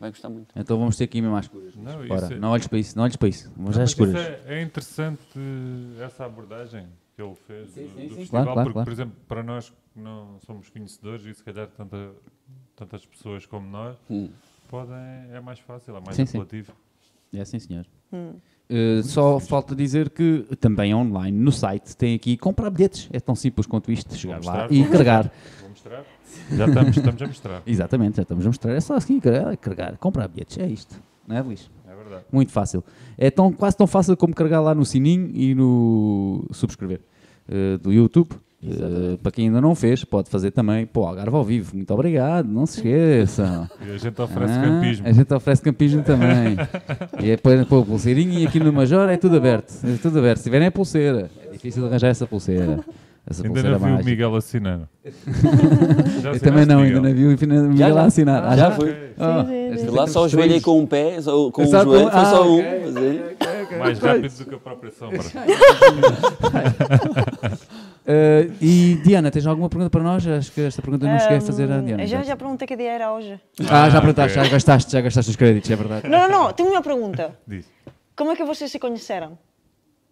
vai 0.00 0.10
gostar 0.10 0.28
muito. 0.28 0.48
Então 0.56 0.76
vamos 0.76 0.96
ter 0.96 1.06
que 1.06 1.18
ir 1.18 1.22
mesmo 1.22 1.36
às 1.36 1.44
escuras. 1.44 1.72
Não, 1.76 2.02
é- 2.02 2.38
não 2.40 2.48
olhes 2.50 2.66
para 2.66 2.78
isso, 2.80 2.96
não 2.96 3.04
olhes 3.04 3.14
para 3.14 3.28
isso. 3.28 3.52
Vamos 3.56 3.76
Não, 3.76 3.84
às 3.84 3.90
escuras. 3.90 4.16
é, 4.16 4.40
é 4.48 4.62
interessante 4.62 5.20
essa 6.04 6.24
abordagem 6.24 6.84
que 7.16 7.22
ele 7.22 7.34
fez 7.34 7.72
do, 7.72 7.80
do 7.80 8.14
festival, 8.14 8.26
Claro, 8.28 8.44
claro, 8.44 8.54
porque, 8.54 8.72
claro. 8.74 8.84
por 8.84 8.92
exemplo, 8.92 9.16
para 9.26 9.42
nós 9.42 9.70
que 9.70 9.76
não 10.00 10.38
somos 10.40 10.68
conhecedores 10.68 11.24
e 11.24 11.32
se 11.34 11.42
calhar 11.42 11.66
tanta, 11.68 12.12
tantas 12.76 13.06
pessoas 13.06 13.46
como 13.46 13.66
nós, 13.68 13.96
Hum. 14.10 14.28
podem, 14.68 14.94
é 15.32 15.40
mais 15.40 15.58
fácil, 15.58 15.96
é 15.96 16.00
mais 16.00 16.14
Sim, 16.14 16.26
sim. 16.26 16.38
apelativo. 16.38 16.72
É 17.32 17.44
sim, 17.44 17.58
senhor. 17.58 17.86
Uh, 18.12 19.02
só 19.02 19.40
falta 19.40 19.74
dizer 19.74 20.10
que 20.10 20.46
também 20.60 20.94
online 20.94 21.36
no 21.36 21.50
site 21.52 21.96
tem 21.96 22.14
aqui 22.14 22.36
comprar 22.36 22.70
bilhetes. 22.70 23.08
É 23.12 23.18
tão 23.20 23.34
simples 23.34 23.66
quanto 23.66 23.90
isto, 23.90 24.14
chegar 24.14 24.40
Vou 24.40 24.50
lá 24.52 24.68
mostrar, 24.68 24.72
e 24.76 24.88
carregar. 24.88 25.32
Vou 25.60 25.70
mostrar? 25.70 26.04
Já 26.52 26.66
estamos, 26.66 26.96
estamos 26.96 27.22
a 27.22 27.26
mostrar. 27.26 27.62
Exatamente, 27.66 28.16
já 28.16 28.22
estamos 28.22 28.44
a 28.46 28.48
mostrar. 28.48 28.72
É 28.74 28.80
só 28.80 28.94
assim, 28.94 29.18
carregar, 29.20 29.56
carregar, 29.56 29.96
comprar 29.98 30.28
bilhetes. 30.28 30.56
É 30.58 30.66
isto, 30.66 31.00
não 31.26 31.36
é, 31.36 31.42
Luís? 31.42 31.70
Verdade. 32.06 32.24
Muito 32.32 32.52
fácil. 32.52 32.84
É 33.18 33.30
tão, 33.30 33.52
quase 33.52 33.76
tão 33.76 33.86
fácil 33.86 34.16
como 34.16 34.34
carregar 34.34 34.60
lá 34.60 34.74
no 34.74 34.84
sininho 34.84 35.30
e 35.34 35.54
no 35.54 36.46
subscrever 36.52 37.00
uh, 37.48 37.78
do 37.78 37.92
YouTube. 37.92 38.30
Uh, 38.62 39.18
para 39.18 39.30
quem 39.30 39.46
ainda 39.46 39.60
não 39.60 39.74
fez, 39.74 40.02
pode 40.02 40.30
fazer 40.30 40.50
também. 40.50 40.86
Pô, 40.86 41.04
Algarve 41.06 41.36
ao 41.36 41.44
vivo, 41.44 41.76
muito 41.76 41.92
obrigado, 41.92 42.48
não 42.48 42.64
se 42.64 42.78
esqueçam. 42.78 43.68
E 43.86 43.90
a 43.90 43.98
gente 43.98 44.20
oferece 44.20 44.54
Ah, 44.54 44.62
campismo. 44.62 45.06
A 45.06 45.12
gente 45.12 45.34
oferece 45.34 45.62
campismo 45.62 46.02
também. 46.02 46.56
e 47.22 47.30
é 47.30 47.36
depois 47.36 47.64
pô, 47.66 47.84
pulseirinha 47.84 48.40
e 48.40 48.46
aqui 48.46 48.58
no 48.58 48.72
Major 48.72 49.08
é 49.08 49.16
tudo 49.16 49.36
aberto. 49.36 49.72
É 49.84 49.96
tudo 49.98 50.18
aberto. 50.18 50.38
Se 50.38 50.44
tiverem 50.44 50.68
a 50.68 50.72
pulseira, 50.72 51.30
é 51.44 51.52
difícil 51.52 51.86
arranjar 51.86 52.08
essa 52.08 52.26
pulseira. 52.26 52.80
Essa 53.28 53.42
Ainda 53.46 53.62
não 53.62 53.78
vi 53.78 54.02
o. 54.02 54.04
Miguel 54.04 54.34
assinar. 54.36 54.80
Já 56.22 56.32
Eu 56.32 56.40
também 56.40 56.64
não, 56.66 56.78
ainda 56.80 57.00
Miguel? 57.00 57.02
não 57.02 57.36
vi 57.36 57.44
o 57.44 57.68
Miguel 57.68 57.76
Já, 57.88 57.94
lá 57.94 58.00
já. 58.02 58.06
assinar. 58.06 58.44
Ah, 58.44 58.50
Já 58.56 58.56
já? 58.56 58.70
foi. 58.76 58.90
Ok. 58.90 59.06
Ah, 59.18 59.44
Sim, 59.44 59.48
sim, 59.50 59.68
esta 59.74 59.86
sim. 59.90 59.96
Lá 59.96 60.06
só 60.06 60.28
três. 60.28 60.62
com 60.62 60.78
um 60.80 60.86
pé, 60.86 61.20
só 61.20 61.50
com 61.50 61.62
um 61.62 61.66
Só 61.66 61.84
com- 61.84 61.90
joelho, 61.92 62.10
foi 62.10 62.20
ah, 62.20 62.24
só 62.24 62.48
um. 62.48 62.58
ok, 62.60 62.80
mas 62.84 62.96
aí- 62.96 63.36
Mais 63.78 63.98
rápido 63.98 64.32
do 64.38 64.44
que 64.46 64.54
a 64.54 64.58
própria 64.58 64.90
sombra. 64.92 65.18
Uh, 68.06 68.52
e 68.62 69.00
Diana, 69.04 69.30
tens 69.30 69.46
alguma 69.46 69.68
pergunta 69.68 69.90
para 69.90 70.02
nós? 70.02 70.26
Acho 70.26 70.52
que 70.52 70.60
esta 70.60 70.80
pergunta 70.80 71.04
eu 71.06 71.10
não 71.10 71.18
cheguei 71.18 71.38
a 71.38 71.40
fazer 71.40 71.70
à 71.70 71.76
Hum, 71.78 71.84
Diana. 71.84 72.06
Já, 72.06 72.22
já 72.22 72.36
perguntei 72.36 72.66
que 72.66 72.76
dia 72.76 72.92
era 72.92 73.12
hoje. 73.12 73.40
Ah, 73.68 73.90
já 73.90 73.98
Ah, 73.98 74.00
perguntaste, 74.00 74.38
ok. 74.38 74.44
já 74.48 74.52
gastaste, 74.54 74.92
já 74.92 75.00
gastaste 75.00 75.30
os 75.30 75.36
créditos, 75.36 75.70
é 75.70 75.76
verdade. 75.76 76.08
Não, 76.08 76.28
não, 76.28 76.44
não. 76.44 76.52
Tenho 76.52 76.70
uma 76.70 76.82
pergunta. 76.82 77.32
Diz. 77.46 77.66
Como 78.14 78.30
é 78.30 78.36
que 78.36 78.44
vocês 78.44 78.70
se 78.70 78.78
conheceram? 78.78 79.36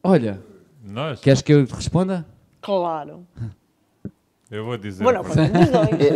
Olha, 0.02 0.40
Nós? 0.84 1.20
queres 1.20 1.40
que 1.40 1.52
eu 1.52 1.64
te 1.66 1.74
responda? 1.74 2.26
Claro. 2.64 3.26
Eu 4.50 4.64
vou 4.64 4.76
dizer. 4.78 5.02
Bueno, 5.04 5.20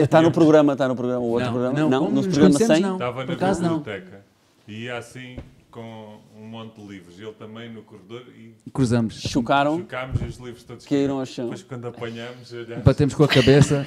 Está 0.03 0.23
no 0.23 0.31
programa, 0.31 0.73
está 0.75 0.87
no 0.89 0.95
programa, 0.97 1.21
o 1.21 1.31
outro 1.31 1.51
programa? 1.51 1.79
Não, 1.89 2.05
no 2.05 2.11
nos 2.11 2.27
programa 2.27 2.55
conhecemos, 2.55 2.77
100. 2.77 2.83
não. 2.83 2.93
Estava 2.95 3.21
Por 3.21 3.27
na 3.29 3.35
acaso 3.35 3.63
não. 3.63 3.79
biblioteca 3.79 4.25
e 4.67 4.85
ia 4.85 4.97
assim 4.99 5.37
com 5.71 6.19
um 6.39 6.47
monte 6.47 6.81
de 6.81 6.87
livros. 6.87 7.19
Ele 7.19 7.33
também 7.33 7.73
no 7.73 7.83
corredor 7.83 8.23
e 8.37 8.55
Cruzamos. 8.71 9.21
Chocaram, 9.21 9.79
chocámos 9.79 10.21
e 10.21 10.25
os 10.25 10.37
livros 10.39 10.63
todos 10.65 10.87
caíram 10.87 11.19
ao 11.19 11.27
chão. 11.27 11.47
Depois 11.47 11.63
quando 11.63 11.87
apanhamos, 11.89 12.53
olhamos. 12.53 12.85
Batemos 12.85 13.15
com 13.15 13.25
a 13.25 13.29
cabeça, 13.29 13.85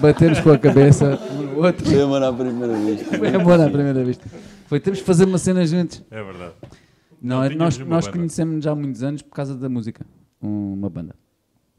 batemos 0.00 0.40
com 0.40 0.50
a 0.50 0.58
cabeça 0.58 1.18
um 1.32 1.42
no 1.42 1.64
outro. 1.64 1.84
Foi 1.86 2.02
amor 2.02 2.22
à 2.22 2.32
primeira 2.32 2.74
vez. 2.74 3.02
Foi 3.02 3.28
amor 3.34 3.60
à 3.60 3.68
primeira 3.70 4.04
vista. 4.04 4.28
Foi, 4.66 4.78
temos 4.80 5.00
que 5.00 5.06
fazer 5.06 5.24
uma 5.24 5.38
cena 5.38 5.64
juntos. 5.66 6.02
É 6.10 6.22
verdade. 6.22 6.54
Não, 7.22 7.38
Não, 7.38 7.44
é- 7.44 7.48
nós, 7.54 7.78
nós 7.78 8.06
banda. 8.06 8.18
conhecemos 8.18 8.64
já 8.64 8.72
há 8.72 8.74
muitos 8.74 9.02
anos 9.02 9.22
por 9.22 9.34
causa 9.34 9.56
da 9.56 9.68
música. 9.68 10.04
Uma 10.40 10.90
banda. 10.90 11.14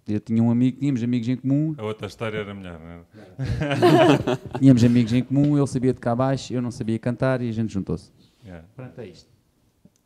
Eu 0.07 0.19
tinha 0.21 0.41
um 0.41 0.49
amigo, 0.49 0.79
tínhamos 0.79 1.03
amigos 1.03 1.27
em 1.27 1.35
comum. 1.35 1.75
A 1.77 1.83
outra 1.83 2.07
história 2.07 2.37
era 2.37 2.53
melhor, 2.53 2.79
não 2.79 2.87
era? 2.87 4.39
tínhamos 4.57 4.83
amigos 4.83 5.11
em 5.11 5.23
comum, 5.23 5.57
ele 5.57 5.67
sabia 5.67 5.93
tocar 5.93 6.15
baixo, 6.15 6.53
eu 6.53 6.61
não 6.61 6.71
sabia 6.71 6.97
cantar 6.97 7.41
e 7.41 7.49
a 7.49 7.51
gente 7.51 7.73
juntou-se. 7.73 8.11
Yeah. 8.45 8.65
Pronto, 8.75 9.01
é 9.01 9.07
isto. 9.07 9.37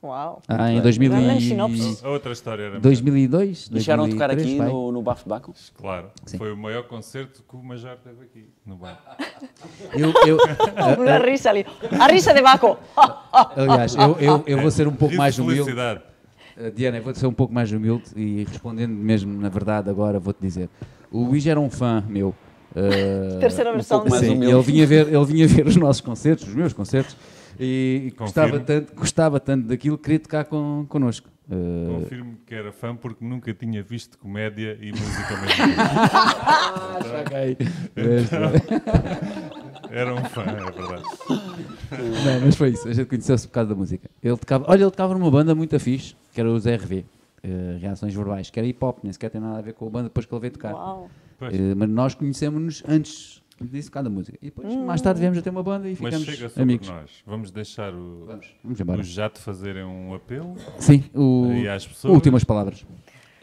Uau. 0.04 0.42
Ah, 0.48 0.72
em 0.72 0.82
2000 0.82 1.12
e... 1.40 2.04
A 2.04 2.10
outra 2.10 2.32
história 2.32 2.64
era 2.64 2.80
2002. 2.80 3.70
Deixaram 3.70 4.08
de 4.08 4.14
tocar 4.14 4.32
aqui 4.32 4.56
no, 4.56 4.92
no 4.92 5.04
Bafo 5.04 5.24
de 5.24 5.30
Baco? 5.30 5.54
Claro. 5.76 6.10
Sim. 6.26 6.40
Foi 6.40 6.52
o 6.52 6.58
maior 6.58 6.88
concerto 6.88 7.44
que 7.48 7.56
o 7.56 7.62
Major 7.62 7.96
teve 7.98 8.24
aqui 8.24 8.50
no 8.66 8.78
Baco. 8.78 9.00
Eu, 9.94 10.14
eu, 10.26 10.38
a, 10.78 11.16
a, 11.16 11.20
risa 11.20 11.50
ali. 11.50 11.66
A 12.00 12.08
risa 12.08 12.34
de 12.34 12.42
Baco. 12.42 12.78
Aliás, 13.56 13.96
eu, 13.96 14.18
eu, 14.20 14.44
eu 14.46 14.62
vou 14.62 14.72
ser 14.72 14.88
um 14.88 14.96
pouco 14.96 15.16
mais 15.16 15.38
humilde. 15.38 15.72
Uh, 16.58 16.72
Diana, 16.72 16.98
eu 16.98 17.04
vou 17.04 17.14
ser 17.14 17.28
um 17.28 17.34
pouco 17.34 17.54
mais 17.54 17.72
humilde 17.72 18.06
e 18.16 18.44
respondendo 18.44 18.92
mesmo 18.92 19.40
na 19.40 19.50
verdade 19.50 19.90
agora 19.90 20.20
vou-te 20.20 20.42
dizer. 20.42 20.70
O 21.12 21.26
Luís 21.26 21.46
era 21.46 21.60
um 21.60 21.70
fã 21.70 22.04
meu. 22.08 22.36
Uh, 22.76 23.40
Terceira 23.40 23.72
versão. 23.74 24.04
Um 24.06 24.10
mais 24.10 24.26
sim, 24.26 24.44
ele 24.44 24.62
vinha 24.62 24.88
ver, 24.88 25.08
ele 25.14 25.26
vinha 25.26 25.48
ver 25.48 25.68
os 25.68 25.76
nossos 25.76 26.02
concertos, 26.02 26.48
os 26.48 26.56
meus 26.56 26.74
concertos 26.74 27.18
e 27.60 28.14
gostava 28.18 28.60
tanto, 28.60 28.96
gostava 28.96 29.40
tanto 29.40 29.68
daquilo 29.68 29.98
que 29.98 30.04
queria 30.06 30.20
tocar 30.20 30.46
con, 30.46 30.86
connosco. 30.88 31.30
Uh... 31.50 32.00
Confirmo 32.00 32.38
que 32.46 32.56
era 32.56 32.72
fã 32.72 32.96
porque 32.96 33.26
nunca 33.26 33.54
tinha 33.54 33.84
visto 33.84 34.18
comédia 34.18 34.78
e 34.82 34.92
música 34.92 35.38
mesmo. 35.38 35.74
era 39.92 40.14
um 40.16 40.24
fã, 40.26 40.44
é 40.44 40.72
verdade. 40.72 41.04
Não, 41.92 42.46
mas 42.46 42.56
foi 42.56 42.70
isso, 42.70 42.88
a 42.88 42.94
gente 42.94 43.08
conheceu-se 43.08 43.48
por 43.48 43.54
causa 43.54 43.70
da 43.70 43.76
música. 43.76 44.10
Ele 44.24 44.38
tocava, 44.38 44.66
olha, 44.68 44.84
ele 44.84 44.92
tocava 44.92 45.14
numa 45.14 45.30
banda 45.30 45.54
muito 45.54 45.80
fixe, 45.80 46.16
que 46.34 46.40
era 46.40 46.50
os 46.50 46.66
RV, 46.66 47.00
uh, 47.00 47.06
eh, 47.44 47.78
Reações 47.80 48.14
Verbais, 48.14 48.50
que 48.50 48.60
era 48.60 48.68
hip 48.68 48.84
hop, 48.84 49.00
nem 49.04 49.12
sequer 49.12 49.30
tem 49.30 49.42
nada 49.42 49.60
a 49.60 49.62
ver 49.62 49.74
com 49.74 49.88
a 49.88 49.90
banda 49.90 50.04
depois 50.06 50.26
que 50.26 50.34
ele 50.34 50.42
veio 50.42 50.54
tocar. 50.54 50.74
Uh, 50.74 51.10
mas 51.76 51.90
nós 51.90 52.16
conhecemos-nos 52.16 52.84
antes 52.88 53.42
disse 53.68 53.92
cada 53.92 54.10
música. 54.10 54.38
E 54.42 54.46
depois, 54.46 54.74
hum. 54.74 54.86
mais 54.86 55.02
tarde, 55.02 55.20
viemos 55.20 55.38
a 55.38 55.42
ter 55.42 55.50
uma 55.50 55.64
banda 55.64 55.88
e 55.90 55.96
ficamos 55.96 56.26
Mas 56.26 56.36
chega 56.36 56.62
amigos. 56.62 56.90
nós. 56.90 57.12
Vamos 57.26 57.52
deixar 57.52 57.94
o, 57.94 58.26
Vamos. 58.26 58.56
Vamos 58.64 59.08
o 59.08 59.12
Jato 59.12 59.40
fazerem 59.40 59.84
um 59.84 60.14
apelo? 60.14 60.56
Sim, 60.80 61.04
o, 61.14 61.50
às 61.74 61.86
pessoas. 61.86 62.14
últimas 62.14 62.44
palavras. 62.44 62.86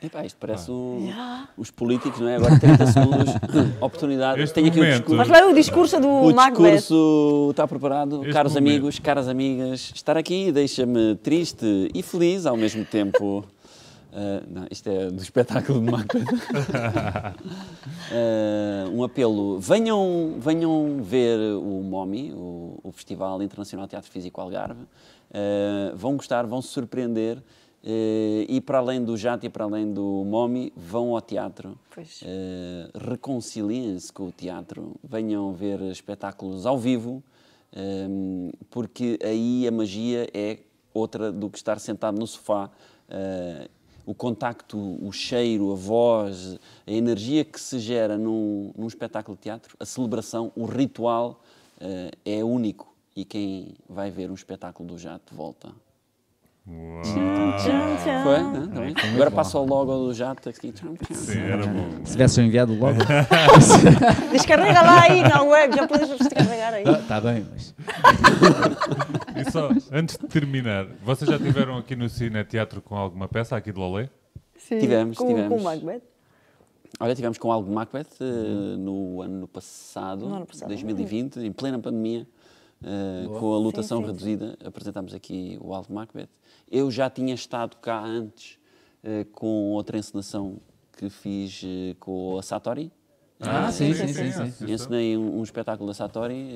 Epá, 0.01 0.25
isto 0.25 0.37
parece 0.39 0.70
um, 0.70 1.12
os 1.57 1.73
políticos, 1.73 2.20
não 2.20 2.29
é? 2.29 2.37
Agora 2.37 2.59
30 2.59 2.87
segundos, 2.93 3.35
oportunidade. 3.81 4.41
Este 4.41 4.55
Tenho 4.55 4.69
aqui 4.69 4.79
momento, 4.79 4.95
o 4.95 4.99
discurso. 4.99 5.16
Mas 5.16 5.29
vai 5.29 5.45
o 5.45 5.55
discurso 5.55 6.01
do 6.01 6.09
O 6.09 6.33
discurso 6.33 7.49
está 7.51 7.66
preparado. 7.66 8.20
Este 8.23 8.33
Caros 8.33 8.55
momento. 8.55 8.70
amigos, 8.70 8.99
caras 9.01 9.29
amigas, 9.29 9.93
estar 9.95 10.16
aqui 10.16 10.53
deixa-me 10.53 11.16
triste 11.16 11.91
e 11.93 12.03
feliz 12.03 12.47
ao 12.47 12.57
mesmo 12.57 12.85
tempo. 12.85 13.45
Uh, 14.12 14.47
não, 14.49 14.66
isto 14.70 14.89
é 14.89 15.11
do 15.11 15.20
espetáculo 15.20 15.81
de 15.81 15.91
Macbeth. 15.91 16.23
uh, 18.12 18.91
um 18.95 19.03
apelo. 19.03 19.59
Venham, 19.59 20.37
venham 20.39 21.03
ver 21.03 21.39
o 21.57 21.83
MOMI, 21.83 22.33
o, 22.35 22.79
o 22.85 22.93
Festival 22.93 23.43
Internacional 23.43 23.87
de 23.87 23.91
Teatro 23.91 24.11
Físico 24.11 24.41
Algarve. 24.41 24.83
Uh, 24.83 25.95
vão 25.97 26.16
gostar, 26.16 26.47
vão 26.47 26.62
se 26.62 26.69
surpreender. 26.69 27.43
E 27.84 28.60
para 28.60 28.78
além 28.78 29.02
do 29.02 29.16
jato 29.16 29.46
e 29.46 29.48
para 29.48 29.64
além 29.64 29.92
do 29.92 30.24
MOMI, 30.24 30.72
vão 30.76 31.14
ao 31.14 31.20
teatro. 31.20 31.78
reconciliem-se 32.94 34.12
com 34.12 34.28
o 34.28 34.32
teatro. 34.32 34.96
Venham 35.02 35.52
ver 35.52 35.80
espetáculos 35.82 36.66
ao 36.66 36.78
vivo. 36.78 37.22
porque 38.70 39.18
aí 39.22 39.66
a 39.66 39.70
magia 39.70 40.28
é 40.34 40.59
outra 40.92 41.30
do 41.30 41.48
que 41.48 41.59
estar 41.59 41.78
sentado 41.78 42.18
no 42.18 42.26
sofá 42.26 42.70
o 44.09 44.14
contacto, 44.14 44.78
o 45.06 45.12
cheiro, 45.12 45.70
a 45.70 45.74
voz, 45.74 46.59
a 46.86 46.90
energia 46.90 47.44
que 47.44 47.60
se 47.60 47.78
gera 47.78 48.16
num, 48.16 48.72
num 48.74 48.86
espetáculo 48.86 49.36
de 49.36 49.42
teatro, 49.42 49.76
a 49.78 49.84
celebração, 49.84 50.50
o 50.56 50.64
ritual 50.64 51.42
é 52.24 52.42
único. 52.42 52.94
E 53.14 53.22
quem 53.22 53.74
vai 53.86 54.10
ver 54.10 54.30
um 54.30 54.34
espetáculo 54.34 54.88
do 54.88 54.96
Jato 54.96 55.34
volta. 55.34 55.70
Uau. 56.69 57.03
Foi? 58.23 58.43
Não, 58.43 58.82
é, 58.82 58.93
Agora 59.15 59.31
passa 59.31 59.59
o 59.59 59.65
logo 59.65 60.07
do 60.07 60.15
jato 60.15 60.49
aqui. 60.49 60.73
Sim, 61.12 61.40
era 61.40 61.66
bom. 61.66 62.05
Se 62.05 62.12
tivesse 62.12 62.40
enviado 62.40 62.73
o 62.73 62.78
logo. 62.78 62.99
Descarrega 64.32 64.82
lá 64.82 65.03
aí 65.03 65.23
na 65.23 65.43
web, 65.43 65.74
já 65.74 65.86
podes 65.86 66.09
descarregar 66.09 66.74
aí. 66.74 66.82
Está 66.82 67.16
ah, 67.16 67.20
bem, 67.20 67.47
mas. 67.51 67.74
E 69.36 69.51
só, 69.51 69.70
antes 69.93 70.16
de 70.16 70.27
terminar, 70.27 70.86
vocês 71.05 71.31
já 71.31 71.39
tiveram 71.39 71.78
aqui 71.78 71.97
no 71.97 72.09
Cine 72.09 72.45
Teatro 72.45 72.82
com 72.82 72.97
alguma 72.97 73.28
peça 73.28 73.57
aqui 73.57 73.73
de 73.73 73.78
Lolé? 73.78 74.11
Sim, 74.57 74.78
tivemos, 74.78 75.16
com, 75.16 75.27
tivemos. 75.27 75.57
Com 75.57 75.62
Macbeth? 75.62 76.03
Olha, 77.01 77.15
tivemos 77.15 77.39
com 77.39 77.53
algo 77.53 77.69
de 77.69 77.74
Macbeth 77.74 78.20
uh, 78.20 78.77
no 78.77 79.23
ano 79.23 79.47
passado, 79.47 80.28
no 80.28 80.35
ano 80.35 80.47
passado 80.47 80.69
2020, 80.69 81.39
em 81.40 81.53
plena 81.53 81.78
pandemia. 81.78 82.27
Uh, 82.81 83.39
com 83.40 83.55
a 83.55 83.59
lotação 83.59 83.99
sim, 83.99 84.05
sim, 84.05 84.11
reduzida, 84.12 84.57
apresentámos 84.65 85.12
aqui 85.12 85.59
o 85.61 85.74
Alto 85.74 85.93
Macbeth. 85.93 86.28
Eu 86.70 86.90
já 86.90 87.09
tinha 87.09 87.35
estado 87.35 87.77
cá 87.77 88.03
antes 88.03 88.59
uh, 89.03 89.24
com 89.32 89.73
outra 89.73 89.97
encenação 89.97 90.59
que 90.97 91.09
fiz 91.09 91.62
uh, 91.62 91.95
com 91.99 92.39
a 92.39 92.43
Satori. 92.43 92.93
Ah, 93.40 93.70
sim, 93.70 93.95
sim, 93.95 94.09
sim. 94.09 94.32
sim, 94.32 94.51
sim. 94.51 94.73
Encenei 94.73 95.16
um, 95.16 95.39
um, 95.39 95.43
espetáculo 95.43 95.86
da 95.86 95.95
Satori, 95.95 96.51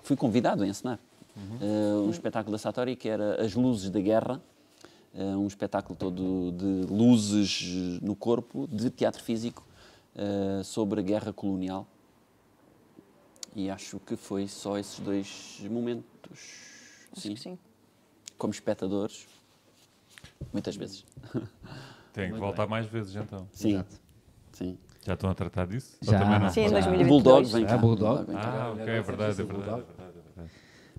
fui 0.00 0.16
convidado 0.16 0.62
a 0.62 0.66
encenar. 0.66 0.98
Uhum. 1.36 2.06
um 2.06 2.10
espetáculo 2.10 2.52
da 2.52 2.58
Satori 2.58 2.96
que 2.96 3.06
era 3.06 3.44
As 3.44 3.54
Luzes 3.54 3.90
da 3.90 4.00
Guerra, 4.00 4.40
um 5.14 5.46
espetáculo 5.46 5.94
todo 5.94 6.52
de 6.52 6.90
luzes 6.90 8.00
no 8.00 8.16
corpo, 8.16 8.66
de 8.66 8.88
teatro 8.88 9.22
físico, 9.22 9.62
sobre 10.64 11.00
a 11.00 11.02
guerra 11.02 11.34
colonial. 11.34 11.86
E 13.54 13.70
acho 13.70 13.98
que 14.00 14.16
foi 14.16 14.48
só 14.48 14.78
esses 14.78 14.98
dois 15.00 15.60
momentos. 15.70 16.40
Sim. 17.14 17.36
sim. 17.36 17.58
Como 18.36 18.52
espectadores, 18.52 19.26
muitas 20.52 20.76
vezes. 20.76 21.04
Tem 22.12 22.32
que 22.32 22.38
voltar 22.38 22.62
bem. 22.62 22.70
mais 22.70 22.86
vezes 22.86 23.14
então. 23.14 23.46
Sim. 23.52 23.74
Exato. 23.74 24.00
Sim. 24.52 24.78
Já 25.06 25.14
estão 25.14 25.30
a 25.30 25.34
tratar 25.34 25.66
disso? 25.66 25.96
Já. 26.02 26.50
Sim, 26.50 26.62
em 26.62 26.70
2022. 26.70 27.08
Bulldog 27.08 27.52
vem 27.52 27.66
cá. 27.66 27.74
Ah, 27.74 27.78
Bulldog. 27.78 28.26
Ah, 28.34 28.72
ok, 28.72 28.84
é 28.84 29.00
verdade, 29.02 29.40
é 29.40 29.44
verdade. 29.44 29.84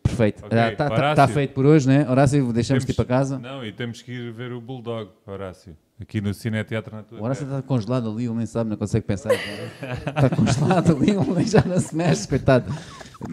Perfeito. 0.02 0.45
Está 0.45 0.66
okay. 0.66 0.76
tá, 0.76 0.90
tá, 0.90 1.16
tá 1.16 1.28
feito 1.28 1.54
por 1.54 1.66
hoje, 1.66 1.88
né? 1.88 2.10
Horácio, 2.10 2.54
deixamos 2.54 2.86
te 2.86 2.91
ir 2.91 2.95
para 2.95 3.06
casa. 3.06 3.38
Não, 3.38 3.66
e 3.66 3.74
temos 3.74 4.02
que 4.02 4.12
ir 4.12 4.32
ver 4.32 4.54
o 4.54 4.62
Bulldog, 4.62 5.12
Horácio. 5.26 5.76
Aqui 5.99 6.22
no 6.22 6.32
Cine 6.32 6.64
Teatro 6.64 6.95
na 6.95 7.02
tua. 7.02 7.19
O 7.19 7.24
Horácio 7.24 7.44
está 7.44 7.60
congelado 7.64 8.11
ali, 8.11 8.26
ele 8.26 8.36
nem 8.36 8.45
sabe, 8.45 8.69
não 8.69 8.78
consegue 8.78 9.03
pensar. 9.03 9.34
está 9.34 10.30
congelado 10.30 10.95
ali, 10.95 11.10
ele 11.10 11.45
já 11.48 11.64
não 11.65 11.80
se 11.80 11.95
mexe, 11.95 12.28
coitado. 12.28 12.72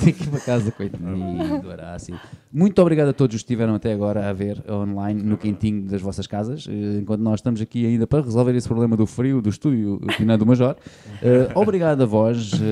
Tem 0.01 0.15
que 0.15 0.25
ir 0.25 0.29
para 0.29 0.41
casa, 0.41 0.73
coitadinho 0.73 1.61
do 1.61 1.69
Horácio. 1.69 2.19
Muito 2.51 2.81
obrigado 2.81 3.09
a 3.09 3.13
todos 3.13 3.37
os 3.37 3.43
que 3.43 3.45
estiveram 3.45 3.75
até 3.75 3.93
agora 3.93 4.31
a 4.31 4.33
ver 4.33 4.65
online 4.67 5.23
no 5.23 5.37
quentinho 5.37 5.83
das 5.83 6.01
vossas 6.01 6.27
casas, 6.27 6.67
eh, 6.67 7.01
enquanto 7.01 7.21
nós 7.21 7.41
estamos 7.41 7.61
aqui 7.61 7.85
ainda 7.85 8.07
para 8.07 8.23
resolver 8.23 8.55
esse 8.55 8.67
problema 8.67 8.97
do 8.97 9.07
frio 9.07 9.43
do 9.43 9.51
estúdio 9.51 10.01
final 10.17 10.39
do 10.39 10.47
Major. 10.47 10.75
Uh, 11.23 11.59
obrigado 11.59 12.03
a 12.03 12.07
vós. 12.07 12.55
Uh, 12.55 12.65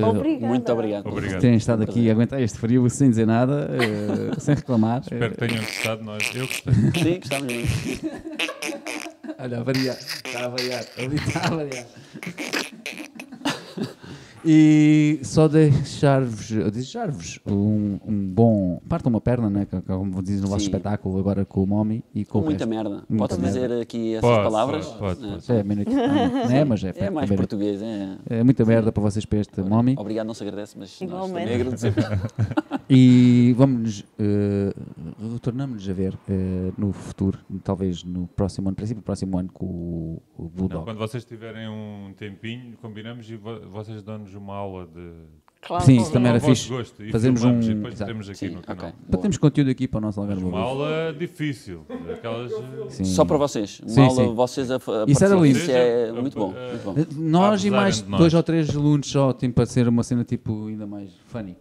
Muito 0.47 0.71
obrigado. 0.71 0.71
obrigado. 0.71 1.03
Por 1.03 1.21
terem 1.39 1.57
estado 1.57 1.83
aqui 1.83 2.09
a 2.09 2.13
aguentar 2.13 2.41
este 2.41 2.57
frio 2.57 2.89
sem 2.89 3.11
dizer 3.11 3.27
nada, 3.27 3.69
uh, 3.69 4.41
sem 4.41 4.55
reclamar. 4.55 5.01
Espero 5.01 5.35
que 5.35 5.37
tenham 5.37 5.63
gostado. 5.63 6.03
Nós. 6.03 6.31
Eu 6.33 6.47
gostei. 6.47 6.73
Sim, 6.73 7.19
gostamos 7.19 7.53
muito. 7.53 8.83
Olha, 9.39 9.59
a 9.59 9.63
variar. 9.63 9.97
Está 9.97 10.45
a 10.45 10.47
variar. 10.47 10.85
Ali 10.97 11.15
está 11.15 11.47
a 11.47 11.49
variar. 11.49 11.85
E 14.45 15.19
só 15.23 15.47
deixar-vos 15.47 16.49
deixar 16.71 17.09
um, 17.47 17.99
um 18.05 18.27
bom. 18.27 18.81
Parta 18.89 19.07
uma 19.07 19.21
perna, 19.21 19.49
né? 19.49 19.65
Como 19.87 20.21
dizem 20.21 20.41
no 20.41 20.47
vosso 20.47 20.61
Sim. 20.61 20.65
espetáculo, 20.65 21.17
agora 21.17 21.45
com 21.45 21.63
o 21.63 21.67
Momi 21.67 22.03
e 22.13 22.25
com, 22.25 22.41
muita 22.41 22.65
merda. 22.65 23.03
Muita 23.07 23.35
Posso 23.35 23.41
dizer 23.41 23.71
aqui 23.81 24.15
essas 24.15 24.29
pode, 24.29 24.43
palavras? 24.43 24.87
Pode, 24.87 25.19
pode. 25.19 25.51
É, 25.51 25.63
minuto. 25.63 25.91
Ah, 25.91 26.47
não 26.47 26.55
é, 26.55 26.65
mas 26.65 26.83
é, 26.83 26.93
é 26.97 27.09
mais 27.09 27.29
português. 27.29 27.81
É. 27.81 28.17
é 28.29 28.43
muita 28.43 28.65
merda 28.65 28.91
para 28.91 29.01
vocês 29.03 29.25
para 29.25 29.39
este 29.39 29.61
Momi. 29.61 29.95
Obrigado, 29.97 30.27
não 30.27 30.33
se 30.33 30.43
agradece, 30.43 30.77
mas 30.77 30.99
nós 31.01 31.27
também 31.27 31.53
agradecemos. 31.53 32.03
e 32.89 33.53
vamos 33.57 34.01
uh, 34.01 35.33
retornamos-nos 35.33 35.89
a 35.89 35.93
ver 35.93 36.13
uh, 36.13 36.73
no 36.77 36.91
futuro, 36.91 37.39
talvez 37.63 38.03
no 38.03 38.27
próximo 38.27 38.67
ano, 38.67 38.75
princípio 38.75 39.01
do 39.01 39.05
próximo 39.05 39.37
ano, 39.37 39.49
com 39.51 39.65
o, 39.65 40.21
o 40.37 40.43
Bulldog. 40.49 40.79
Não, 40.79 40.83
quando 40.83 40.97
vocês 40.97 41.23
tiverem 41.23 41.67
um 41.67 42.13
tempinho, 42.17 42.75
combinamos 42.81 43.29
e 43.29 43.35
vo 43.35 43.61
vocês 43.69 44.03
dão-nos 44.03 44.32
uma 44.37 44.55
aula 44.55 44.85
de. 44.85 45.11
Claro, 45.61 45.85
Sim, 45.85 45.95
isso 45.95 46.11
também 46.11 46.29
era 46.29 46.41
fixe. 46.41 46.67
Gosto, 46.67 47.09
Fazemos 47.09 47.43
um. 47.43 47.61
E 47.61 47.73
depois 47.73 47.95
temos 47.95 48.27
aqui 48.27 48.37
Sim, 48.37 48.49
no 48.49 48.61
canal. 48.61 48.89
Okay. 48.89 48.99
Para 49.09 49.19
termos 49.21 49.37
conteúdo 49.37 49.71
aqui 49.71 49.87
para 49.87 49.97
o 49.99 50.01
nosso 50.01 50.19
Algarve. 50.19 50.43
Uma 50.43 50.59
aula 50.59 51.15
difícil. 51.17 51.85
Aquelas... 52.13 52.51
Sim. 52.89 53.05
Só 53.05 53.23
para 53.23 53.37
vocês. 53.37 53.79
Uma 53.79 53.89
sim, 53.89 54.01
aula, 54.01 54.23
sim. 54.27 54.35
vocês 54.35 54.71
a, 54.71 54.75
a 54.75 54.79
Isso 55.07 55.23
era 55.23 55.35
lindo. 55.35 55.57
Isso 55.57 55.71
é 55.71 56.11
muito 56.11 56.37
bom. 56.37 56.51
Muito 56.51 56.83
bom. 56.83 56.95
Nós 57.15 57.63
e 57.63 57.69
mais 57.69 58.01
dois 58.01 58.33
ou 58.33 58.43
três 58.43 58.75
alunos 58.75 59.09
só, 59.09 59.31
tipo, 59.31 59.53
para 59.53 59.65
ser 59.65 59.87
uma 59.87 60.03
cena 60.03 60.25
tipo 60.25 60.67
ainda 60.67 60.85
mais 60.85 61.11
funny. 61.27 61.55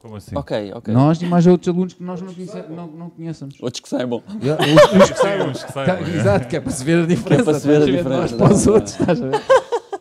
Como 0.00 0.16
assim? 0.16 0.34
Ok, 0.34 0.72
ok. 0.74 0.94
Nós 0.94 1.20
e 1.20 1.26
mais 1.26 1.46
outros 1.46 1.68
alunos 1.68 1.92
que 1.92 2.02
nós 2.02 2.22
não, 2.22 2.32
conhece, 2.32 2.64
não, 2.70 2.86
não 2.86 3.10
conhecemos. 3.10 3.56
Outros 3.60 3.80
que 3.80 3.88
saibam. 3.88 4.22
Os, 4.32 5.02
os 5.02 5.10
que 5.10 5.18
saibam. 5.18 5.52
Que 5.52 5.72
saibam. 5.72 6.08
Exato, 6.08 6.48
que 6.48 6.56
é 6.56 6.60
para 6.60 6.72
se 6.72 6.84
ver 6.84 7.02
a 7.02 7.06
diferença. 7.06 7.26
Que 7.26 7.40
é 7.40 7.44
para 7.44 7.60
se 7.60 7.66
ver 7.66 7.82
a 7.82 7.84
diferença. 7.84 8.08
Nós 8.18 8.32
para 8.32 8.52
os 8.54 8.66
outros, 8.66 8.98
estás 8.98 9.22
a 9.22 9.26
ver? 9.26 9.42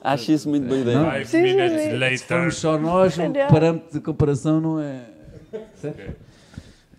Acho 0.01 0.31
isso 0.31 0.49
muito 0.49 0.67
boa 0.67 0.79
ideia. 0.79 1.25
Five 1.25 1.41
minutes 1.41 1.99
later. 1.99 2.17
Se 2.17 2.25
formos 2.25 2.55
só 2.57 2.77
nós, 2.77 3.17
o 3.17 3.51
parâmetro 3.51 3.91
de 3.91 3.99
comparação 3.99 4.61
não 4.61 4.79
é. 4.79 5.01
Certo? 5.75 6.29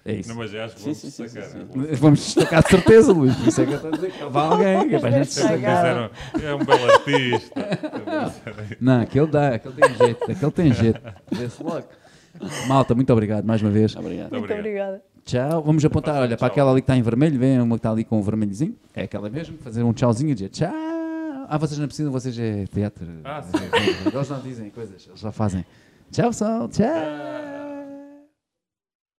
É 0.04 0.14
isso. 0.14 0.30
Não, 0.30 0.36
mas 0.36 0.54
acho 0.54 0.76
que 0.76 0.82
vamos 0.82 1.02
destacar. 1.02 1.44
Sim, 1.44 1.68
sim, 1.72 1.94
Vamos 1.96 2.18
destacar 2.20 2.62
de 2.62 2.70
certeza, 2.70 3.12
Luís. 3.12 3.36
Por 3.36 3.48
isso 3.48 3.60
é 3.60 3.66
que 3.66 3.72
eu 3.72 3.76
estou 3.76 3.90
a 3.90 3.94
dizer 3.94 4.12
que 4.12 4.24
vai 4.24 4.46
alguém. 4.46 4.88
Que 4.88 4.94
é 4.94 4.98
para 4.98 5.08
a 5.08 5.12
gente 5.12 5.26
destacar. 5.26 6.10
é 6.42 6.54
um 6.54 6.64
belo 6.64 6.90
artista. 6.90 7.60
Não, 8.80 9.00
aquele 9.02 9.26
dá, 9.26 9.48
aquele 9.54 9.74
tem 9.74 9.94
jeito, 9.94 10.32
aquele 10.32 10.50
tem 10.50 10.72
jeito. 10.72 11.00
Vê-se 11.30 11.62
logo. 11.62 11.86
Malta, 12.66 12.94
muito 12.94 13.12
obrigado 13.12 13.44
mais 13.44 13.60
uma 13.60 13.70
vez. 13.70 13.94
Obrigado. 13.94 14.30
Muito 14.30 14.52
obrigada. 14.52 15.02
Tchau. 15.24 15.62
Vamos 15.62 15.84
apontar, 15.84 16.22
olha, 16.22 16.36
para 16.36 16.46
aquela 16.46 16.70
ali 16.70 16.80
que 16.80 16.84
está 16.84 16.96
em 16.96 17.02
vermelho, 17.02 17.38
vem 17.38 17.60
uma 17.60 17.76
que 17.76 17.80
está 17.80 17.90
ali 17.90 18.04
com 18.04 18.18
o 18.18 18.22
vermelhozinho. 18.22 18.74
É 18.94 19.02
aquela 19.02 19.28
mesmo. 19.28 19.58
Fazer 19.58 19.82
um 19.82 19.92
tchauzinho 19.92 20.30
e 20.30 20.34
dizer 20.34 20.48
tchau. 20.48 20.99
Ah, 21.52 21.58
vocês 21.58 21.80
não 21.80 21.88
precisam, 21.88 22.12
vocês 22.12 22.38
é 22.38 22.64
teatro. 22.66 23.04
Ah, 23.24 23.42
sim. 23.42 23.50
Eles 24.14 24.28
não 24.28 24.40
dizem 24.40 24.70
coisas, 24.70 25.04
eles 25.04 25.18
só 25.18 25.32
fazem. 25.32 25.66
Tchau, 26.12 26.28
pessoal. 26.28 26.68
Tchau. 26.68 27.49